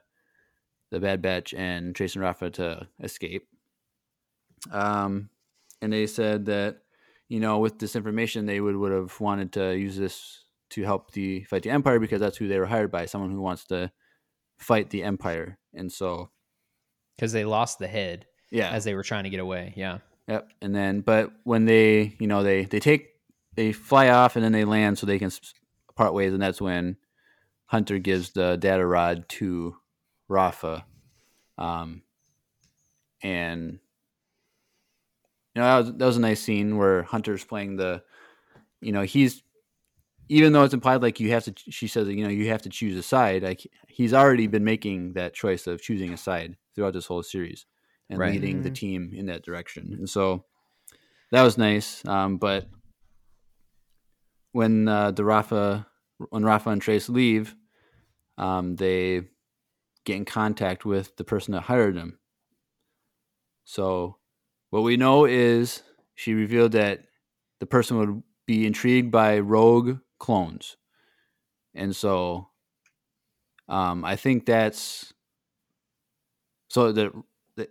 the 0.90 1.00
Bad 1.00 1.22
Batch 1.22 1.54
and 1.54 1.94
Trace 1.94 2.14
and 2.14 2.22
Rafa 2.22 2.50
to 2.50 2.88
escape. 3.02 3.46
Um, 4.70 5.30
and 5.80 5.92
they 5.92 6.06
said 6.06 6.46
that 6.46 6.82
you 7.28 7.40
know 7.40 7.58
with 7.58 7.78
this 7.78 7.96
information 7.96 8.46
they 8.46 8.60
would 8.60 8.76
would 8.76 8.92
have 8.92 9.18
wanted 9.20 9.52
to 9.52 9.76
use 9.76 9.96
this 9.96 10.44
to 10.70 10.82
help 10.82 11.12
the 11.12 11.42
fight 11.44 11.62
the 11.62 11.70
Empire 11.70 11.98
because 11.98 12.20
that's 12.20 12.36
who 12.36 12.48
they 12.48 12.58
were 12.58 12.66
hired 12.66 12.90
by, 12.90 13.06
someone 13.06 13.30
who 13.30 13.40
wants 13.40 13.64
to 13.66 13.90
fight 14.58 14.90
the 14.90 15.02
Empire. 15.02 15.58
And 15.74 15.90
so 15.92 16.30
Because 17.16 17.32
they 17.32 17.44
lost 17.44 17.78
the 17.78 17.88
head 17.88 18.26
yeah, 18.50 18.70
as 18.70 18.84
they 18.84 18.94
were 18.94 19.02
trying 19.02 19.24
to 19.24 19.30
get 19.30 19.40
away. 19.40 19.72
Yeah, 19.76 19.98
Yep. 20.30 20.48
And 20.62 20.72
then, 20.72 21.00
but 21.00 21.32
when 21.42 21.64
they, 21.64 22.14
you 22.20 22.28
know, 22.28 22.44
they 22.44 22.64
they 22.64 22.78
take 22.78 23.08
they 23.56 23.72
fly 23.72 24.10
off 24.10 24.36
and 24.36 24.44
then 24.44 24.52
they 24.52 24.64
land 24.64 24.96
so 24.96 25.04
they 25.04 25.18
can 25.18 25.32
part 25.96 26.14
ways, 26.14 26.32
and 26.32 26.40
that's 26.40 26.60
when 26.60 26.96
Hunter 27.66 27.98
gives 27.98 28.30
the 28.30 28.56
data 28.56 28.86
rod 28.86 29.28
to 29.30 29.76
Rafa, 30.28 30.84
um, 31.58 32.02
and 33.24 33.80
you 35.56 35.60
know 35.60 35.64
that 35.64 35.78
was, 35.78 35.92
that 35.98 36.06
was 36.06 36.16
a 36.16 36.20
nice 36.20 36.40
scene 36.40 36.76
where 36.76 37.02
Hunter's 37.02 37.44
playing 37.44 37.74
the, 37.74 38.04
you 38.80 38.92
know, 38.92 39.02
he's 39.02 39.42
even 40.28 40.52
though 40.52 40.62
it's 40.62 40.74
implied 40.74 41.02
like 41.02 41.18
you 41.18 41.32
have 41.32 41.42
to, 41.42 41.54
she 41.56 41.88
says, 41.88 42.06
you 42.06 42.22
know, 42.22 42.30
you 42.30 42.50
have 42.50 42.62
to 42.62 42.68
choose 42.68 42.96
a 42.96 43.02
side. 43.02 43.42
Like 43.42 43.66
he's 43.88 44.14
already 44.14 44.46
been 44.46 44.62
making 44.62 45.14
that 45.14 45.34
choice 45.34 45.66
of 45.66 45.82
choosing 45.82 46.12
a 46.12 46.16
side 46.16 46.56
throughout 46.76 46.92
this 46.92 47.06
whole 47.06 47.24
series 47.24 47.66
and 48.10 48.18
Right. 48.18 48.34
leading 48.34 48.62
the 48.62 48.70
Mhm. 48.70 48.74
team 48.74 49.14
in 49.14 49.26
that 49.26 49.42
direction. 49.44 49.94
And 49.94 50.10
so 50.10 50.44
that 51.30 51.42
was 51.42 51.56
nice. 51.56 52.04
Um, 52.06 52.36
but 52.38 52.68
when 54.52 54.88
uh, 54.88 55.12
the 55.12 55.24
Rafa, 55.24 55.86
when 56.30 56.44
Rafa 56.44 56.70
and 56.70 56.82
Trace 56.82 57.08
leave, 57.08 57.54
um, 58.36 58.76
they 58.76 59.28
get 60.04 60.16
in 60.16 60.24
contact 60.24 60.84
with 60.84 61.16
the 61.16 61.24
person 61.24 61.52
that 61.52 61.62
hired 61.62 61.94
them. 61.96 62.18
So 63.64 64.18
what 64.70 64.82
we 64.82 64.96
know 64.96 65.24
is 65.24 65.82
she 66.14 66.34
revealed 66.34 66.72
that 66.72 67.04
the 67.60 67.66
person 67.66 67.98
would 67.98 68.22
be 68.46 68.66
intrigued 68.66 69.12
by 69.12 69.38
rogue 69.38 69.98
clones. 70.18 70.76
And 71.74 71.94
so 71.94 72.48
um, 73.68 74.04
I 74.04 74.16
think 74.16 74.46
that's 74.46 75.14
so 76.68 76.90
that 76.92 77.12
that 77.12 77.24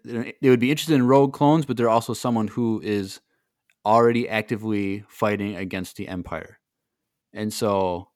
they 0.04 0.50
would 0.50 0.60
be 0.60 0.72
interested 0.72 0.96
in 0.96 1.08
rogue 1.08 1.34
clones, 1.34 1.66
but 1.66 1.78
they're 1.78 1.90
also 1.90 2.14
someone 2.14 2.48
who 2.48 2.82
is 2.84 3.20
already 3.86 4.28
actively 4.28 5.04
fighting 5.08 5.56
against 5.56 5.96
the 5.96 6.08
Empire. 6.08 6.60
And 7.34 7.54
so 7.54 8.10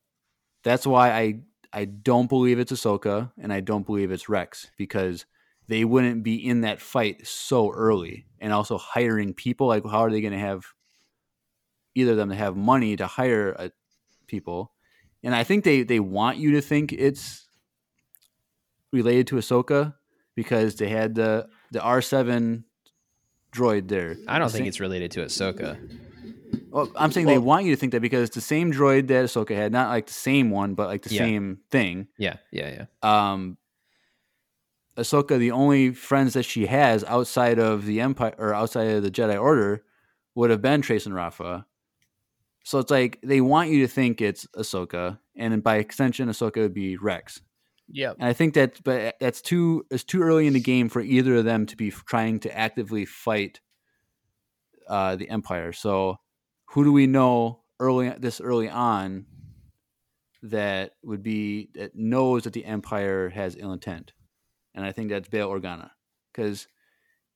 that's 0.64 0.88
why 0.88 1.12
I 1.12 1.40
I 1.72 1.86
don't 1.86 2.30
believe 2.30 2.60
it's 2.60 2.72
Ahsoka 2.72 3.32
and 3.40 3.52
I 3.52 3.60
don't 3.60 3.86
believe 3.86 4.12
it's 4.12 4.30
Rex 4.30 4.70
because 4.78 5.26
they 5.68 5.84
wouldn't 5.86 6.24
be 6.24 6.36
in 6.36 6.62
that 6.62 6.82
fight 6.82 7.26
so 7.26 7.72
early 7.72 8.26
and 8.40 8.54
also 8.54 8.78
hiring 8.78 9.34
people 9.34 9.68
like 9.68 9.84
how 9.84 10.00
are 10.00 10.12
they 10.12 10.22
going 10.22 10.34
to 10.34 10.40
have 10.40 10.66
either 11.96 12.12
of 12.12 12.18
them 12.18 12.30
to 12.30 12.36
have 12.36 12.56
money 12.56 12.96
to 12.96 13.08
hire 13.08 13.56
uh 13.58 13.70
people 14.28 14.74
and 15.24 15.34
I 15.34 15.44
think 15.44 15.64
they 15.64 15.84
they 15.84 16.00
want 16.00 16.38
you 16.38 16.52
to 16.52 16.62
think 16.62 16.92
it's 16.92 17.48
related 18.92 19.28
to 19.28 19.36
Ahsoka 19.36 19.96
because 20.36 20.76
they 20.76 20.90
had 20.90 21.16
the 21.16 21.48
the 21.74 21.80
R7 21.80 22.64
droid 23.52 23.88
there. 23.90 24.16
I 24.28 24.40
don't 24.40 24.48
The 24.48 24.54
think 24.54 24.62
same- 24.64 24.68
it's 24.70 24.80
related 24.80 25.12
to 25.12 25.26
Ahsoka. 25.26 25.78
well, 26.72 26.92
I'm 26.96 27.12
saying 27.12 27.28
they 27.28 27.38
want 27.38 27.66
you 27.66 27.74
to 27.76 27.80
think 27.80 27.92
that 27.92 28.02
because 28.02 28.24
it's 28.28 28.36
the 28.36 28.42
same 28.42 28.72
droid 28.72 29.08
that 29.08 29.26
Ahsoka 29.26 29.56
had, 29.56 29.72
not 29.72 29.90
like 29.90 30.08
the 30.08 30.14
same 30.14 30.50
one, 30.50 30.74
but 30.76 30.88
like 30.88 31.04
the 31.04 31.14
Yeah. 31.14 31.20
same 31.22 31.60
thing. 31.70 32.08
Yeah, 32.18 32.38
yeah, 32.52 32.86
yeah. 33.04 33.32
Um, 33.32 33.58
Ahsoka, 34.98 35.38
the 35.40 35.52
only 35.52 35.92
friends 35.92 36.34
that 36.34 36.44
she 36.44 36.68
has 36.68 37.04
outside 37.06 37.58
of 37.60 37.86
the 37.86 38.00
Empire 38.00 38.36
or 38.38 38.54
outside 38.54 38.88
of 38.90 39.04
the 39.04 39.10
Jedi 39.12 39.40
Order 39.42 39.84
would 40.36 40.50
have 40.52 40.62
been 40.62 40.82
Trace 40.82 41.06
and 41.06 41.16
Rafa. 41.16 41.66
So 42.64 42.80
it's 42.80 42.92
like 42.92 43.20
they 43.24 43.42
want 43.42 43.70
you 43.72 43.82
to 43.82 43.88
think 43.92 44.22
it's 44.22 44.46
Ahsoka, 44.56 45.20
and 45.36 45.62
by 45.64 45.78
extension, 45.78 46.30
Ahsoka 46.30 46.58
would 46.58 46.74
be 46.74 46.96
Rex. 46.98 47.42
Yep. 47.90 48.18
And 48.20 48.28
I 48.28 48.34
think 48.34 48.54
that, 48.54 48.84
but 48.84 49.16
that's 49.20 49.42
too 49.42 49.86
it's 49.92 50.04
too 50.04 50.22
early 50.22 50.48
in 50.48 50.54
the 50.54 50.60
game 50.60 50.90
for 50.90 51.02
either 51.02 51.36
of 51.36 51.46
them 51.46 51.66
to 51.68 51.78
be 51.78 51.92
trying 51.92 52.40
to 52.42 52.58
actively 52.58 53.06
fight 53.06 53.60
uh, 54.88 55.16
the 55.16 55.30
Empire. 55.30 55.74
So, 55.74 56.18
who 56.66 56.84
do 56.84 56.92
we 56.92 57.08
know 57.08 57.62
early 57.80 58.10
this 58.18 58.42
early 58.42 58.70
on 58.70 59.26
that 60.44 60.94
would 61.04 61.24
be 61.24 61.70
that 61.76 61.96
knows 61.96 62.44
that 62.44 62.54
the 62.54 62.66
Empire 62.66 63.30
has 63.30 63.56
ill 63.60 63.74
intent? 63.74 64.14
And 64.74 64.86
I 64.86 64.92
think 64.92 65.10
that's 65.10 65.30
Bail 65.30 65.50
Organa 65.50 65.92
because 66.32 66.68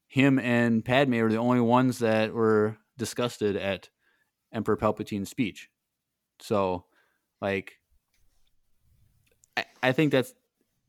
him 0.07 0.39
and 0.39 0.83
Padme 0.83 1.19
were 1.19 1.29
the 1.29 1.37
only 1.37 1.61
ones 1.61 1.99
that 1.99 2.33
were 2.33 2.77
disgusted 2.97 3.55
at 3.55 3.89
Emperor 4.53 4.77
Palpatine's 4.77 5.29
speech. 5.29 5.69
So, 6.39 6.85
like, 7.41 7.73
I, 9.87 9.91
think 9.91 10.11
that's 10.11 10.33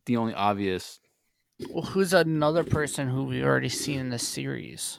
the 0.07 0.17
only 0.17 0.35
obvious. 0.35 1.01
Well, 1.71 1.85
who's 1.85 2.13
another 2.13 2.65
person 2.65 3.09
who 3.09 3.25
we've 3.25 3.45
already 3.45 3.69
seen 3.69 4.01
in 4.01 4.11
the 4.11 4.19
series? 4.19 4.99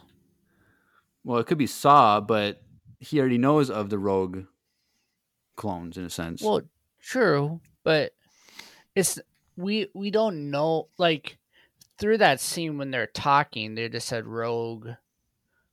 Well, 1.23 1.39
it 1.39 1.47
could 1.47 1.57
be 1.57 1.67
Saw, 1.67 2.21
but 2.21 2.61
he 2.99 3.19
already 3.19 3.37
knows 3.37 3.69
of 3.69 3.89
the 3.89 3.99
rogue 3.99 4.45
clones 5.55 5.97
in 5.97 6.05
a 6.05 6.09
sense. 6.09 6.41
Well, 6.41 6.61
true, 7.01 7.61
but 7.83 8.13
it's 8.95 9.19
we 9.55 9.87
we 9.93 10.11
don't 10.11 10.49
know 10.49 10.87
like 10.97 11.37
through 11.97 12.19
that 12.19 12.39
scene 12.39 12.77
when 12.77 12.91
they're 12.91 13.07
talking, 13.07 13.75
they 13.75 13.89
just 13.89 14.07
said 14.07 14.25
rogue 14.25 14.89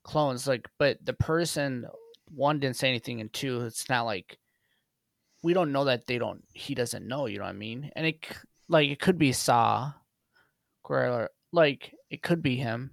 clones 0.07 0.47
like 0.47 0.69
but 0.79 1.05
the 1.05 1.13
person 1.13 1.85
one 2.33 2.61
didn't 2.61 2.77
say 2.77 2.89
anything 2.89 3.21
and 3.21 3.33
two 3.33 3.63
it's 3.63 3.89
not 3.89 4.05
like 4.05 4.39
we 5.47 5.55
don't 5.55 5.71
know 5.71 5.85
that 5.85 6.09
they 6.09 6.19
don't 6.19 6.43
he 6.53 6.75
doesn't 6.75 7.07
know, 7.07 7.27
you 7.27 7.39
know 7.39 7.45
what 7.45 7.51
I 7.51 7.53
mean? 7.53 7.93
And 7.95 8.05
it 8.05 8.27
like 8.69 8.91
it 8.91 8.99
could 8.99 9.17
be 9.17 9.31
Saw 9.31 9.93
or 10.83 11.31
like 11.53 11.95
it 12.11 12.21
could 12.21 12.43
be 12.43 12.57
him. 12.57 12.91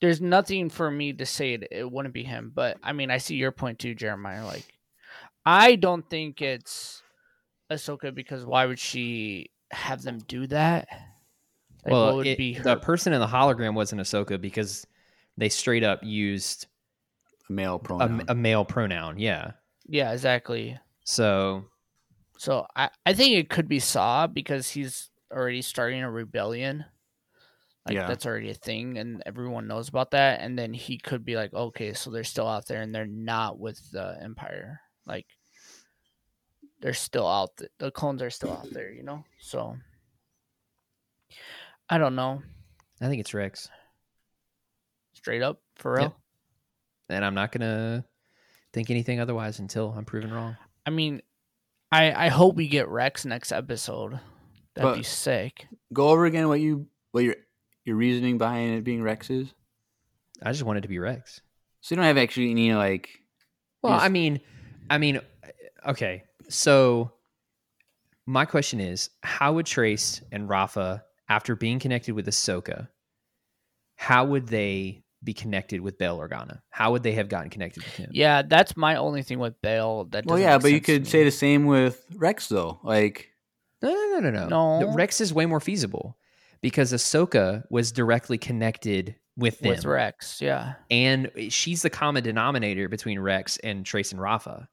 There's 0.00 0.20
nothing 0.20 0.70
for 0.70 0.90
me 0.90 1.12
to 1.12 1.24
say 1.24 1.54
it, 1.54 1.68
it 1.70 1.90
wouldn't 1.90 2.14
be 2.14 2.24
him, 2.24 2.50
but 2.52 2.78
I 2.82 2.92
mean 2.92 3.12
I 3.12 3.18
see 3.18 3.36
your 3.36 3.52
point 3.52 3.78
too, 3.78 3.94
Jeremiah. 3.94 4.44
Like 4.44 4.66
I 5.46 5.76
don't 5.76 6.10
think 6.10 6.42
it's 6.42 7.00
Ahsoka 7.70 8.12
because 8.12 8.44
why 8.44 8.66
would 8.66 8.80
she 8.80 9.52
have 9.70 10.02
them 10.02 10.18
do 10.26 10.48
that? 10.48 10.88
Like, 11.84 11.92
well, 11.92 12.06
what 12.06 12.16
would 12.16 12.26
it- 12.26 12.38
be 12.38 12.58
the 12.58 12.76
person 12.76 13.12
in 13.12 13.20
the 13.20 13.28
hologram 13.28 13.74
wasn't 13.74 14.00
Ahsoka 14.00 14.40
because 14.40 14.84
they 15.36 15.48
straight 15.48 15.84
up 15.84 16.00
used 16.02 16.66
a 17.48 17.52
male 17.52 17.76
a, 17.76 17.78
pronoun. 17.78 18.24
a 18.26 18.34
male 18.34 18.64
pronoun. 18.64 19.20
Yeah. 19.20 19.52
yeah, 19.86 20.12
exactly. 20.12 20.76
So 21.04 21.64
So 22.38 22.66
I, 22.76 22.90
I 23.04 23.12
think 23.14 23.34
it 23.36 23.48
could 23.50 23.68
be 23.68 23.78
Saw 23.80 24.26
because 24.26 24.68
he's 24.70 25.10
already 25.32 25.62
starting 25.62 26.02
a 26.02 26.10
rebellion. 26.10 26.84
Like 27.86 27.94
Yeah. 27.94 28.06
that's 28.08 28.26
already 28.26 28.50
a 28.50 28.54
thing 28.54 28.98
and 28.98 29.22
everyone 29.26 29.66
knows 29.66 29.88
about 29.88 30.10
that. 30.12 30.40
And 30.40 30.58
then 30.58 30.72
he 30.74 30.98
could 30.98 31.24
be 31.24 31.36
like, 31.36 31.52
okay, 31.54 31.92
so 31.94 32.10
they're 32.10 32.24
still 32.24 32.46
out 32.46 32.66
there 32.66 32.82
and 32.82 32.94
they're 32.94 33.06
not 33.06 33.58
with 33.58 33.80
the 33.90 34.18
Empire. 34.22 34.80
Like 35.06 35.26
they're 36.80 36.92
still 36.94 37.26
out 37.26 37.56
th- 37.58 37.70
the 37.78 37.90
clones 37.90 38.22
are 38.22 38.30
still 38.30 38.52
out 38.52 38.70
there, 38.72 38.92
you 38.92 39.02
know? 39.02 39.24
So 39.40 39.76
I 41.88 41.98
don't 41.98 42.14
know. 42.14 42.42
I 43.00 43.08
think 43.08 43.20
it's 43.20 43.34
Rex, 43.34 43.68
Straight 45.14 45.42
up, 45.42 45.60
for 45.76 45.92
real. 45.94 46.02
Yep. 46.02 46.14
and 47.10 47.24
I'm 47.24 47.34
not 47.34 47.50
gonna 47.52 48.04
think 48.72 48.90
anything 48.90 49.20
otherwise 49.20 49.58
until 49.58 49.90
I'm 49.96 50.04
proven 50.04 50.32
wrong. 50.32 50.56
I 50.86 50.90
mean, 50.90 51.22
I 51.92 52.26
I 52.26 52.28
hope 52.28 52.56
we 52.56 52.68
get 52.68 52.88
Rex 52.88 53.24
next 53.24 53.52
episode. 53.52 54.20
That'd 54.74 54.94
be 54.94 55.00
But- 55.00 55.06
sick. 55.06 55.66
Go 55.92 56.08
over 56.08 56.24
again 56.26 56.48
what 56.48 56.60
you 56.60 56.86
what 57.12 57.24
your 57.24 57.36
your 57.84 57.96
reasoning 57.96 58.38
behind 58.38 58.74
it 58.74 58.84
being 58.84 59.02
Rex 59.02 59.30
is. 59.30 59.52
I 60.42 60.52
just 60.52 60.62
wanted 60.64 60.78
it 60.80 60.82
to 60.82 60.88
be 60.88 60.98
Rex. 60.98 61.40
So 61.80 61.92
you 61.94 61.96
don't 61.96 62.04
have 62.06 62.18
actually 62.18 62.50
any 62.50 62.72
like. 62.74 63.08
Well, 63.82 63.94
Yes. 63.94 64.02
I 64.02 64.08
mean, 64.08 64.40
I 64.90 64.98
mean, 64.98 65.16
uh, 65.16 65.90
okay. 65.90 66.24
So 66.48 67.12
my 68.26 68.44
question 68.44 68.80
is, 68.80 69.10
how 69.22 69.54
would 69.54 69.66
Trace 69.66 70.22
and 70.30 70.48
Rafa, 70.48 71.04
after 71.28 71.56
being 71.56 71.78
connected 71.78 72.14
with 72.14 72.26
Ahsoka, 72.26 72.88
how 73.96 74.24
would 74.26 74.48
they 74.48 75.02
be 75.22 75.32
connected 75.34 75.80
with 75.80 75.98
Bail 75.98 76.18
Organa? 76.18 76.60
How 76.70 76.92
would 76.92 77.02
they 77.02 77.12
have 77.12 77.28
gotten 77.28 77.50
connected 77.50 77.84
with 77.84 77.92
him? 77.94 78.10
Yeah, 78.12 78.42
that's 78.42 78.76
my 78.76 78.96
only 78.96 79.22
thing 79.22 79.38
with 79.38 79.60
Bail. 79.62 80.04
That 80.06 80.26
Well, 80.26 80.38
yeah, 80.38 80.58
but 80.58 80.72
you 80.72 80.80
could 80.80 81.06
say 81.06 81.24
the 81.24 81.30
same 81.30 81.66
with 81.66 82.04
Rex 82.16 82.48
though. 82.48 82.80
Like, 82.82 83.28
No, 83.82 83.90
no, 83.92 84.20
no, 84.20 84.30
no, 84.30 84.48
no. 84.48 84.80
No. 84.80 84.94
Rex 84.94 85.20
is 85.20 85.32
way 85.32 85.46
more 85.46 85.60
feasible 85.60 86.16
because 86.62 86.92
Ahsoka 86.92 87.64
was 87.70 87.92
directly 87.92 88.38
connected 88.38 89.16
with 89.36 89.58
them, 89.60 89.70
with 89.70 89.84
Rex. 89.84 90.40
Yeah, 90.40 90.74
and 90.90 91.30
she's 91.48 91.82
the 91.82 91.90
common 91.90 92.22
denominator 92.22 92.88
between 92.88 93.18
Rex 93.20 93.56
and 93.58 93.84
Trace 93.86 94.12
and 94.12 94.20
Rafa. 94.20 94.68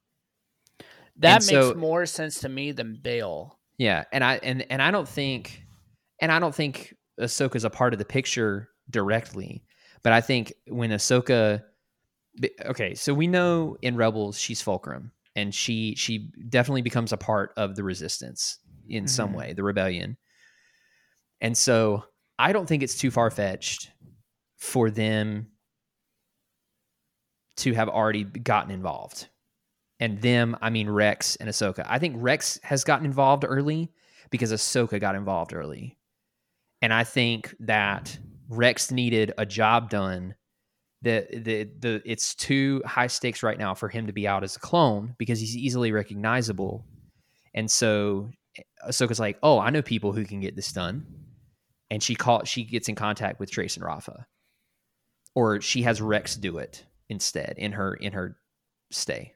that 1.17 1.41
And 1.43 1.45
makes 1.55 1.67
so- 1.67 1.73
more 1.75 2.05
sense 2.05 2.39
to 2.41 2.49
me 2.49 2.71
than 2.71 2.99
Bail. 3.01 3.59
Yeah, 3.77 4.05
and 4.11 4.23
I 4.23 4.35
and 4.43 4.65
and 4.69 4.81
I 4.81 4.91
don't 4.91 5.07
think, 5.07 5.63
and 6.21 6.31
I 6.31 6.39
don't 6.39 6.53
think 6.55 6.93
Ahsoka's 7.19 7.63
a 7.63 7.69
part 7.69 7.93
of 7.93 7.99
the 7.99 8.05
picture 8.05 8.69
directly, 8.89 9.63
but 10.07 10.13
I 10.13 10.21
think 10.21 10.53
when 10.67 10.91
Ahsoka, 10.91 11.61
okay, 12.65 12.95
so 12.95 13.13
we 13.13 13.27
know 13.27 13.75
in 13.81 13.97
Rebels 13.97 14.39
she's 14.39 14.61
Fulcrum, 14.61 15.11
and 15.35 15.53
she 15.53 15.95
she 15.95 16.31
definitely 16.47 16.81
becomes 16.81 17.11
a 17.11 17.17
part 17.17 17.51
of 17.57 17.75
the 17.75 17.83
Resistance 17.83 18.59
in 18.87 19.05
some 19.05 19.33
Mhm. 19.33 19.35
way, 19.35 19.51
the 19.51 19.63
rebellion, 19.63 20.15
and 21.41 21.57
so 21.57 22.05
I 22.39 22.53
don't 22.53 22.67
think 22.67 22.83
it's 22.83 22.97
too 22.97 23.11
far 23.11 23.29
fetched 23.29 23.91
for 24.55 24.89
them 24.89 25.51
to 27.57 27.73
have 27.73 27.89
already 27.89 28.23
gotten 28.23 28.71
involved. 28.71 29.27
And 29.99 30.21
them, 30.21 30.55
I 30.61 30.69
mean 30.69 30.89
Rex 30.89 31.35
and 31.35 31.49
Ahsoka. 31.49 31.85
I 31.85 31.99
think 31.99 32.15
Rex 32.17 32.61
has 32.63 32.85
gotten 32.85 33.05
involved 33.05 33.43
early 33.45 33.91
because 34.29 34.53
Ahsoka 34.53 35.01
got 35.01 35.15
involved 35.15 35.53
early. 35.53 35.97
And 36.81 36.93
I 36.93 37.03
think 37.03 37.53
that 37.59 38.17
Rex 38.49 38.91
needed 38.91 39.33
a 39.37 39.45
job 39.45 39.89
done 39.89 40.35
that 41.03 41.29
the 41.31 41.69
the 41.79 42.01
it's 42.05 42.33
too 42.33 42.81
high 42.85 43.07
stakes 43.07 43.43
right 43.43 43.57
now 43.57 43.73
for 43.73 43.89
him 43.89 44.07
to 44.07 44.13
be 44.13 44.27
out 44.27 44.43
as 44.43 44.55
a 44.55 44.59
clone 44.59 45.15
because 45.17 45.39
he's 45.39 45.55
easily 45.55 45.91
recognizable. 45.91 46.85
And 47.53 47.69
so 47.69 48.29
eh, 48.57 48.63
Ahsoka's 48.87 49.19
like, 49.19 49.37
"Oh, 49.43 49.59
I 49.59 49.69
know 49.69 49.81
people 49.81 50.13
who 50.13 50.25
can 50.25 50.39
get 50.39 50.55
this 50.55 50.71
done." 50.71 51.05
And 51.89 52.01
she 52.01 52.15
call 52.15 52.43
she 52.43 52.63
gets 52.63 52.89
in 52.89 52.95
contact 52.95 53.39
with 53.39 53.51
Trace 53.51 53.75
and 53.75 53.85
Rafa. 53.85 54.25
Or 55.35 55.61
she 55.61 55.83
has 55.83 56.01
Rex 56.01 56.35
do 56.35 56.57
it 56.57 56.83
instead 57.09 57.55
in 57.57 57.73
her 57.73 57.93
in 57.93 58.13
her 58.13 58.37
stay. 58.91 59.33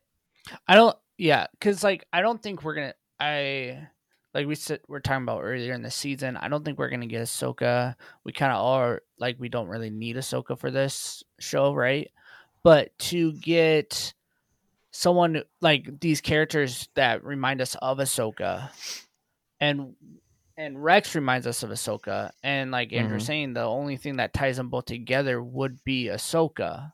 I 0.68 0.76
don't. 0.76 0.98
Yeah, 1.18 1.48
because 1.52 1.84
like 1.84 2.08
I 2.12 2.22
don't 2.22 2.42
think 2.42 2.64
we're 2.64 2.76
gonna. 2.76 2.94
I 3.20 3.88
like 4.34 4.48
we 4.48 4.56
said 4.56 4.80
we're 4.88 5.00
talking 5.00 5.24
about 5.24 5.42
earlier 5.42 5.74
in 5.74 5.82
the 5.82 5.92
season. 5.92 6.38
I 6.38 6.48
don't 6.48 6.64
think 6.64 6.78
we're 6.80 6.90
gonna 6.90 7.06
get 7.08 7.24
Ahsoka. 7.24 7.96
We 8.24 8.32
kind 8.32 8.52
of 8.52 8.64
are 8.64 9.02
like 9.20 9.38
we 9.40 9.50
don't 9.50 9.68
really 9.68 9.90
need 9.90 10.16
Ahsoka 10.16 10.58
for 10.58 10.72
this 10.72 11.24
show, 11.40 11.74
right? 11.74 12.10
But 12.64 12.98
to 13.00 13.34
get 13.34 14.14
someone 14.92 15.44
like 15.62 16.00
these 16.00 16.22
characters 16.22 16.88
that 16.96 17.24
remind 17.24 17.62
us 17.62 17.76
of 17.76 17.98
Ahsoka, 17.98 18.70
and 19.60 19.96
and 20.58 20.84
Rex 20.84 21.16
reminds 21.16 21.48
us 21.48 21.64
of 21.64 21.70
Ahsoka, 21.72 22.32
and 22.44 22.72
like 22.72 22.94
Andrew 22.94 23.18
Mhm. 23.18 23.22
saying, 23.26 23.54
the 23.54 23.62
only 23.64 23.98
thing 23.98 24.18
that 24.18 24.34
ties 24.34 24.58
them 24.58 24.70
both 24.70 24.86
together 24.86 25.42
would 25.42 25.84
be 25.84 26.06
Ahsoka 26.06 26.92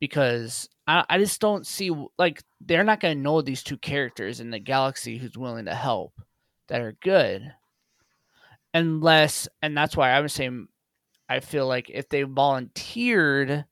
because 0.00 0.68
I, 0.86 1.04
I 1.08 1.18
just 1.18 1.40
don't 1.40 1.66
see 1.66 1.90
like 2.18 2.42
they're 2.60 2.84
not 2.84 3.00
going 3.00 3.16
to 3.16 3.22
know 3.22 3.40
these 3.40 3.62
two 3.62 3.78
characters 3.78 4.40
in 4.40 4.50
the 4.50 4.58
galaxy 4.58 5.16
who's 5.18 5.38
willing 5.38 5.64
to 5.66 5.74
help 5.74 6.12
that 6.68 6.80
are 6.80 6.96
good 7.02 7.52
unless 8.74 9.48
and 9.62 9.76
that's 9.76 9.96
why 9.96 10.10
I 10.10 10.20
was 10.20 10.32
saying 10.32 10.68
I 11.28 11.40
feel 11.40 11.66
like 11.66 11.90
if 11.90 12.08
they 12.08 12.22
volunteered 12.22 13.64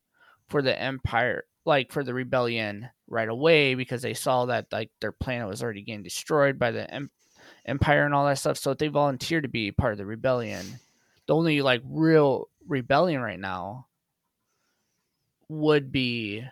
for 0.49 0.63
the 0.63 0.81
empire 0.81 1.45
like 1.65 1.93
for 1.93 2.05
the 2.05 2.15
rebellion 2.15 2.89
right 3.07 3.29
away 3.29 3.75
because 3.75 4.03
they 4.03 4.15
saw 4.15 4.47
that 4.47 4.67
like 4.73 4.91
their 5.01 5.13
planet 5.13 5.49
was 5.49 5.63
already 5.63 5.83
getting 5.83 6.03
destroyed 6.03 6.59
by 6.59 6.71
the 6.71 6.93
em- 6.93 7.11
empire 7.67 8.05
and 8.05 8.15
all 8.15 8.27
that 8.27 8.39
stuff 8.39 8.57
so 8.57 8.71
if 8.71 8.79
they 8.79 8.89
volunteered 8.89 9.43
to 9.43 9.49
be 9.49 9.71
part 9.71 9.93
of 9.93 9.99
the 9.99 10.07
rebellion 10.07 10.65
the 11.27 11.35
only 11.35 11.63
like 11.63 11.83
real 11.85 12.49
rebellion 12.67 13.21
right 13.21 13.41
now 13.41 13.87
would 15.49 15.93
be 15.93 16.43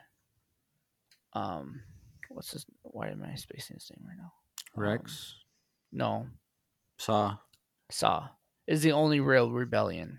um 1.32 1.80
what's 2.28 2.53
his 2.53 2.66
why 2.82 3.09
am 3.09 3.22
I 3.22 3.34
spacing 3.34 3.74
his 3.74 3.90
name 3.90 4.07
right 4.07 4.18
now? 4.18 4.32
Rex 4.76 5.36
No, 5.93 6.26
saw. 6.99 7.36
Saw. 7.90 8.28
is 8.66 8.82
the 8.82 8.93
only 8.93 9.20
real 9.20 9.51
rebellion 9.51 10.18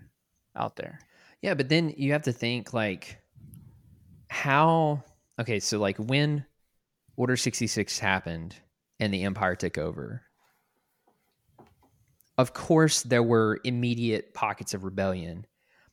out 0.54 0.76
there. 0.76 1.00
Yeah, 1.42 1.54
but 1.54 1.68
then 1.68 1.92
you 1.96 2.12
have 2.12 2.22
to 2.22 2.32
think 2.32 2.72
like 2.72 3.18
how 4.28 5.02
okay, 5.40 5.58
so 5.60 5.78
like 5.78 5.96
when 5.98 6.44
Order 7.16 7.36
66 7.36 7.98
happened 7.98 8.54
and 9.00 9.12
the 9.12 9.24
Empire 9.24 9.56
took 9.56 9.76
over. 9.78 10.22
Of 12.36 12.52
course 12.52 13.02
there 13.02 13.22
were 13.22 13.60
immediate 13.64 14.34
pockets 14.34 14.74
of 14.74 14.84
rebellion, 14.84 15.46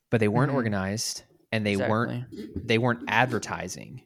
but 0.09 0.19
they 0.19 0.27
weren't 0.27 0.51
Mhm. 0.51 0.55
organized 0.55 1.23
and 1.51 1.65
they 1.65 1.77
weren't 1.77 2.25
they 2.67 2.77
weren't 2.77 3.03
advertising. 3.07 4.01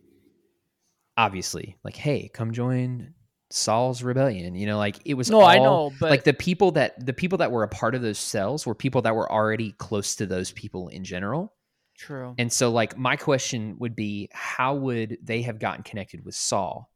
Obviously, 1.18 1.78
like 1.84 1.96
hey, 1.96 2.30
come 2.34 2.52
join 2.54 3.14
Saw's 3.52 4.02
rebellion. 4.04 4.56
You 4.56 4.66
know, 4.66 4.78
like 4.78 4.98
it 5.06 5.14
was 5.14 5.30
No, 5.30 5.42
I 5.42 5.58
know, 5.58 5.92
but 6.00 6.10
like 6.10 6.24
the 6.24 6.34
people 6.34 6.72
that 6.72 7.06
the 7.06 7.14
people 7.14 7.38
that 7.40 7.52
were 7.52 7.64
a 7.64 7.68
part 7.68 7.96
of 7.96 8.02
those 8.02 8.18
cells 8.20 8.66
were 8.66 8.76
people 8.76 9.02
that 9.04 9.16
were 9.16 9.32
already 9.32 9.72
close 9.74 10.16
to 10.18 10.26
those 10.26 10.52
people 10.52 10.88
in 10.90 11.04
general. 11.04 11.54
true. 11.98 12.36
And 12.38 12.52
so, 12.52 12.72
like, 12.72 12.98
my 12.98 13.16
question 13.16 13.78
would 13.80 13.96
be, 13.96 14.30
how 14.34 14.76
would 14.76 15.18
they 15.24 15.44
have 15.44 15.60
gotten 15.60 15.84
connected 15.84 16.26
with 16.26 16.36
Saul? 16.36 16.92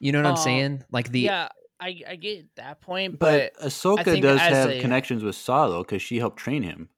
You 0.00 0.12
know 0.12 0.20
what 0.20 0.26
I'm 0.28 0.34
Uh, 0.34 0.36
saying? 0.36 0.84
Like 0.90 1.10
the 1.10 1.20
yeah, 1.20 1.48
I 1.80 2.00
I 2.08 2.16
get 2.16 2.54
that 2.56 2.80
point, 2.80 3.18
But 3.18 3.52
but, 3.58 3.66
Ahsoka 3.66 4.20
does 4.20 4.40
have 4.40 4.70
a- 4.70 4.80
connections 4.80 5.22
with 5.24 5.34
Saw 5.36 5.68
though, 5.68 5.82
because 5.82 6.02
she 6.02 6.18
helped 6.18 6.38
train 6.38 6.62
him. 6.62 6.88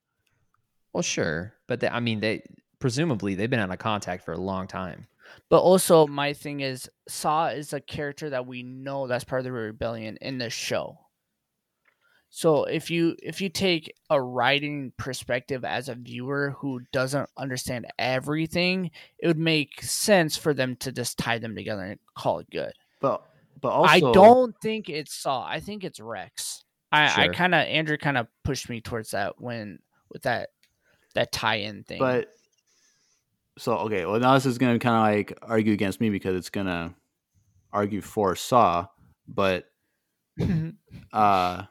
well, 0.92 1.02
sure, 1.02 1.54
but 1.66 1.80
they, 1.80 1.88
I 1.88 2.00
mean, 2.00 2.20
they 2.20 2.42
presumably 2.78 3.34
they've 3.34 3.50
been 3.50 3.60
out 3.60 3.70
of 3.70 3.78
contact 3.78 4.24
for 4.24 4.32
a 4.32 4.38
long 4.38 4.66
time. 4.66 5.06
But 5.48 5.60
also 5.60 6.06
my 6.06 6.32
thing 6.32 6.60
is 6.60 6.88
Saw 7.08 7.48
is 7.48 7.72
a 7.72 7.80
character 7.80 8.30
that 8.30 8.46
we 8.46 8.62
know 8.62 9.06
that's 9.06 9.24
part 9.24 9.40
of 9.40 9.44
the 9.44 9.52
rebellion 9.52 10.18
in 10.20 10.38
the 10.38 10.50
show. 10.50 10.98
So 12.28 12.64
if 12.64 12.90
you 12.90 13.16
if 13.22 13.40
you 13.40 13.48
take 13.48 13.94
a 14.10 14.20
writing 14.20 14.92
perspective 14.98 15.64
as 15.64 15.88
a 15.88 15.94
viewer 15.94 16.54
who 16.58 16.80
doesn't 16.92 17.30
understand 17.36 17.86
everything, 17.98 18.90
it 19.18 19.26
would 19.26 19.38
make 19.38 19.82
sense 19.82 20.36
for 20.36 20.52
them 20.52 20.76
to 20.76 20.92
just 20.92 21.18
tie 21.18 21.38
them 21.38 21.54
together 21.54 21.84
and 21.84 22.00
call 22.14 22.40
it 22.40 22.50
good. 22.50 22.72
But 23.00 23.22
but 23.60 23.70
also 23.70 23.90
I 23.90 24.00
don't 24.12 24.54
think 24.60 24.88
it's 24.88 25.14
Saw. 25.14 25.46
I 25.46 25.60
think 25.60 25.84
it's 25.84 26.00
Rex. 26.00 26.64
I, 26.92 27.24
I 27.24 27.28
kind 27.28 27.54
of 27.54 27.66
Andrew 27.66 27.96
kind 27.96 28.18
of 28.18 28.26
pushed 28.44 28.68
me 28.68 28.80
towards 28.80 29.12
that 29.12 29.40
when 29.40 29.78
with 30.10 30.22
that 30.22 30.50
that 31.14 31.32
tie-in 31.32 31.84
thing. 31.84 31.98
But 31.98 32.28
so 33.58 33.76
okay, 33.78 34.04
well 34.06 34.20
now 34.20 34.34
this 34.34 34.46
is 34.46 34.58
gonna 34.58 34.78
kind 34.78 34.96
of 34.96 35.16
like 35.16 35.38
argue 35.42 35.72
against 35.72 36.00
me 36.00 36.10
because 36.10 36.36
it's 36.36 36.50
gonna 36.50 36.94
argue 37.72 38.00
for 38.00 38.36
Saw, 38.36 38.86
but 39.26 39.66
uh, 41.12 41.62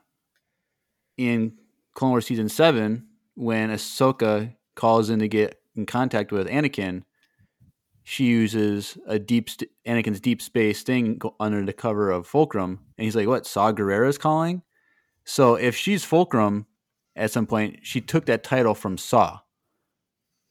in 1.17 1.57
Clone 1.93 2.11
Wars 2.11 2.25
season 2.25 2.49
seven, 2.49 3.07
when 3.35 3.69
Ahsoka 3.69 4.55
calls 4.75 5.09
in 5.09 5.19
to 5.19 5.27
get 5.27 5.59
in 5.75 5.85
contact 5.85 6.31
with 6.31 6.47
Anakin, 6.47 7.03
she 8.03 8.25
uses 8.25 8.97
a 9.07 9.17
deep 9.17 9.49
st- 9.49 9.71
Anakin's 9.87 10.19
deep 10.19 10.41
space 10.41 10.83
thing 10.83 11.19
under 11.39 11.65
the 11.65 11.73
cover 11.73 12.11
of 12.11 12.27
Fulcrum, 12.27 12.79
and 12.97 13.05
he's 13.05 13.15
like, 13.15 13.27
"What? 13.27 13.45
Saw 13.45 13.71
Gerrera's 13.71 14.17
calling?" 14.17 14.61
So 15.23 15.55
if 15.55 15.75
she's 15.75 16.03
Fulcrum, 16.03 16.67
at 17.15 17.31
some 17.31 17.47
point 17.47 17.79
she 17.81 18.01
took 18.01 18.25
that 18.25 18.43
title 18.43 18.75
from 18.75 18.97
Saw, 18.97 19.39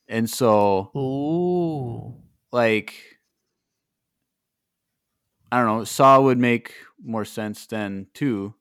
and 0.08 0.28
so 0.28 0.90
Ooh. 0.96 2.14
like 2.52 2.94
I 5.52 5.58
don't 5.58 5.78
know, 5.78 5.84
Saw 5.84 6.20
would 6.20 6.38
make 6.38 6.74
more 7.02 7.24
sense 7.24 7.66
than 7.66 8.08
two. 8.12 8.54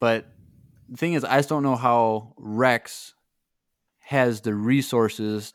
But 0.00 0.26
the 0.88 0.96
thing 0.96 1.12
is, 1.12 1.22
I 1.22 1.36
just 1.36 1.48
don't 1.48 1.62
know 1.62 1.76
how 1.76 2.34
Rex 2.36 3.14
has 3.98 4.40
the 4.40 4.54
resources 4.54 5.52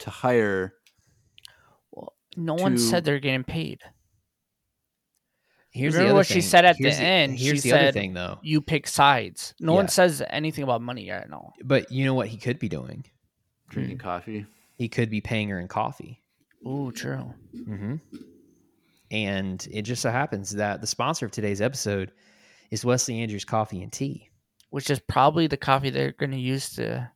to 0.00 0.10
hire. 0.10 0.74
Well, 1.90 2.12
no 2.36 2.54
one 2.54 2.76
said 2.76 3.04
they're 3.04 3.18
getting 3.20 3.44
paid. 3.44 3.80
Here's 5.70 5.94
Remember 5.94 6.04
the 6.04 6.10
other 6.10 6.18
what 6.18 6.26
she 6.26 6.40
said 6.40 6.64
at 6.64 6.76
the 6.76 6.84
Here's 6.84 6.98
end? 7.00 7.38
Here's 7.38 7.62
She 7.62 7.70
the 7.70 7.78
other 7.78 7.92
thing, 7.92 8.12
though. 8.12 8.38
You 8.42 8.60
pick 8.60 8.86
sides. 8.86 9.54
No 9.58 9.72
Yeah. 9.72 9.76
one 9.76 9.88
says 9.88 10.22
anything 10.28 10.62
about 10.62 10.82
money 10.82 11.10
right 11.10 11.28
now. 11.28 11.52
But 11.64 11.90
you 11.90 12.04
know 12.04 12.14
what 12.14 12.28
he 12.28 12.36
could 12.36 12.58
be 12.58 12.68
doing? 12.68 13.06
Drinking 13.74 13.98
coffee. 13.98 14.46
He 14.76 14.88
could 14.88 15.10
be 15.10 15.20
paying 15.20 15.48
her 15.50 15.60
in 15.60 15.68
coffee. 15.68 16.20
Oh, 16.66 16.90
true. 16.90 17.32
hmm 17.52 17.96
And 19.10 19.66
it 19.70 19.82
just 19.82 20.02
so 20.02 20.10
happens 20.10 20.52
that 20.52 20.80
the 20.80 20.86
sponsor 20.86 21.26
of 21.26 21.32
today's 21.32 21.60
episode 21.60 22.10
is 22.70 22.84
Wesley 22.84 23.20
Andrews 23.20 23.44
Coffee 23.44 23.82
and 23.82 23.92
Tea. 23.92 24.30
Which 24.70 24.90
is 24.90 24.98
probably 24.98 25.46
the 25.46 25.56
coffee 25.56 25.90
they're 25.90 26.12
going 26.12 26.32
to 26.32 26.38
use 26.38 26.70
to. 26.76 27.10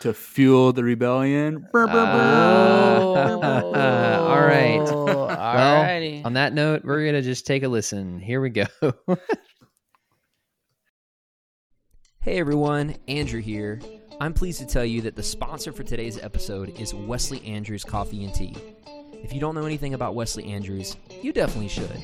To 0.00 0.12
fuel 0.12 0.72
the 0.72 0.84
rebellion. 0.84 1.66
Ah. 1.74 4.20
All 4.28 4.40
right. 4.40 4.76
Oh, 4.88 5.26
Alrighty. 5.28 6.24
On 6.24 6.34
that 6.34 6.52
note, 6.52 6.84
we're 6.84 7.02
going 7.02 7.14
to 7.14 7.22
just 7.22 7.46
take 7.46 7.62
a 7.62 7.68
listen. 7.68 8.20
Here 8.20 8.40
we 8.40 8.50
go. 8.50 8.66
hey 12.20 12.38
everyone, 12.38 12.96
Andrew 13.08 13.40
here. 13.40 13.80
I'm 14.20 14.32
pleased 14.32 14.60
to 14.60 14.66
tell 14.66 14.84
you 14.84 15.02
that 15.02 15.14
the 15.14 15.22
sponsor 15.22 15.72
for 15.72 15.82
today's 15.82 16.18
episode 16.18 16.80
is 16.80 16.94
Wesley 16.94 17.44
Andrews 17.44 17.84
Coffee 17.84 18.24
and 18.24 18.34
Tea. 18.34 18.54
If 19.12 19.32
you 19.34 19.40
don't 19.40 19.54
know 19.54 19.66
anything 19.66 19.92
about 19.92 20.14
Wesley 20.14 20.44
Andrews, 20.46 20.96
you 21.22 21.34
definitely 21.34 21.68
should. 21.68 22.02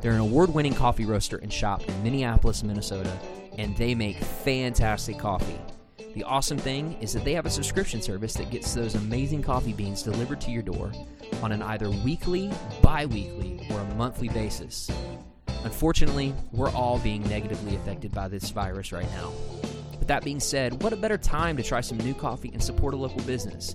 They're 0.00 0.12
an 0.12 0.18
award 0.18 0.52
winning 0.52 0.74
coffee 0.74 1.04
roaster 1.04 1.36
and 1.36 1.52
shop 1.52 1.88
in 1.88 2.02
Minneapolis, 2.02 2.64
Minnesota, 2.64 3.16
and 3.58 3.76
they 3.76 3.94
make 3.94 4.16
fantastic 4.16 5.18
coffee. 5.18 5.58
The 6.14 6.24
awesome 6.24 6.58
thing 6.58 6.96
is 7.00 7.12
that 7.12 7.24
they 7.24 7.34
have 7.34 7.46
a 7.46 7.50
subscription 7.50 8.02
service 8.02 8.34
that 8.34 8.50
gets 8.50 8.74
those 8.74 8.96
amazing 8.96 9.42
coffee 9.42 9.72
beans 9.72 10.02
delivered 10.02 10.40
to 10.42 10.50
your 10.50 10.62
door 10.62 10.92
on 11.42 11.52
an 11.52 11.62
either 11.62 11.90
weekly, 11.90 12.50
bi 12.82 13.06
weekly, 13.06 13.66
or 13.70 13.78
a 13.78 13.94
monthly 13.94 14.28
basis. 14.28 14.90
Unfortunately, 15.64 16.34
we're 16.50 16.72
all 16.72 16.98
being 16.98 17.22
negatively 17.28 17.76
affected 17.76 18.12
by 18.12 18.26
this 18.26 18.50
virus 18.50 18.90
right 18.90 19.10
now. 19.12 19.30
That 20.12 20.24
being 20.24 20.40
said, 20.40 20.82
what 20.82 20.92
a 20.92 20.96
better 20.96 21.16
time 21.16 21.56
to 21.56 21.62
try 21.62 21.80
some 21.80 21.96
new 21.96 22.12
coffee 22.12 22.50
and 22.52 22.62
support 22.62 22.92
a 22.92 22.98
local 22.98 23.22
business? 23.22 23.74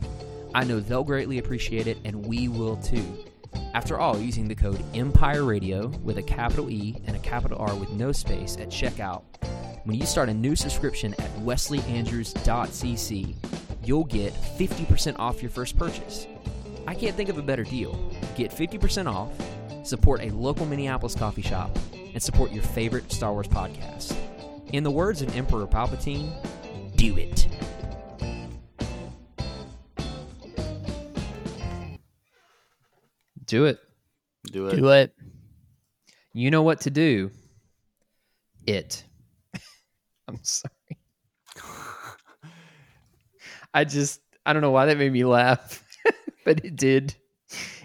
I 0.54 0.66
know 0.66 0.80
they'll 0.80 1.04
greatly 1.04 1.40
appreciate 1.40 1.88
it, 1.88 1.98
and 2.06 2.28
we 2.28 2.48
will 2.48 2.78
too. 2.78 3.26
After 3.74 3.98
all, 3.98 4.20
using 4.20 4.48
the 4.48 4.54
code 4.54 4.86
Empire 4.94 5.44
Radio 5.44 5.88
with 6.04 6.20
a 6.20 6.22
capital 6.22 6.70
E 6.70 7.02
and 7.08 7.16
a 7.16 7.20
capital 7.20 7.58
R 7.58 7.74
with 7.74 7.90
no 7.90 8.12
space 8.12 8.56
at 8.58 8.70
checkout, 8.70 9.24
when 9.86 10.00
you 10.00 10.06
start 10.06 10.30
a 10.30 10.34
new 10.36 10.56
subscription 10.56 11.16
at 11.16 11.36
wesleyandrews.cc, 11.38 13.36
you'll 13.84 14.04
get 14.04 14.32
50% 14.60 15.16
off 15.18 15.42
your 15.42 15.50
first 15.50 15.76
purchase. 15.76 16.28
I 16.86 16.94
can't 16.94 17.16
think 17.16 17.30
of 17.30 17.40
a 17.40 17.42
better 17.42 17.64
deal. 17.64 17.96
Get 18.36 18.52
50% 18.52 19.12
off, 19.12 19.32
support 19.84 20.22
a 20.22 20.30
local 20.30 20.68
Minneapolis 20.68 21.16
coffee 21.16 21.42
shop, 21.42 21.76
and 22.14 22.22
support 22.22 22.52
your 22.52 22.62
favorite 22.62 23.12
Star 23.12 23.34
Wars 23.34 23.48
podcast. 23.48 24.16
In 24.74 24.84
the 24.84 24.92
words 24.92 25.22
of 25.22 25.36
Emperor 25.36 25.66
Palpatine, 25.66 26.30
do 26.96 27.18
it. 27.18 27.48
Do 33.46 33.66
it. 33.66 33.80
Do 34.44 34.68
it. 34.68 34.76
Do 34.76 34.90
it. 34.90 35.14
You 36.34 36.52
know 36.52 36.64
what 36.64 36.82
to 36.82 36.90
do. 36.90 37.32
It. 38.66 39.06
I'm 40.28 40.40
sorry. 40.44 40.74
I 43.74 43.86
just, 43.86 44.20
I 44.46 44.52
don't 44.52 44.62
know 44.62 44.72
why 44.72 44.88
that 44.88 44.98
made 44.98 45.14
me 45.14 45.24
laugh, 45.24 45.84
but 46.46 46.66
it 46.66 46.76
did. 46.76 47.16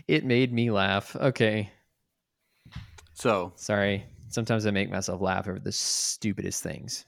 It 0.09 0.25
made 0.25 0.53
me 0.53 0.73
laugh. 0.73 1.15
Okay. 1.15 1.71
So 3.15 3.53
Sorry. 3.55 4.05
Sometimes 4.33 4.67
I 4.67 4.71
make 4.71 4.91
myself 4.91 5.21
laugh 5.21 5.47
over 5.47 5.59
the 5.59 5.73
stupidest 5.73 6.63
things. 6.63 7.05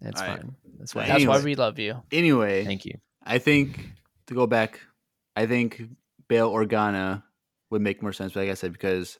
That's 0.00 0.20
All 0.20 0.26
right. 0.26 0.40
fine. 0.40 0.56
That's 0.78 0.94
why. 0.94 1.06
That's 1.06 1.24
why 1.24 1.40
we 1.40 1.54
love 1.54 1.78
you. 1.78 2.02
anyway, 2.12 2.64
Thank 2.64 2.84
you. 2.84 2.98
I 3.24 3.38
think 3.38 3.92
to 4.26 4.34
go 4.34 4.46
back, 4.46 4.80
I 5.36 5.46
think 5.46 5.80
Bail 6.28 6.52
Organa 6.52 7.22
would 7.70 7.80
make 7.80 8.02
more 8.02 8.12
sense, 8.12 8.34
like 8.34 8.50
I 8.50 8.54
said, 8.54 8.72
because 8.72 9.18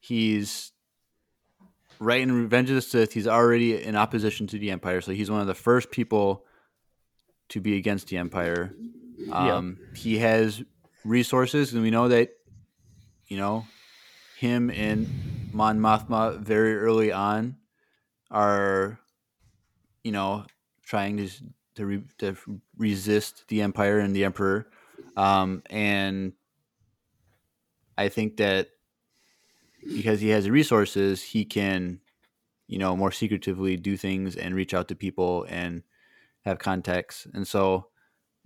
he's 0.00 0.72
right 1.98 2.20
in 2.22 2.32
Revenge 2.32 2.70
of 2.70 2.76
the 2.76 2.82
Sith. 2.82 3.12
He's 3.12 3.28
already 3.28 3.82
in 3.82 3.94
opposition 3.94 4.46
to 4.48 4.58
the 4.58 4.70
Empire, 4.70 5.02
so 5.02 5.12
he's 5.12 5.30
one 5.30 5.40
of 5.40 5.46
the 5.46 5.54
first 5.54 5.90
people 5.90 6.44
to 7.50 7.60
be 7.60 7.76
against 7.76 8.08
the 8.08 8.16
Empire. 8.16 8.74
Um, 9.30 9.78
He 9.94 10.18
has 10.18 10.62
resources, 11.04 11.74
and 11.74 11.82
we 11.82 11.90
know 11.90 12.08
that 12.08 12.30
you 13.28 13.36
know 13.36 13.66
him 14.42 14.70
and 14.70 15.08
Mon 15.52 15.78
Mothma 15.78 16.38
very 16.38 16.76
early 16.76 17.12
on 17.12 17.56
are 18.30 18.98
you 20.04 20.12
know 20.12 20.44
trying 20.84 21.16
to 21.16 21.28
to, 21.74 21.86
re, 21.86 22.02
to 22.18 22.36
resist 22.76 23.44
the 23.48 23.62
empire 23.62 23.98
and 23.98 24.14
the 24.14 24.24
emperor 24.24 24.68
um, 25.16 25.62
and 25.70 26.32
i 27.96 28.08
think 28.08 28.36
that 28.36 28.68
because 29.86 30.20
he 30.20 30.28
has 30.28 30.44
the 30.44 30.50
resources 30.50 31.22
he 31.22 31.44
can 31.44 32.00
you 32.72 32.78
know, 32.78 32.96
more 32.96 33.12
secretively 33.12 33.76
do 33.76 33.98
things 33.98 34.34
and 34.34 34.54
reach 34.54 34.72
out 34.72 34.88
to 34.88 34.94
people 34.94 35.44
and 35.50 35.82
have 36.46 36.58
contacts. 36.58 37.26
And 37.34 37.46
so 37.46 37.88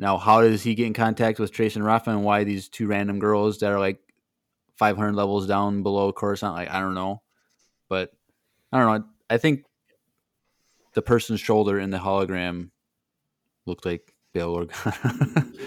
now, 0.01 0.19
how 0.19 0.41
does 0.41 0.65
he 0.65 0.75
get 0.75 0.89
in 0.89 0.95
contact 0.95 1.39
with 1.39 1.53
Trace 1.53 1.77
and 1.77 1.85
Rafa, 1.85 2.11
and 2.11 2.25
why 2.25 2.43
these 2.43 2.69
two 2.69 2.89
random 2.89 3.21
girls 3.21 3.59
that 3.59 3.71
are 3.71 3.79
like 3.79 4.01
500 4.79 5.15
levels 5.15 5.47
down 5.47 5.83
below 5.83 6.13
Coruscant? 6.13 6.55
Like, 6.55 6.71
I 6.71 6.81
don't 6.81 6.95
know, 6.95 7.23
but 7.89 8.13
I 8.73 8.79
don't 8.79 9.01
know. 9.01 9.07
I 9.31 9.39
think 9.39 9.65
the 10.95 11.03
person's 11.03 11.41
shoulder 11.41 11.79
in 11.79 11.91
the 11.91 11.99
hologram 11.99 12.71
looked 13.67 13.85
like 13.85 14.15
Bail 14.33 14.55
Organa. 14.55 15.47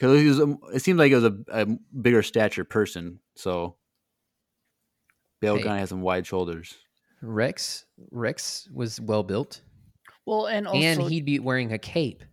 Because 0.00 0.22
it, 0.22 0.26
was 0.28 0.38
a- 0.40 0.56
it 0.76 0.80
seemed 0.82 0.98
like 0.98 1.12
it 1.12 1.16
was 1.16 1.24
a, 1.24 1.36
a 1.50 1.66
bigger 2.00 2.22
stature 2.22 2.64
person, 2.64 3.18
so 3.34 3.76
Bail 5.42 5.56
Hey. 5.56 5.62
Organa 5.64 5.78
has 5.80 5.90
some 5.90 6.00
wide 6.00 6.26
shoulders. 6.26 6.74
Rex 7.20 7.84
Rex 8.10 8.66
was 8.72 8.98
well 8.98 9.22
built, 9.22 9.60
Well, 10.24 10.46
and 10.46 10.66
also 10.66 10.80
and 10.80 11.02
he'd 11.02 11.26
be 11.26 11.38
wearing 11.38 11.72
a 11.74 11.78
cape. 11.78 12.24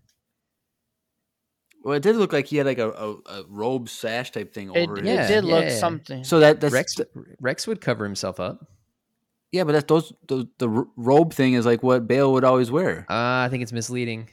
Well, 1.87 1.95
it 1.95 2.03
did 2.03 2.17
look 2.17 2.33
like 2.33 2.47
he 2.47 2.57
had 2.57 2.65
like 2.65 2.79
a, 2.79 2.89
a, 2.91 3.11
a 3.27 3.43
robe 3.47 3.87
sash 3.87 4.33
type 4.33 4.53
thing 4.53 4.69
over 4.71 4.97
it 4.97 5.05
his. 5.05 5.13
Yeah, 5.15 5.23
it 5.23 5.27
did 5.29 5.45
look 5.45 5.63
yeah. 5.63 5.79
something. 5.79 6.25
So 6.25 6.41
that 6.41 6.59
that's 6.59 6.73
Rex 6.73 6.97
Rex 7.39 7.65
would 7.65 7.79
cover 7.79 8.03
himself 8.03 8.41
up. 8.41 8.67
yeah, 9.53 9.63
but 9.63 9.71
that's 9.71 9.85
those, 9.85 10.11
those 10.27 10.47
the 10.57 10.67
robe 10.97 11.33
thing 11.33 11.53
is 11.53 11.65
like 11.65 11.83
what 11.83 12.05
Bail 12.05 12.33
would 12.33 12.43
always 12.43 12.69
wear. 12.69 13.05
Uh, 13.09 13.45
I 13.45 13.47
think 13.49 13.63
it's 13.63 13.71
misleading. 13.71 14.27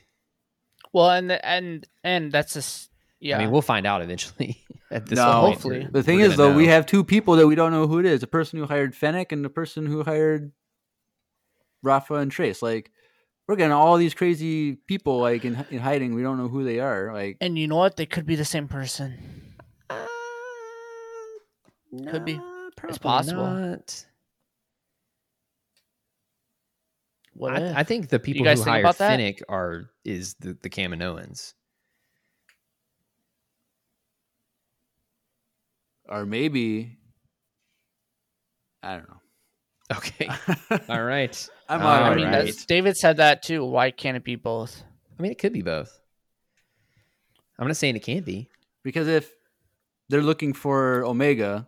well, 0.92 1.10
and 1.12 1.30
and 1.30 1.86
and 2.02 2.32
that's 2.32 2.54
just 2.54 2.90
yeah. 3.20 3.36
I 3.36 3.42
mean, 3.42 3.52
we'll 3.52 3.62
find 3.62 3.86
out 3.86 4.02
eventually. 4.02 4.60
At 4.90 5.06
this 5.06 5.16
No, 5.16 5.24
point. 5.42 5.54
hopefully. 5.54 5.88
The 5.88 6.02
thing 6.02 6.18
we're 6.18 6.30
is, 6.30 6.36
though, 6.36 6.48
gonna 6.48 6.56
we 6.56 6.66
have 6.66 6.86
two 6.86 7.04
people 7.04 7.36
that 7.36 7.46
we 7.46 7.54
don't 7.54 7.70
know 7.70 7.86
who 7.86 8.00
it 8.00 8.06
is: 8.06 8.20
the 8.20 8.26
person 8.26 8.58
who 8.58 8.66
hired 8.66 8.96
Fennec 8.96 9.30
and 9.30 9.44
the 9.44 9.48
person 9.48 9.86
who 9.86 10.02
hired 10.02 10.50
Rafa 11.84 12.14
and 12.14 12.32
Trace. 12.32 12.62
Like, 12.62 12.90
we're 13.46 13.56
getting 13.56 13.72
all 13.72 13.96
these 13.96 14.14
crazy 14.14 14.76
people 14.86 15.18
like 15.18 15.44
in, 15.44 15.64
in 15.70 15.78
hiding. 15.78 16.14
We 16.14 16.22
don't 16.22 16.38
know 16.38 16.48
who 16.48 16.64
they 16.64 16.80
are. 16.80 17.12
Like, 17.12 17.36
and 17.40 17.58
you 17.58 17.68
know 17.68 17.76
what? 17.76 17.96
They 17.96 18.06
could 18.06 18.26
be 18.26 18.36
the 18.36 18.44
same 18.44 18.68
person. 18.68 19.54
Uh, 19.90 20.06
could 22.10 22.24
be. 22.24 22.40
It's 22.88 22.98
possible. 22.98 23.44
not. 23.44 24.06
What? 27.34 27.52
I, 27.52 27.80
I 27.80 27.82
think 27.82 28.08
the 28.08 28.18
people 28.18 28.44
guys 28.44 28.58
who 28.58 28.64
think 28.64 28.84
hired? 28.84 28.96
Fennec 28.96 29.42
are 29.48 29.90
is 30.04 30.34
the 30.40 30.56
the 30.62 30.70
Kaminoans. 30.70 31.54
or 36.08 36.26
maybe 36.26 36.98
I 38.82 38.96
don't 38.96 39.08
know. 39.08 39.96
Okay. 39.96 40.28
All 40.88 41.02
right. 41.02 41.48
I'm 41.68 41.80
All 41.80 41.86
all 41.88 42.04
I 42.12 42.14
mean, 42.14 42.26
right. 42.26 42.64
David 42.68 42.96
said 42.96 43.16
that 43.18 43.42
too. 43.42 43.64
Why 43.64 43.90
can't 43.90 44.16
it 44.16 44.24
be 44.24 44.36
both? 44.36 44.82
I 45.18 45.22
mean, 45.22 45.32
it 45.32 45.38
could 45.38 45.52
be 45.52 45.62
both. 45.62 45.98
I'm 47.58 47.66
not 47.66 47.76
saying 47.76 47.96
it 47.96 48.02
can't 48.02 48.24
be. 48.26 48.48
Because 48.82 49.08
if 49.08 49.32
they're 50.08 50.22
looking 50.22 50.52
for 50.52 51.04
Omega, 51.04 51.66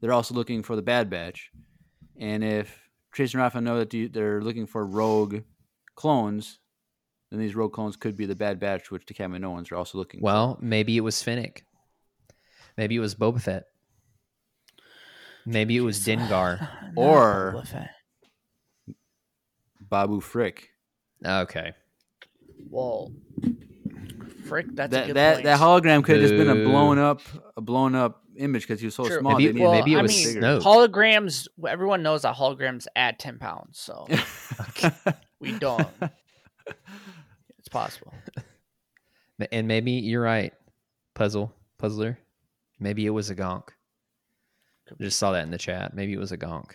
they're 0.00 0.12
also 0.12 0.34
looking 0.34 0.62
for 0.62 0.74
the 0.74 0.82
Bad 0.82 1.08
Batch. 1.10 1.50
And 2.18 2.42
if 2.42 2.88
Trace 3.12 3.34
and 3.34 3.42
Rafa 3.42 3.60
know 3.60 3.78
that 3.84 4.12
they're 4.12 4.40
looking 4.42 4.66
for 4.66 4.84
rogue 4.84 5.42
clones, 5.94 6.58
then 7.30 7.38
these 7.38 7.54
rogue 7.54 7.72
clones 7.72 7.94
could 7.96 8.16
be 8.16 8.26
the 8.26 8.34
Bad 8.34 8.58
Batch, 8.58 8.90
which 8.90 9.06
the 9.06 9.14
Kaminoans 9.14 9.70
are 9.70 9.76
also 9.76 9.98
looking 9.98 10.20
Well, 10.20 10.58
maybe 10.60 10.96
it 10.96 11.02
was 11.02 11.22
Fennec. 11.22 11.64
Maybe 12.76 12.96
it 12.96 13.00
was 13.00 13.14
Boba 13.14 13.40
Fett. 13.40 13.64
Maybe 15.46 15.76
it 15.76 15.80
was 15.80 16.00
Dengar. 16.04 16.60
Not 16.60 16.70
Or- 16.96 17.52
Boba 17.56 17.66
Fett. 17.66 17.90
for. 17.90 17.97
Babu 19.88 20.20
Frick. 20.20 20.70
Okay. 21.24 21.72
Well, 22.70 23.12
frick, 24.44 24.66
that's 24.74 24.92
a 24.94 24.96
that 24.98 25.06
good 25.06 25.16
that, 25.16 25.34
point. 25.34 25.44
that 25.44 25.58
hologram 25.60 26.04
could 26.04 26.16
have 26.20 26.28
just 26.28 26.34
been 26.36 26.48
a 26.50 26.64
blown 26.68 26.98
up 26.98 27.20
a 27.56 27.60
blown 27.60 27.94
up 27.94 28.22
image 28.36 28.62
because 28.62 28.80
he 28.80 28.86
was 28.86 28.94
so 28.94 29.06
True. 29.06 29.20
small. 29.20 29.32
Maybe- 29.32 29.46
they 29.46 29.52
needed 29.54 29.62
well, 29.64 29.72
maybe 29.72 29.94
it 29.94 29.98
I 29.98 30.02
was 30.02 30.26
mean, 30.34 30.36
Snoke. 30.42 30.62
holograms. 30.62 31.48
Everyone 31.66 32.02
knows 32.02 32.22
that 32.22 32.36
holograms 32.36 32.86
add 32.94 33.18
ten 33.18 33.38
pounds, 33.38 33.78
so 33.78 34.06
we 35.40 35.58
don't. 35.58 35.88
It's 37.58 37.68
possible. 37.68 38.14
And 39.52 39.68
maybe 39.68 39.90
you're 39.92 40.22
right. 40.22 40.54
Puzzle. 41.14 41.52
Puzzler. 41.76 42.18
Maybe 42.80 43.04
it 43.04 43.10
was 43.10 43.28
a 43.28 43.34
gonk. 43.34 43.64
I 44.90 44.94
just 45.02 45.18
saw 45.18 45.32
that 45.32 45.42
in 45.42 45.50
the 45.50 45.58
chat. 45.58 45.92
Maybe 45.92 46.14
it 46.14 46.18
was 46.18 46.32
a 46.32 46.38
gonk. 46.38 46.70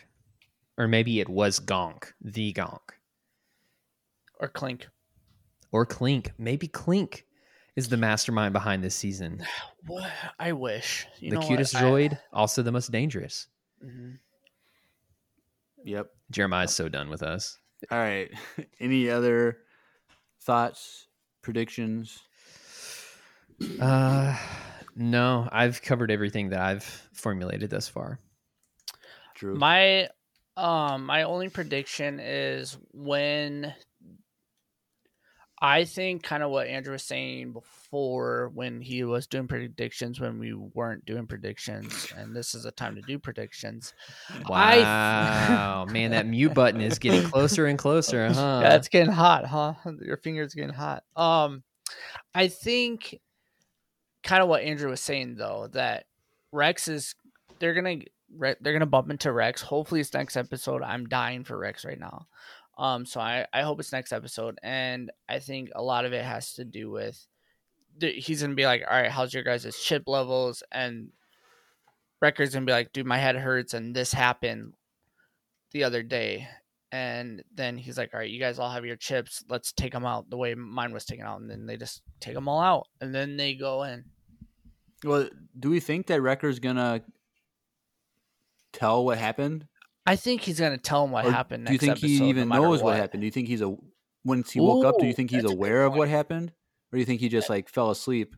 Or 0.78 0.88
maybe 0.88 1.20
it 1.20 1.30
was 1.30 1.60
gonk. 1.60 2.12
The 2.22 2.54
gonk. 2.54 2.80
Or 4.44 4.50
Clink. 4.50 4.90
Or 5.72 5.86
Clink. 5.86 6.34
Maybe 6.38 6.68
Clink 6.68 7.26
is 7.78 7.88
the 7.88 7.96
mastermind 7.98 8.52
behind 8.54 8.84
this 8.84 8.94
season. 8.96 9.44
What? 9.88 10.10
I 10.40 10.54
wish. 10.54 11.06
You 11.20 11.30
the 11.32 11.34
know 11.36 11.40
what? 11.42 11.48
cutest 11.50 11.76
I- 11.76 11.82
droid, 11.82 12.18
also 12.32 12.62
the 12.62 12.72
most 12.72 12.90
dangerous. 12.92 13.48
Mhm. 13.84 14.18
yep. 15.84 16.08
Jeremiah's 16.32 16.74
so 16.74 16.88
done 16.88 17.10
with 17.10 17.22
us. 17.22 17.58
All 17.92 17.98
right. 17.98 18.32
Any 18.80 19.10
other 19.10 19.58
thoughts, 20.42 21.08
predictions? 21.42 22.18
Uh 23.80 24.38
no, 24.96 25.50
I've 25.52 25.82
covered 25.82 26.12
everything 26.12 26.50
that 26.50 26.60
I've 26.62 26.84
formulated 27.14 27.70
thus 27.70 27.88
far. 27.90 28.20
Drew. 29.36 29.56
My 29.56 30.08
um 30.56 31.06
my 31.06 31.24
only 31.24 31.50
prediction 31.50 32.20
is 32.22 32.78
when 32.94 33.74
I 35.66 35.86
think 35.86 36.24
kind 36.24 36.44
of 36.44 36.52
what 36.52 36.68
Andrew 36.68 36.92
was 36.92 37.04
saying 37.04 37.54
before 37.54 38.52
when 38.54 38.82
he 38.82 39.06
was 39.06 39.28
doing 39.28 39.48
predictions 39.48 40.20
when 40.20 40.38
we 40.38 40.54
weren't 40.54 41.06
doing 41.06 41.26
predictions 41.26 42.12
and 42.18 42.36
this 42.36 42.54
is 42.54 42.66
a 42.66 42.72
time 42.72 42.96
to 42.96 43.02
do 43.02 43.18
predictions. 43.18 43.94
I- 44.52 44.80
Wow, 44.80 45.86
man, 45.86 46.12
that 46.12 46.26
mute 46.28 46.54
button 46.54 46.82
is 46.82 47.00
getting 47.00 47.24
closer 47.32 47.66
and 47.66 47.80
closer, 47.80 48.28
huh? 48.28 48.60
yeah, 48.62 48.76
it's 48.76 48.90
getting 48.90 49.14
hot, 49.14 49.46
huh? 49.46 49.76
Your 50.02 50.18
fingers 50.18 50.54
getting 50.54 50.74
hot. 50.74 51.04
Um, 51.16 51.64
I 52.36 52.50
think 52.50 53.22
kind 54.22 54.44
of 54.44 54.50
what 54.50 54.64
Andrew 54.64 54.90
was 54.90 55.00
saying 55.00 55.36
though 55.36 55.70
that 55.72 56.06
Rex 56.52 56.90
is 56.90 57.16
they're 57.60 57.74
gonna 57.74 58.00
they're 58.38 58.74
gonna 58.74 58.86
bump 58.86 59.12
into 59.12 59.32
Rex. 59.32 59.62
Hopefully, 59.62 60.02
it's 60.02 60.14
next 60.14 60.36
episode. 60.36 60.82
I'm 60.84 61.06
dying 61.08 61.44
for 61.46 61.58
Rex 61.58 61.86
right 61.86 62.00
now. 62.00 62.28
Um, 62.78 63.06
so 63.06 63.20
I 63.20 63.46
I 63.54 63.62
hope 63.62 63.80
it's 63.80 63.92
next 63.92 64.14
episode, 64.14 64.58
and 64.64 65.12
I 65.30 65.40
think 65.40 65.70
a 65.76 65.84
lot 65.84 66.06
of 66.06 66.14
it 66.14 66.24
has 66.24 66.54
to 66.54 66.66
do 66.66 66.90
with 66.90 67.26
th- 68.00 68.26
he's 68.26 68.42
gonna 68.42 68.56
be 68.56 68.66
like, 68.66 68.84
all 68.90 69.00
right, 69.00 69.12
how's 69.12 69.34
your 69.34 69.44
guys' 69.44 69.78
chip 69.82 70.04
levels? 70.08 70.64
And 70.72 71.10
Wrecker's 72.22 72.54
gonna 72.54 72.66
be 72.66 72.72
like, 72.72 72.94
dude, 72.94 73.06
my 73.06 73.18
head 73.20 73.36
hurts, 73.36 73.74
and 73.74 73.96
this 73.96 74.14
happened 74.14 74.74
the 75.72 75.84
other 75.84 76.04
day 76.04 76.48
and 76.94 77.44
then 77.56 77.76
he's 77.76 77.98
like, 77.98 78.14
"All 78.14 78.20
right, 78.20 78.30
you 78.30 78.40
guys 78.40 78.60
all 78.60 78.70
have 78.70 78.86
your 78.86 78.96
chips. 78.96 79.44
Let's 79.50 79.74
take 79.74 79.94
them 79.94 80.06
out 80.06 80.30
the 80.30 80.38
way 80.38 80.54
mine 80.54 80.94
was 80.94 81.06
taken 81.06 81.26
out." 81.26 81.42
And 81.42 81.50
then 81.50 81.66
they 81.66 81.76
just 81.76 82.04
take 82.20 82.36
them 82.36 82.48
all 82.48 82.62
out, 82.62 82.88
and 83.02 83.14
then 83.14 83.36
they 83.36 83.56
go 83.56 83.82
in. 83.82 84.06
Well, 85.04 85.28
do 85.60 85.72
we 85.72 85.80
think 85.80 86.06
that 86.08 86.22
Wrecker's 86.22 86.60
gonna 86.60 87.02
tell 88.74 89.04
what 89.04 89.18
happened? 89.18 89.68
I 90.06 90.16
think 90.16 90.42
he's 90.42 90.60
gonna 90.60 90.78
tell 90.78 91.06
him 91.06 91.12
what 91.12 91.26
Or 91.26 91.32
happened. 91.32 91.66
Do 91.68 91.74
you 91.74 91.80
think 91.80 91.98
he 91.98 92.16
episode, 92.16 92.24
no 92.26 92.30
even 92.30 92.48
matter 92.50 92.62
knows 92.62 92.82
what. 92.82 92.92
what 92.92 92.98
happened? 92.98 93.22
Do 93.22 93.26
you 93.26 93.32
think 93.32 93.48
he's 93.48 93.62
a 93.62 93.76
once 94.26 94.52
he 94.52 94.60
woke 94.60 94.86
up? 94.86 95.00
Do 95.00 95.06
you 95.06 95.14
think 95.14 95.30
he's 95.32 95.44
that's 95.44 95.52
a 95.52 95.56
good 95.56 95.60
aware 95.60 95.86
of 95.86 95.94
what 95.96 96.10
happened, 96.10 96.50
or 96.92 96.98
do 96.98 97.00
you 97.00 97.06
think 97.06 97.22
he 97.22 97.30
just 97.30 97.50
like 97.50 97.70
fell 97.70 97.90
asleep, 97.92 98.36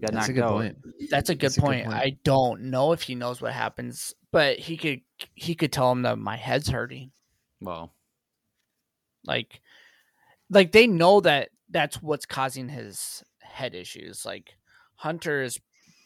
got 0.00 0.12
That's 0.12 0.12
knocked 0.12 0.28
a 0.28 0.32
good 0.32 0.44
out? 0.44 0.50
point. 0.52 0.78
That's 1.10 1.30
a 1.30 1.34
good 1.34 1.40
That's 1.50 1.56
a 1.56 1.60
good 1.60 1.66
point. 1.66 1.84
point. 1.86 1.96
I 1.96 2.16
don't 2.24 2.62
know 2.64 2.92
if 2.92 3.02
he 3.02 3.14
knows 3.16 3.40
what 3.42 3.52
happens, 3.52 4.14
but 4.30 4.58
he 4.58 4.76
could 4.76 5.00
he 5.34 5.54
could 5.54 5.72
tell 5.72 5.90
him 5.90 6.02
that 6.02 6.18
my 6.18 6.36
head's 6.36 6.68
hurting. 6.68 7.10
Well, 7.60 7.92
Like, 9.24 9.60
like 10.48 10.72
they 10.72 10.86
know 10.86 11.20
that 11.20 11.50
that's 11.68 12.00
what's 12.02 12.24
causing 12.26 12.68
his 12.68 13.22
head 13.40 13.74
issues. 13.74 14.24
Like 14.24 14.56
Hunter 14.94 15.42
has 15.42 15.58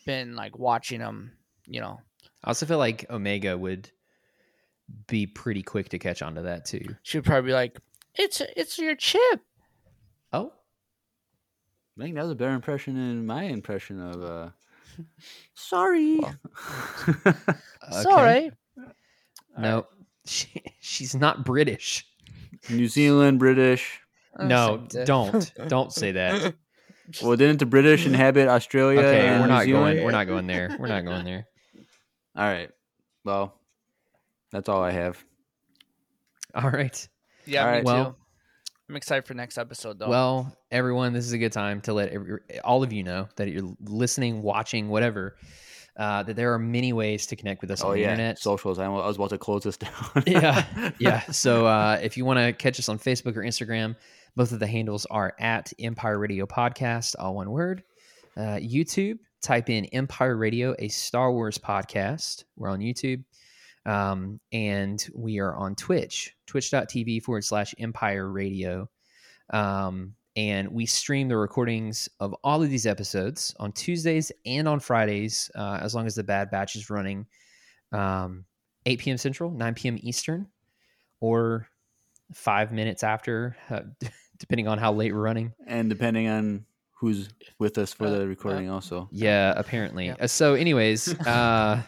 been 0.06 0.34
like 0.34 0.58
watching 0.58 1.00
him. 1.00 1.32
You 1.66 1.80
know, 1.80 2.00
I 2.42 2.48
also 2.48 2.66
feel 2.66 2.78
like 2.78 3.06
Omega 3.10 3.56
would 3.56 3.90
be 5.06 5.26
pretty 5.26 5.62
quick 5.62 5.88
to 5.90 5.98
catch 5.98 6.22
on 6.22 6.34
to 6.36 6.42
that 6.42 6.64
too. 6.64 6.84
she 7.02 7.18
would 7.18 7.24
probably 7.24 7.48
be 7.50 7.54
like, 7.54 7.78
"It's 8.14 8.40
it's 8.56 8.78
your 8.78 8.94
chip." 8.94 9.40
Oh, 10.32 10.52
I 11.98 12.02
think 12.02 12.14
that 12.16 12.22
was 12.22 12.32
a 12.32 12.34
better 12.34 12.52
impression 12.54 12.94
than 12.94 13.26
my 13.26 13.44
impression 13.44 14.00
of. 14.00 14.22
uh 14.22 14.48
Sorry. 15.54 16.20
It's 17.86 18.06
all 18.06 18.16
right. 18.16 18.52
No, 19.58 19.86
she, 20.24 20.48
she's 20.80 21.14
not 21.14 21.44
British. 21.44 22.06
New 22.70 22.88
Zealand, 22.88 23.38
British. 23.38 24.00
No, 24.40 24.78
Same 24.78 24.86
diff. 24.88 25.06
don't 25.06 25.52
don't 25.68 25.92
say 25.92 26.12
that. 26.12 26.54
Well, 27.22 27.36
didn't 27.36 27.58
the 27.58 27.66
British 27.66 28.06
inhabit 28.06 28.48
Australia? 28.48 29.00
Okay, 29.00 29.26
and 29.28 29.40
we're 29.42 29.46
New 29.46 29.52
not 29.52 29.64
Zealand? 29.64 29.94
going. 29.96 30.04
We're 30.06 30.10
not 30.12 30.26
going 30.26 30.46
there. 30.46 30.76
We're 30.80 30.88
not 30.88 31.04
going 31.04 31.24
there. 31.26 31.46
All 32.36 32.44
right. 32.46 32.70
Well, 33.24 33.54
that's 34.54 34.68
all 34.68 34.82
I 34.82 34.92
have. 34.92 35.22
All 36.54 36.70
right. 36.70 37.08
Yeah, 37.44 37.66
All 37.66 37.74
me. 37.76 37.82
Well- 37.82 38.04
too. 38.12 38.16
I'm 38.88 38.96
excited 38.96 39.24
for 39.26 39.32
next 39.32 39.56
episode 39.56 39.98
though. 39.98 40.10
Well, 40.10 40.54
everyone, 40.70 41.14
this 41.14 41.24
is 41.24 41.32
a 41.32 41.38
good 41.38 41.52
time 41.52 41.80
to 41.82 41.94
let 41.94 42.10
every, 42.10 42.38
all 42.62 42.82
of 42.82 42.92
you 42.92 43.02
know 43.02 43.28
that 43.36 43.48
you're 43.48 43.74
listening, 43.80 44.42
watching, 44.42 44.90
whatever. 44.90 45.36
Uh, 45.96 46.22
that 46.24 46.36
there 46.36 46.52
are 46.52 46.58
many 46.58 46.92
ways 46.92 47.26
to 47.28 47.36
connect 47.36 47.62
with 47.62 47.70
us 47.70 47.82
Oh 47.82 47.88
on 47.88 47.94
the 47.94 48.00
yeah, 48.00 48.10
internet. 48.10 48.38
socials. 48.38 48.78
I 48.78 48.86
was 48.88 49.16
about 49.16 49.30
to 49.30 49.38
close 49.38 49.62
this 49.62 49.76
down. 49.78 49.92
yeah, 50.26 50.90
yeah. 50.98 51.20
So 51.30 51.66
uh, 51.66 51.98
if 52.02 52.16
you 52.18 52.24
want 52.26 52.40
to 52.40 52.52
catch 52.52 52.78
us 52.78 52.88
on 52.90 52.98
Facebook 52.98 53.36
or 53.36 53.42
Instagram, 53.42 53.96
both 54.36 54.52
of 54.52 54.58
the 54.58 54.66
handles 54.66 55.06
are 55.06 55.34
at 55.38 55.72
Empire 55.78 56.18
Radio 56.18 56.44
Podcast, 56.46 57.14
all 57.18 57.36
one 57.36 57.50
word. 57.50 57.84
Uh, 58.36 58.58
YouTube, 58.58 59.18
type 59.40 59.70
in 59.70 59.86
Empire 59.86 60.36
Radio, 60.36 60.74
a 60.78 60.88
Star 60.88 61.32
Wars 61.32 61.56
podcast. 61.56 62.44
We're 62.56 62.68
on 62.68 62.80
YouTube. 62.80 63.24
Um, 63.86 64.40
and 64.52 65.06
we 65.14 65.38
are 65.40 65.54
on 65.54 65.74
Twitch, 65.74 66.34
twitch.tv 66.46 67.22
forward 67.22 67.44
slash 67.44 67.74
Empire 67.78 68.30
Radio. 68.30 68.88
Um, 69.50 70.14
and 70.36 70.68
we 70.68 70.86
stream 70.86 71.28
the 71.28 71.36
recordings 71.36 72.08
of 72.18 72.34
all 72.42 72.62
of 72.62 72.70
these 72.70 72.86
episodes 72.86 73.54
on 73.60 73.72
Tuesdays 73.72 74.32
and 74.46 74.66
on 74.66 74.80
Fridays, 74.80 75.50
uh, 75.54 75.78
as 75.80 75.94
long 75.94 76.06
as 76.06 76.14
the 76.14 76.24
Bad 76.24 76.50
Batch 76.50 76.74
is 76.76 76.90
running. 76.90 77.26
Um, 77.92 78.44
8 78.86 78.98
p.m. 78.98 79.16
Central, 79.18 79.50
9 79.50 79.74
p.m. 79.74 79.98
Eastern, 80.02 80.46
or 81.20 81.68
five 82.32 82.72
minutes 82.72 83.02
after, 83.04 83.56
uh, 83.70 83.80
depending 84.38 84.66
on 84.66 84.78
how 84.78 84.92
late 84.92 85.12
we're 85.14 85.20
running. 85.20 85.52
and 85.66 85.88
depending 85.88 86.26
on 86.28 86.64
who's 86.90 87.28
with 87.58 87.76
us 87.78 87.92
for 87.92 88.06
Uh, 88.06 88.10
the 88.10 88.26
recording, 88.26 88.68
also. 88.70 89.08
Yeah, 89.12 89.52
apparently. 89.56 90.06
Yeah. 90.06 90.16
Uh, 90.20 90.26
so, 90.26 90.54
anyways, 90.54 91.14
uh, 91.26 91.82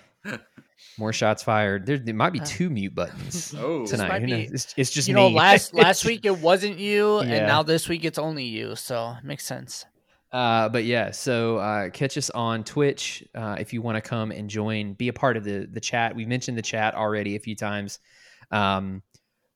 more 0.98 1.12
shots 1.12 1.42
fired. 1.42 1.86
There, 1.86 1.98
there 1.98 2.14
might 2.14 2.32
be 2.32 2.40
two 2.40 2.70
mute 2.70 2.94
buttons 2.94 3.54
Oh, 3.58 3.86
tonight. 3.86 4.08
might 4.08 4.20
Who 4.22 4.26
knows? 4.28 4.48
be- 4.48 4.54
It's, 4.54 4.74
it's 4.76 4.90
just 4.90 5.08
you 5.08 5.14
know, 5.14 5.28
last 5.28 5.74
last 5.74 6.04
week 6.10 6.24
it 6.24 6.38
wasn't 6.38 6.78
you, 6.78 7.18
Yeah. 7.22 7.34
and 7.34 7.46
now 7.46 7.62
this 7.62 7.88
week 7.88 8.04
it's 8.04 8.18
only 8.18 8.44
you. 8.44 8.76
So 8.76 9.14
it 9.18 9.24
makes 9.24 9.44
sense. 9.44 9.84
Uh, 10.32 10.68
but 10.68 10.84
yeah, 10.84 11.10
so 11.12 11.58
uh, 11.58 11.88
catch 11.90 12.18
us 12.18 12.28
on 12.30 12.62
Twitch 12.64 13.24
uh, 13.34 13.56
if 13.58 13.72
you 13.72 13.80
want 13.80 13.96
to 13.96 14.00
come 14.06 14.32
and 14.32 14.50
join, 14.50 14.92
be 14.94 15.08
a 15.08 15.12
part 15.12 15.36
of 15.36 15.44
the 15.44 15.66
the 15.70 15.80
chat. 15.80 16.14
We 16.16 16.26
mentioned 16.26 16.58
the 16.58 16.62
chat 16.62 16.94
already 16.94 17.36
a 17.36 17.40
few 17.40 17.54
times. 17.56 17.98
Um, 18.50 19.02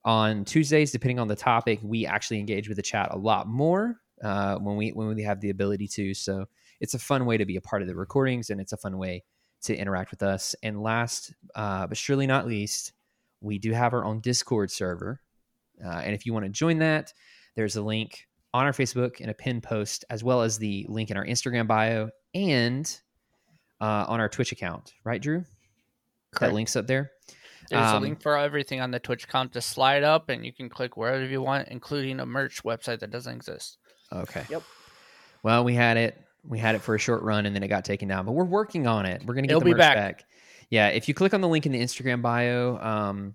on 0.05 0.45
Tuesdays, 0.47 0.93
depending 0.93 1.19
on 1.19 1.29
the 1.29 1.37
topic, 1.37 1.79
we 1.83 2.07
actually 2.07 2.39
engage 2.39 2.69
with 2.69 2.77
the 2.77 2.83
chat 2.83 3.09
a 3.11 3.19
lot 3.19 3.47
more 3.47 4.01
uh, 4.23 4.57
when 4.57 4.77
we 4.77 4.91
when 4.91 5.15
we 5.15 5.23
have 5.23 5.41
the 5.41 5.51
ability 5.51 5.87
to. 5.89 6.15
So 6.15 6.47
it's 6.81 6.95
a 6.95 6.99
fun 6.99 7.27
way 7.27 7.37
to 7.37 7.45
be 7.45 7.57
a 7.57 7.61
part 7.61 7.83
of 7.83 7.89
the 7.89 7.95
recordings, 7.95 8.49
and 8.49 8.61
it's 8.61 8.73
a 8.73 8.79
fun 8.79 8.97
way 8.97 9.25
to 9.63 9.77
interact 9.77 10.11
with 10.11 10.23
us. 10.23 10.55
And 10.63 10.83
last 10.83 11.35
uh, 11.55 11.87
but 11.87 11.97
surely 11.97 12.27
not 12.27 12.47
least, 12.47 12.93
we 13.41 13.59
do 13.59 13.73
have 13.73 13.95
our 13.95 14.05
own 14.05 14.21
Discord 14.21 14.71
server, 14.71 15.21
uh, 15.85 15.89
and 15.89 16.15
if 16.15 16.27
you 16.27 16.33
want 16.33 16.45
to 16.45 16.51
join 16.51 16.79
that, 16.79 17.13
there's 17.57 17.77
a 17.77 17.83
link 17.83 18.27
on 18.53 18.67
our 18.67 18.73
Facebook 18.73 19.21
in 19.21 19.29
a 19.29 19.35
pinned 19.35 19.63
post, 19.63 20.05
as 20.11 20.25
well 20.25 20.43
as 20.43 20.59
the 20.59 20.85
link 20.89 21.11
in 21.11 21.17
our 21.17 21.25
Instagram 21.25 21.67
bio 21.67 22.11
and 22.35 23.01
uh, 23.81 24.05
on 24.09 24.21
our 24.21 24.29
Twitch 24.29 24.53
account. 24.53 24.93
Right, 25.05 25.23
Drew? 25.23 25.45
That 26.39 26.53
link's 26.53 26.77
up 26.77 26.87
there. 26.87 27.13
There's 27.71 27.91
Um, 27.91 27.97
a 27.97 28.01
link 28.01 28.23
for 28.23 28.37
everything 28.37 28.81
on 28.81 28.91
the 28.91 28.99
Twitch 28.99 29.25
account 29.25 29.53
to 29.53 29.61
slide 29.61 30.03
up, 30.03 30.29
and 30.29 30.45
you 30.45 30.53
can 30.53 30.69
click 30.69 30.97
wherever 30.97 31.25
you 31.25 31.41
want, 31.43 31.69
including 31.69 32.21
a 32.21 32.27
merch 32.27 32.63
website 32.63 33.01
that 33.01 33.11
doesn't 33.11 33.35
exist. 33.35 33.79
Okay. 34.13 34.45
Yep. 34.51 34.63
Well, 35.43 35.65
we 35.65 35.75
had 35.75 35.97
it. 35.97 36.21
We 36.45 36.59
had 36.59 36.75
it 36.75 36.81
for 36.81 36.95
a 36.95 36.99
short 36.99 37.23
run, 37.23 37.47
and 37.47 37.55
then 37.55 37.63
it 37.63 37.69
got 37.69 37.85
taken 37.85 38.09
down. 38.09 38.27
But 38.27 38.33
we're 38.33 38.45
working 38.45 38.87
on 38.87 39.07
it. 39.07 39.23
We're 39.25 39.35
gonna 39.35 39.47
get 39.47 39.53
It'll 39.53 39.61
the 39.61 39.71
merch 39.71 39.79
back. 39.79 39.97
back. 39.97 40.25
Yeah. 40.71 40.89
If 40.89 41.09
you 41.09 41.15
click 41.15 41.35
on 41.35 41.41
the 41.41 41.49
link 41.49 41.67
in 41.67 41.73
the 41.73 41.81
Instagram 41.81 42.23
bio, 42.23 42.79
um, 42.79 43.35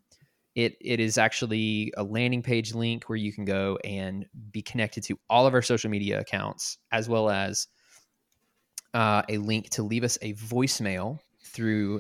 it 0.56 0.78
it 0.80 1.00
is 1.00 1.18
actually 1.18 1.94
a 1.98 2.04
landing 2.04 2.42
page 2.42 2.74
link 2.74 3.10
where 3.10 3.18
you 3.18 3.34
can 3.34 3.46
go 3.46 3.78
and 3.84 4.26
be 4.52 4.62
connected 4.62 5.04
to 5.04 5.20
all 5.30 5.46
of 5.46 5.54
our 5.54 5.62
social 5.62 5.90
media 5.90 6.20
accounts, 6.20 6.78
as 6.92 7.10
well 7.10 7.30
as 7.30 7.68
uh, 8.94 9.22
a 9.30 9.38
link 9.38 9.70
to 9.72 9.84
leave 9.84 10.04
us 10.04 10.18
a 10.22 10.34
voicemail 10.34 11.20
through 11.44 12.00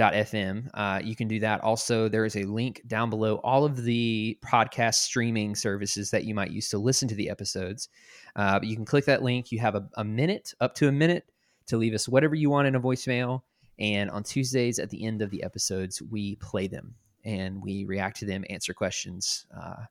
Anchor.fm. 0.00 0.68
Uh, 0.74 1.00
you 1.02 1.14
can 1.14 1.28
do 1.28 1.40
that. 1.40 1.60
Also, 1.62 2.08
there 2.08 2.24
is 2.24 2.36
a 2.36 2.44
link 2.44 2.82
down 2.86 3.10
below 3.10 3.36
all 3.36 3.64
of 3.64 3.82
the 3.82 4.38
podcast 4.44 4.96
streaming 4.96 5.54
services 5.54 6.10
that 6.10 6.24
you 6.24 6.34
might 6.34 6.50
use 6.50 6.68
to 6.70 6.78
listen 6.78 7.08
to 7.08 7.14
the 7.14 7.28
episodes. 7.30 7.88
Uh, 8.36 8.58
but 8.58 8.68
you 8.68 8.76
can 8.76 8.84
click 8.84 9.04
that 9.06 9.22
link. 9.22 9.52
You 9.52 9.60
have 9.60 9.74
a, 9.74 9.88
a 9.96 10.04
minute, 10.04 10.54
up 10.60 10.74
to 10.76 10.88
a 10.88 10.92
minute, 10.92 11.30
to 11.66 11.76
leave 11.76 11.94
us 11.94 12.08
whatever 12.08 12.34
you 12.34 12.50
want 12.50 12.68
in 12.68 12.74
a 12.74 12.80
voicemail. 12.80 13.42
And 13.78 14.10
on 14.10 14.22
Tuesdays 14.22 14.78
at 14.78 14.90
the 14.90 15.04
end 15.04 15.22
of 15.22 15.30
the 15.30 15.42
episodes, 15.42 16.02
we 16.02 16.36
play 16.36 16.68
them 16.68 16.94
and 17.24 17.62
we 17.62 17.84
react 17.84 18.18
to 18.18 18.26
them, 18.26 18.44
answer 18.50 18.74
questions, 18.74 19.46
uh, 19.56 19.84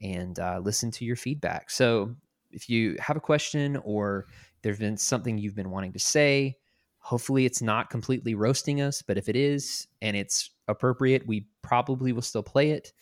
and 0.00 0.38
uh, 0.38 0.60
listen 0.62 0.90
to 0.92 1.04
your 1.04 1.16
feedback. 1.16 1.70
So 1.70 2.14
if 2.52 2.68
you 2.68 2.96
have 3.00 3.16
a 3.16 3.20
question 3.20 3.76
or 3.84 4.26
there's 4.62 4.78
been 4.78 4.96
something 4.96 5.36
you've 5.38 5.56
been 5.56 5.70
wanting 5.70 5.92
to 5.92 5.98
say, 5.98 6.56
hopefully 7.04 7.44
it's 7.44 7.60
not 7.60 7.90
completely 7.90 8.34
roasting 8.34 8.80
us, 8.80 9.02
but 9.02 9.18
if 9.18 9.28
it 9.28 9.36
is 9.36 9.86
and 10.00 10.16
it's 10.16 10.50
appropriate, 10.68 11.26
we 11.26 11.46
probably 11.60 12.12
will 12.12 12.22
still 12.22 12.42
play 12.42 12.70
it 12.70 12.94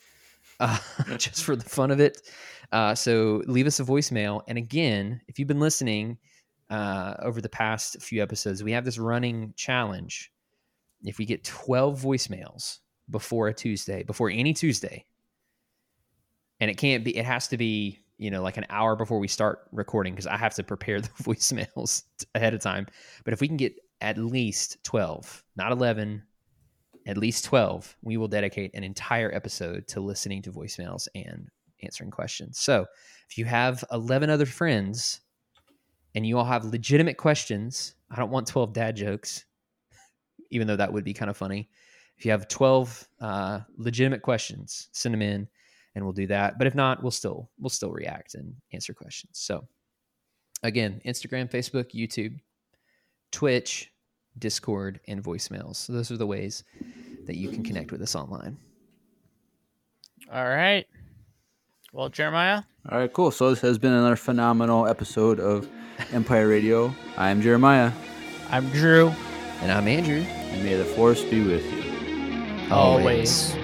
uh, 0.59 0.77
just 1.17 1.45
for 1.45 1.55
the 1.55 1.63
fun 1.63 1.89
of 1.89 2.01
it. 2.01 2.21
Uh, 2.73 2.93
so 2.93 3.41
leave 3.47 3.65
us 3.65 3.79
a 3.79 3.83
voicemail. 3.83 4.41
And 4.49 4.57
again, 4.57 5.21
if 5.29 5.39
you've 5.39 5.47
been 5.47 5.61
listening 5.61 6.17
uh, 6.69 7.13
over 7.21 7.39
the 7.39 7.47
past 7.47 8.01
few 8.01 8.21
episodes, 8.21 8.61
we 8.61 8.73
have 8.73 8.83
this 8.83 8.97
running 8.97 9.53
challenge. 9.55 10.33
If 11.05 11.17
we 11.17 11.25
get 11.25 11.45
12 11.45 12.01
voicemails 12.01 12.79
before 13.09 13.47
a 13.47 13.53
Tuesday, 13.53 14.03
before 14.03 14.29
any 14.29 14.53
Tuesday, 14.53 15.05
and 16.59 16.69
it 16.69 16.75
can't 16.75 17.05
be, 17.05 17.15
it 17.15 17.23
has 17.23 17.47
to 17.47 17.57
be, 17.57 18.01
you 18.17 18.31
know, 18.31 18.43
like 18.43 18.57
an 18.57 18.65
hour 18.69 18.97
before 18.97 19.19
we 19.19 19.29
start 19.29 19.59
recording 19.71 20.13
because 20.13 20.27
I 20.27 20.35
have 20.35 20.55
to 20.55 20.63
prepare 20.63 20.99
the 21.01 21.07
voicemails 21.23 22.03
ahead 22.35 22.53
of 22.53 22.59
time. 22.59 22.87
But 23.23 23.33
if 23.33 23.39
we 23.39 23.47
can 23.47 23.55
get 23.55 23.75
at 24.01 24.17
least 24.17 24.83
12, 24.83 25.43
not 25.55 25.71
11, 25.71 26.23
at 27.05 27.17
least 27.17 27.45
12, 27.45 27.95
we 28.01 28.17
will 28.17 28.27
dedicate 28.27 28.71
an 28.73 28.83
entire 28.83 29.33
episode 29.33 29.87
to 29.89 29.99
listening 29.99 30.41
to 30.41 30.51
voicemails 30.51 31.07
and 31.15 31.49
answering 31.83 32.11
questions. 32.11 32.59
So 32.59 32.85
if 33.29 33.37
you 33.37 33.45
have 33.45 33.83
11 33.91 34.29
other 34.29 34.45
friends 34.45 35.21
and 36.15 36.25
you 36.25 36.37
all 36.37 36.45
have 36.45 36.65
legitimate 36.65 37.17
questions, 37.17 37.95
I 38.09 38.15
don't 38.15 38.31
want 38.31 38.47
12 38.47 38.73
dad 38.73 38.95
jokes, 38.95 39.45
even 40.49 40.67
though 40.67 40.75
that 40.75 40.93
would 40.93 41.03
be 41.03 41.13
kind 41.13 41.29
of 41.29 41.37
funny. 41.37 41.69
If 42.17 42.25
you 42.25 42.31
have 42.31 42.47
12 42.47 43.07
uh, 43.21 43.59
legitimate 43.77 44.21
questions, 44.21 44.89
send 44.91 45.13
them 45.13 45.21
in 45.21 45.47
and 45.95 46.03
we'll 46.03 46.13
do 46.13 46.27
that. 46.27 46.57
But 46.57 46.67
if 46.67 46.75
not, 46.75 47.01
we'll 47.01 47.11
still 47.11 47.49
we'll 47.59 47.69
still 47.69 47.91
react 47.91 48.35
and 48.35 48.55
answer 48.71 48.93
questions. 48.93 49.39
So 49.39 49.67
again, 50.61 51.01
Instagram, 51.05 51.49
Facebook, 51.49 51.91
YouTube, 51.93 52.39
Twitch, 53.33 53.91
Discord, 54.39 55.01
and 55.09 55.21
voicemails. 55.21 55.75
So 55.75 55.91
those 55.91 56.09
are 56.11 56.17
the 56.17 56.25
ways 56.25 56.63
that 57.25 57.35
you 57.35 57.49
can 57.49 57.63
connect 57.63 57.91
with 57.91 58.01
us 58.01 58.15
online. 58.15 58.57
All 60.31 60.47
right. 60.47 60.85
Well, 61.91 62.09
Jeremiah, 62.09 62.63
All 62.89 62.97
right, 62.97 63.11
cool. 63.11 63.29
So 63.31 63.49
this 63.49 63.61
has 63.61 63.77
been 63.77 63.91
another 63.93 64.15
phenomenal 64.15 64.87
episode 64.87 65.39
of 65.39 65.69
Empire 66.11 66.47
Radio. 66.47 66.93
I'm 67.17 67.41
Jeremiah, 67.41 67.91
I'm 68.49 68.69
Drew. 68.69 69.09
And 69.61 69.71
I'm 69.71 69.87
Andrew. 69.87 70.15
and 70.25 70.63
may 70.63 70.75
the 70.75 70.83
force 70.85 71.23
be 71.23 71.41
with 71.43 71.63
you. 71.71 72.73
Always. 72.73 73.55